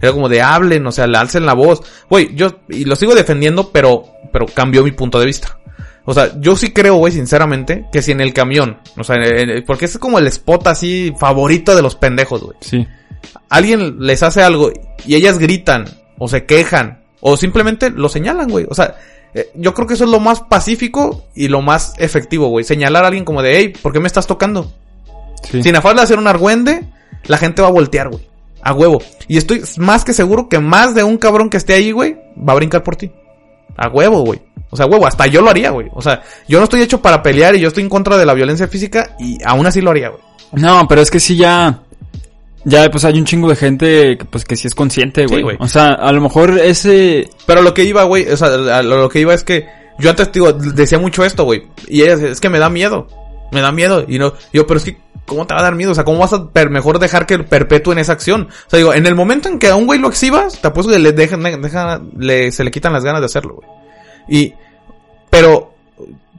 Era 0.00 0.12
como 0.12 0.28
de 0.28 0.42
hablen, 0.42 0.86
o 0.86 0.92
sea, 0.92 1.06
le 1.06 1.18
alcen 1.18 1.46
la 1.46 1.54
voz. 1.54 1.82
Güey, 2.10 2.34
yo, 2.34 2.60
y 2.68 2.84
lo 2.84 2.96
sigo 2.96 3.14
defendiendo, 3.14 3.70
pero, 3.70 4.04
pero 4.32 4.46
cambió 4.46 4.82
mi 4.82 4.92
punto 4.92 5.18
de 5.20 5.26
vista. 5.26 5.58
O 6.06 6.12
sea, 6.12 6.38
yo 6.38 6.56
sí 6.56 6.72
creo, 6.72 6.96
güey, 6.96 7.12
sinceramente, 7.12 7.86
que 7.90 8.02
si 8.02 8.12
en 8.12 8.20
el 8.20 8.34
camión, 8.34 8.78
o 8.98 9.04
sea, 9.04 9.16
porque 9.66 9.86
es 9.86 9.96
como 9.98 10.18
el 10.18 10.26
spot 10.26 10.66
así 10.66 11.14
favorito 11.18 11.74
de 11.74 11.82
los 11.82 11.94
pendejos, 11.94 12.42
güey. 12.42 12.56
Sí. 12.60 12.86
Alguien 13.48 13.96
les 14.00 14.22
hace 14.22 14.42
algo 14.42 14.70
y 15.06 15.14
ellas 15.14 15.38
gritan, 15.38 15.86
o 16.18 16.28
se 16.28 16.44
quejan, 16.44 17.04
o 17.20 17.38
simplemente 17.38 17.90
lo 17.90 18.10
señalan, 18.10 18.50
güey. 18.50 18.66
O 18.68 18.74
sea, 18.74 18.96
eh, 19.32 19.50
yo 19.54 19.72
creo 19.72 19.86
que 19.86 19.94
eso 19.94 20.04
es 20.04 20.10
lo 20.10 20.20
más 20.20 20.42
pacífico 20.42 21.24
y 21.34 21.48
lo 21.48 21.62
más 21.62 21.94
efectivo, 21.96 22.48
güey. 22.48 22.64
Señalar 22.64 23.04
a 23.04 23.06
alguien 23.06 23.24
como 23.24 23.40
de, 23.40 23.56
hey, 23.56 23.72
¿por 23.80 23.92
qué 23.92 24.00
me 24.00 24.06
estás 24.06 24.26
tocando? 24.26 24.70
Sí. 25.50 25.62
Sin 25.62 25.74
afán 25.74 25.96
de 25.96 26.02
hacer 26.02 26.18
un 26.18 26.26
argüende, 26.26 26.86
la 27.24 27.38
gente 27.38 27.62
va 27.62 27.68
a 27.68 27.72
voltear, 27.72 28.10
güey. 28.10 28.28
A 28.64 28.72
huevo. 28.72 29.00
Y 29.28 29.36
estoy 29.36 29.62
más 29.76 30.04
que 30.04 30.14
seguro 30.14 30.48
que 30.48 30.58
más 30.58 30.94
de 30.94 31.04
un 31.04 31.18
cabrón 31.18 31.50
que 31.50 31.58
esté 31.58 31.74
ahí, 31.74 31.92
güey, 31.92 32.16
va 32.36 32.54
a 32.54 32.56
brincar 32.56 32.82
por 32.82 32.96
ti. 32.96 33.12
A 33.76 33.88
huevo, 33.88 34.22
güey. 34.22 34.40
O 34.70 34.76
sea, 34.76 34.86
huevo, 34.86 35.06
hasta 35.06 35.26
yo 35.26 35.42
lo 35.42 35.50
haría, 35.50 35.70
güey. 35.70 35.88
O 35.92 36.00
sea, 36.00 36.22
yo 36.48 36.58
no 36.58 36.64
estoy 36.64 36.80
hecho 36.80 37.02
para 37.02 37.22
pelear 37.22 37.54
y 37.54 37.60
yo 37.60 37.68
estoy 37.68 37.82
en 37.82 37.90
contra 37.90 38.16
de 38.16 38.24
la 38.24 38.32
violencia 38.32 38.66
física 38.66 39.14
y 39.20 39.38
aún 39.44 39.66
así 39.66 39.82
lo 39.82 39.90
haría, 39.90 40.08
güey. 40.08 40.22
No, 40.52 40.88
pero 40.88 41.02
es 41.02 41.10
que 41.10 41.20
sí 41.20 41.36
ya... 41.36 41.82
Ya, 42.64 42.90
pues 42.90 43.04
hay 43.04 43.18
un 43.18 43.26
chingo 43.26 43.50
de 43.50 43.56
gente 43.56 44.16
que, 44.16 44.24
pues 44.24 44.46
que 44.46 44.56
sí 44.56 44.66
es 44.66 44.74
consciente, 44.74 45.26
güey. 45.26 45.44
o 45.58 45.68
sea, 45.68 45.92
a 45.92 46.10
lo 46.12 46.22
mejor 46.22 46.58
ese... 46.58 47.28
Pero 47.44 47.60
lo 47.60 47.74
que 47.74 47.84
iba, 47.84 48.04
güey, 48.04 48.26
o 48.26 48.36
sea, 48.38 48.82
lo, 48.82 49.10
que 49.10 49.20
iba 49.20 49.34
es 49.34 49.44
que 49.44 49.66
yo 49.98 50.08
antes, 50.08 50.32
digo, 50.32 50.54
decía 50.54 50.98
mucho 50.98 51.22
esto, 51.22 51.44
güey. 51.44 51.64
Y 51.86 52.00
ella, 52.00 52.14
es 52.14 52.40
que 52.40 52.48
me 52.48 52.58
da 52.58 52.70
miedo. 52.70 53.08
Me 53.52 53.60
da 53.60 53.70
miedo. 53.70 54.06
Y 54.08 54.18
no, 54.18 54.32
yo, 54.54 54.66
pero 54.66 54.78
es 54.78 54.84
que 54.84 54.96
¿cómo 55.26 55.46
te 55.46 55.54
va 55.54 55.60
a 55.60 55.64
dar 55.64 55.74
miedo? 55.74 55.92
O 55.92 55.94
sea, 55.94 56.04
¿cómo 56.04 56.18
vas 56.18 56.32
a 56.32 56.50
mejor 56.70 56.98
dejar 56.98 57.26
que 57.26 57.38
perpetúen 57.38 57.98
esa 57.98 58.12
acción? 58.12 58.48
O 58.66 58.70
sea, 58.70 58.78
digo, 58.78 58.94
en 58.94 59.06
el 59.06 59.14
momento 59.14 59.48
en 59.48 59.58
que 59.58 59.68
a 59.68 59.76
un 59.76 59.86
güey 59.86 59.98
lo 59.98 60.08
exhibas, 60.08 60.60
te 60.60 60.68
apuesto 60.68 60.92
que 60.92 60.98
le 60.98 61.12
dejan, 61.12 61.42
le, 62.18 62.50
se 62.52 62.64
le 62.64 62.70
quitan 62.70 62.92
las 62.92 63.04
ganas 63.04 63.20
de 63.20 63.26
hacerlo, 63.26 63.54
güey. 63.56 63.68
Y, 64.28 64.54
pero, 65.30 65.74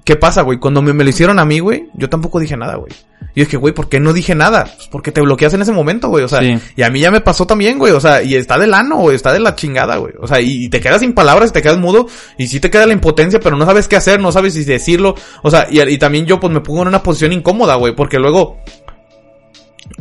¿qué 0.04 0.16
pasa, 0.16 0.42
güey? 0.42 0.60
Cuando 0.60 0.82
me, 0.82 0.94
lo 0.94 1.10
hicieron 1.10 1.40
a 1.40 1.46
mí, 1.46 1.60
güey, 1.60 1.90
yo 1.94 2.10
tampoco 2.10 2.40
dije 2.40 2.58
nada, 2.58 2.76
güey. 2.76 2.92
Y 3.36 3.42
es 3.42 3.50
que, 3.50 3.58
güey, 3.58 3.74
¿por 3.74 3.90
qué 3.90 4.00
no 4.00 4.14
dije 4.14 4.34
nada? 4.34 4.64
Pues 4.64 4.88
porque 4.88 5.12
te 5.12 5.20
bloqueas 5.20 5.54
en 5.54 5.62
ese 5.62 5.74
momento, 5.74 6.08
güey. 6.08 6.24
O 6.24 6.28
sea, 6.30 6.42
y 6.42 6.82
a 6.82 6.90
mí 6.90 7.02
ya 7.02 7.12
me 7.12 7.20
pasó 7.20 7.46
también, 7.46 7.78
güey. 7.78 7.92
O 7.92 8.00
sea, 8.00 8.24
y 8.24 8.36
está 8.36 8.58
del 8.58 8.74
ano, 8.74 8.96
güey. 8.96 9.16
Está 9.16 9.34
de 9.34 9.42
la 9.42 9.56
chingada, 9.56 9.98
güey. 9.98 10.14
O 10.22 10.26
sea, 10.26 10.40
y, 10.40 10.70
te 10.70 10.80
quedas 10.80 11.02
sin 11.02 11.14
palabras, 11.14 11.50
y 11.50 11.54
te 11.54 11.62
quedas 11.62 11.78
mudo. 11.78 12.08
Y 12.38 12.48
sí 12.48 12.62
te 12.62 12.72
queda 12.72 12.86
la 12.86 12.94
impotencia, 12.94 13.42
pero 13.42 13.58
no 13.58 13.66
sabes 13.66 13.90
qué 13.90 13.98
hacer, 13.98 14.22
no 14.22 14.32
sabes 14.32 14.54
si 14.54 14.64
decirlo. 14.64 15.16
O 15.44 15.52
sea, 15.52 15.68
y, 15.70 15.82
y 15.82 15.98
también 15.98 16.26
yo, 16.26 16.40
pues 16.40 16.54
me 16.54 16.62
pongo 16.62 16.84
en 16.84 16.88
una 16.88 17.04
posición 17.04 17.34
incómoda, 17.34 17.76
güey. 17.76 17.94
Porque 17.94 18.20
luego, 18.20 18.58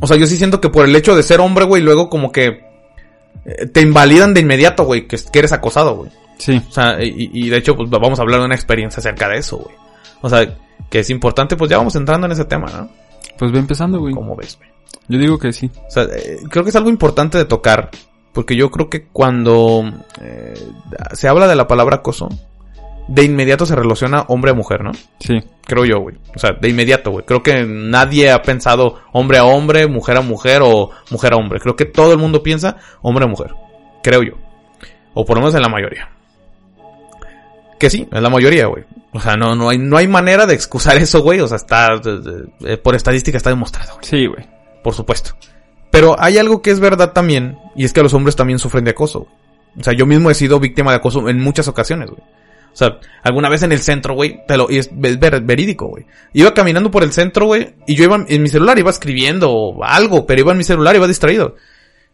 o 0.00 0.06
sea, 0.06 0.16
yo 0.16 0.26
sí 0.26 0.36
siento 0.36 0.60
que 0.60 0.68
por 0.68 0.86
el 0.86 0.94
hecho 0.94 1.16
de 1.16 1.24
ser 1.24 1.40
hombre, 1.40 1.64
güey, 1.64 1.82
luego 1.82 2.08
como 2.08 2.30
que 2.30 2.64
eh, 3.44 3.66
te 3.66 3.80
invalidan 3.80 4.32
de 4.32 4.40
inmediato, 4.40 4.84
güey, 4.84 5.06
que, 5.06 5.18
eres 5.34 5.52
acosado, 5.52 5.96
güey. 5.96 6.10
Sí. 6.38 6.60
O 6.68 6.72
sea, 6.72 6.98
y, 7.00 7.48
de 7.48 7.56
hecho, 7.56 7.76
pues 7.76 7.88
vamos 7.90 8.18
a 8.18 8.22
hablar 8.22 8.40
de 8.40 8.46
una 8.46 8.54
experiencia 8.54 9.00
acerca 9.00 9.28
de 9.28 9.38
eso, 9.38 9.58
güey. 9.58 9.74
O 10.20 10.28
sea, 10.28 10.56
que 10.90 11.00
es 11.00 11.10
importante, 11.10 11.56
pues 11.56 11.70
ya 11.70 11.78
vamos 11.78 11.94
entrando 11.96 12.26
en 12.26 12.32
ese 12.32 12.44
tema, 12.44 12.66
¿no? 12.66 13.03
Pues 13.38 13.52
ve 13.52 13.58
empezando, 13.58 13.98
güey. 13.98 14.14
¿Cómo 14.14 14.36
ves, 14.36 14.56
güey? 14.58 14.70
Yo 15.08 15.18
digo 15.18 15.38
que 15.38 15.52
sí. 15.52 15.70
O 15.86 15.90
sea, 15.90 16.04
eh, 16.04 16.40
creo 16.50 16.64
que 16.64 16.70
es 16.70 16.76
algo 16.76 16.90
importante 16.90 17.38
de 17.38 17.44
tocar. 17.44 17.90
Porque 18.32 18.56
yo 18.56 18.70
creo 18.70 18.90
que 18.90 19.06
cuando 19.06 19.84
eh, 20.20 20.54
se 21.12 21.28
habla 21.28 21.46
de 21.46 21.54
la 21.54 21.68
palabra 21.68 21.96
acoso, 21.96 22.28
de 23.06 23.24
inmediato 23.24 23.64
se 23.64 23.76
relaciona 23.76 24.22
hombre 24.28 24.50
a 24.50 24.54
mujer, 24.54 24.82
¿no? 24.82 24.92
Sí. 25.20 25.40
Creo 25.66 25.84
yo, 25.84 26.00
güey. 26.00 26.16
O 26.34 26.38
sea, 26.38 26.52
de 26.52 26.68
inmediato, 26.68 27.10
güey. 27.12 27.24
Creo 27.24 27.42
que 27.42 27.64
nadie 27.64 28.32
ha 28.32 28.42
pensado 28.42 29.00
hombre 29.12 29.38
a 29.38 29.44
hombre, 29.44 29.86
mujer 29.86 30.16
a 30.16 30.20
mujer 30.20 30.62
o 30.64 30.90
mujer 31.10 31.32
a 31.32 31.36
hombre. 31.36 31.60
Creo 31.60 31.76
que 31.76 31.84
todo 31.84 32.12
el 32.12 32.18
mundo 32.18 32.42
piensa 32.42 32.76
hombre 33.02 33.24
a 33.24 33.28
mujer. 33.28 33.54
Creo 34.02 34.22
yo. 34.22 34.32
O 35.14 35.24
por 35.24 35.36
lo 35.36 35.42
menos 35.42 35.54
en 35.54 35.62
la 35.62 35.68
mayoría. 35.68 36.10
Que 37.84 37.90
sí, 37.90 38.08
en 38.10 38.22
la 38.22 38.30
mayoría, 38.30 38.64
güey. 38.64 38.82
O 39.12 39.20
sea, 39.20 39.36
no, 39.36 39.54
no 39.54 39.68
hay, 39.68 39.76
no 39.76 39.98
hay 39.98 40.08
manera 40.08 40.46
de 40.46 40.54
excusar 40.54 40.96
eso, 40.96 41.20
güey. 41.20 41.40
O 41.40 41.46
sea, 41.46 41.58
está, 41.58 42.00
eh, 42.64 42.78
por 42.78 42.94
estadística 42.94 43.36
está 43.36 43.50
demostrado. 43.50 43.98
Sí, 44.00 44.24
güey. 44.24 44.42
Por 44.82 44.94
supuesto. 44.94 45.36
Pero 45.90 46.16
hay 46.18 46.38
algo 46.38 46.62
que 46.62 46.70
es 46.70 46.80
verdad 46.80 47.12
también, 47.12 47.58
y 47.76 47.84
es 47.84 47.92
que 47.92 48.02
los 48.02 48.14
hombres 48.14 48.36
también 48.36 48.58
sufren 48.58 48.84
de 48.84 48.92
acoso. 48.92 49.26
O 49.78 49.82
sea, 49.84 49.92
yo 49.92 50.06
mismo 50.06 50.30
he 50.30 50.34
sido 50.34 50.58
víctima 50.60 50.92
de 50.92 50.96
acoso 50.96 51.28
en 51.28 51.38
muchas 51.40 51.68
ocasiones, 51.68 52.08
güey. 52.08 52.22
O 52.22 52.76
sea, 52.76 53.00
alguna 53.22 53.50
vez 53.50 53.62
en 53.62 53.72
el 53.72 53.80
centro, 53.80 54.14
güey, 54.14 54.40
te 54.48 54.56
lo, 54.56 54.70
y 54.70 54.78
es, 54.78 54.88
verídico, 54.94 55.88
güey. 55.88 56.06
Iba 56.32 56.54
caminando 56.54 56.90
por 56.90 57.02
el 57.02 57.12
centro, 57.12 57.44
güey, 57.44 57.74
y 57.86 57.96
yo 57.96 58.04
iba 58.04 58.24
en 58.26 58.42
mi 58.42 58.48
celular, 58.48 58.78
iba 58.78 58.88
escribiendo 58.88 59.76
algo, 59.82 60.24
pero 60.24 60.40
iba 60.40 60.52
en 60.52 60.58
mi 60.58 60.64
celular, 60.64 60.96
iba 60.96 61.06
distraído. 61.06 61.56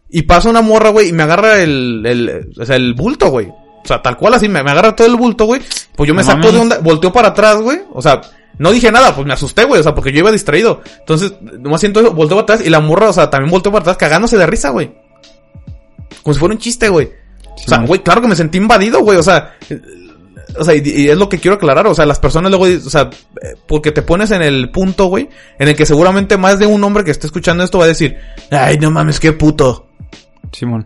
Y 0.09 0.23
pasa 0.23 0.49
una 0.49 0.61
morra, 0.61 0.89
güey, 0.89 1.07
y 1.07 1.13
me 1.13 1.23
agarra 1.23 1.63
el, 1.63 2.03
el, 2.05 2.51
o 2.59 2.65
sea, 2.65 2.75
el 2.75 2.93
bulto, 2.93 3.29
güey. 3.29 3.47
O 3.83 3.87
sea, 3.87 4.01
tal 4.01 4.17
cual 4.17 4.33
así, 4.35 4.47
me, 4.47 4.59
agarra 4.59 4.95
todo 4.95 5.07
el 5.07 5.15
bulto, 5.15 5.45
güey. 5.45 5.61
Pues 5.95 6.07
yo 6.07 6.13
me 6.13 6.23
saco 6.23 6.51
de 6.51 6.59
onda, 6.59 6.79
volteo 6.79 7.11
para 7.11 7.29
atrás, 7.29 7.61
güey. 7.61 7.79
O 7.93 8.01
sea, 8.01 8.21
no 8.57 8.71
dije 8.71 8.91
nada, 8.91 9.15
pues 9.15 9.25
me 9.25 9.33
asusté, 9.33 9.65
güey, 9.65 9.79
o 9.79 9.83
sea, 9.83 9.95
porque 9.95 10.11
yo 10.11 10.19
iba 10.19 10.31
distraído. 10.31 10.81
Entonces, 10.99 11.33
no 11.41 11.77
siento 11.77 11.99
eso, 11.99 12.11
volteo 12.13 12.37
para 12.37 12.55
atrás 12.55 12.67
y 12.67 12.69
la 12.69 12.79
morra, 12.79 13.09
o 13.09 13.13
sea, 13.13 13.29
también 13.29 13.51
volteó 13.51 13.71
para 13.71 13.81
atrás 13.81 13.97
cagándose 13.97 14.37
de 14.37 14.45
risa, 14.45 14.69
güey. 14.69 14.91
Como 16.21 16.33
si 16.33 16.39
fuera 16.39 16.53
un 16.53 16.59
chiste, 16.59 16.89
güey. 16.89 17.09
O 17.65 17.69
sea, 17.69 17.79
güey, 17.79 18.01
claro 18.01 18.21
que 18.21 18.27
me 18.27 18.35
sentí 18.35 18.57
invadido, 18.57 19.01
güey, 19.01 19.17
o 19.17 19.23
sea, 19.23 19.55
o 20.57 20.63
sea, 20.63 20.75
y, 20.75 21.09
es 21.09 21.17
lo 21.17 21.29
que 21.29 21.39
quiero 21.39 21.55
aclarar, 21.55 21.87
o 21.87 21.95
sea, 21.95 22.05
las 22.05 22.19
personas 22.19 22.51
luego, 22.51 22.65
o 22.65 22.89
sea, 22.89 23.09
porque 23.67 23.91
te 23.91 24.01
pones 24.01 24.31
en 24.31 24.41
el 24.41 24.69
punto, 24.69 25.05
güey, 25.05 25.29
en 25.59 25.67
el 25.67 25.75
que 25.75 25.85
seguramente 25.85 26.37
más 26.37 26.59
de 26.59 26.67
un 26.67 26.83
hombre 26.83 27.03
que 27.03 27.11
esté 27.11 27.27
escuchando 27.27 27.63
esto 27.63 27.77
va 27.77 27.85
a 27.85 27.89
decir, 27.89 28.17
ay, 28.49 28.77
no 28.77 28.91
mames, 28.91 29.19
qué 29.19 29.33
puto. 29.33 29.87
Simón. 30.51 30.85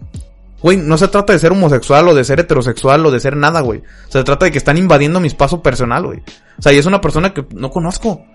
Güey, 0.62 0.78
no 0.78 0.97
se 0.97 1.08
trata 1.08 1.34
de 1.34 1.39
ser 1.39 1.51
homosexual 1.51 2.08
o 2.08 2.16
de 2.16 2.24
ser 2.24 2.39
heterosexual 2.39 3.06
o 3.06 3.12
de 3.12 3.20
ser 3.20 3.36
nada, 3.36 3.62
güey. 3.62 3.84
Se 4.08 4.24
trata 4.24 4.45
de 4.45 4.51
que 4.51 4.58
están 4.58 4.78
invadiendo 4.78 5.20
mi 5.20 5.28
espacio 5.28 5.62
personal, 5.62 6.06
güey. 6.06 6.20
O 6.58 6.62
sea, 6.62 6.74
y 6.74 6.78
es 6.78 6.86
una 6.86 7.01
persona 7.01 7.34
que 7.34 7.45
no 7.53 7.70
conozco. 7.70 8.26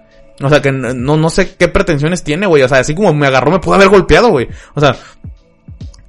O 0.42 0.48
sea, 0.48 0.62
que 0.62 0.72
no, 0.72 1.16
no 1.16 1.30
sé 1.30 1.54
qué 1.56 1.68
pretensiones 1.68 2.22
tiene, 2.22 2.46
güey. 2.46 2.62
O 2.62 2.68
sea, 2.68 2.78
así 2.78 2.94
como 2.94 3.12
me 3.12 3.26
agarró, 3.26 3.50
me 3.50 3.58
pudo 3.58 3.74
haber 3.74 3.88
golpeado, 3.88 4.30
güey. 4.30 4.48
O 4.74 4.80
sea, 4.80 4.96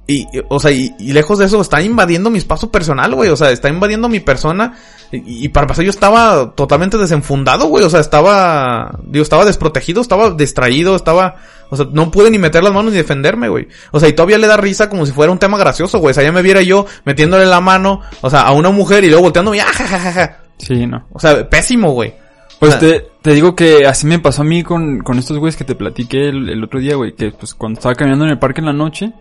y, 0.06 0.26
o 0.48 0.58
sea, 0.58 0.72
y, 0.72 0.90
lejos 0.98 1.38
de 1.38 1.46
eso, 1.46 1.60
está 1.60 1.80
invadiendo 1.80 2.28
mi 2.28 2.38
espacio 2.38 2.70
personal, 2.70 3.14
güey. 3.14 3.30
O 3.30 3.36
sea, 3.36 3.50
está 3.50 3.68
invadiendo 3.68 4.08
mi 4.08 4.20
persona. 4.20 4.76
Y, 5.12 5.48
para 5.50 5.66
pasar 5.66 5.84
yo 5.84 5.90
estaba 5.90 6.54
totalmente 6.54 6.98
desenfundado, 6.98 7.66
güey. 7.66 7.84
O 7.84 7.90
sea, 7.90 8.00
estaba, 8.00 8.98
digo, 9.06 9.22
estaba 9.22 9.44
desprotegido, 9.44 10.00
estaba 10.00 10.30
distraído, 10.30 10.96
estaba, 10.96 11.36
o 11.72 11.76
sea, 11.76 11.86
no 11.90 12.10
pude 12.10 12.30
ni 12.30 12.38
meter 12.38 12.62
las 12.62 12.74
manos 12.74 12.92
ni 12.92 12.98
defenderme, 12.98 13.48
güey. 13.48 13.66
O 13.92 13.98
sea, 13.98 14.06
y 14.06 14.12
todavía 14.12 14.36
le 14.36 14.46
da 14.46 14.58
risa 14.58 14.90
como 14.90 15.06
si 15.06 15.12
fuera 15.12 15.32
un 15.32 15.38
tema 15.38 15.56
gracioso, 15.56 16.00
güey. 16.00 16.10
O 16.10 16.14
sea, 16.14 16.22
ya 16.22 16.30
me 16.30 16.42
viera 16.42 16.60
yo 16.60 16.84
metiéndole 17.06 17.46
la 17.46 17.62
mano, 17.62 18.02
o 18.20 18.28
sea, 18.28 18.42
a 18.42 18.52
una 18.52 18.68
mujer 18.68 19.04
y 19.04 19.06
luego 19.06 19.22
volteándome, 19.22 19.62
¡ah, 19.62 19.72
ja, 19.72 20.36
Sí, 20.58 20.86
no. 20.86 21.06
O 21.14 21.18
sea, 21.18 21.48
pésimo, 21.48 21.92
güey. 21.92 22.12
Pues 22.58 22.78
te, 22.78 23.06
te, 23.22 23.32
digo 23.32 23.56
que 23.56 23.86
así 23.86 24.06
me 24.06 24.18
pasó 24.18 24.42
a 24.42 24.44
mí 24.44 24.62
con, 24.62 24.98
con 24.98 25.18
estos 25.18 25.38
güeyes 25.38 25.56
que 25.56 25.64
te 25.64 25.74
platiqué 25.74 26.28
el, 26.28 26.50
el 26.50 26.62
otro 26.62 26.78
día, 26.78 26.94
güey. 26.94 27.14
Que 27.14 27.30
pues 27.30 27.54
cuando 27.54 27.78
estaba 27.78 27.94
caminando 27.94 28.26
en 28.26 28.32
el 28.32 28.38
parque 28.38 28.60
en 28.60 28.66
la 28.66 28.74
noche, 28.74 29.14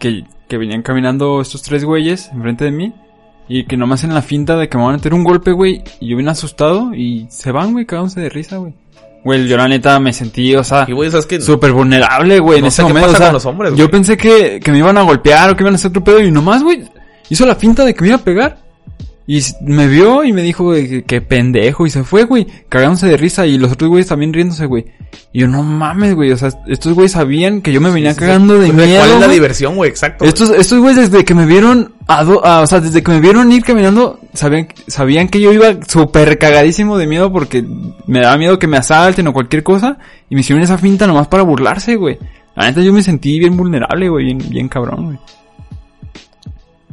que, 0.00 0.24
que 0.48 0.58
venían 0.58 0.82
caminando 0.82 1.40
estos 1.40 1.62
tres 1.62 1.84
güeyes 1.84 2.28
enfrente 2.32 2.64
de 2.64 2.72
mí. 2.72 2.92
Y 3.46 3.66
que 3.66 3.76
nomás 3.76 4.02
en 4.02 4.14
la 4.14 4.22
finta 4.22 4.56
de 4.56 4.68
que 4.68 4.76
me 4.76 4.82
van 4.82 4.94
a 4.94 4.96
meter 4.96 5.14
un 5.14 5.22
golpe, 5.22 5.52
güey. 5.52 5.84
Y 6.00 6.08
yo 6.08 6.16
vine 6.16 6.32
asustado 6.32 6.92
y 6.92 7.28
se 7.30 7.52
van, 7.52 7.70
güey, 7.70 7.86
cagándose 7.86 8.20
de 8.20 8.30
risa, 8.30 8.56
güey. 8.56 8.74
Güey, 9.24 9.46
yo 9.48 9.56
la 9.56 9.66
neta 9.68 9.98
me 10.00 10.12
sentí, 10.12 10.54
o 10.54 10.62
sea, 10.62 10.84
Y 10.86 10.92
güey, 10.92 11.10
¿sabes 11.10 11.24
qué? 11.26 11.40
súper 11.40 11.72
vulnerable, 11.72 12.38
güey, 12.40 12.58
en 12.58 12.66
ese 12.66 12.82
qué 12.82 12.88
momento. 12.88 13.06
pasa 13.12 13.16
o 13.16 13.18
sea, 13.18 13.26
con 13.28 13.34
los 13.34 13.46
hombres, 13.46 13.70
yo 13.72 13.76
güey. 13.76 13.88
pensé 13.90 14.16
que, 14.18 14.60
que 14.62 14.70
me 14.70 14.78
iban 14.78 14.98
a 14.98 15.02
golpear 15.02 15.50
o 15.50 15.56
que 15.56 15.62
iban 15.62 15.74
a 15.74 15.76
hacer 15.76 15.88
otro 15.88 16.04
pedo 16.04 16.20
y 16.20 16.30
nomás, 16.30 16.62
güey, 16.62 16.82
hizo 17.30 17.46
la 17.46 17.54
finta 17.54 17.84
de 17.84 17.94
que 17.94 18.02
me 18.02 18.08
iba 18.08 18.16
a 18.16 18.20
pegar. 18.22 18.62
Y 19.26 19.40
me 19.62 19.86
vio 19.88 20.22
y 20.22 20.34
me 20.34 20.42
dijo, 20.42 20.64
güey, 20.64 20.86
que, 20.86 21.02
que 21.04 21.22
pendejo 21.22 21.86
y 21.86 21.90
se 21.90 22.04
fue, 22.04 22.24
güey, 22.24 22.46
cagándose 22.68 23.06
de 23.06 23.16
risa 23.16 23.46
y 23.46 23.56
los 23.56 23.72
otros 23.72 23.88
güeyes 23.88 24.06
también 24.08 24.34
riéndose, 24.34 24.66
güey. 24.66 24.84
Y 25.32 25.40
yo, 25.40 25.48
no 25.48 25.62
mames, 25.62 26.14
güey, 26.14 26.30
o 26.30 26.36
sea, 26.36 26.50
estos 26.68 26.92
güeyes 26.92 27.12
sabían 27.12 27.62
que 27.62 27.72
yo 27.72 27.80
me 27.80 27.90
venía 27.90 28.10
Sí, 28.10 28.16
sí, 28.16 28.20
cagando 28.20 28.58
de 28.58 28.66
sí. 28.66 28.72
¿Cuál 28.74 28.86
miedo. 28.86 29.02
es 29.02 29.10
la 29.12 29.16
güey. 29.20 29.30
diversión, 29.30 29.76
güey? 29.76 29.88
Exacto. 29.88 30.26
Estos, 30.26 30.50
estos 30.50 30.78
güeyes 30.78 31.10
desde 31.10 31.24
que 31.24 31.34
me 31.34 31.46
vieron, 31.46 31.94
a 32.06 32.22
do- 32.22 32.44
a- 32.44 32.60
o 32.60 32.66
sea, 32.66 32.80
desde 32.80 33.02
que 33.02 33.12
me 33.12 33.20
vieron 33.20 33.50
ir 33.50 33.64
caminando, 33.64 34.20
sabían, 34.34 34.68
sabían 34.86 35.28
que 35.28 35.40
yo 35.40 35.52
iba 35.52 35.82
súper 35.86 36.38
cagadísimo 36.38 36.98
de 36.98 37.06
miedo 37.06 37.32
porque 37.32 37.64
me 38.06 38.20
daba 38.20 38.36
miedo 38.36 38.58
que 38.58 38.66
me 38.66 38.76
asalten 38.76 39.26
o 39.28 39.32
cualquier 39.32 39.62
cosa 39.62 39.98
y 40.28 40.34
me 40.34 40.42
hicieron 40.42 40.62
esa 40.62 40.78
finta 40.78 41.06
nomás 41.06 41.28
para 41.28 41.42
burlarse, 41.42 41.96
güey. 41.96 42.18
La 42.54 42.66
neta 42.66 42.82
yo 42.82 42.92
me 42.92 43.02
sentí 43.02 43.38
bien 43.38 43.56
vulnerable, 43.56 44.08
güey, 44.08 44.26
bien, 44.26 44.38
bien 44.50 44.68
cabrón, 44.68 45.06
güey. 45.06 45.18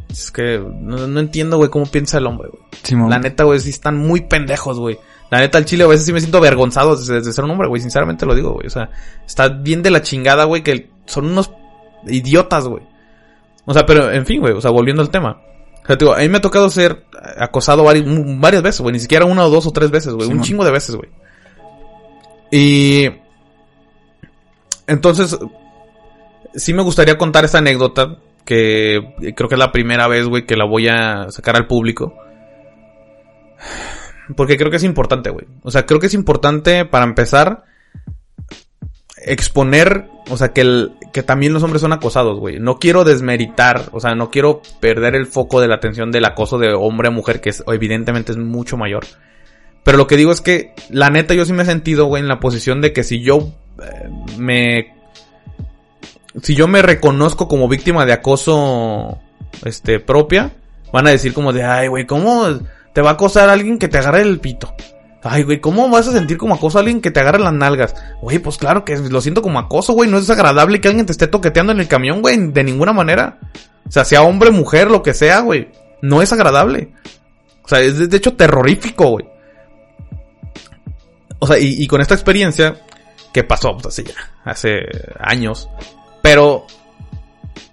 Es 0.09 0.31
que 0.31 0.61
no, 0.81 1.07
no 1.07 1.19
entiendo, 1.19 1.57
güey, 1.57 1.69
cómo 1.69 1.85
piensa 1.85 2.17
el 2.17 2.27
hombre, 2.27 2.49
güey. 2.49 3.09
La 3.09 3.19
neta, 3.19 3.43
güey, 3.43 3.59
sí 3.59 3.69
están 3.69 3.97
muy 3.97 4.21
pendejos, 4.21 4.79
güey. 4.79 4.97
La 5.29 5.39
neta, 5.39 5.57
al 5.57 5.65
chile 5.65 5.85
a 5.85 5.87
veces 5.87 6.05
sí 6.05 6.11
me 6.11 6.19
siento 6.19 6.39
avergonzado 6.39 6.97
de, 6.97 7.21
de 7.21 7.33
ser 7.33 7.45
un 7.45 7.51
hombre, 7.51 7.69
güey. 7.69 7.81
Sinceramente 7.81 8.25
lo 8.25 8.35
digo, 8.35 8.51
güey. 8.51 8.67
O 8.67 8.69
sea, 8.69 8.89
está 9.25 9.47
bien 9.47 9.81
de 9.81 9.89
la 9.89 10.01
chingada, 10.01 10.43
güey, 10.43 10.61
que 10.61 10.89
son 11.05 11.27
unos 11.27 11.51
idiotas, 12.05 12.67
güey. 12.67 12.83
O 13.65 13.73
sea, 13.73 13.85
pero, 13.85 14.11
en 14.11 14.25
fin, 14.25 14.41
güey. 14.41 14.53
O 14.53 14.59
sea, 14.59 14.71
volviendo 14.71 15.01
al 15.01 15.09
tema. 15.09 15.39
O 15.83 15.87
sea, 15.87 15.95
digo, 15.95 16.13
a 16.13 16.19
mí 16.19 16.29
me 16.29 16.37
ha 16.37 16.41
tocado 16.41 16.69
ser 16.69 17.05
acosado 17.37 17.83
vari- 17.83 18.05
mu- 18.05 18.39
varias 18.39 18.61
veces, 18.63 18.81
güey. 18.81 18.93
Ni 18.93 18.99
siquiera 18.99 19.25
una 19.25 19.45
o 19.45 19.49
dos 19.49 19.65
o 19.67 19.71
tres 19.71 19.91
veces, 19.91 20.13
güey. 20.13 20.25
Sí, 20.27 20.31
un 20.31 20.37
man. 20.37 20.45
chingo 20.45 20.65
de 20.65 20.71
veces, 20.71 20.95
güey. 20.95 21.09
Y... 22.51 23.09
Entonces, 24.87 25.37
sí 26.53 26.73
me 26.73 26.83
gustaría 26.83 27.17
contar 27.17 27.45
esta 27.45 27.59
anécdota, 27.59 28.17
que 28.45 29.33
creo 29.35 29.49
que 29.49 29.55
es 29.55 29.59
la 29.59 29.71
primera 29.71 30.07
vez, 30.07 30.27
güey, 30.27 30.45
que 30.45 30.55
la 30.57 30.65
voy 30.65 30.87
a 30.87 31.31
sacar 31.31 31.55
al 31.55 31.67
público. 31.67 32.13
Porque 34.35 34.57
creo 34.57 34.69
que 34.69 34.77
es 34.77 34.83
importante, 34.83 35.29
güey. 35.29 35.45
O 35.63 35.71
sea, 35.71 35.85
creo 35.85 35.99
que 35.99 36.07
es 36.07 36.13
importante 36.13 36.85
para 36.85 37.05
empezar 37.05 37.63
exponer, 39.25 40.07
o 40.29 40.37
sea, 40.37 40.49
que 40.49 40.61
el, 40.61 40.93
que 41.13 41.23
también 41.23 41.53
los 41.53 41.63
hombres 41.63 41.81
son 41.81 41.93
acosados, 41.93 42.39
güey. 42.39 42.59
No 42.59 42.79
quiero 42.79 43.03
desmeritar, 43.03 43.89
o 43.91 43.99
sea, 43.99 44.15
no 44.15 44.29
quiero 44.31 44.61
perder 44.79 45.15
el 45.15 45.27
foco 45.27 45.61
de 45.61 45.67
la 45.67 45.75
atención 45.75 46.11
del 46.11 46.25
acoso 46.25 46.57
de 46.57 46.73
hombre 46.73 47.09
a 47.09 47.11
mujer, 47.11 47.41
que 47.41 47.49
es, 47.49 47.63
evidentemente 47.67 48.31
es 48.31 48.37
mucho 48.37 48.77
mayor. 48.77 49.05
Pero 49.83 49.97
lo 49.97 50.07
que 50.07 50.17
digo 50.17 50.31
es 50.31 50.41
que, 50.41 50.73
la 50.89 51.09
neta, 51.09 51.33
yo 51.33 51.45
sí 51.45 51.53
me 51.53 51.63
he 51.63 51.65
sentido, 51.65 52.05
güey, 52.05 52.21
en 52.21 52.29
la 52.29 52.39
posición 52.39 52.81
de 52.81 52.93
que 52.93 53.03
si 53.03 53.21
yo 53.21 53.49
eh, 53.81 54.09
me... 54.37 54.95
Si 56.41 56.55
yo 56.55 56.67
me 56.67 56.81
reconozco 56.81 57.49
como 57.49 57.67
víctima 57.67 58.05
de 58.05 58.13
acoso, 58.13 59.19
este, 59.65 59.99
propia, 59.99 60.53
van 60.93 61.07
a 61.07 61.09
decir 61.09 61.33
como 61.33 61.51
de, 61.51 61.63
ay, 61.63 61.89
güey, 61.89 62.05
¿cómo 62.05 62.47
te 62.93 63.01
va 63.01 63.11
a 63.11 63.13
acosar 63.13 63.49
alguien 63.49 63.77
que 63.77 63.89
te 63.89 63.97
agarre 63.97 64.21
el 64.21 64.39
pito? 64.39 64.73
Ay, 65.23 65.43
güey, 65.43 65.61
¿cómo 65.61 65.87
vas 65.89 66.07
a 66.07 66.11
sentir 66.11 66.37
como 66.37 66.55
acoso 66.55 66.77
a 66.77 66.81
alguien 66.81 67.01
que 67.01 67.11
te 67.11 67.19
agarre 67.19 67.39
las 67.39 67.53
nalgas? 67.53 67.95
Güey, 68.21 68.39
pues 68.39 68.57
claro 68.57 68.83
que 68.83 68.97
lo 68.97 69.21
siento 69.21 69.41
como 69.41 69.59
acoso, 69.59 69.93
güey. 69.93 70.09
No 70.09 70.17
es 70.17 70.29
agradable 70.29 70.81
que 70.81 70.87
alguien 70.87 71.05
te 71.05 71.11
esté 71.11 71.27
toqueteando 71.27 71.71
en 71.73 71.79
el 71.79 71.87
camión, 71.87 72.21
güey, 72.21 72.37
de 72.51 72.63
ninguna 72.63 72.91
manera. 72.91 73.39
O 73.87 73.91
sea, 73.91 74.03
sea 74.03 74.23
hombre, 74.23 74.49
mujer, 74.49 74.89
lo 74.89 75.03
que 75.03 75.13
sea, 75.13 75.41
güey. 75.41 75.69
No 76.01 76.21
es 76.21 76.33
agradable. 76.33 76.91
O 77.63 77.67
sea, 77.67 77.81
es 77.81 78.09
de 78.09 78.17
hecho 78.17 78.33
terrorífico, 78.35 79.09
güey. 79.09 79.25
O 81.37 81.47
sea, 81.47 81.59
y, 81.59 81.83
y 81.83 81.87
con 81.87 82.01
esta 82.01 82.15
experiencia, 82.15 82.81
que 83.31 83.43
pasó, 83.43 83.73
pues 83.73 83.87
así 83.87 84.03
ya, 84.03 84.13
hace 84.43 84.79
años. 85.19 85.69
Pero, 86.21 86.65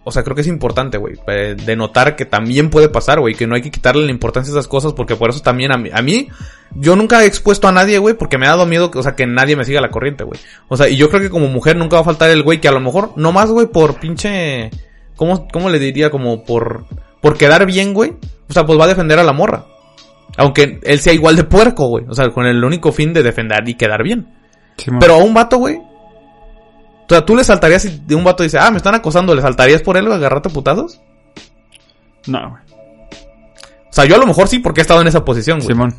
o 0.09 0.11
sea, 0.11 0.23
creo 0.23 0.35
que 0.35 0.41
es 0.41 0.47
importante, 0.47 0.97
güey, 0.97 1.17
eh, 1.27 1.55
de 1.55 1.77
notar 1.77 2.17
que 2.17 2.25
también 2.25 2.71
puede 2.71 2.89
pasar, 2.89 3.21
güey, 3.21 3.35
que 3.35 3.47
no 3.47 3.55
hay 3.55 3.61
que 3.61 3.71
quitarle 3.71 4.07
la 4.07 4.11
importancia 4.11 4.51
a 4.51 4.57
esas 4.57 4.67
cosas 4.67 4.95
porque 4.95 5.17
por 5.17 5.29
eso 5.29 5.41
también 5.41 5.71
a 5.71 5.77
mí, 5.77 5.91
a 5.93 6.01
mí, 6.01 6.29
yo 6.75 6.97
nunca 6.97 7.23
he 7.23 7.27
expuesto 7.27 7.69
a 7.69 7.73
nadie, 7.73 7.99
güey, 7.99 8.15
porque 8.15 8.39
me 8.39 8.47
ha 8.47 8.51
dado 8.51 8.65
miedo, 8.65 8.91
o 8.95 9.03
sea, 9.03 9.15
que 9.15 9.27
nadie 9.27 9.55
me 9.55 9.67
siga 9.67 9.83
la 9.83 9.91
corriente, 9.91 10.25
güey. 10.25 10.41
O 10.69 10.79
sea, 10.79 10.89
y 10.89 10.97
yo 10.97 11.11
creo 11.11 11.21
que 11.21 11.29
como 11.29 11.47
mujer 11.49 11.77
nunca 11.77 11.97
va 11.97 12.01
a 12.01 12.07
faltar 12.07 12.31
el 12.31 12.43
güey 12.43 12.59
que 12.59 12.69
a 12.69 12.73
lo 12.73 12.81
mejor, 12.81 13.13
no 13.17 13.33
más, 13.33 13.51
güey, 13.51 13.67
por 13.67 14.01
pinche, 14.01 14.71
¿cómo, 15.15 15.47
cómo 15.53 15.69
le 15.69 15.79
diría? 15.79 16.11
Como 16.11 16.43
por, 16.43 16.87
por 17.21 17.37
quedar 17.37 17.67
bien, 17.67 17.93
güey. 17.93 18.15
O 18.49 18.53
sea, 18.55 18.65
pues 18.65 18.81
va 18.81 18.85
a 18.85 18.89
defender 18.89 19.19
a 19.19 19.25
la 19.25 19.35
morra. 19.35 19.67
Aunque 20.39 20.81
él 20.83 21.01
sea 21.01 21.13
igual 21.13 21.37
de 21.37 21.45
puerco, 21.45 21.89
güey. 21.89 22.07
O 22.09 22.15
sea, 22.15 22.31
con 22.31 22.47
el 22.47 22.65
único 22.65 22.93
fin 22.93 23.13
de 23.13 23.23
defender 23.23 23.69
y 23.69 23.75
quedar 23.75 24.03
bien. 24.03 24.29
Pero 25.01 25.15
a 25.15 25.19
un 25.19 25.35
vato, 25.35 25.59
güey. 25.59 25.81
O 27.11 27.15
sea, 27.15 27.25
tú 27.25 27.35
le 27.35 27.43
saltarías 27.45 27.83
si 27.83 28.03
de 28.07 28.15
un 28.15 28.23
vato 28.25 28.43
dice, 28.43 28.59
ah, 28.59 28.71
me 28.71 28.77
están 28.77 28.95
acosando, 28.95 29.35
¿le 29.35 29.41
saltarías 29.41 29.81
por 29.83 29.97
él, 29.97 30.05
güey, 30.07 30.17
agarrarte 30.19 30.51
a 30.51 30.53
putazos? 30.53 31.01
No, 32.27 32.51
güey. 32.51 32.63
O 33.89 33.93
sea, 33.93 34.05
yo 34.05 34.15
a 34.17 34.19
lo 34.19 34.27
mejor 34.27 34.47
sí 34.49 34.59
porque 34.59 34.81
he 34.81 34.83
estado 34.83 35.01
en 35.01 35.07
esa 35.09 35.25
posición, 35.25 35.59
güey. 35.59 35.69
Simón. 35.69 35.95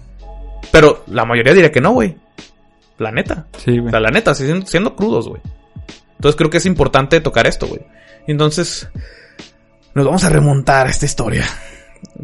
Pero 0.71 1.03
la 1.07 1.25
mayoría 1.25 1.53
diría 1.53 1.71
que 1.71 1.81
no, 1.81 1.91
güey. 1.93 2.15
La 2.99 3.11
neta. 3.11 3.47
Sí, 3.57 3.71
O 3.79 3.81
güey. 3.81 3.91
sea, 3.91 3.99
la 3.99 4.11
neta, 4.11 4.35
siendo, 4.35 4.65
siendo 4.67 4.95
crudos, 4.95 5.27
güey. 5.27 5.41
Entonces 6.15 6.37
creo 6.37 6.49
que 6.51 6.57
es 6.57 6.65
importante 6.67 7.19
tocar 7.21 7.47
esto, 7.47 7.65
güey. 7.67 7.81
Y 8.27 8.31
Entonces, 8.31 8.87
nos 9.95 10.05
vamos 10.05 10.23
a 10.23 10.29
remontar 10.29 10.85
a 10.85 10.89
esta 10.91 11.05
historia. 11.05 11.45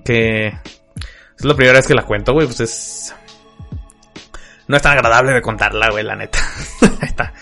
Que 0.04 0.48
es 0.48 1.46
la 1.46 1.56
primera 1.56 1.78
vez 1.80 1.88
que 1.88 1.96
la 1.96 2.04
cuento, 2.04 2.34
güey. 2.34 2.46
Pues 2.46 2.60
es... 2.60 3.16
No 4.68 4.76
es 4.78 4.82
tan 4.84 4.92
agradable 4.94 5.32
de 5.34 5.42
contarla, 5.42 5.90
güey, 5.90 6.04
la 6.04 6.16
neta. 6.16 6.40
Ahí 6.82 7.08
está. 7.08 7.34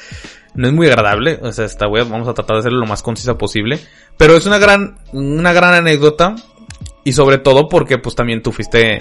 No 0.55 0.67
es 0.67 0.73
muy 0.73 0.87
agradable. 0.87 1.39
O 1.41 1.51
sea, 1.51 1.65
esta, 1.65 1.87
güey, 1.87 2.03
vamos 2.07 2.27
a 2.27 2.33
tratar 2.33 2.55
de 2.55 2.59
hacerlo 2.61 2.79
lo 2.79 2.85
más 2.85 3.01
concisa 3.01 3.37
posible. 3.37 3.79
Pero 4.17 4.35
es 4.35 4.45
una 4.45 4.59
gran, 4.59 4.97
una 5.11 5.53
gran 5.53 5.73
anécdota. 5.73 6.35
Y 7.03 7.13
sobre 7.13 7.37
todo 7.37 7.67
porque, 7.67 7.97
pues, 7.97 8.15
también 8.15 8.41
tú 8.41 8.51
fuiste 8.51 8.99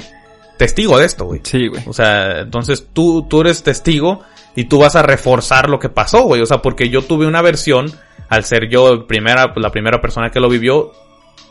testigo 0.56 0.98
de 0.98 1.06
esto, 1.06 1.24
güey. 1.24 1.40
Sí, 1.44 1.68
güey. 1.68 1.82
O 1.86 1.92
sea, 1.92 2.40
entonces 2.40 2.88
tú, 2.92 3.26
tú 3.28 3.40
eres 3.42 3.62
testigo 3.62 4.22
y 4.54 4.64
tú 4.64 4.78
vas 4.78 4.96
a 4.96 5.02
reforzar 5.02 5.68
lo 5.68 5.78
que 5.78 5.88
pasó, 5.88 6.22
güey. 6.22 6.40
O 6.42 6.46
sea, 6.46 6.58
porque 6.58 6.88
yo 6.88 7.02
tuve 7.02 7.26
una 7.26 7.42
versión, 7.42 7.92
al 8.28 8.44
ser 8.44 8.68
yo 8.68 9.06
primera, 9.06 9.52
la 9.56 9.70
primera 9.70 10.00
persona 10.00 10.30
que 10.30 10.40
lo 10.40 10.48
vivió, 10.48 10.92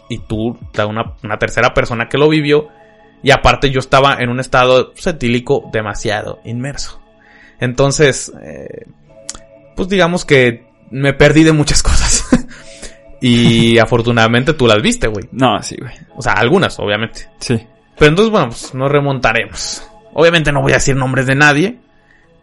y 0.10 0.20
tú, 0.20 0.58
una, 0.88 1.14
una 1.24 1.38
tercera 1.38 1.74
persona 1.74 2.10
que 2.10 2.18
lo 2.18 2.28
vivió, 2.28 2.68
y 3.24 3.32
aparte 3.32 3.70
yo 3.70 3.80
estaba 3.80 4.16
en 4.20 4.30
un 4.30 4.40
estado 4.40 4.94
cetílico 4.96 5.70
demasiado 5.72 6.40
inmerso. 6.44 7.02
Entonces, 7.60 8.32
eh, 8.42 8.88
pues 9.76 9.90
digamos 9.90 10.26
que 10.26 10.66
me 10.90 11.14
perdí 11.14 11.44
de 11.44 11.54
muchas 11.54 11.82
cosas. 11.84 12.28
y 13.22 13.78
afortunadamente 13.78 14.54
tú 14.54 14.68
las 14.68 14.82
viste, 14.82 15.08
güey. 15.08 15.28
No, 15.32 15.62
sí, 15.62 15.78
güey. 15.80 15.94
O 16.16 16.22
sea, 16.22 16.34
algunas, 16.34 16.78
obviamente. 16.80 17.30
Sí. 17.40 17.60
Pero 17.98 18.10
entonces, 18.10 18.32
bueno, 18.32 18.48
pues 18.48 18.74
nos 18.74 18.92
remontaremos. 18.92 19.88
Obviamente 20.14 20.52
no 20.52 20.62
voy 20.62 20.72
a 20.72 20.76
decir 20.76 20.96
nombres 20.96 21.26
de 21.26 21.36
nadie. 21.36 21.80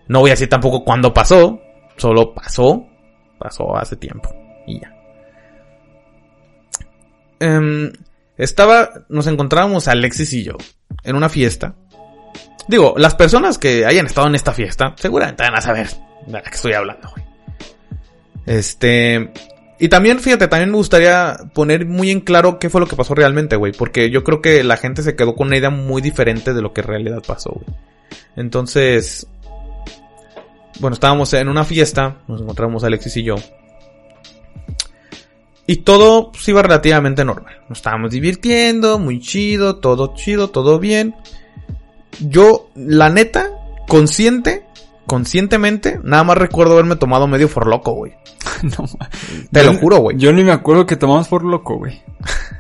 No 0.07 0.21
voy 0.21 0.31
a 0.31 0.35
decir 0.35 0.49
tampoco 0.49 0.85
cuándo 0.85 1.13
pasó. 1.13 1.61
Solo 1.97 2.33
pasó. 2.33 2.87
Pasó 3.39 3.77
hace 3.77 3.97
tiempo. 3.97 4.35
Y 4.67 4.81
ya. 4.81 4.95
Em, 7.41 7.93
estaba, 8.37 8.91
nos 9.09 9.27
encontrábamos 9.27 9.89
Alexis 9.89 10.33
y 10.33 10.45
yo 10.45 10.57
en 11.05 11.17
una 11.17 11.29
fiesta. 11.29 11.75
Digo, 12.69 12.95
las 12.97 13.15
personas 13.15 13.59
que 13.59 13.87
hayan 13.87 14.07
estado 14.07 14.27
en 14.27 14.35
esta 14.35 14.53
fiesta 14.53 14.95
seguramente 14.97 15.43
van 15.43 15.57
a 15.57 15.61
saber 15.61 15.89
de 16.29 16.43
que 16.43 16.55
estoy 16.55 16.73
hablando, 16.73 17.09
güey. 17.11 17.25
Este, 18.47 19.31
y 19.79 19.89
también, 19.89 20.19
fíjate, 20.19 20.49
también 20.49 20.71
me 20.71 20.77
gustaría 20.77 21.37
poner 21.55 21.87
muy 21.87 22.11
en 22.11 22.21
claro 22.21 22.59
qué 22.59 22.71
fue 22.71 22.81
lo 22.81 22.87
que 22.87 22.97
pasó 22.97 23.15
realmente, 23.15 23.57
güey. 23.57 23.73
Porque 23.73 24.11
yo 24.11 24.25
creo 24.25 24.43
que 24.43 24.65
la 24.65 24.77
gente 24.77 25.03
se 25.03 25.15
quedó 25.15 25.37
con 25.37 25.49
una 25.49 25.59
idea 25.59 25.71
muy 25.71 26.03
diferente 26.03 26.53
de 26.53 26.63
lo 26.63 26.73
que 26.73 26.81
en 26.81 26.87
realidad 26.87 27.23
pasó, 27.27 27.51
güey. 27.51 27.67
Entonces, 28.37 29.27
bueno, 30.81 30.95
estábamos 30.95 31.33
en 31.33 31.49
una 31.49 31.65
fiesta, 31.65 32.19
nos 32.27 32.41
encontramos 32.41 32.85
Alexis 32.85 33.17
y 33.19 33.23
yo. 33.25 33.37
Y 35.67 35.77
todo 35.79 36.33
pues, 36.33 36.49
iba 36.49 36.63
relativamente 36.63 37.25
normal. 37.25 37.59
Nos 37.69 37.79
estábamos 37.79 38.11
divirtiendo, 38.11 38.99
muy 38.99 39.21
chido, 39.21 39.77
todo 39.77 40.15
chido, 40.15 40.49
todo 40.49 40.79
bien. 40.79 41.15
Yo, 42.21 42.71
la 42.75 43.11
neta, 43.11 43.51
consciente, 43.87 44.65
conscientemente, 45.09 45.99
nada 46.05 46.23
más 46.23 46.39
recuerdo 46.39 46.75
haberme 46.75 46.95
tomado 46.95 47.27
medio 47.27 47.49
for 47.49 47.67
loco, 47.67 47.93
güey. 47.95 48.13
no, 48.63 48.85
Te 49.51 49.65
Yo- 49.65 49.73
lo 49.73 49.79
juro, 49.81 49.97
güey. 49.99 50.17
Yo 50.17 50.33
ni 50.33 50.45
me 50.45 50.53
acuerdo 50.53 50.87
que 50.87 50.95
tomamos 50.95 51.27
por 51.27 51.43
loco, 51.43 51.77
güey. 51.79 52.01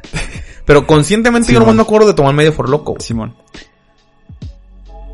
Pero 0.64 0.84
conscientemente 0.86 1.46
Sí, 1.48 1.54
yo 1.54 1.64
man. 1.64 1.76
me 1.76 1.82
acuerdo 1.82 2.08
de 2.08 2.14
tomar 2.14 2.34
medio 2.34 2.52
for 2.52 2.68
loco. 2.68 2.92
güey. 2.92 3.02
Simón. 3.02 3.36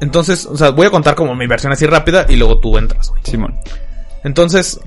Entonces, 0.00 0.46
o 0.46 0.56
sea, 0.56 0.70
voy 0.70 0.86
a 0.86 0.90
contar 0.90 1.14
como 1.14 1.34
mi 1.34 1.46
versión 1.46 1.72
así 1.72 1.86
rápida 1.86 2.26
y 2.28 2.36
luego 2.36 2.58
tú 2.58 2.76
entras, 2.78 3.10
güey. 3.10 3.22
Simón. 3.24 3.54
Entonces, 4.24 4.80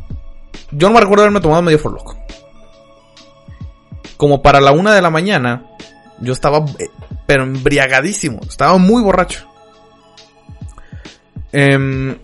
yo 0.72 0.88
no 0.88 0.95
me 0.95 1.00
recuerdo 1.02 1.24
haberme 1.24 1.39
tomado 1.41 1.62
medio 1.62 1.80
for 1.80 1.91
loco. 1.93 2.18
Como 4.18 4.41
para 4.41 4.60
la 4.60 4.72
una 4.72 4.93
de 4.93 5.02
la 5.02 5.10
mañana, 5.10 5.68
yo 6.20 6.34
estaba, 6.34 6.66
eh, 6.80 6.89
pero 7.28 7.43
embriagadísimo. 7.43 8.39
Estaba 8.48 8.78
muy 8.78 9.02
borracho. 9.04 9.48
Em, 11.52 12.18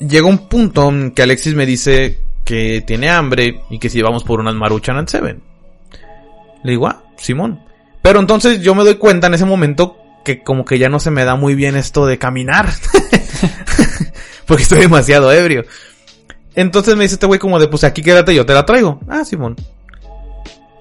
llega 0.00 0.26
un 0.26 0.48
punto 0.48 0.88
en 0.88 1.12
que 1.12 1.22
Alexis 1.22 1.54
me 1.54 1.66
dice 1.66 2.18
que 2.44 2.82
tiene 2.86 3.10
hambre 3.10 3.62
y 3.70 3.78
que 3.78 3.88
si 3.88 4.02
vamos 4.02 4.24
por 4.24 4.40
unas 4.40 4.54
maruchan 4.54 4.96
and 4.96 5.08
seven. 5.08 5.42
Le 6.64 6.72
digo, 6.72 6.88
ah, 6.88 7.02
Simón. 7.16 7.60
Pero 8.02 8.18
entonces 8.18 8.60
yo 8.60 8.74
me 8.74 8.82
doy 8.82 8.96
cuenta 8.96 9.26
en 9.26 9.34
ese 9.34 9.44
momento 9.44 9.96
que 10.24 10.42
como 10.42 10.64
que 10.64 10.78
ya 10.78 10.88
no 10.88 11.00
se 11.00 11.10
me 11.10 11.24
da 11.24 11.36
muy 11.36 11.54
bien 11.54 11.76
esto 11.76 12.06
de 12.06 12.18
caminar. 12.18 12.68
Porque 14.46 14.62
estoy 14.62 14.80
demasiado 14.80 15.30
ebrio. 15.32 15.64
Entonces 16.54 16.96
me 16.96 17.04
dice 17.04 17.14
este 17.14 17.26
güey 17.26 17.38
como 17.38 17.60
de, 17.60 17.68
pues 17.68 17.84
aquí 17.84 18.02
quédate, 18.02 18.34
yo 18.34 18.44
te 18.44 18.54
la 18.54 18.66
traigo. 18.66 19.00
Ah, 19.08 19.24
Simón. 19.24 19.56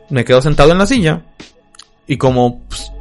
Me 0.09 0.25
quedo 0.25 0.41
sentado 0.41 0.71
en 0.71 0.79
la 0.79 0.87
silla. 0.87 1.21
Y 2.07 2.17
como, 2.17 2.63
pues, 2.67 2.91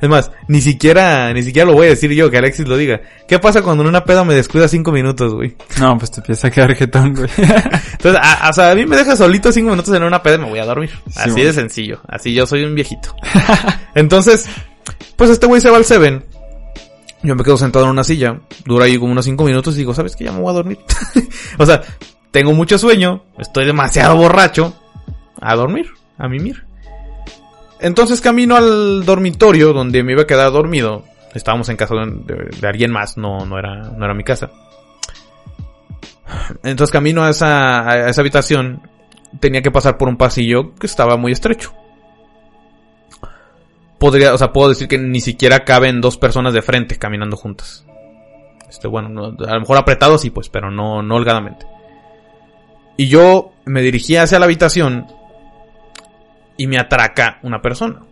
es 0.00 0.08
más, 0.08 0.30
ni 0.46 0.60
siquiera, 0.60 1.32
ni 1.32 1.42
siquiera 1.42 1.66
lo 1.66 1.74
voy 1.74 1.86
a 1.86 1.90
decir 1.90 2.12
yo, 2.12 2.30
que 2.30 2.38
Alexis 2.38 2.68
lo 2.68 2.76
diga. 2.76 3.00
¿Qué 3.26 3.38
pasa 3.38 3.62
cuando 3.62 3.82
en 3.82 3.88
una 3.88 4.04
peda 4.04 4.24
me 4.24 4.34
descuida 4.34 4.68
cinco 4.68 4.92
minutos, 4.92 5.34
güey? 5.34 5.56
No, 5.80 5.98
pues 5.98 6.10
te 6.10 6.20
empieza 6.20 6.48
a 6.48 6.50
quedar 6.50 6.74
jetón, 6.74 7.14
güey. 7.14 7.28
Entonces, 7.36 8.20
a, 8.22 8.48
o 8.48 8.52
sea, 8.52 8.70
a 8.70 8.74
mí 8.74 8.86
me 8.86 8.96
deja 8.96 9.16
solito 9.16 9.50
cinco 9.50 9.70
minutos 9.70 9.94
en 9.94 10.04
una 10.04 10.22
peda 10.22 10.36
y 10.36 10.38
me 10.38 10.48
voy 10.50 10.58
a 10.60 10.64
dormir. 10.64 10.90
Así 11.16 11.40
de 11.40 11.52
sencillo. 11.52 12.00
Así 12.08 12.32
yo 12.32 12.46
soy 12.46 12.64
un 12.64 12.74
viejito. 12.74 13.14
Entonces, 13.94 14.48
pues 15.16 15.30
este 15.30 15.46
güey 15.46 15.60
se 15.60 15.70
va 15.70 15.78
al 15.78 15.84
Seven. 15.84 16.24
Yo 17.22 17.34
me 17.34 17.42
quedo 17.42 17.56
sentado 17.56 17.86
en 17.86 17.90
una 17.90 18.04
silla. 18.04 18.40
Dura 18.64 18.84
ahí 18.84 18.96
como 18.98 19.10
unos 19.10 19.24
cinco 19.24 19.44
minutos 19.44 19.74
y 19.74 19.78
digo, 19.78 19.94
¿sabes 19.94 20.14
qué? 20.14 20.24
Ya 20.24 20.32
me 20.32 20.40
voy 20.40 20.50
a 20.50 20.54
dormir. 20.54 20.78
o 21.58 21.66
sea, 21.66 21.82
tengo 22.30 22.52
mucho 22.52 22.78
sueño. 22.78 23.24
Estoy 23.38 23.66
demasiado 23.66 24.16
borracho. 24.16 24.74
A 25.40 25.56
dormir. 25.56 25.90
A 26.16 26.28
mimir. 26.28 26.67
Entonces 27.80 28.20
camino 28.20 28.56
al 28.56 29.04
dormitorio 29.04 29.72
donde 29.72 30.02
me 30.02 30.12
iba 30.12 30.22
a 30.22 30.26
quedar 30.26 30.50
dormido. 30.50 31.04
Estábamos 31.34 31.68
en 31.68 31.76
casa 31.76 31.94
de, 31.94 32.66
alguien 32.66 32.90
más, 32.90 33.16
no, 33.16 33.44
no, 33.44 33.58
era, 33.58 33.76
no 33.76 34.04
era 34.04 34.14
mi 34.14 34.24
casa. 34.24 34.50
Entonces 36.64 36.90
camino 36.90 37.22
a 37.22 37.30
esa, 37.30 37.88
a 37.88 38.08
esa 38.08 38.20
habitación. 38.20 38.82
Tenía 39.40 39.62
que 39.62 39.70
pasar 39.70 39.98
por 39.98 40.08
un 40.08 40.16
pasillo 40.16 40.74
que 40.74 40.86
estaba 40.86 41.16
muy 41.16 41.32
estrecho. 41.32 41.74
Podría, 43.98 44.32
o 44.32 44.38
sea, 44.38 44.52
puedo 44.52 44.70
decir 44.70 44.88
que 44.88 44.98
ni 44.98 45.20
siquiera 45.20 45.64
caben 45.64 46.00
dos 46.00 46.16
personas 46.16 46.54
de 46.54 46.62
frente 46.62 46.98
caminando 46.98 47.36
juntas. 47.36 47.84
Este, 48.68 48.88
bueno, 48.88 49.36
a 49.46 49.54
lo 49.54 49.60
mejor 49.60 49.76
apretados 49.76 50.22
sí, 50.22 50.30
pues, 50.30 50.48
pero 50.48 50.70
no, 50.70 51.02
no 51.02 51.16
holgadamente. 51.16 51.66
Y 52.96 53.08
yo 53.08 53.52
me 53.64 53.82
dirigí 53.82 54.16
hacia 54.16 54.38
la 54.38 54.46
habitación 54.46 55.06
y 56.58 56.66
me 56.66 56.78
atraca 56.78 57.38
una 57.42 57.62
persona. 57.62 58.02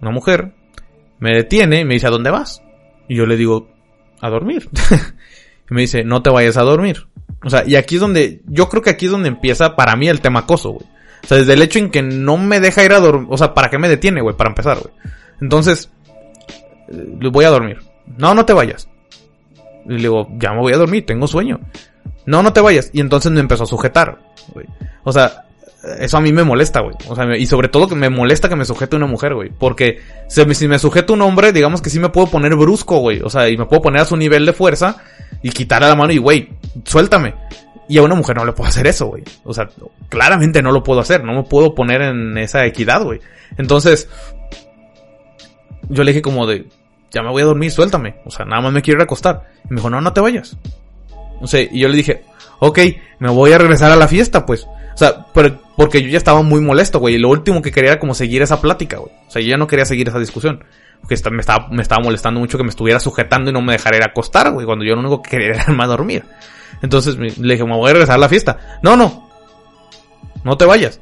Una 0.00 0.10
mujer 0.10 0.52
me 1.20 1.36
detiene 1.36 1.80
y 1.80 1.84
me 1.84 1.94
dice, 1.94 2.08
¿a 2.08 2.10
dónde 2.10 2.30
vas? 2.30 2.62
Y 3.06 3.16
yo 3.16 3.26
le 3.26 3.36
digo, 3.36 3.68
a 4.20 4.28
dormir. 4.30 4.68
y 5.70 5.74
me 5.74 5.82
dice, 5.82 6.02
no 6.02 6.22
te 6.22 6.30
vayas 6.30 6.56
a 6.56 6.62
dormir. 6.62 7.06
O 7.44 7.50
sea, 7.50 7.64
y 7.66 7.76
aquí 7.76 7.96
es 7.96 8.00
donde, 8.00 8.40
yo 8.46 8.68
creo 8.68 8.82
que 8.82 8.90
aquí 8.90 9.06
es 9.06 9.12
donde 9.12 9.28
empieza 9.28 9.76
para 9.76 9.94
mí 9.94 10.08
el 10.08 10.20
tema 10.20 10.40
acoso, 10.40 10.70
güey. 10.70 10.86
O 11.22 11.26
sea, 11.26 11.36
desde 11.36 11.52
el 11.52 11.62
hecho 11.62 11.78
en 11.78 11.90
que 11.90 12.02
no 12.02 12.38
me 12.38 12.60
deja 12.60 12.82
ir 12.82 12.92
a 12.92 13.00
dormir, 13.00 13.28
o 13.30 13.36
sea, 13.36 13.52
¿para 13.52 13.68
qué 13.68 13.78
me 13.78 13.88
detiene, 13.88 14.22
güey? 14.22 14.36
Para 14.36 14.50
empezar, 14.50 14.78
güey. 14.78 14.94
Entonces, 15.40 15.90
le 16.88 17.28
voy 17.28 17.44
a 17.44 17.50
dormir. 17.50 17.78
No, 18.16 18.34
no 18.34 18.46
te 18.46 18.54
vayas. 18.54 18.88
Y 19.84 19.92
le 19.92 19.98
digo, 19.98 20.28
ya 20.38 20.52
me 20.52 20.60
voy 20.60 20.72
a 20.72 20.78
dormir, 20.78 21.04
tengo 21.04 21.26
sueño. 21.26 21.60
No, 22.24 22.42
no 22.42 22.52
te 22.52 22.60
vayas. 22.60 22.90
Y 22.92 23.00
entonces 23.00 23.30
me 23.30 23.40
empezó 23.40 23.64
a 23.64 23.66
sujetar, 23.66 24.18
güey. 24.52 24.66
O 25.04 25.12
sea, 25.12 25.44
eso 25.82 26.18
a 26.18 26.20
mí 26.20 26.32
me 26.32 26.44
molesta, 26.44 26.80
güey. 26.80 26.94
O 27.08 27.14
sea, 27.14 27.36
y 27.36 27.46
sobre 27.46 27.68
todo 27.68 27.88
que 27.88 27.94
me 27.94 28.10
molesta 28.10 28.48
que 28.48 28.56
me 28.56 28.64
sujete 28.64 28.96
una 28.96 29.06
mujer, 29.06 29.34
güey. 29.34 29.50
Porque 29.50 30.00
si 30.28 30.68
me, 30.68 30.78
sujeta 30.78 31.12
un 31.12 31.22
hombre, 31.22 31.52
digamos 31.52 31.80
que 31.80 31.90
sí 31.90 31.98
me 31.98 32.10
puedo 32.10 32.26
poner 32.26 32.54
brusco, 32.54 32.98
güey. 32.98 33.20
O 33.22 33.30
sea, 33.30 33.48
y 33.48 33.56
me 33.56 33.66
puedo 33.66 33.82
poner 33.82 34.02
a 34.02 34.04
su 34.04 34.16
nivel 34.16 34.44
de 34.44 34.52
fuerza 34.52 34.96
y 35.42 35.50
quitarle 35.50 35.88
la 35.88 35.94
mano 35.94 36.12
y, 36.12 36.18
güey, 36.18 36.50
suéltame. 36.84 37.34
Y 37.88 37.98
a 37.98 38.02
una 38.02 38.14
mujer 38.14 38.36
no 38.36 38.44
le 38.44 38.52
puedo 38.52 38.68
hacer 38.68 38.86
eso, 38.86 39.06
güey. 39.06 39.24
O 39.44 39.54
sea, 39.54 39.68
claramente 40.08 40.62
no 40.62 40.70
lo 40.70 40.82
puedo 40.82 41.00
hacer. 41.00 41.24
No 41.24 41.32
me 41.32 41.42
puedo 41.44 41.74
poner 41.74 42.02
en 42.02 42.36
esa 42.36 42.66
equidad, 42.66 43.02
güey. 43.02 43.20
Entonces, 43.56 44.08
yo 45.88 46.04
le 46.04 46.12
dije 46.12 46.22
como 46.22 46.46
de, 46.46 46.66
ya 47.10 47.22
me 47.22 47.30
voy 47.30 47.42
a 47.42 47.46
dormir, 47.46 47.72
suéltame. 47.72 48.16
O 48.26 48.30
sea, 48.30 48.44
nada 48.44 48.60
más 48.60 48.72
me 48.72 48.82
quiero 48.82 49.00
ir 49.00 49.04
acostar. 49.04 49.48
Y 49.64 49.70
me 49.70 49.76
dijo, 49.76 49.88
no, 49.88 50.00
no 50.00 50.12
te 50.12 50.20
vayas. 50.20 50.56
O 51.40 51.46
sea, 51.46 51.62
y 51.62 51.80
yo 51.80 51.88
le 51.88 51.96
dije, 51.96 52.22
ok, 52.58 52.78
me 53.18 53.30
voy 53.30 53.52
a 53.52 53.58
regresar 53.58 53.90
a 53.90 53.96
la 53.96 54.06
fiesta, 54.06 54.44
pues. 54.44 54.66
O 55.00 55.02
sea, 55.02 55.24
porque 55.76 56.02
yo 56.02 56.08
ya 56.10 56.18
estaba 56.18 56.42
muy 56.42 56.60
molesto, 56.60 56.98
güey. 56.98 57.14
Y 57.14 57.18
lo 57.18 57.30
último 57.30 57.62
que 57.62 57.72
quería 57.72 57.92
era 57.92 57.98
como 57.98 58.12
seguir 58.12 58.42
esa 58.42 58.60
plática, 58.60 58.98
güey. 58.98 59.10
O 59.26 59.30
sea, 59.30 59.40
yo 59.40 59.48
ya 59.48 59.56
no 59.56 59.66
quería 59.66 59.86
seguir 59.86 60.06
esa 60.06 60.18
discusión. 60.18 60.62
Porque 61.00 61.16
me 61.30 61.40
estaba, 61.40 62.02
molestando 62.02 62.38
mucho 62.38 62.58
que 62.58 62.64
me 62.64 62.68
estuviera 62.68 63.00
sujetando 63.00 63.48
y 63.48 63.54
no 63.54 63.62
me 63.62 63.72
dejara 63.72 63.96
ir 63.96 64.04
acostar, 64.04 64.52
güey. 64.52 64.66
Cuando 64.66 64.84
yo 64.84 64.92
lo 64.92 65.00
único 65.00 65.22
que 65.22 65.30
quería 65.30 65.52
era 65.52 65.72
más 65.72 65.88
dormir. 65.88 66.26
Entonces 66.82 67.16
le 67.16 67.54
dije, 67.54 67.64
me 67.64 67.76
voy 67.76 67.88
a 67.88 67.92
regresar 67.94 68.16
a 68.16 68.18
la 68.18 68.28
fiesta. 68.28 68.78
No, 68.82 68.94
no. 68.94 69.30
No 70.44 70.58
te 70.58 70.66
vayas. 70.66 71.00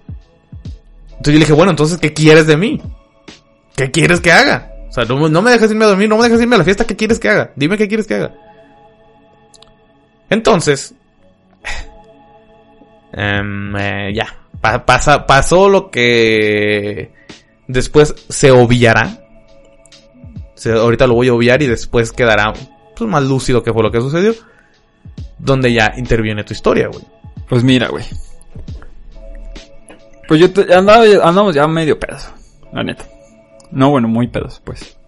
Entonces 1.08 1.26
yo 1.26 1.32
le 1.32 1.38
dije, 1.40 1.52
bueno, 1.54 1.70
entonces, 1.72 1.98
¿qué 1.98 2.12
quieres 2.12 2.46
de 2.46 2.56
mí? 2.56 2.80
¿Qué 3.74 3.90
quieres 3.90 4.20
que 4.20 4.30
haga? 4.30 4.70
O 4.90 4.92
sea, 4.92 5.06
no 5.06 5.42
me 5.42 5.50
dejes 5.50 5.72
irme 5.72 5.86
a 5.86 5.88
dormir, 5.88 6.08
no 6.08 6.18
me 6.18 6.22
dejes 6.22 6.40
irme 6.40 6.54
a 6.54 6.58
la 6.58 6.64
fiesta, 6.64 6.86
¿qué 6.86 6.94
quieres 6.94 7.18
que 7.18 7.30
haga? 7.30 7.50
Dime 7.56 7.76
qué 7.76 7.88
quieres 7.88 8.06
que 8.06 8.14
haga. 8.14 8.32
Entonces, 10.30 10.94
Em, 13.12 13.76
eh, 13.76 14.12
ya. 14.14 14.26
pasa, 14.60 15.26
pasó 15.26 15.68
lo 15.68 15.90
que 15.90 17.12
después 17.66 18.14
se 18.28 18.50
obviará. 18.50 19.24
ahorita 20.64 21.06
lo 21.06 21.14
voy 21.14 21.28
a 21.28 21.34
obviar 21.34 21.62
y 21.62 21.66
después 21.66 22.12
quedará 22.12 22.52
pues, 22.96 23.08
más 23.08 23.22
lúcido 23.22 23.62
que 23.62 23.72
fue 23.72 23.82
lo 23.82 23.90
que 23.90 24.00
sucedió. 24.00 24.34
Donde 25.38 25.72
ya 25.72 25.94
interviene 25.96 26.44
tu 26.44 26.52
historia, 26.52 26.88
güey. 26.88 27.04
Pues 27.48 27.62
mira, 27.62 27.88
güey. 27.88 28.04
Pues 30.26 30.40
yo 30.40 30.48
andamos 30.76 31.54
ya 31.54 31.66
medio 31.66 31.98
pedazo, 31.98 32.32
la 32.72 32.82
neta. 32.82 33.06
No, 33.70 33.90
bueno, 33.90 34.08
muy 34.08 34.26
pedazo, 34.26 34.60
pues. 34.64 34.98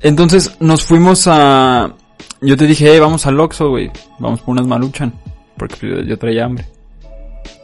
Entonces 0.00 0.56
nos 0.60 0.84
fuimos 0.84 1.26
a... 1.26 1.92
Yo 2.40 2.56
te 2.56 2.66
dije, 2.66 2.90
hey, 2.90 3.00
vamos 3.00 3.26
al 3.26 3.40
Oxxo, 3.40 3.70
güey. 3.70 3.90
Vamos 4.18 4.40
por 4.40 4.52
unas 4.52 4.66
maluchan. 4.66 5.12
Porque 5.56 5.76
pues, 5.80 6.06
yo 6.06 6.18
traía 6.18 6.44
hambre. 6.44 6.66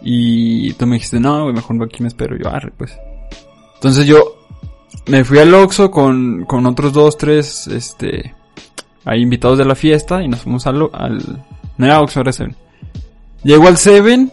Y 0.02 0.72
tú 0.74 0.86
me 0.86 0.96
dijiste, 0.96 1.20
no, 1.20 1.42
güey, 1.42 1.54
mejor 1.54 1.82
aquí 1.82 2.02
me 2.02 2.08
espero. 2.08 2.36
Yo, 2.36 2.48
arre, 2.48 2.72
pues. 2.76 2.96
Entonces 3.74 4.06
yo 4.06 4.42
me 5.06 5.24
fui 5.24 5.38
al 5.38 5.52
Oxxo 5.54 5.90
con, 5.90 6.44
con 6.44 6.66
otros 6.66 6.92
dos, 6.92 7.16
tres, 7.16 7.66
este, 7.66 8.34
ahí 9.04 9.22
invitados 9.22 9.58
de 9.58 9.64
la 9.64 9.74
fiesta 9.74 10.22
y 10.22 10.28
nos 10.28 10.40
fuimos 10.40 10.66
al, 10.66 10.88
al 10.92 11.44
no 11.76 11.86
era 11.86 12.00
Oxxo, 12.00 12.20
era 12.20 12.32
Seven. 12.32 12.56
Llego 13.42 13.66
al 13.66 13.76
Seven, 13.76 14.32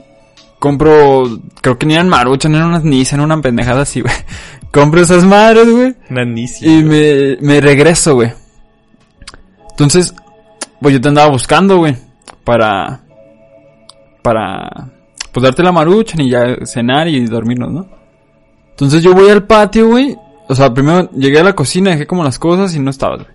compro, 0.60 1.40
creo 1.62 1.78
que 1.78 1.86
ni 1.86 1.96
eran 1.96 2.10
maruchan, 2.10 2.54
eran 2.54 2.68
unas 2.68 2.84
Nissan, 2.84 3.22
una 3.22 3.42
pendejada 3.42 3.82
así, 3.82 4.02
güey. 4.02 4.14
compro 4.72 5.02
esas 5.02 5.26
madres, 5.26 5.70
güey. 5.70 5.96
Una 6.10 6.24
Y 6.24 6.84
me, 6.84 7.38
me 7.42 7.62
regreso, 7.62 8.16
güey. 8.16 8.32
Entonces, 9.72 10.14
pues 10.82 10.94
yo 10.94 11.02
te 11.02 11.08
andaba 11.08 11.30
buscando, 11.30 11.78
güey, 11.78 11.96
para, 12.44 13.02
para, 14.22 14.92
pues 15.32 15.44
darte 15.44 15.64
la 15.64 15.72
marucha 15.72 16.22
y 16.22 16.30
ya 16.30 16.66
cenar 16.66 17.08
y 17.08 17.26
dormirnos, 17.26 17.72
¿no? 17.72 17.88
Entonces 18.72 19.04
yo 19.04 19.14
voy 19.14 19.30
al 19.30 19.46
patio, 19.46 19.90
güey. 19.90 20.18
O 20.48 20.56
sea, 20.56 20.74
primero 20.74 21.12
llegué 21.12 21.40
a 21.40 21.44
la 21.44 21.54
cocina, 21.54 21.92
dejé 21.92 22.08
como 22.08 22.24
las 22.24 22.40
cosas 22.40 22.76
y 22.76 22.80
no 22.80 22.90
estabas, 22.90 23.24
güey. 23.24 23.34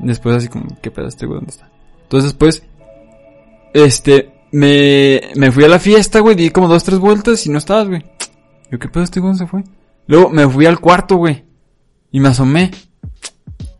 Después 0.00 0.36
así 0.36 0.48
como, 0.48 0.66
¿qué 0.82 0.90
pedo 0.90 1.06
este 1.06 1.26
güey? 1.26 1.38
¿Dónde 1.38 1.50
está? 1.50 1.70
Entonces 2.02 2.30
después, 2.30 2.62
este, 3.74 4.32
me, 4.50 5.20
me 5.36 5.52
fui 5.52 5.64
a 5.64 5.68
la 5.68 5.78
fiesta, 5.78 6.20
güey, 6.20 6.34
di 6.34 6.50
como 6.50 6.68
dos, 6.68 6.82
tres 6.82 6.98
vueltas 6.98 7.46
y 7.46 7.50
no 7.50 7.58
estabas, 7.58 7.88
güey. 7.88 8.04
Yo, 8.70 8.78
¿qué 8.78 8.88
pedo 8.88 9.04
este 9.04 9.20
güey? 9.20 9.30
¿Dónde 9.32 9.44
se 9.44 9.50
fue? 9.50 9.64
Luego 10.06 10.30
me 10.30 10.48
fui 10.48 10.66
al 10.66 10.80
cuarto, 10.80 11.16
güey. 11.16 11.44
Y 12.10 12.20
me 12.20 12.28
asomé. 12.28 12.70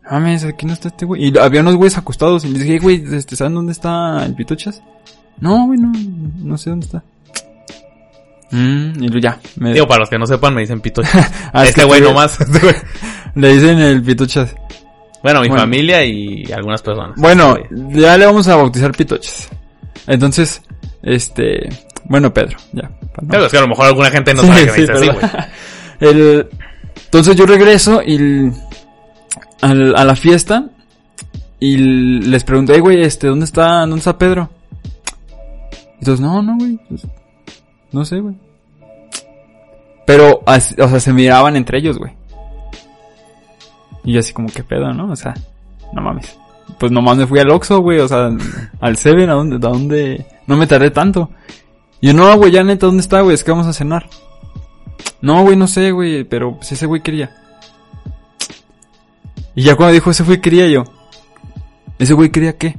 Mames, 0.09 0.43
aquí 0.43 0.65
no 0.65 0.73
está 0.73 0.87
este 0.87 1.05
güey. 1.05 1.27
Y 1.27 1.37
había 1.37 1.61
unos 1.61 1.75
güeyes 1.75 1.97
acostados. 1.97 2.45
Y 2.45 2.49
les 2.49 2.63
dije, 2.63 2.79
güey, 2.79 3.03
este, 3.11 3.35
¿saben 3.35 3.55
dónde 3.55 3.71
está 3.71 4.25
el 4.25 4.35
pitochas? 4.35 4.81
No, 5.41 5.65
güey, 5.67 5.79
no, 5.79 5.91
no 6.43 6.57
sé 6.57 6.69
dónde 6.69 6.85
está. 6.85 7.03
Mm, 8.51 9.03
y 9.03 9.21
ya. 9.21 9.39
Me... 9.57 9.73
Digo, 9.73 9.87
para 9.87 10.01
los 10.01 10.09
que 10.09 10.17
no 10.17 10.25
sepan, 10.25 10.53
me 10.53 10.61
dicen 10.61 10.81
pitochas. 10.81 11.31
Ah, 11.53 11.65
este 11.65 11.83
güey 11.83 12.01
nomás. 12.01 12.37
le 13.35 13.53
dicen 13.53 13.79
el 13.79 14.01
pitochas. 14.03 14.55
Bueno, 15.21 15.41
mi 15.41 15.49
familia 15.49 16.03
y 16.05 16.49
algunas 16.51 16.81
personas. 16.81 17.15
Bueno, 17.17 17.57
ya 17.89 18.17
le 18.17 18.25
vamos 18.25 18.47
a 18.47 18.55
bautizar 18.55 18.91
pitochas. 18.91 19.49
Entonces, 20.07 20.61
este... 21.03 21.69
Bueno, 22.05 22.33
Pedro, 22.33 22.57
ya. 22.71 22.89
Pero 23.29 23.45
es 23.45 23.51
que 23.51 23.57
a 23.57 23.61
lo 23.61 23.67
mejor 23.67 23.87
alguna 23.87 24.09
gente 24.09 24.33
no 24.33 24.43
sabe 24.43 24.65
que 24.65 24.71
me 24.71 24.77
dice 24.77 24.91
así, 24.93 25.07
güey. 25.07 25.19
El... 25.99 26.49
Entonces 27.05 27.35
yo 27.35 27.45
regreso 27.45 28.01
y... 28.01 28.51
Al, 29.61 29.93
a 29.95 30.05
la 30.05 30.15
fiesta 30.15 30.69
y 31.59 31.75
les 31.75 32.45
pregunté, 32.45 32.79
güey, 32.79 33.01
este, 33.01 33.27
¿dónde 33.27 33.43
está, 33.43 33.81
dónde 33.81 33.97
está 33.97 34.17
Pedro? 34.17 34.49
Entonces, 35.99 36.19
no, 36.19 36.41
no, 36.41 36.57
güey. 36.57 36.79
Pues, 36.87 37.07
no 37.91 38.05
sé, 38.05 38.19
güey. 38.19 38.35
Pero, 40.05 40.41
o 40.45 40.59
sea, 40.59 40.99
se 40.99 41.13
miraban 41.13 41.55
entre 41.55 41.77
ellos, 41.77 41.97
güey. 41.97 42.13
Y 44.03 44.13
yo 44.13 44.19
así 44.19 44.33
como, 44.33 44.49
¿qué 44.49 44.63
pedo, 44.63 44.91
no? 44.93 45.11
O 45.11 45.15
sea, 45.15 45.35
no 45.93 46.01
mames. 46.01 46.37
pues 46.79 46.91
nomás 46.91 47.17
me 47.17 47.27
fui 47.27 47.39
al 47.39 47.51
Oxxo, 47.51 47.79
güey, 47.81 47.99
o 47.99 48.07
sea, 48.07 48.31
al 48.79 48.97
Seven, 48.97 49.29
¿a 49.29 49.33
dónde, 49.33 49.55
a 49.57 49.59
dónde? 49.59 50.25
No 50.47 50.57
me 50.57 50.67
tardé 50.67 50.89
tanto. 50.91 51.29
Y 52.01 52.07
yo, 52.07 52.13
no, 52.13 52.35
güey, 52.37 52.51
ya 52.51 52.63
neta, 52.63 52.87
¿dónde 52.87 53.01
está, 53.01 53.21
güey? 53.21 53.35
Es 53.35 53.43
que 53.43 53.51
vamos 53.51 53.67
a 53.67 53.73
cenar. 53.73 54.07
No, 55.21 55.43
güey, 55.43 55.57
no 55.57 55.67
sé, 55.67 55.91
güey, 55.91 56.23
pero 56.23 56.55
pues 56.55 56.71
ese 56.71 56.85
güey 56.85 57.01
quería. 57.01 57.35
Y 59.53 59.63
ya 59.63 59.75
cuando 59.75 59.93
dijo 59.93 60.09
ese 60.09 60.23
güey 60.23 60.39
quería 60.39 60.67
yo. 60.67 60.85
¿Ese 61.97 62.13
güey 62.13 62.29
quería 62.29 62.57
qué? 62.57 62.77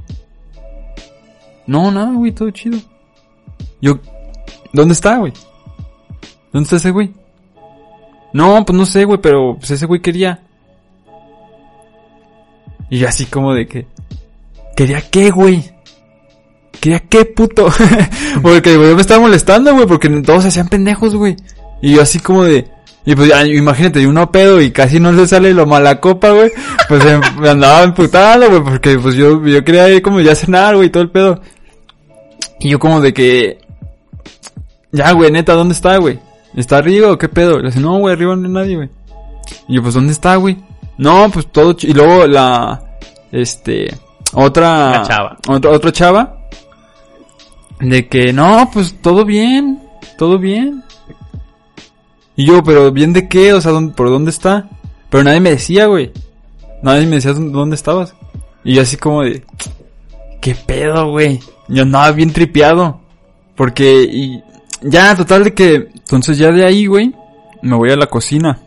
No, 1.67 1.91
nada, 1.91 2.11
güey, 2.11 2.31
todo 2.31 2.49
chido. 2.49 2.79
Yo, 3.81 3.99
¿dónde 4.73 4.93
está, 4.93 5.17
güey? 5.17 5.33
¿Dónde 6.51 6.65
está 6.65 6.75
ese 6.77 6.91
güey? 6.91 7.11
No, 8.33 8.63
pues 8.65 8.77
no 8.77 8.85
sé, 8.85 9.05
güey, 9.05 9.19
pero 9.21 9.55
pues 9.57 9.71
ese 9.71 9.85
güey 9.85 10.01
quería. 10.01 10.41
Y 12.89 12.99
yo 12.99 13.07
así 13.07 13.25
como 13.25 13.53
de 13.53 13.67
que... 13.67 13.87
¿Quería 14.75 15.01
qué, 15.01 15.31
güey? 15.31 15.71
¿Quería 16.79 16.99
qué, 16.99 17.25
puto? 17.25 17.67
porque, 18.41 18.75
güey, 18.75 18.95
me 18.95 19.01
estaba 19.01 19.21
molestando, 19.21 19.73
güey, 19.73 19.85
porque 19.85 20.09
todos 20.21 20.45
hacían 20.45 20.67
pendejos, 20.67 21.15
güey. 21.15 21.35
Y 21.81 21.95
yo 21.95 22.01
así 22.01 22.19
como 22.19 22.43
de... 22.43 22.67
Y 23.03 23.15
pues 23.15 23.31
imagínate, 23.47 24.05
uno 24.05 24.31
pedo 24.31 24.61
y 24.61 24.69
casi 24.71 24.99
no 24.99 25.15
se 25.15 25.25
sale 25.25 25.53
lo 25.53 25.65
mala 25.65 25.99
copa, 25.99 26.29
güey. 26.31 26.51
Pues 26.87 27.03
eh, 27.05 27.19
me 27.39 27.49
andaba 27.49 27.83
emputando, 27.83 28.47
güey, 28.49 28.61
porque 28.61 28.97
pues 28.99 29.15
yo, 29.15 29.43
yo 29.45 29.63
quería 29.63 29.89
ir 29.89 30.01
como 30.01 30.19
ya 30.21 30.35
cenar, 30.35 30.75
güey, 30.75 30.89
todo 30.89 31.03
el 31.03 31.09
pedo. 31.09 31.41
Y 32.59 32.69
yo 32.69 32.79
como 32.79 33.01
de 33.01 33.13
que... 33.13 33.59
Ya, 34.91 35.11
güey, 35.13 35.31
neta, 35.31 35.53
¿dónde 35.53 35.73
está, 35.73 35.97
güey? 35.97 36.19
¿Está 36.55 36.77
arriba 36.77 37.11
o 37.11 37.17
qué 37.17 37.29
pedo? 37.29 37.59
Le 37.59 37.67
dice, 37.67 37.79
no, 37.79 37.97
güey, 37.99 38.13
arriba 38.13 38.35
no 38.35 38.47
hay 38.47 38.53
nadie, 38.53 38.75
güey. 38.75 38.89
Y 39.67 39.75
yo, 39.75 39.81
pues, 39.81 39.93
¿dónde 39.93 40.11
está, 40.13 40.35
güey? 40.35 40.57
No, 40.97 41.29
pues 41.31 41.47
todo... 41.51 41.75
Y 41.81 41.93
luego 41.93 42.27
la... 42.27 42.81
Este... 43.31 43.95
Otra... 44.33 44.91
La 44.91 45.03
chava. 45.03 45.37
Otra, 45.47 45.71
otra 45.71 45.91
chava. 45.91 46.37
De 47.79 48.07
que, 48.07 48.31
no, 48.33 48.69
pues 48.71 48.95
todo 49.01 49.25
bien. 49.25 49.81
Todo 50.17 50.37
bien. 50.37 50.83
Y 52.35 52.45
yo, 52.45 52.63
pero 52.63 52.91
¿bien 52.91 53.13
de 53.13 53.27
qué? 53.27 53.53
O 53.53 53.61
sea, 53.61 53.71
¿dónde- 53.71 53.93
¿por 53.93 54.09
dónde 54.09 54.29
está? 54.31 54.69
Pero 55.09 55.23
nadie 55.23 55.39
me 55.39 55.49
decía, 55.51 55.87
güey. 55.87 56.11
Nadie 56.83 57.05
me 57.07 57.15
decía 57.15 57.33
dónde 57.33 57.51
dónde 57.51 57.75
estabas. 57.75 58.13
Y 58.63 58.75
yo 58.75 58.81
así 58.81 58.97
como 58.97 59.23
de... 59.23 59.43
¿Qué 60.41 60.55
pedo, 60.55 61.09
güey? 61.11 61.39
Yo 61.71 61.83
andaba 61.83 62.11
bien 62.11 62.33
tripeado. 62.33 63.01
Porque... 63.55 64.03
Y 64.03 64.43
ya, 64.81 65.15
total 65.15 65.45
de 65.45 65.53
que... 65.53 65.89
Entonces 65.93 66.37
ya 66.37 66.51
de 66.51 66.65
ahí, 66.65 66.85
güey. 66.85 67.15
Me 67.61 67.75
voy 67.75 67.91
a 67.91 67.95
la 67.95 68.07
cocina. 68.07 68.59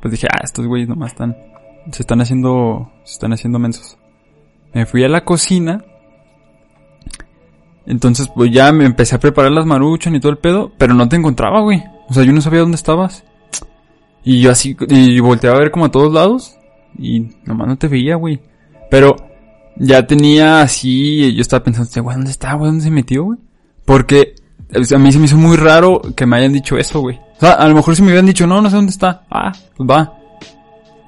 Pues 0.00 0.12
dije, 0.12 0.28
ah, 0.30 0.40
estos 0.44 0.66
güeyes 0.66 0.88
nomás 0.88 1.12
están... 1.12 1.36
Se 1.90 2.02
están 2.02 2.20
haciendo... 2.20 2.92
Se 3.04 3.14
están 3.14 3.32
haciendo 3.32 3.58
mensos. 3.58 3.98
Me 4.72 4.86
fui 4.86 5.02
a 5.02 5.08
la 5.08 5.24
cocina. 5.24 5.84
Entonces, 7.86 8.30
pues 8.34 8.52
ya 8.52 8.70
me 8.70 8.84
empecé 8.84 9.16
a 9.16 9.20
preparar 9.20 9.50
las 9.50 9.66
maruchan 9.66 10.14
y 10.14 10.20
todo 10.20 10.30
el 10.30 10.38
pedo. 10.38 10.70
Pero 10.78 10.94
no 10.94 11.08
te 11.08 11.16
encontraba, 11.16 11.60
güey. 11.62 11.82
O 12.08 12.14
sea, 12.14 12.22
yo 12.22 12.32
no 12.32 12.40
sabía 12.40 12.60
dónde 12.60 12.76
estabas. 12.76 13.24
Y 14.22 14.40
yo 14.40 14.52
así... 14.52 14.76
Y 14.88 15.18
volteaba 15.18 15.56
a 15.56 15.60
ver 15.60 15.72
como 15.72 15.86
a 15.86 15.90
todos 15.90 16.12
lados. 16.12 16.56
Y 16.96 17.30
nomás 17.44 17.66
no 17.66 17.76
te 17.76 17.88
veía, 17.88 18.14
güey. 18.14 18.40
Pero... 18.88 19.29
Ya 19.82 20.06
tenía 20.06 20.60
así... 20.60 21.34
Yo 21.34 21.40
estaba 21.40 21.64
pensando, 21.64 21.86
"Este 21.88 22.00
güey, 22.00 22.16
¿dónde 22.16 22.30
está, 22.30 22.52
güey? 22.54 22.68
¿Dónde 22.70 22.84
se 22.84 22.90
metió, 22.90 23.24
güey? 23.24 23.38
Porque... 23.86 24.34
a 24.74 24.98
mí 24.98 25.10
se 25.12 25.18
me 25.18 25.24
hizo 25.24 25.36
muy 25.38 25.56
raro 25.56 26.02
que 26.14 26.26
me 26.26 26.36
hayan 26.36 26.52
dicho 26.52 26.76
eso, 26.76 27.00
güey. 27.00 27.16
O 27.16 27.40
sea, 27.40 27.52
a 27.52 27.66
lo 27.66 27.74
mejor 27.74 27.96
si 27.96 28.02
me 28.02 28.08
hubieran 28.08 28.26
dicho, 28.26 28.46
no, 28.46 28.60
no 28.60 28.68
sé 28.68 28.76
dónde 28.76 28.90
está. 28.92 29.22
Ah, 29.30 29.52
pues 29.76 29.88
va. 29.88 30.12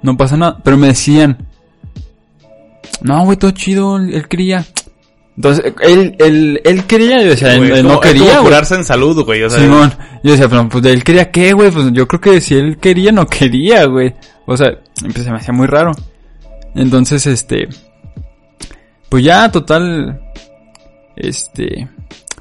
No 0.03 0.17
pasa 0.17 0.37
nada. 0.39 0.57
Pero 0.65 0.79
me 0.79 0.87
decían, 0.89 1.37
no, 3.03 3.25
güey, 3.25 3.37
todo 3.37 3.51
chido, 3.51 3.99
él, 3.99 4.27
quería. 4.29 4.65
Entonces, 5.37 5.73
él, 5.83 6.15
él, 6.19 6.61
él 6.65 6.85
quería, 6.85 7.23
yo 7.23 7.31
decía, 7.31 7.53
él, 7.55 7.59
Güey, 7.61 7.71
él 7.73 7.77
es 7.79 7.83
no 7.85 7.89
como- 7.91 8.01
quería, 8.01 8.37
como 8.37 8.45
curarse 8.45 8.75
en 8.77 8.85
salud, 8.85 9.25
güey. 9.25 9.43
O 9.43 9.51
sea, 9.51 9.61
Simón, 9.61 9.93
yo 10.23 10.33
decía, 10.33 10.49
pero 10.49 10.69
pues 10.69 10.85
él 10.87 11.03
quería 11.05 11.31
qué, 11.31 11.53
güey, 11.53 11.71
pues 11.71 11.93
yo 11.93 12.07
creo 12.09 12.21
que 12.21 12.41
si 12.41 12.55
él 12.55 12.79
quería, 12.79 13.13
no 13.13 13.27
quería, 13.27 13.85
güey. 13.87 14.15
O 14.47 14.57
sea, 14.57 14.79
pues 15.01 15.25
se 15.25 15.31
me 15.31 15.37
hacía 15.37 15.53
muy 15.55 15.67
raro. 15.67 15.93
Entonces, 16.75 17.27
este, 17.27 17.69
pues 19.13 19.25
ya, 19.25 19.53
total, 19.53 20.23
este, 21.17 21.87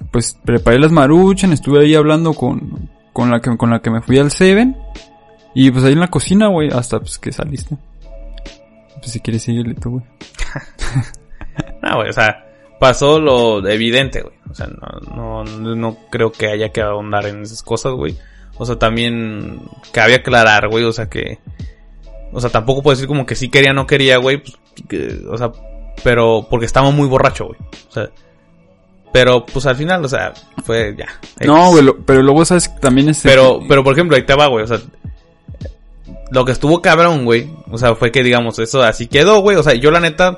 pues 0.10 0.38
preparé 0.46 0.80
las 0.80 0.94
maruchan, 0.94 1.52
estuve 1.52 1.84
ahí 1.84 1.96
hablando 1.96 2.34
con, 2.34 2.90
con 3.12 3.30
la 3.30 3.42
que, 3.42 3.58
con 3.58 3.72
la 3.72 3.82
que 3.82 3.92
me 3.92 4.02
fui 4.02 4.18
al 4.20 4.32
Seven. 4.32 4.78
Y 5.54 5.70
pues 5.70 5.84
ahí 5.84 5.92
en 5.92 6.00
la 6.00 6.08
cocina, 6.08 6.48
güey, 6.48 6.70
hasta 6.70 7.02
pues 7.02 7.20
que 7.20 7.34
saliste. 7.34 7.76
Pues 9.00 9.12
si 9.12 9.20
quieres 9.20 9.44
seguirle 9.44 9.74
tú, 9.74 9.90
güey. 9.90 10.06
No, 11.82 11.98
güey, 11.98 12.08
o 12.10 12.14
sea, 12.14 12.46
pasó 12.80 13.20
lo 13.20 13.68
evidente, 13.68 14.22
güey. 14.22 14.36
O 14.50 14.54
sea, 14.56 14.68
no, 14.68 15.44
no, 15.44 15.76
no 15.76 15.98
creo 16.10 16.32
que 16.32 16.48
haya 16.48 16.70
que 16.70 16.80
ahondar 16.80 17.26
en 17.26 17.42
esas 17.42 17.64
cosas, 17.64 17.92
güey. 17.92 18.16
O 18.58 18.66
sea, 18.66 18.78
también 18.80 19.60
cabe 19.92 20.16
aclarar, 20.16 20.70
güey, 20.70 20.86
o 20.86 20.94
sea 20.94 21.10
que... 21.10 21.40
O 22.32 22.40
sea, 22.40 22.50
tampoco 22.50 22.82
puedo 22.82 22.96
decir 22.96 23.10
como 23.10 23.26
que 23.26 23.36
sí 23.36 23.50
quería, 23.50 23.74
no 23.74 23.86
quería, 23.86 24.16
güey. 24.20 24.38
Pues, 24.38 24.58
que- 24.88 25.26
o 25.30 25.38
sea, 25.38 25.52
pero 26.04 26.48
porque 26.50 26.66
estaba 26.66 26.92
muy 26.92 27.08
borracho, 27.08 27.48
güey. 27.48 27.60
O 27.90 27.92
sea, 27.92 28.10
pero 29.12 29.46
pues 29.46 29.66
al 29.66 29.76
final, 29.76 30.04
o 30.06 30.08
sea, 30.10 30.34
fue 30.64 30.96
ya. 30.98 31.08
No, 31.46 31.72
güey, 31.72 31.84
lo- 31.84 31.98
pero 32.06 32.22
luego 32.22 32.46
sabes 32.46 32.70
que 32.70 32.80
también 32.80 33.10
es... 33.10 33.20
Pero, 33.24 33.60
pero 33.68 33.84
por 33.84 33.94
ejemplo, 33.94 34.16
ahí 34.16 34.24
te 34.26 34.36
va, 34.36 34.48
güey. 34.48 34.64
O 34.64 34.68
sea, 34.68 34.80
lo 36.32 36.46
que 36.46 36.54
estuvo 36.54 36.82
cabrón, 36.82 37.26
güey. 37.26 37.50
O 37.70 37.78
sea, 37.78 37.96
fue 37.96 38.12
que 38.12 38.24
digamos, 38.24 38.58
eso 38.60 38.82
así 38.82 39.08
quedó, 39.08 39.42
güey. 39.42 39.58
O 39.58 39.64
sea, 39.64 39.74
yo 39.74 39.92
la 39.92 40.00
neta, 40.00 40.38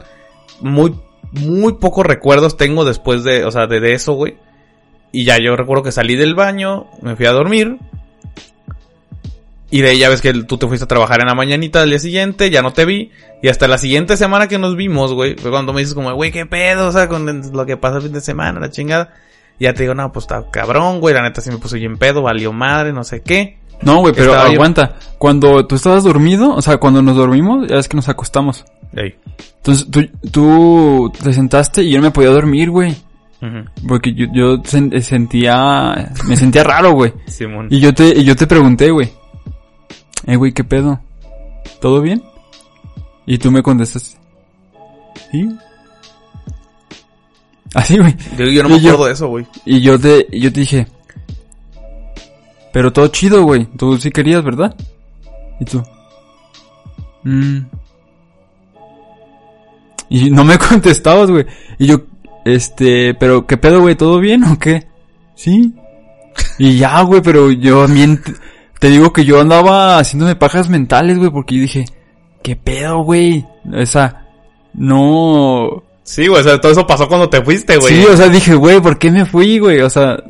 muy, 0.59 0.95
muy 1.31 1.73
pocos 1.73 2.05
recuerdos 2.05 2.57
tengo 2.57 2.83
después 2.83 3.23
de, 3.23 3.45
o 3.45 3.51
sea, 3.51 3.67
de, 3.67 3.79
de 3.79 3.93
eso, 3.93 4.13
güey. 4.13 4.37
Y 5.11 5.25
ya 5.25 5.37
yo 5.37 5.55
recuerdo 5.55 5.83
que 5.83 5.91
salí 5.91 6.15
del 6.15 6.33
baño, 6.33 6.87
me 7.01 7.15
fui 7.15 7.27
a 7.27 7.31
dormir. 7.31 7.77
Y 9.75 9.81
de 9.81 9.89
ahí 9.89 9.97
ya 9.97 10.09
ves 10.09 10.21
que 10.21 10.31
tú 10.43 10.57
te 10.57 10.67
fuiste 10.67 10.83
a 10.83 10.87
trabajar 10.87 11.21
en 11.21 11.27
la 11.27 11.33
mañanita 11.33 11.79
del 11.81 11.89
día 11.89 11.99
siguiente, 11.99 12.49
ya 12.51 12.61
no 12.61 12.73
te 12.73 12.85
vi. 12.85 13.09
Y 13.41 13.47
hasta 13.47 13.67
la 13.67 13.77
siguiente 13.79 14.17
semana 14.17 14.47
que 14.47 14.59
nos 14.59 14.75
vimos, 14.75 15.13
güey, 15.13 15.35
fue 15.35 15.49
cuando 15.49 15.73
me 15.73 15.79
dices 15.81 15.95
como, 15.95 16.13
güey, 16.13 16.31
qué 16.31 16.45
pedo, 16.45 16.87
o 16.87 16.91
sea, 16.91 17.09
con 17.09 17.41
lo 17.51 17.65
que 17.65 17.75
pasa 17.75 17.97
el 17.97 18.03
fin 18.03 18.13
de 18.13 18.21
semana, 18.21 18.59
la 18.59 18.69
chingada. 18.69 19.13
Y 19.57 19.63
ya 19.63 19.73
te 19.73 19.81
digo, 19.83 19.95
no, 19.95 20.11
pues 20.11 20.25
está 20.25 20.43
cabrón, 20.51 20.99
güey, 20.99 21.15
la 21.15 21.23
neta 21.23 21.41
sí 21.41 21.49
me 21.49 21.57
puse 21.57 21.77
bien 21.79 21.97
pedo, 21.97 22.21
valió 22.21 22.53
madre, 22.53 22.93
no 22.93 23.03
sé 23.03 23.21
qué. 23.23 23.57
No, 23.81 23.97
güey, 23.97 24.13
pero 24.13 24.31
Estaba 24.31 24.47
yo- 24.49 24.53
aguanta. 24.53 24.95
Cuando 25.17 25.65
tú 25.65 25.75
estabas 25.75 26.03
dormido, 26.03 26.53
o 26.53 26.61
sea, 26.61 26.77
cuando 26.77 27.01
nos 27.01 27.15
dormimos, 27.17 27.67
ya 27.67 27.77
es 27.77 27.87
que 27.89 27.97
nos 27.97 28.07
acostamos. 28.09 28.63
Ey. 28.95 29.15
Entonces 29.57 29.87
tú, 29.89 30.07
tú 30.31 31.11
te 31.23 31.33
sentaste 31.33 31.81
y 31.81 31.89
yo 31.89 31.97
no 31.97 32.03
me 32.03 32.11
podía 32.11 32.29
dormir, 32.29 32.69
güey. 32.69 32.95
Porque 33.87 34.13
yo, 34.13 34.27
yo 34.33 34.57
sen- 34.63 34.97
sentía, 35.01 36.13
me 36.27 36.37
sentía 36.37 36.63
raro, 36.63 36.91
güey. 36.91 37.11
Simón. 37.27 37.67
Y 37.69 37.79
yo 37.79 37.93
te, 37.93 38.07
y 38.07 38.23
yo 38.23 38.35
te 38.35 38.47
pregunté, 38.47 38.91
güey. 38.91 39.11
Eh, 40.25 40.35
güey, 40.35 40.51
¿qué 40.53 40.63
pedo? 40.63 40.99
¿Todo 41.81 42.01
bien? 42.01 42.23
Y 43.25 43.37
tú 43.37 43.51
me 43.51 43.61
contestaste. 43.63 44.17
¿Sí? 45.31 45.49
Así, 47.73 47.97
güey. 47.97 48.15
Yo, 48.37 48.45
yo 48.45 48.63
no 48.63 48.69
me 48.69 48.75
y 48.77 48.81
yo- 48.81 48.89
acuerdo 48.91 49.05
de 49.07 49.13
eso, 49.13 49.27
güey. 49.27 49.45
Y 49.65 49.81
yo 49.81 49.99
te, 49.99 50.27
yo 50.31 50.51
te 50.53 50.59
dije. 50.59 50.87
Pero 52.71 52.91
todo 52.93 53.07
chido, 53.07 53.43
güey. 53.43 53.65
Tú 53.77 53.97
sí 53.97 54.11
querías, 54.11 54.43
¿verdad? 54.43 54.75
Y 55.59 55.65
tú. 55.65 55.83
"Mm". 57.23 57.59
Y 60.09 60.29
no 60.29 60.43
me 60.43 60.57
contestabas, 60.69 61.29
güey. 61.31 61.45
Y 61.79 61.87
yo, 61.87 62.01
este, 62.45 63.13
pero 63.15 63.45
¿qué 63.47 63.57
pedo, 63.57 63.81
güey? 63.81 63.95
¿Todo 63.95 64.19
bien 64.19 64.43
o 64.43 64.59
qué? 64.59 64.87
Sí. 65.35 65.73
Y 66.59 66.77
ya, 66.77 67.01
güey, 67.01 67.21
pero 67.21 67.51
yo 67.51 67.85
también 67.85 68.21
te, 68.83 68.89
digo 68.89 69.13
que 69.13 69.25
yo 69.25 69.39
andaba 69.39 69.97
haciéndome 69.97 70.35
pajas 70.35 70.69
mentales, 70.69 71.17
güey, 71.17 71.31
porque 71.31 71.55
yo 71.55 71.61
dije, 71.61 71.85
¿qué 72.43 72.55
pedo, 72.55 72.99
güey? 72.99 73.45
Esa, 73.73 74.27
no, 74.73 75.83
Sí, 76.03 76.27
güey, 76.27 76.41
o 76.41 76.43
sea, 76.43 76.59
todo 76.59 76.71
eso 76.73 76.85
pasó 76.85 77.07
cuando 77.07 77.29
te 77.29 77.41
fuiste, 77.41 77.77
güey. 77.77 77.95
Sí, 77.95 78.05
o 78.05 78.17
sea, 78.17 78.27
dije, 78.27 78.53
güey, 78.55 78.81
¿por 78.81 78.99
qué 78.99 79.09
me 79.09 79.25
fui, 79.25 79.57
güey? 79.57 79.79
O 79.79 79.89
sea, 79.89 80.21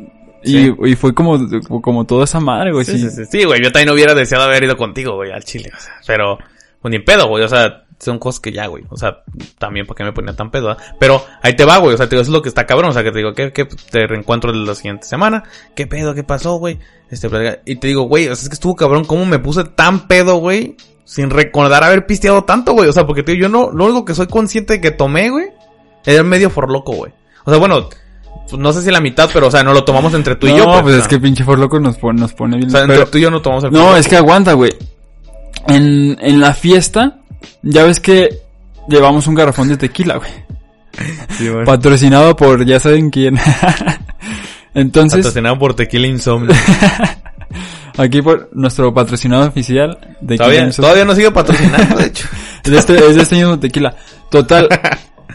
y, 0.43 0.51
Sí. 0.51 0.73
y 0.85 0.95
fue 0.95 1.15
como, 1.15 1.39
como 1.81 2.05
toda 2.05 2.25
esa 2.25 2.39
madre, 2.39 2.71
güey. 2.71 2.85
Sí, 2.85 2.99
Sí, 2.99 3.09
sí, 3.09 3.09
sí, 3.09 3.25
sí, 3.25 3.43
güey, 3.43 3.63
yo 3.63 3.71
también 3.71 3.91
hubiera 3.91 4.13
deseado 4.13 4.43
haber 4.43 4.63
ido 4.63 4.77
contigo, 4.77 5.15
güey, 5.15 5.31
al 5.31 5.43
Chile, 5.43 5.71
o 5.75 5.79
sea, 5.79 5.93
pero, 6.05 6.37
pues 6.81 6.91
ni 6.91 6.99
pedo, 6.99 7.27
güey, 7.27 7.43
o 7.43 7.47
sea, 7.47 7.85
son 8.05 8.19
cosas 8.19 8.39
que 8.39 8.51
ya, 8.51 8.67
güey, 8.67 8.83
o 8.89 8.97
sea, 8.97 9.23
también 9.57 9.85
para 9.85 9.97
qué 9.97 10.03
me 10.03 10.13
ponía 10.13 10.35
tan 10.35 10.51
pedo, 10.51 10.69
¿ah? 10.71 10.77
pero 10.99 11.23
ahí 11.41 11.55
te 11.55 11.65
va, 11.65 11.77
güey, 11.77 11.93
o 11.95 11.97
sea, 11.97 12.07
te 12.07 12.15
digo, 12.15 12.21
eso 12.21 12.31
es 12.31 12.33
lo 12.33 12.41
que 12.41 12.49
está 12.49 12.65
cabrón, 12.65 12.91
o 12.91 12.93
sea, 12.93 13.03
que 13.03 13.11
te 13.11 13.17
digo, 13.19 13.33
que, 13.33 13.51
que 13.51 13.65
te 13.65 14.07
reencuentro 14.07 14.51
la 14.53 14.75
siguiente 14.75 15.05
semana, 15.07 15.43
qué 15.75 15.87
pedo, 15.87 16.13
qué 16.13 16.23
pasó, 16.23 16.55
güey, 16.55 16.79
este, 17.09 17.27
y 17.65 17.75
te 17.77 17.87
digo, 17.87 18.03
güey, 18.03 18.27
o 18.27 18.35
sea, 18.35 18.43
es 18.43 18.49
que 18.49 18.55
estuvo 18.55 18.75
cabrón, 18.75 19.05
cómo 19.05 19.25
me 19.25 19.39
puse 19.39 19.63
tan 19.63 20.07
pedo, 20.07 20.35
güey, 20.37 20.75
sin 21.05 21.29
recordar 21.29 21.83
haber 21.83 22.05
pisteado 22.05 22.43
tanto, 22.43 22.73
güey, 22.73 22.89
o 22.89 22.93
sea, 22.93 23.05
porque 23.05 23.23
te 23.23 23.33
digo, 23.33 23.43
yo 23.43 23.49
no, 23.49 23.71
lo 23.71 23.85
único 23.85 24.05
que 24.05 24.15
soy 24.15 24.27
consciente 24.27 24.73
de 24.73 24.81
que 24.81 24.91
tomé, 24.91 25.29
güey, 25.29 25.47
era 26.05 26.23
medio 26.23 26.49
forloco, 26.49 26.93
güey, 26.93 27.11
o 27.45 27.49
sea, 27.51 27.59
bueno, 27.59 27.89
pues, 28.49 28.61
no 28.61 28.73
sé 28.73 28.81
si 28.81 28.91
la 28.91 28.99
mitad, 29.01 29.29
pero, 29.33 29.47
o 29.47 29.51
sea, 29.51 29.63
no 29.63 29.73
lo 29.73 29.83
tomamos 29.83 30.13
entre 30.13 30.35
tú 30.35 30.47
y 30.47 30.51
no, 30.51 30.57
yo, 30.57 30.81
pues 30.83 30.95
o 30.95 30.99
es 30.99 31.07
que 31.07 31.17
pinche 31.19 31.43
Forloco 31.43 31.79
nos 31.79 31.97
pone, 31.97 32.19
nos 32.19 32.33
pone 32.33 32.57
bien. 32.57 32.67
o 32.67 32.71
sea, 32.71 32.81
entre 32.81 32.97
pero- 32.97 33.09
tú 33.09 33.17
y 33.17 33.21
yo 33.21 33.31
no 33.31 33.41
tomamos 33.41 33.63
el 33.63 33.71
no, 33.71 33.79
Forloco. 33.79 33.97
es 33.97 34.07
que 34.07 34.15
aguanta, 34.17 34.53
güey. 34.53 34.73
En, 35.67 36.17
en 36.19 36.39
la 36.41 36.53
fiesta, 36.53 37.19
ya 37.61 37.83
ves 37.83 37.99
que 37.99 38.29
llevamos 38.87 39.27
un 39.27 39.35
garrafón 39.35 39.69
de 39.69 39.77
tequila, 39.77 40.17
güey. 40.17 40.31
Sí, 41.37 41.49
güey. 41.49 41.65
Patrocinado 41.65 42.35
por 42.35 42.65
ya 42.65 42.79
saben 42.79 43.09
quién. 43.09 43.37
Entonces, 44.75 45.19
Patrocinado 45.19 45.59
por 45.59 45.75
Tequila 45.75 46.07
Insomnio. 46.07 46.55
aquí 47.97 48.21
por 48.21 48.49
nuestro 48.53 48.91
patrocinado 48.93 49.47
oficial 49.47 49.97
de 50.21 50.37
Todavía, 50.37 50.69
todavía 50.71 51.05
no 51.05 51.13
sigue 51.15 51.31
patrocinando, 51.31 51.97
de 51.97 52.05
hecho. 52.07 52.27
Es 52.63 52.71
de 52.71 52.77
este, 52.77 52.95
es 53.09 53.15
de 53.17 53.21
este 53.23 53.35
mismo 53.35 53.59
tequila. 53.59 53.93
Total, 54.31 54.69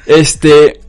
este... 0.06 0.80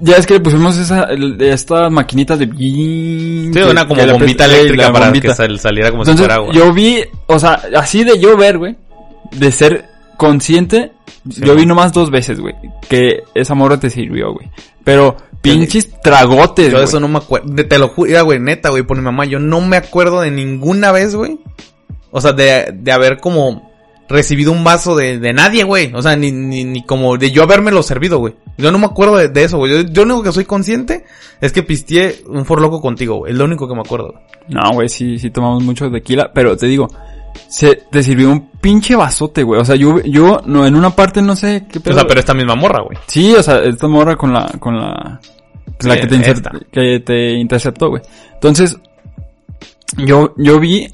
Ya 0.00 0.16
es 0.16 0.26
que 0.26 0.34
le 0.34 0.40
pusimos 0.40 0.76
esa, 0.78 1.06
estas 1.40 1.92
maquinitas 1.92 2.38
de... 2.40 2.46
Sí, 2.46 3.50
Sí, 3.54 3.60
una 3.60 3.86
como 3.86 4.04
bombita 4.04 4.46
eléctrica 4.46 4.92
para 4.92 5.12
que 5.12 5.32
sal- 5.32 5.60
saliera 5.60 5.90
como 5.90 6.02
Entonces, 6.02 6.24
si 6.24 6.26
fuera 6.26 6.34
agua. 6.36 6.52
yo 6.54 6.72
vi, 6.72 7.04
o 7.26 7.38
sea, 7.38 7.60
así 7.76 8.02
de 8.02 8.18
yo 8.18 8.36
ver, 8.36 8.58
güey, 8.58 8.76
de 9.34 9.52
ser 9.52 9.88
consciente, 10.16 10.92
Sí. 11.30 11.40
yo 11.42 11.54
vi 11.54 11.64
nomás 11.64 11.92
dos 11.92 12.10
veces, 12.10 12.38
güey, 12.38 12.54
que 12.88 13.22
esa 13.34 13.54
morra 13.54 13.80
te 13.80 13.88
sirvió, 13.88 14.32
güey. 14.34 14.50
Pero 14.84 15.16
pinches 15.40 15.90
tragotes, 16.02 16.70
Yo 16.72 16.78
de 16.78 16.84
eso 16.84 17.00
no 17.00 17.08
me 17.08 17.18
acuerdo. 17.18 17.54
Te 17.66 17.78
lo 17.78 17.88
juro, 17.88 18.24
güey, 18.24 18.38
neta, 18.40 18.68
güey, 18.68 18.82
por 18.82 18.96
mi 18.98 19.02
mamá. 19.02 19.24
Yo 19.24 19.38
no 19.38 19.60
me 19.62 19.76
acuerdo 19.78 20.20
de 20.20 20.30
ninguna 20.30 20.92
vez, 20.92 21.14
güey. 21.14 21.38
O 22.10 22.20
sea, 22.20 22.32
de, 22.32 22.72
de 22.74 22.92
haber 22.92 23.18
como 23.20 23.72
recibido 24.06 24.52
un 24.52 24.64
vaso 24.64 24.94
de, 24.96 25.18
de 25.18 25.32
nadie, 25.32 25.64
güey. 25.64 25.92
O 25.94 26.02
sea, 26.02 26.14
ni, 26.14 26.30
ni, 26.30 26.64
ni 26.64 26.84
como 26.84 27.16
de 27.16 27.30
yo 27.30 27.42
habérmelo 27.42 27.82
servido, 27.82 28.18
güey. 28.18 28.34
Yo 28.58 28.70
no 28.70 28.78
me 28.78 28.84
acuerdo 28.86 29.16
de, 29.16 29.28
de 29.28 29.44
eso, 29.44 29.56
güey. 29.56 29.72
Yo, 29.72 29.80
yo 29.90 30.04
lo 30.04 30.14
único 30.16 30.24
que 30.28 30.32
soy 30.32 30.44
consciente 30.44 31.04
es 31.40 31.52
que 31.52 31.62
pisteé 31.62 32.22
un 32.28 32.44
forloco 32.44 32.82
contigo, 32.82 33.16
güey. 33.16 33.32
Es 33.32 33.38
lo 33.38 33.46
único 33.46 33.66
que 33.66 33.74
me 33.74 33.80
acuerdo. 33.80 34.14
No, 34.48 34.72
güey, 34.74 34.90
sí, 34.90 35.18
sí 35.18 35.30
tomamos 35.30 35.62
mucho 35.64 35.90
tequila, 35.90 36.30
pero 36.34 36.54
te 36.56 36.66
digo, 36.66 36.88
se 37.48 37.74
te 37.90 38.02
sirvió 38.02 38.30
un 38.30 38.50
pinche 38.60 38.94
vasote, 38.96 39.42
güey. 39.42 39.60
O 39.60 39.64
sea, 39.64 39.76
yo, 39.76 40.00
yo, 40.02 40.40
no, 40.46 40.66
en 40.66 40.74
una 40.74 40.90
parte 40.90 41.20
no 41.22 41.36
sé 41.36 41.66
qué 41.70 41.78
O 41.78 41.82
pedo. 41.82 41.94
sea, 41.94 42.04
pero 42.06 42.20
esta 42.20 42.34
misma 42.34 42.54
morra, 42.54 42.82
güey. 42.82 42.96
Sí, 43.06 43.34
o 43.34 43.42
sea, 43.42 43.58
esta 43.58 43.86
morra 43.88 44.16
con 44.16 44.32
la, 44.32 44.46
con 44.58 44.76
la, 44.76 45.20
la 45.80 45.94
Sí, 45.94 46.00
que 46.00 46.06
te, 46.06 46.30
esta. 46.30 46.50
que 46.72 47.00
te 47.00 47.30
interceptó, 47.32 47.90
güey. 47.90 48.02
Entonces, 48.34 48.76
yo, 49.98 50.34
yo 50.36 50.58
vi 50.60 50.88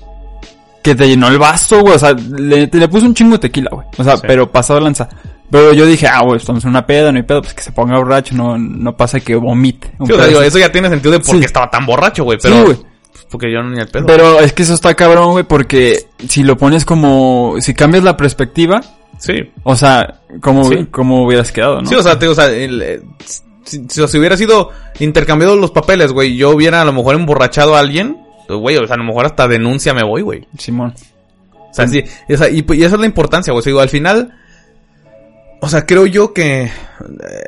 que 0.82 0.94
te 0.94 1.08
llenó 1.08 1.28
el 1.28 1.38
vaso, 1.38 1.80
güey. 1.80 1.94
O 1.94 1.98
sea, 1.98 2.12
le, 2.12 2.66
te 2.66 2.78
le 2.78 2.88
puso 2.88 3.06
un 3.06 3.14
chingo 3.14 3.32
de 3.32 3.38
tequila, 3.40 3.70
güey. 3.72 3.86
O 3.98 4.04
sea, 4.04 4.16
Sí. 4.16 4.22
pero 4.26 4.50
pasado 4.50 4.80
lanza. 4.80 5.08
Pero 5.50 5.72
yo 5.72 5.84
dije, 5.84 6.06
ah, 6.06 6.22
güey, 6.22 6.36
estamos 6.36 6.62
en 6.64 6.70
una 6.70 6.86
peda, 6.86 7.10
no 7.10 7.18
hay 7.18 7.24
pedo, 7.24 7.42
pues 7.42 7.54
que 7.54 7.62
se 7.62 7.72
ponga 7.72 7.96
borracho, 7.98 8.36
no, 8.36 8.56
no 8.56 8.96
pasa 8.96 9.18
que 9.18 9.34
vomite. 9.34 9.90
Un 9.98 10.06
Sí, 10.06 10.12
o 10.12 10.16
sea, 10.16 10.26
digo, 10.26 10.42
eso 10.42 10.58
ya 10.60 10.70
tiene 10.70 10.88
sentido 10.88 11.10
de 11.12 11.18
por 11.18 11.32
qué 11.34 11.38
Sí. 11.40 11.44
estaba 11.44 11.68
tan 11.68 11.84
borracho, 11.86 12.22
güey. 12.24 12.38
Sí, 12.40 12.48
Pero, 12.48 12.64
güey. 12.66 12.78
Porque 13.30 13.52
yo 13.52 13.62
no 13.62 13.70
ni 13.70 13.80
el 13.80 13.88
pedo. 13.88 14.06
Pero 14.06 14.40
es 14.40 14.52
que 14.52 14.62
eso 14.62 14.74
está 14.74 14.94
cabrón, 14.94 15.30
güey, 15.32 15.44
porque 15.44 16.06
si 16.28 16.42
lo 16.42 16.56
pones 16.56 16.84
como, 16.84 17.54
si 17.60 17.74
cambias 17.74 18.04
la 18.04 18.16
perspectiva, 18.16 18.80
sí. 19.18 19.34
o 19.62 19.76
sea, 19.76 20.20
como, 20.40 20.64
Sí. 20.64 20.86
como 20.90 21.24
hubieras 21.24 21.52
quedado, 21.52 21.80
¿no? 21.80 21.86
Sí, 21.88 21.94
o 21.94 22.02
sea, 22.02 22.18
te, 22.18 22.26
o 22.28 22.34
sea, 22.34 22.46
el, 22.50 22.82
eh, 22.82 23.02
si, 23.64 23.84
si- 23.88 24.08
si 24.08 24.18
hubiera 24.18 24.36
sido 24.36 24.70
intercambiado 24.98 25.56
los 25.56 25.70
papeles, 25.70 26.12
güey, 26.12 26.36
yo 26.36 26.50
hubiera 26.50 26.80
a 26.82 26.84
lo 26.84 26.92
mejor 26.92 27.14
emborrachado 27.14 27.76
a 27.76 27.80
alguien, 27.80 28.16
pues, 28.48 28.58
güey, 28.58 28.76
o 28.76 28.86
sea, 28.86 28.94
a 28.94 28.98
lo 28.98 29.04
mejor 29.04 29.26
hasta 29.26 29.46
denuncia 29.46 29.94
me 29.94 30.02
voy, 30.04 30.22
güey. 30.22 30.46
Simón. 30.58 30.94
O 31.52 31.72
sea, 31.74 31.86
sí, 31.86 32.02
y, 32.28 32.34
o 32.34 32.36
sea, 32.36 32.50
y, 32.50 32.64
y 32.68 32.82
esa 32.82 32.96
es 32.96 33.00
la 33.00 33.06
importancia, 33.06 33.52
güey. 33.52 33.60
O 33.60 33.62
sea, 33.62 33.70
digo, 33.70 33.80
al 33.80 33.88
final, 33.90 34.34
o 35.60 35.68
sea, 35.68 35.86
creo 35.86 36.04
yo 36.06 36.32
que 36.32 36.62
eh, 36.64 36.70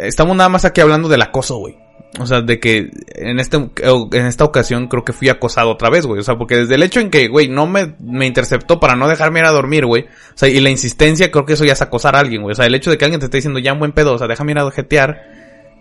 estamos 0.03 0.37
nada 0.37 0.49
más 0.49 0.65
aquí 0.65 0.81
hablando 0.81 1.09
del 1.09 1.23
acoso, 1.23 1.57
güey. 1.57 1.77
O 2.21 2.27
sea, 2.27 2.43
de 2.43 2.61
que 2.61 2.91
en 3.15 3.41
este 3.41 3.57
en 3.57 4.27
esta 4.27 4.45
ocasión 4.45 4.87
creo 4.89 5.03
que 5.03 5.15
fui 5.15 5.31
acosado 5.31 5.71
otra 5.71 5.89
vez, 5.89 6.05
güey. 6.05 6.21
O 6.21 6.23
sea, 6.23 6.37
porque 6.37 6.57
desde 6.57 6.75
el 6.75 6.83
hecho 6.83 7.01
en 7.01 7.11
que, 7.11 7.29
güey, 7.29 7.49
no 7.49 7.67
me, 7.67 7.95
me 8.01 8.27
interceptó 8.27 8.79
para 8.79 8.97
no 8.97 9.09
dejarme 9.09 9.41
ir 9.41 9.47
a 9.47 9.51
dormir, 9.51 9.87
güey. 9.87 10.03
O 10.03 10.37
sea, 10.37 10.49
y 10.49 10.61
la 10.61 10.69
insistencia, 10.69 11.31
creo 11.31 11.47
que 11.47 11.55
eso 11.55 11.65
ya 11.65 11.73
es 11.73 11.81
acosar 11.81 12.15
a 12.15 12.21
alguien, 12.21 12.43
güey. 12.43 12.53
O 12.53 12.55
sea, 12.55 12.67
el 12.67 12.75
hecho 12.75 12.91
de 12.91 12.99
que 12.99 13.07
alguien 13.07 13.21
te 13.21 13.27
esté 13.27 13.39
diciendo 13.39 13.61
ya 13.61 13.73
un 13.73 13.79
buen 13.79 13.93
pedo, 13.93 14.13
o 14.13 14.19
sea, 14.19 14.27
déjame 14.27 14.53
ir 14.53 14.59
a 14.59 14.71
jetear. 14.71 15.23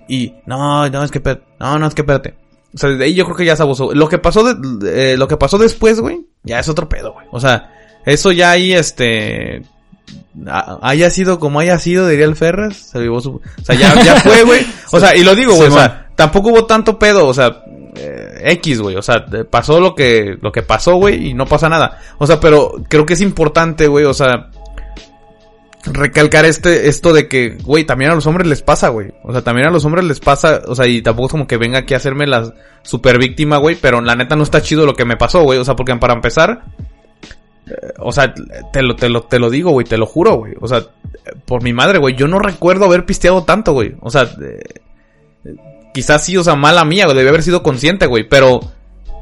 Y, 0.08 0.36
no, 0.46 0.90
no, 0.90 1.04
es 1.04 1.12
que, 1.12 1.22
no, 1.60 1.80
no, 1.80 1.88
es 1.88 1.96
que 1.96 2.02
espérate. 2.02 2.36
O 2.74 2.78
sea, 2.78 2.90
desde 2.90 3.04
ahí 3.04 3.14
yo 3.14 3.26
creo 3.26 3.36
que 3.36 3.46
ya 3.46 3.58
se 3.58 3.64
abusó. 3.64 3.94
Lo 3.94 4.08
que 4.08 4.18
pasó, 4.18 4.44
de, 4.44 5.14
eh, 5.14 5.18
lo 5.18 5.28
que 5.28 5.36
pasó 5.36 5.58
después, 5.58 6.00
güey, 6.00 6.26
ya 6.44 6.60
es 6.60 6.70
otro 6.70 6.88
pedo, 6.88 7.12
güey. 7.12 7.28
O 7.32 7.42
sea, 7.42 7.74
eso 8.06 8.32
ya 8.32 8.52
ahí, 8.52 8.72
este, 8.72 9.64
haya 10.82 11.10
sido 11.10 11.40
como 11.40 11.60
haya 11.60 11.78
sido, 11.80 12.08
diría 12.08 12.26
el 12.26 12.36
Ferras, 12.36 12.78
se 12.78 13.00
llevó 13.00 13.22
su, 13.22 13.32
o 13.36 13.64
sea, 13.64 13.76
ya, 13.76 14.02
ya 14.04 14.16
fue, 14.18 14.44
güey. 14.44 14.66
O 14.94 15.00
sea, 15.00 15.16
y 15.16 15.24
lo 15.24 15.36
digo, 15.36 15.56
güey, 15.56 15.70
o 15.70 15.72
sea, 15.72 16.11
tampoco 16.22 16.50
hubo 16.50 16.66
tanto 16.68 17.00
pedo, 17.00 17.26
o 17.26 17.34
sea, 17.34 17.64
eh, 17.96 18.42
X, 18.44 18.80
güey, 18.80 18.96
o 18.96 19.02
sea, 19.02 19.26
pasó 19.50 19.80
lo 19.80 19.96
que, 19.96 20.38
lo 20.40 20.52
que 20.52 20.62
pasó, 20.62 20.98
güey, 20.98 21.30
y 21.30 21.34
no 21.34 21.48
pasa 21.48 21.68
nada. 21.68 21.98
O 22.20 22.28
sea, 22.28 22.40
pero 22.40 22.74
creo 22.88 23.08
que 23.08 23.14
es 23.14 23.22
importante, 23.22 23.88
güey, 23.88 24.06
o 24.06 24.14
sea, 24.14 24.52
recalcar 25.84 26.46
este, 26.46 26.90
esto 26.90 27.12
de 27.12 27.28
que, 27.28 27.58
güey, 27.64 27.86
también 27.86 28.12
a 28.12 28.14
los 28.14 28.28
hombres 28.28 28.46
les 28.46 28.62
pasa, 28.62 28.90
güey. 28.90 29.12
O 29.24 29.32
sea, 29.32 29.42
también 29.42 29.68
a 29.68 29.72
los 29.72 29.84
hombres 29.84 30.06
les 30.06 30.20
pasa, 30.20 30.62
o 30.68 30.76
sea, 30.76 30.86
y 30.86 31.02
tampoco 31.02 31.26
es 31.26 31.32
como 31.32 31.48
que 31.48 31.58
venga 31.58 31.80
aquí 31.80 31.96
a 31.96 31.98
hacerme 31.98 32.28
la 32.28 32.54
super 32.84 33.18
víctima, 33.18 33.58
güey, 33.58 33.76
pero 33.82 34.00
la 34.00 34.16
neta 34.16 34.36
no 34.36 34.44
está 34.44 34.62
chido 34.62 34.86
lo 34.86 34.94
que 34.94 35.06
me 35.06 35.18
pasó, 35.18 35.42
güey. 35.42 35.58
O 35.58 35.66
sea, 35.66 35.76
porque 35.76 35.96
para 35.96 36.14
empezar, 36.14 36.66
eh, 37.66 37.94
o 37.98 38.12
sea, 38.12 38.32
te 38.72 38.84
lo, 38.84 38.96
te 38.96 39.10
lo, 39.10 39.24
te 39.24 39.40
lo 39.40 39.50
digo, 39.50 39.72
güey, 39.72 39.88
te 39.88 39.98
lo 39.98 40.06
juro, 40.06 40.36
güey. 40.36 40.54
O 40.62 40.68
sea, 40.68 40.84
por 41.46 41.64
mi 41.64 41.74
madre, 41.74 41.98
güey, 41.98 42.16
yo 42.16 42.28
no 42.28 42.38
recuerdo 42.38 42.86
haber 42.86 43.08
pisteado 43.08 43.44
tanto, 43.44 43.74
güey. 43.74 43.96
O 44.02 44.12
sea, 44.12 44.30
eh, 44.40 44.62
quizás 45.94 46.24
sí, 46.26 46.38
o 46.38 46.44
sea, 46.44 46.56
mala 46.56 46.86
mía, 46.86 47.06
güey, 47.06 47.18
debí 47.18 47.30
haber 47.30 47.44
sido 47.44 47.64
consciente, 47.64 48.06
güey, 48.08 48.28
pero, 48.28 48.60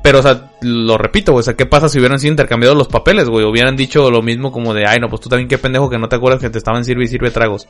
pero, 0.04 0.20
o 0.20 0.22
sea, 0.22 0.52
lo 0.62 0.98
repito, 0.98 1.32
güey, 1.32 1.42
o 1.42 1.44
sea, 1.44 1.56
¿qué 1.56 1.66
pasa 1.66 1.90
si 1.90 2.00
hubieran 2.00 2.20
sido 2.20 2.32
intercambiados 2.32 2.78
los 2.78 2.88
papeles, 2.88 3.30
güey? 3.30 3.46
Hubieran 3.46 3.76
dicho 3.76 4.10
lo 4.12 4.22
mismo 4.22 4.52
como 4.52 4.74
de, 4.74 4.86
ay, 4.88 5.00
no, 5.00 5.10
pues 5.10 5.22
tú 5.22 5.30
también 5.30 5.48
qué 5.48 5.58
pendejo 5.58 5.90
que 5.90 5.98
no 5.98 6.10
te 6.10 6.16
acuerdas 6.16 6.42
que 6.42 6.50
te 6.50 6.58
estaban 6.58 6.86
sirve 6.86 7.04
y 7.04 7.08
sirve 7.08 7.32
tragos. 7.32 7.68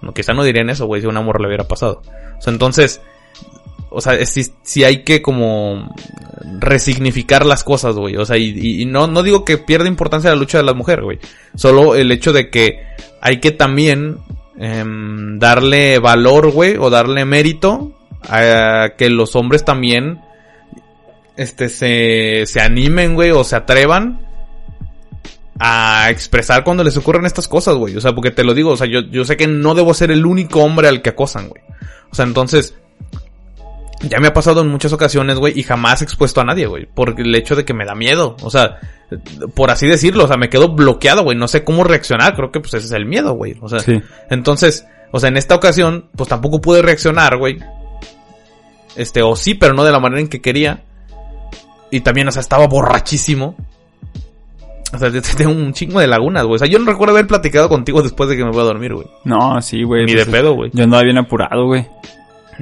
No, 0.00 0.14
quizá 0.14 0.32
no 0.32 0.44
dirían 0.44 0.70
eso, 0.70 0.86
güey, 0.86 1.00
si 1.00 1.06
un 1.08 1.16
amor 1.16 1.40
le 1.40 1.48
hubiera 1.48 1.64
pasado. 1.64 2.02
O 2.38 2.40
sea, 2.40 2.52
entonces, 2.52 3.00
o 3.90 4.00
sea, 4.00 4.24
si, 4.26 4.46
si 4.62 4.84
hay 4.84 5.02
que 5.02 5.22
como 5.22 5.92
resignificar 6.60 7.44
las 7.44 7.64
cosas, 7.64 7.96
güey. 7.96 8.16
O 8.16 8.24
sea, 8.24 8.36
y, 8.36 8.54
y- 8.82 8.84
no, 8.84 9.06
no 9.06 9.22
digo 9.22 9.44
que 9.44 9.58
pierda 9.58 9.88
importancia 9.88 10.30
la 10.30 10.36
lucha 10.36 10.58
de 10.58 10.64
las 10.64 10.76
mujeres, 10.76 11.04
güey. 11.04 11.18
Solo 11.54 11.94
el 11.94 12.12
hecho 12.12 12.32
de 12.32 12.50
que 12.50 12.80
hay 13.20 13.40
que 13.40 13.50
también 13.50 14.18
em, 14.58 15.38
darle 15.38 15.98
valor, 15.98 16.50
güey, 16.52 16.76
o 16.78 16.90
darle 16.90 17.24
mérito 17.24 17.92
a 18.22 18.90
que 18.96 19.10
los 19.10 19.36
hombres 19.36 19.64
también 19.64 20.20
este 21.36 21.68
se, 21.68 22.44
se 22.46 22.60
animen, 22.60 23.14
güey, 23.14 23.30
o 23.30 23.44
se 23.44 23.54
atrevan 23.56 24.20
a 25.60 26.08
expresar 26.10 26.62
cuando 26.64 26.84
les 26.84 26.96
ocurren 26.96 27.26
estas 27.26 27.48
cosas, 27.48 27.74
güey. 27.76 27.96
O 27.96 28.00
sea, 28.00 28.12
porque 28.14 28.30
te 28.30 28.44
lo 28.44 28.54
digo, 28.54 28.70
o 28.70 28.76
sea, 28.76 28.86
yo, 28.86 29.00
yo 29.00 29.24
sé 29.24 29.36
que 29.36 29.46
no 29.46 29.74
debo 29.74 29.94
ser 29.94 30.10
el 30.10 30.24
único 30.26 30.62
hombre 30.62 30.88
al 30.88 31.02
que 31.02 31.10
acosan, 31.10 31.48
güey. 31.48 31.62
O 32.10 32.14
sea, 32.14 32.24
entonces, 32.24 32.74
ya 34.02 34.20
me 34.20 34.28
ha 34.28 34.32
pasado 34.32 34.60
en 34.62 34.68
muchas 34.68 34.92
ocasiones, 34.92 35.36
güey, 35.38 35.58
y 35.58 35.64
jamás 35.64 36.00
he 36.00 36.04
expuesto 36.04 36.40
a 36.40 36.44
nadie, 36.44 36.66
güey. 36.66 36.86
Por 36.86 37.20
el 37.20 37.34
hecho 37.34 37.56
de 37.56 37.64
que 37.64 37.74
me 37.74 37.84
da 37.84 37.94
miedo. 37.96 38.36
O 38.42 38.50
sea, 38.50 38.78
por 39.54 39.70
así 39.70 39.86
decirlo, 39.88 40.24
o 40.24 40.28
sea, 40.28 40.36
me 40.36 40.48
quedo 40.48 40.68
bloqueado, 40.74 41.24
güey. 41.24 41.36
No 41.36 41.48
sé 41.48 41.64
cómo 41.64 41.82
reaccionar. 41.82 42.36
Creo 42.36 42.52
que 42.52 42.60
pues 42.60 42.74
ese 42.74 42.86
es 42.86 42.92
el 42.92 43.06
miedo, 43.06 43.32
güey. 43.34 43.56
O 43.60 43.68
sea, 43.68 43.80
Sí. 43.80 44.00
entonces, 44.30 44.86
o 45.10 45.18
sea, 45.18 45.28
en 45.28 45.36
esta 45.36 45.54
ocasión, 45.56 46.08
pues 46.16 46.28
tampoco 46.28 46.60
pude 46.60 46.82
reaccionar, 46.82 47.36
güey. 47.36 47.58
Este, 48.98 49.22
o 49.22 49.34
sí, 49.36 49.54
pero 49.54 49.72
no 49.72 49.84
de 49.84 49.92
la 49.92 50.00
manera 50.00 50.20
en 50.20 50.28
que 50.28 50.42
quería. 50.42 50.82
Y 51.90 52.00
también, 52.00 52.28
o 52.28 52.32
sea, 52.32 52.40
estaba 52.40 52.66
borrachísimo. 52.66 53.54
O 54.92 54.98
sea, 54.98 55.10
tengo 55.36 55.52
un 55.52 55.72
chingo 55.72 56.00
de 56.00 56.06
lagunas, 56.06 56.44
güey. 56.44 56.56
O 56.56 56.58
sea, 56.58 56.68
yo 56.68 56.78
no 56.78 56.90
recuerdo 56.90 57.14
haber 57.14 57.26
platicado 57.26 57.68
contigo 57.68 58.02
después 58.02 58.28
de 58.28 58.36
que 58.36 58.44
me 58.44 58.50
voy 58.50 58.60
a 58.60 58.64
dormir, 58.64 58.94
güey. 58.94 59.06
No, 59.24 59.60
sí, 59.62 59.82
güey. 59.82 60.04
Ni 60.06 60.14
pues, 60.14 60.26
de 60.26 60.32
pedo, 60.32 60.54
güey. 60.54 60.70
Yo 60.74 60.84
andaba 60.84 61.02
bien 61.02 61.18
apurado, 61.18 61.66
güey. 61.66 61.86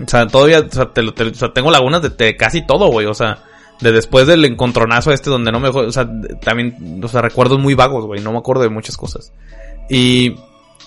O 0.00 0.06
sea, 0.08 0.26
todavía, 0.26 0.60
o 0.60 0.70
sea, 0.70 0.92
te 0.92 1.02
lo- 1.02 1.14
te- 1.14 1.24
o 1.24 1.34
sea, 1.34 1.52
tengo 1.52 1.70
lagunas 1.70 2.02
de, 2.02 2.10
de 2.10 2.36
casi 2.36 2.66
todo, 2.66 2.88
güey. 2.88 3.06
O 3.06 3.14
sea, 3.14 3.38
de 3.80 3.92
después 3.92 4.26
del 4.26 4.44
encontronazo 4.44 5.12
este 5.12 5.30
donde 5.30 5.50
no 5.52 5.60
me, 5.60 5.68
o 5.68 5.90
sea, 5.92 6.08
también, 6.42 7.00
o 7.02 7.08
sea, 7.08 7.22
recuerdos 7.22 7.58
muy 7.58 7.74
vagos, 7.74 8.04
güey. 8.06 8.20
No 8.20 8.32
me 8.32 8.38
acuerdo 8.38 8.62
de 8.62 8.68
muchas 8.70 8.96
cosas. 8.96 9.32
Y, 9.88 10.34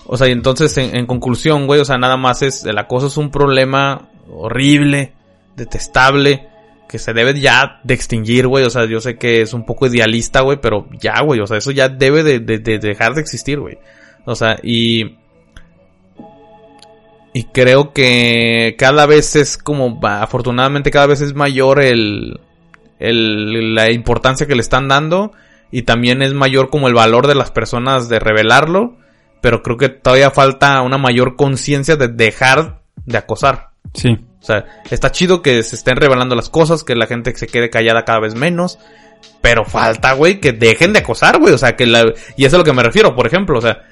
o 0.06 0.16
sea, 0.16 0.28
y 0.28 0.32
entonces, 0.32 0.76
en, 0.78 0.94
en 0.94 1.06
conclusión, 1.06 1.66
güey, 1.66 1.80
o 1.80 1.84
sea, 1.84 1.98
nada 1.98 2.16
más 2.16 2.42
es, 2.42 2.64
el 2.64 2.78
acoso 2.78 3.06
es 3.08 3.16
un 3.16 3.30
problema 3.30 4.08
horrible, 4.32 5.12
detestable, 5.56 6.48
que 6.88 6.98
se 6.98 7.12
debe 7.12 7.38
ya 7.38 7.80
de 7.84 7.94
extinguir, 7.94 8.46
güey. 8.48 8.64
O 8.64 8.70
sea, 8.70 8.86
yo 8.86 9.00
sé 9.00 9.16
que 9.16 9.42
es 9.42 9.52
un 9.54 9.64
poco 9.64 9.86
idealista, 9.86 10.40
güey, 10.40 10.58
pero 10.60 10.88
ya, 11.00 11.20
güey. 11.22 11.40
O 11.40 11.46
sea, 11.46 11.58
eso 11.58 11.70
ya 11.70 11.88
debe 11.88 12.22
de, 12.22 12.40
de- 12.40 12.58
de 12.58 12.78
dejar 12.78 13.14
de 13.14 13.20
existir, 13.20 13.60
güey. 13.60 13.78
O 14.24 14.34
sea, 14.34 14.56
y... 14.62 15.16
Y 17.32 17.44
creo 17.44 17.92
que 17.92 18.74
cada 18.76 19.06
vez 19.06 19.36
es 19.36 19.56
como, 19.56 20.00
afortunadamente 20.02 20.90
cada 20.90 21.06
vez 21.06 21.20
es 21.20 21.32
mayor 21.34 21.80
el, 21.80 22.40
la 22.98 23.92
importancia 23.92 24.48
que 24.48 24.56
le 24.56 24.60
están 24.62 24.88
dando 24.88 25.30
y 25.70 25.82
también 25.82 26.22
es 26.22 26.34
mayor 26.34 26.70
como 26.70 26.88
el 26.88 26.94
valor 26.94 27.28
de 27.28 27.36
las 27.36 27.52
personas 27.52 28.08
de 28.08 28.18
revelarlo, 28.18 28.96
pero 29.40 29.62
creo 29.62 29.76
que 29.76 29.88
todavía 29.90 30.32
falta 30.32 30.82
una 30.82 30.98
mayor 30.98 31.36
conciencia 31.36 31.94
de 31.94 32.08
dejar 32.08 32.82
de 33.06 33.18
acosar. 33.18 33.68
Sí. 33.94 34.18
O 34.40 34.44
sea, 34.44 34.64
está 34.90 35.12
chido 35.12 35.42
que 35.42 35.62
se 35.62 35.76
estén 35.76 35.96
revelando 35.96 36.34
las 36.34 36.48
cosas, 36.48 36.82
que 36.82 36.94
la 36.94 37.06
gente 37.06 37.36
se 37.36 37.46
quede 37.46 37.70
callada 37.70 38.04
cada 38.04 38.20
vez 38.20 38.34
menos. 38.34 38.78
Pero 39.40 39.64
falta, 39.64 40.12
güey, 40.14 40.40
que 40.40 40.52
dejen 40.52 40.92
de 40.92 41.00
acosar, 41.00 41.38
güey. 41.38 41.52
O 41.52 41.58
sea, 41.58 41.76
que 41.76 41.86
la... 41.86 42.12
Y 42.36 42.44
eso 42.44 42.48
es 42.48 42.54
a 42.54 42.58
lo 42.58 42.64
que 42.64 42.72
me 42.72 42.82
refiero, 42.82 43.14
por 43.14 43.26
ejemplo. 43.26 43.58
O 43.58 43.62
sea, 43.62 43.82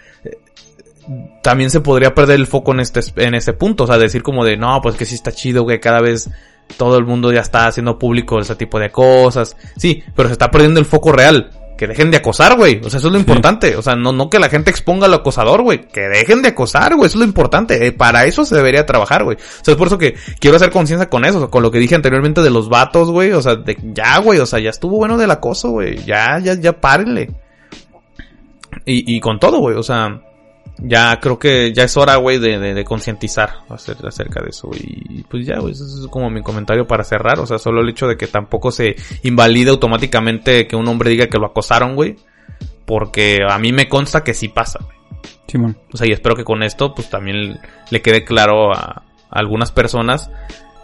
también 1.43 1.71
se 1.71 1.81
podría 1.81 2.15
perder 2.15 2.37
el 2.37 2.47
foco 2.47 2.73
en 2.73 2.81
este, 2.81 3.01
en 3.17 3.35
este 3.35 3.53
punto. 3.53 3.85
O 3.85 3.87
sea, 3.87 3.99
decir 3.99 4.23
como 4.23 4.45
de, 4.45 4.57
no, 4.57 4.81
pues 4.83 4.97
que 4.97 5.05
sí 5.05 5.15
está 5.15 5.33
chido, 5.33 5.65
güey, 5.65 5.81
cada 5.81 6.01
vez 6.01 6.31
todo 6.77 6.99
el 6.99 7.05
mundo 7.05 7.33
ya 7.33 7.41
está 7.41 7.67
haciendo 7.67 7.99
público 7.99 8.39
ese 8.41 8.57
tipo 8.57 8.79
de 8.79 8.91
cosas. 8.91 9.57
Sí, 9.77 10.03
pero 10.15 10.29
se 10.29 10.35
está 10.35 10.51
perdiendo 10.51 10.81
el 10.81 10.87
foco 10.87 11.13
real. 11.13 11.51
Que 11.79 11.87
dejen 11.87 12.11
de 12.11 12.17
acosar, 12.17 12.57
güey. 12.57 12.81
O 12.85 12.91
sea, 12.91 12.99
eso 12.99 13.07
es 13.07 13.13
lo 13.13 13.21
importante. 13.21 13.77
O 13.77 13.83
sea, 13.83 13.95
no, 13.95 14.11
no 14.11 14.29
que 14.29 14.41
la 14.41 14.49
gente 14.49 14.69
exponga 14.69 15.07
al 15.07 15.15
acosador, 15.15 15.63
güey. 15.63 15.87
Que 15.87 16.01
dejen 16.09 16.43
de 16.43 16.49
acosar, 16.49 16.97
güey. 16.97 17.07
Eso 17.07 17.19
es 17.19 17.21
lo 17.21 17.25
importante. 17.25 17.87
Eh, 17.87 17.93
para 17.93 18.25
eso 18.25 18.45
se 18.45 18.57
debería 18.57 18.85
trabajar, 18.85 19.23
güey. 19.23 19.37
O 19.37 19.65
sea, 19.65 19.73
es 19.73 19.79
por 19.79 19.87
eso 19.87 19.97
que 19.97 20.17
quiero 20.41 20.57
hacer 20.57 20.73
conciencia 20.73 21.09
con 21.09 21.25
eso. 21.25 21.39
O 21.39 21.41
sea, 21.43 21.51
con 21.51 21.63
lo 21.63 21.71
que 21.71 21.79
dije 21.79 21.95
anteriormente 21.95 22.43
de 22.43 22.51
los 22.51 22.69
vatos, 22.69 23.13
güey. 23.13 23.31
O 23.31 23.41
sea, 23.41 23.55
de, 23.55 23.79
ya, 23.95 24.19
güey. 24.19 24.41
O 24.41 24.47
sea, 24.47 24.59
ya 24.59 24.71
estuvo 24.71 24.97
bueno 24.97 25.17
del 25.17 25.31
acoso, 25.31 25.71
güey. 25.71 26.05
Ya, 26.05 26.41
ya, 26.41 26.55
ya 26.55 26.73
párenle. 26.81 27.31
Y, 28.85 29.15
y 29.15 29.21
con 29.21 29.39
todo, 29.39 29.61
güey. 29.61 29.77
O 29.77 29.83
sea, 29.85 30.21
ya 30.79 31.19
creo 31.21 31.39
que 31.39 31.73
ya 31.73 31.85
es 31.85 31.97
hora, 31.97 32.17
güey, 32.17 32.39
de, 32.39 32.59
de, 32.59 32.75
de 32.75 32.85
concientizar 32.85 33.61
acerca 33.69 34.43
de 34.43 34.51
eso. 34.51 34.71
Y 34.75 35.23
pues 35.25 35.47
ya, 35.47 35.59
güey, 35.59 35.73
eso 35.73 35.85
es 35.85 36.07
como 36.09 36.31
mi 36.31 36.43
comentario 36.43 36.87
para 36.87 37.05
cerrar. 37.05 37.41
O 37.41 37.47
sea, 37.47 37.59
solo 37.59 37.81
el 37.81 37.89
hecho 37.89 38.07
de 38.07 38.17
que 38.17 38.27
tampoco 38.27 38.71
se 38.71 38.97
invalide 39.23 39.71
automáticamente 39.71 40.67
que 40.67 40.77
un 40.77 40.89
hombre 40.89 41.11
diga 41.11 41.29
que 41.29 41.39
lo 41.39 41.47
acosaron, 41.47 41.95
güey. 41.95 42.17
Porque 42.87 43.41
a 43.49 43.59
mí 43.59 43.73
me 43.73 43.89
consta 43.89 44.25
que 44.25 44.35
sí 44.35 44.49
pasa, 44.49 44.79
güey. 44.83 44.97
Simón. 45.47 45.79
O 45.93 45.97
sea, 45.97 46.07
y 46.07 46.13
espero 46.13 46.37
que 46.37 46.45
con 46.45 46.63
esto, 46.63 46.95
pues 46.95 47.09
también 47.11 47.59
le 47.91 48.03
quede 48.03 48.25
claro 48.25 48.73
a, 48.73 49.03
a 49.31 49.39
algunas 49.39 49.73
personas 49.73 50.31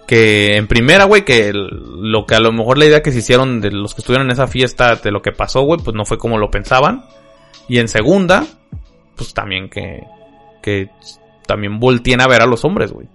que 0.07 0.57
en 0.57 0.67
primera, 0.67 1.05
güey, 1.05 1.25
que 1.25 1.53
lo 1.53 2.27
que 2.27 2.35
a 2.35 2.41
lo 2.41 2.53
mejor 2.53 2.79
la 2.79 2.87
idea 2.87 3.03
que 3.03 3.13
se 3.13 3.19
hicieron 3.19 3.61
de 3.61 3.71
los 3.71 3.95
que 3.95 4.01
estuvieron 4.01 4.27
en 4.27 4.33
esa 4.33 4.47
fiesta 4.47 4.97
de 4.97 5.11
lo 5.11 5.23
que 5.23 5.33
pasó, 5.33 5.63
güey, 5.63 5.81
pues 5.83 5.97
no 5.97 6.05
fue 6.05 6.19
como 6.19 6.39
lo 6.39 6.51
pensaban. 6.51 7.05
Y 7.69 7.79
en 7.79 7.89
segunda, 7.89 8.47
pues 9.17 9.33
también 9.35 9.69
que, 9.69 10.05
que 10.63 10.91
también 11.47 11.79
volteen 11.79 12.21
a 12.21 12.27
ver 12.27 12.43
a 12.43 12.47
los 12.47 12.65
hombres, 12.65 12.93
güey. 12.93 13.07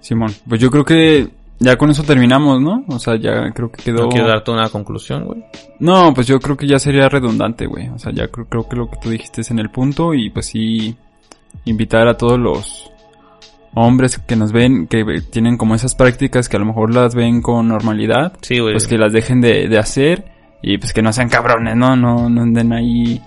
Simón. 0.00 0.32
Pues 0.48 0.60
yo 0.60 0.70
creo 0.70 0.84
que 0.84 1.28
ya 1.58 1.76
con 1.76 1.90
eso 1.90 2.02
terminamos, 2.02 2.60
¿no? 2.60 2.84
O 2.88 2.98
sea, 2.98 3.16
ya 3.16 3.50
creo 3.52 3.70
que 3.70 3.82
quedó... 3.82 4.04
No 4.04 4.08
quiero 4.08 4.28
darte 4.28 4.50
una 4.50 4.68
conclusión, 4.70 5.24
güey. 5.26 5.44
No, 5.78 6.14
pues 6.14 6.26
yo 6.26 6.40
creo 6.40 6.56
que 6.56 6.66
ya 6.66 6.78
sería 6.78 7.08
redundante, 7.08 7.66
güey. 7.66 7.88
O 7.88 7.98
sea, 7.98 8.12
ya 8.12 8.28
creo, 8.28 8.46
creo 8.46 8.68
que 8.68 8.76
lo 8.76 8.88
que 8.90 8.96
tú 9.02 9.10
dijiste 9.10 9.42
es 9.42 9.50
en 9.50 9.58
el 9.58 9.70
punto 9.70 10.14
y 10.14 10.30
pues 10.30 10.46
sí 10.46 10.96
invitar 11.66 12.08
a 12.08 12.16
todos 12.16 12.38
los 12.38 12.90
hombres 13.74 14.18
que 14.18 14.36
nos 14.36 14.52
ven, 14.52 14.86
que 14.86 15.04
tienen 15.30 15.56
como 15.56 15.74
esas 15.74 15.94
prácticas 15.94 16.48
que 16.48 16.56
a 16.56 16.60
lo 16.60 16.66
mejor 16.66 16.94
las 16.94 17.14
ven 17.14 17.40
con 17.42 17.68
normalidad, 17.68 18.32
Sí, 18.40 18.58
güey. 18.58 18.72
pues 18.72 18.88
que 18.88 18.98
las 18.98 19.12
dejen 19.12 19.40
de, 19.40 19.68
de 19.68 19.78
hacer 19.78 20.24
y 20.62 20.78
pues 20.78 20.92
que 20.92 21.02
no 21.02 21.12
sean 21.12 21.28
cabrones, 21.28 21.76
¿no? 21.76 21.94
No, 21.94 22.28
no 22.28 22.42
anden 22.42 22.72
ahí 22.72 23.20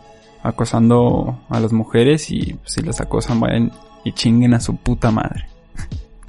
acosando 0.44 1.40
a 1.49 1.60
las 1.60 1.72
mujeres 1.74 2.30
y 2.32 2.53
pues, 2.53 2.74
si 2.74 2.82
las 2.82 3.02
acosan 3.02 3.40
vayan 3.40 3.72
y 4.03 4.11
chinguen 4.11 4.53
a 4.53 4.60
su 4.60 4.76
puta 4.76 5.10
madre. 5.11 5.48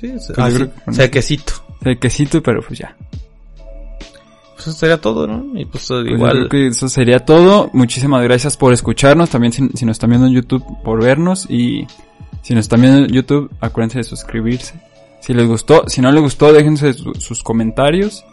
Sí, 0.01 0.07
es- 0.07 0.28
yo 0.36 0.43
así, 0.45 0.57
creo 0.57 1.09
que 1.11 1.19
pero 2.43 2.62
pues 2.62 2.78
ya. 2.78 2.97
Pues 4.55 4.69
eso 4.69 4.73
sería 4.73 5.01
todo, 5.01 5.27
¿no? 5.27 5.59
Y 5.59 5.65
pues, 5.66 5.86
Pues 5.89 6.07
yo 6.07 6.15
igual. 6.15 6.32
creo 6.32 6.49
que 6.49 6.66
eso 6.69 6.89
sería 6.89 7.19
todo. 7.19 7.70
Muchísimas 7.73 8.23
gracias 8.23 8.57
por 8.57 8.73
escucharnos. 8.73 9.31
También 9.31 9.53
si, 9.53 9.69
si 9.74 9.85
nos 9.85 9.97
están 9.97 10.11
viendo 10.11 10.27
en 10.28 10.32
YouTube, 10.32 10.65
por 10.85 11.03
vernos. 11.03 11.51
Y 11.51 11.86
si 12.43 12.55
nos 12.55 12.62
están 12.66 12.81
viendo 12.81 13.01
en 13.01 13.09
YouTube, 13.09 13.51
acuérdense 13.61 13.99
de 13.99 14.05
suscribirse. 14.05 14.74
Si 15.20 15.35
les 15.35 15.47
gustó, 15.49 15.85
si 15.89 16.01
no 16.01 16.12
les 16.12 16.23
gustó, 16.23 16.53
déjense 16.53 16.93
su- 16.93 17.15
sus 17.15 17.43
comentarios. 17.43 18.24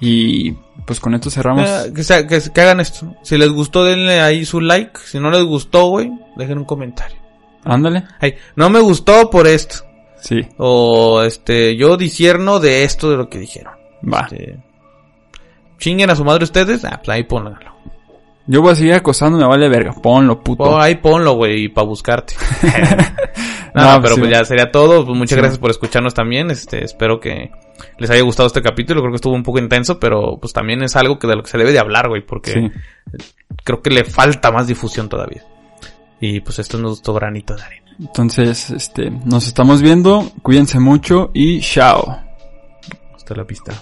Y 0.00 0.52
pues 0.86 1.00
con 1.00 1.14
esto 1.14 1.28
cerramos. 1.30 1.68
Eh, 1.68 1.92
que, 1.94 2.04
sea- 2.04 2.26
que, 2.26 2.40
que 2.40 2.60
hagan 2.60 2.80
esto. 2.80 3.14
Si 3.22 3.36
les 3.36 3.50
gustó, 3.50 3.84
denle 3.84 4.20
ahí 4.20 4.44
su 4.44 4.60
like. 4.60 4.98
Si 5.04 5.18
no 5.18 5.30
les 5.30 5.42
gustó, 5.44 5.88
güey, 5.88 6.10
dejen 6.36 6.58
un 6.58 6.64
comentario. 6.64 7.16
Ándale. 7.64 8.04
Ay, 8.20 8.34
no 8.56 8.70
me 8.70 8.78
gustó 8.80 9.28
por 9.30 9.46
esto. 9.46 9.84
Sí, 10.20 10.40
O 10.56 11.22
este, 11.22 11.76
yo 11.76 11.96
disierno 11.96 12.58
de 12.60 12.82
esto 12.84 13.10
de 13.10 13.16
lo 13.16 13.28
que 13.28 13.38
dijeron. 13.38 13.74
va. 14.12 14.28
Este, 14.30 14.58
chinguen 15.78 16.10
a 16.10 16.16
su 16.16 16.24
madre 16.24 16.44
ustedes. 16.44 16.84
Ah, 16.84 17.00
pues 17.04 17.08
ahí 17.16 17.24
pónganlo. 17.24 17.76
Yo 18.46 18.62
voy 18.62 18.72
a 18.72 18.76
seguir 18.76 18.94
acosando, 18.94 19.36
me 19.38 19.44
vale 19.46 19.68
verga. 19.68 19.92
Ponlo, 19.92 20.42
puto. 20.42 20.62
Oh, 20.64 20.80
ahí 20.80 20.94
ponlo, 20.96 21.34
güey, 21.34 21.68
para 21.68 21.86
buscarte. 21.86 22.34
no, 23.82 24.00
pero 24.02 24.14
sí. 24.14 24.20
pues 24.20 24.32
ya 24.32 24.44
sería 24.44 24.70
todo. 24.70 25.04
Pues 25.04 25.16
muchas 25.16 25.34
Sí. 25.36 25.40
gracias 25.40 25.58
por 25.58 25.70
escucharnos 25.70 26.14
también. 26.14 26.50
Este, 26.50 26.84
espero 26.84 27.18
que 27.20 27.50
les 27.98 28.10
haya 28.10 28.22
gustado 28.22 28.46
este 28.46 28.62
capítulo. 28.62 29.00
Creo 29.00 29.12
que 29.12 29.16
estuvo 29.16 29.34
un 29.34 29.42
poco 29.42 29.58
intenso, 29.58 29.98
pero 29.98 30.38
pues 30.40 30.52
también 30.52 30.82
es 30.82 30.96
algo 30.96 31.18
que 31.18 31.26
de 31.26 31.36
lo 31.36 31.42
que 31.42 31.50
se 31.50 31.58
debe 31.58 31.72
de 31.72 31.78
hablar, 31.78 32.08
güey, 32.08 32.24
porque 32.24 32.52
Sí. 32.52 32.70
creo 33.64 33.80
que 33.82 33.90
le 33.90 34.04
falta 34.04 34.50
más 34.50 34.66
difusión 34.66 35.08
todavía. 35.08 35.44
Y 36.20 36.40
pues 36.40 36.58
esto 36.58 36.76
es 36.76 36.82
nuestro 36.82 37.14
granito 37.14 37.54
de 37.54 37.62
arena. 37.62 37.86
Entonces, 38.00 38.70
este, 38.70 39.10
nos 39.10 39.46
estamos 39.46 39.82
viendo. 39.82 40.30
Cuídense 40.42 40.78
mucho 40.80 41.30
y 41.34 41.60
chao. 41.60 42.18
Hasta 43.14 43.34
la 43.34 43.44
pista. 43.44 43.72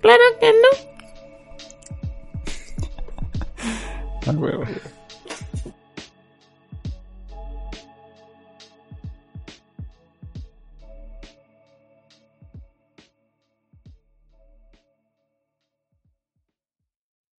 Claro 0.00 0.22
que 0.40 0.52
no. 4.26 4.40
Huevo. 4.40 4.64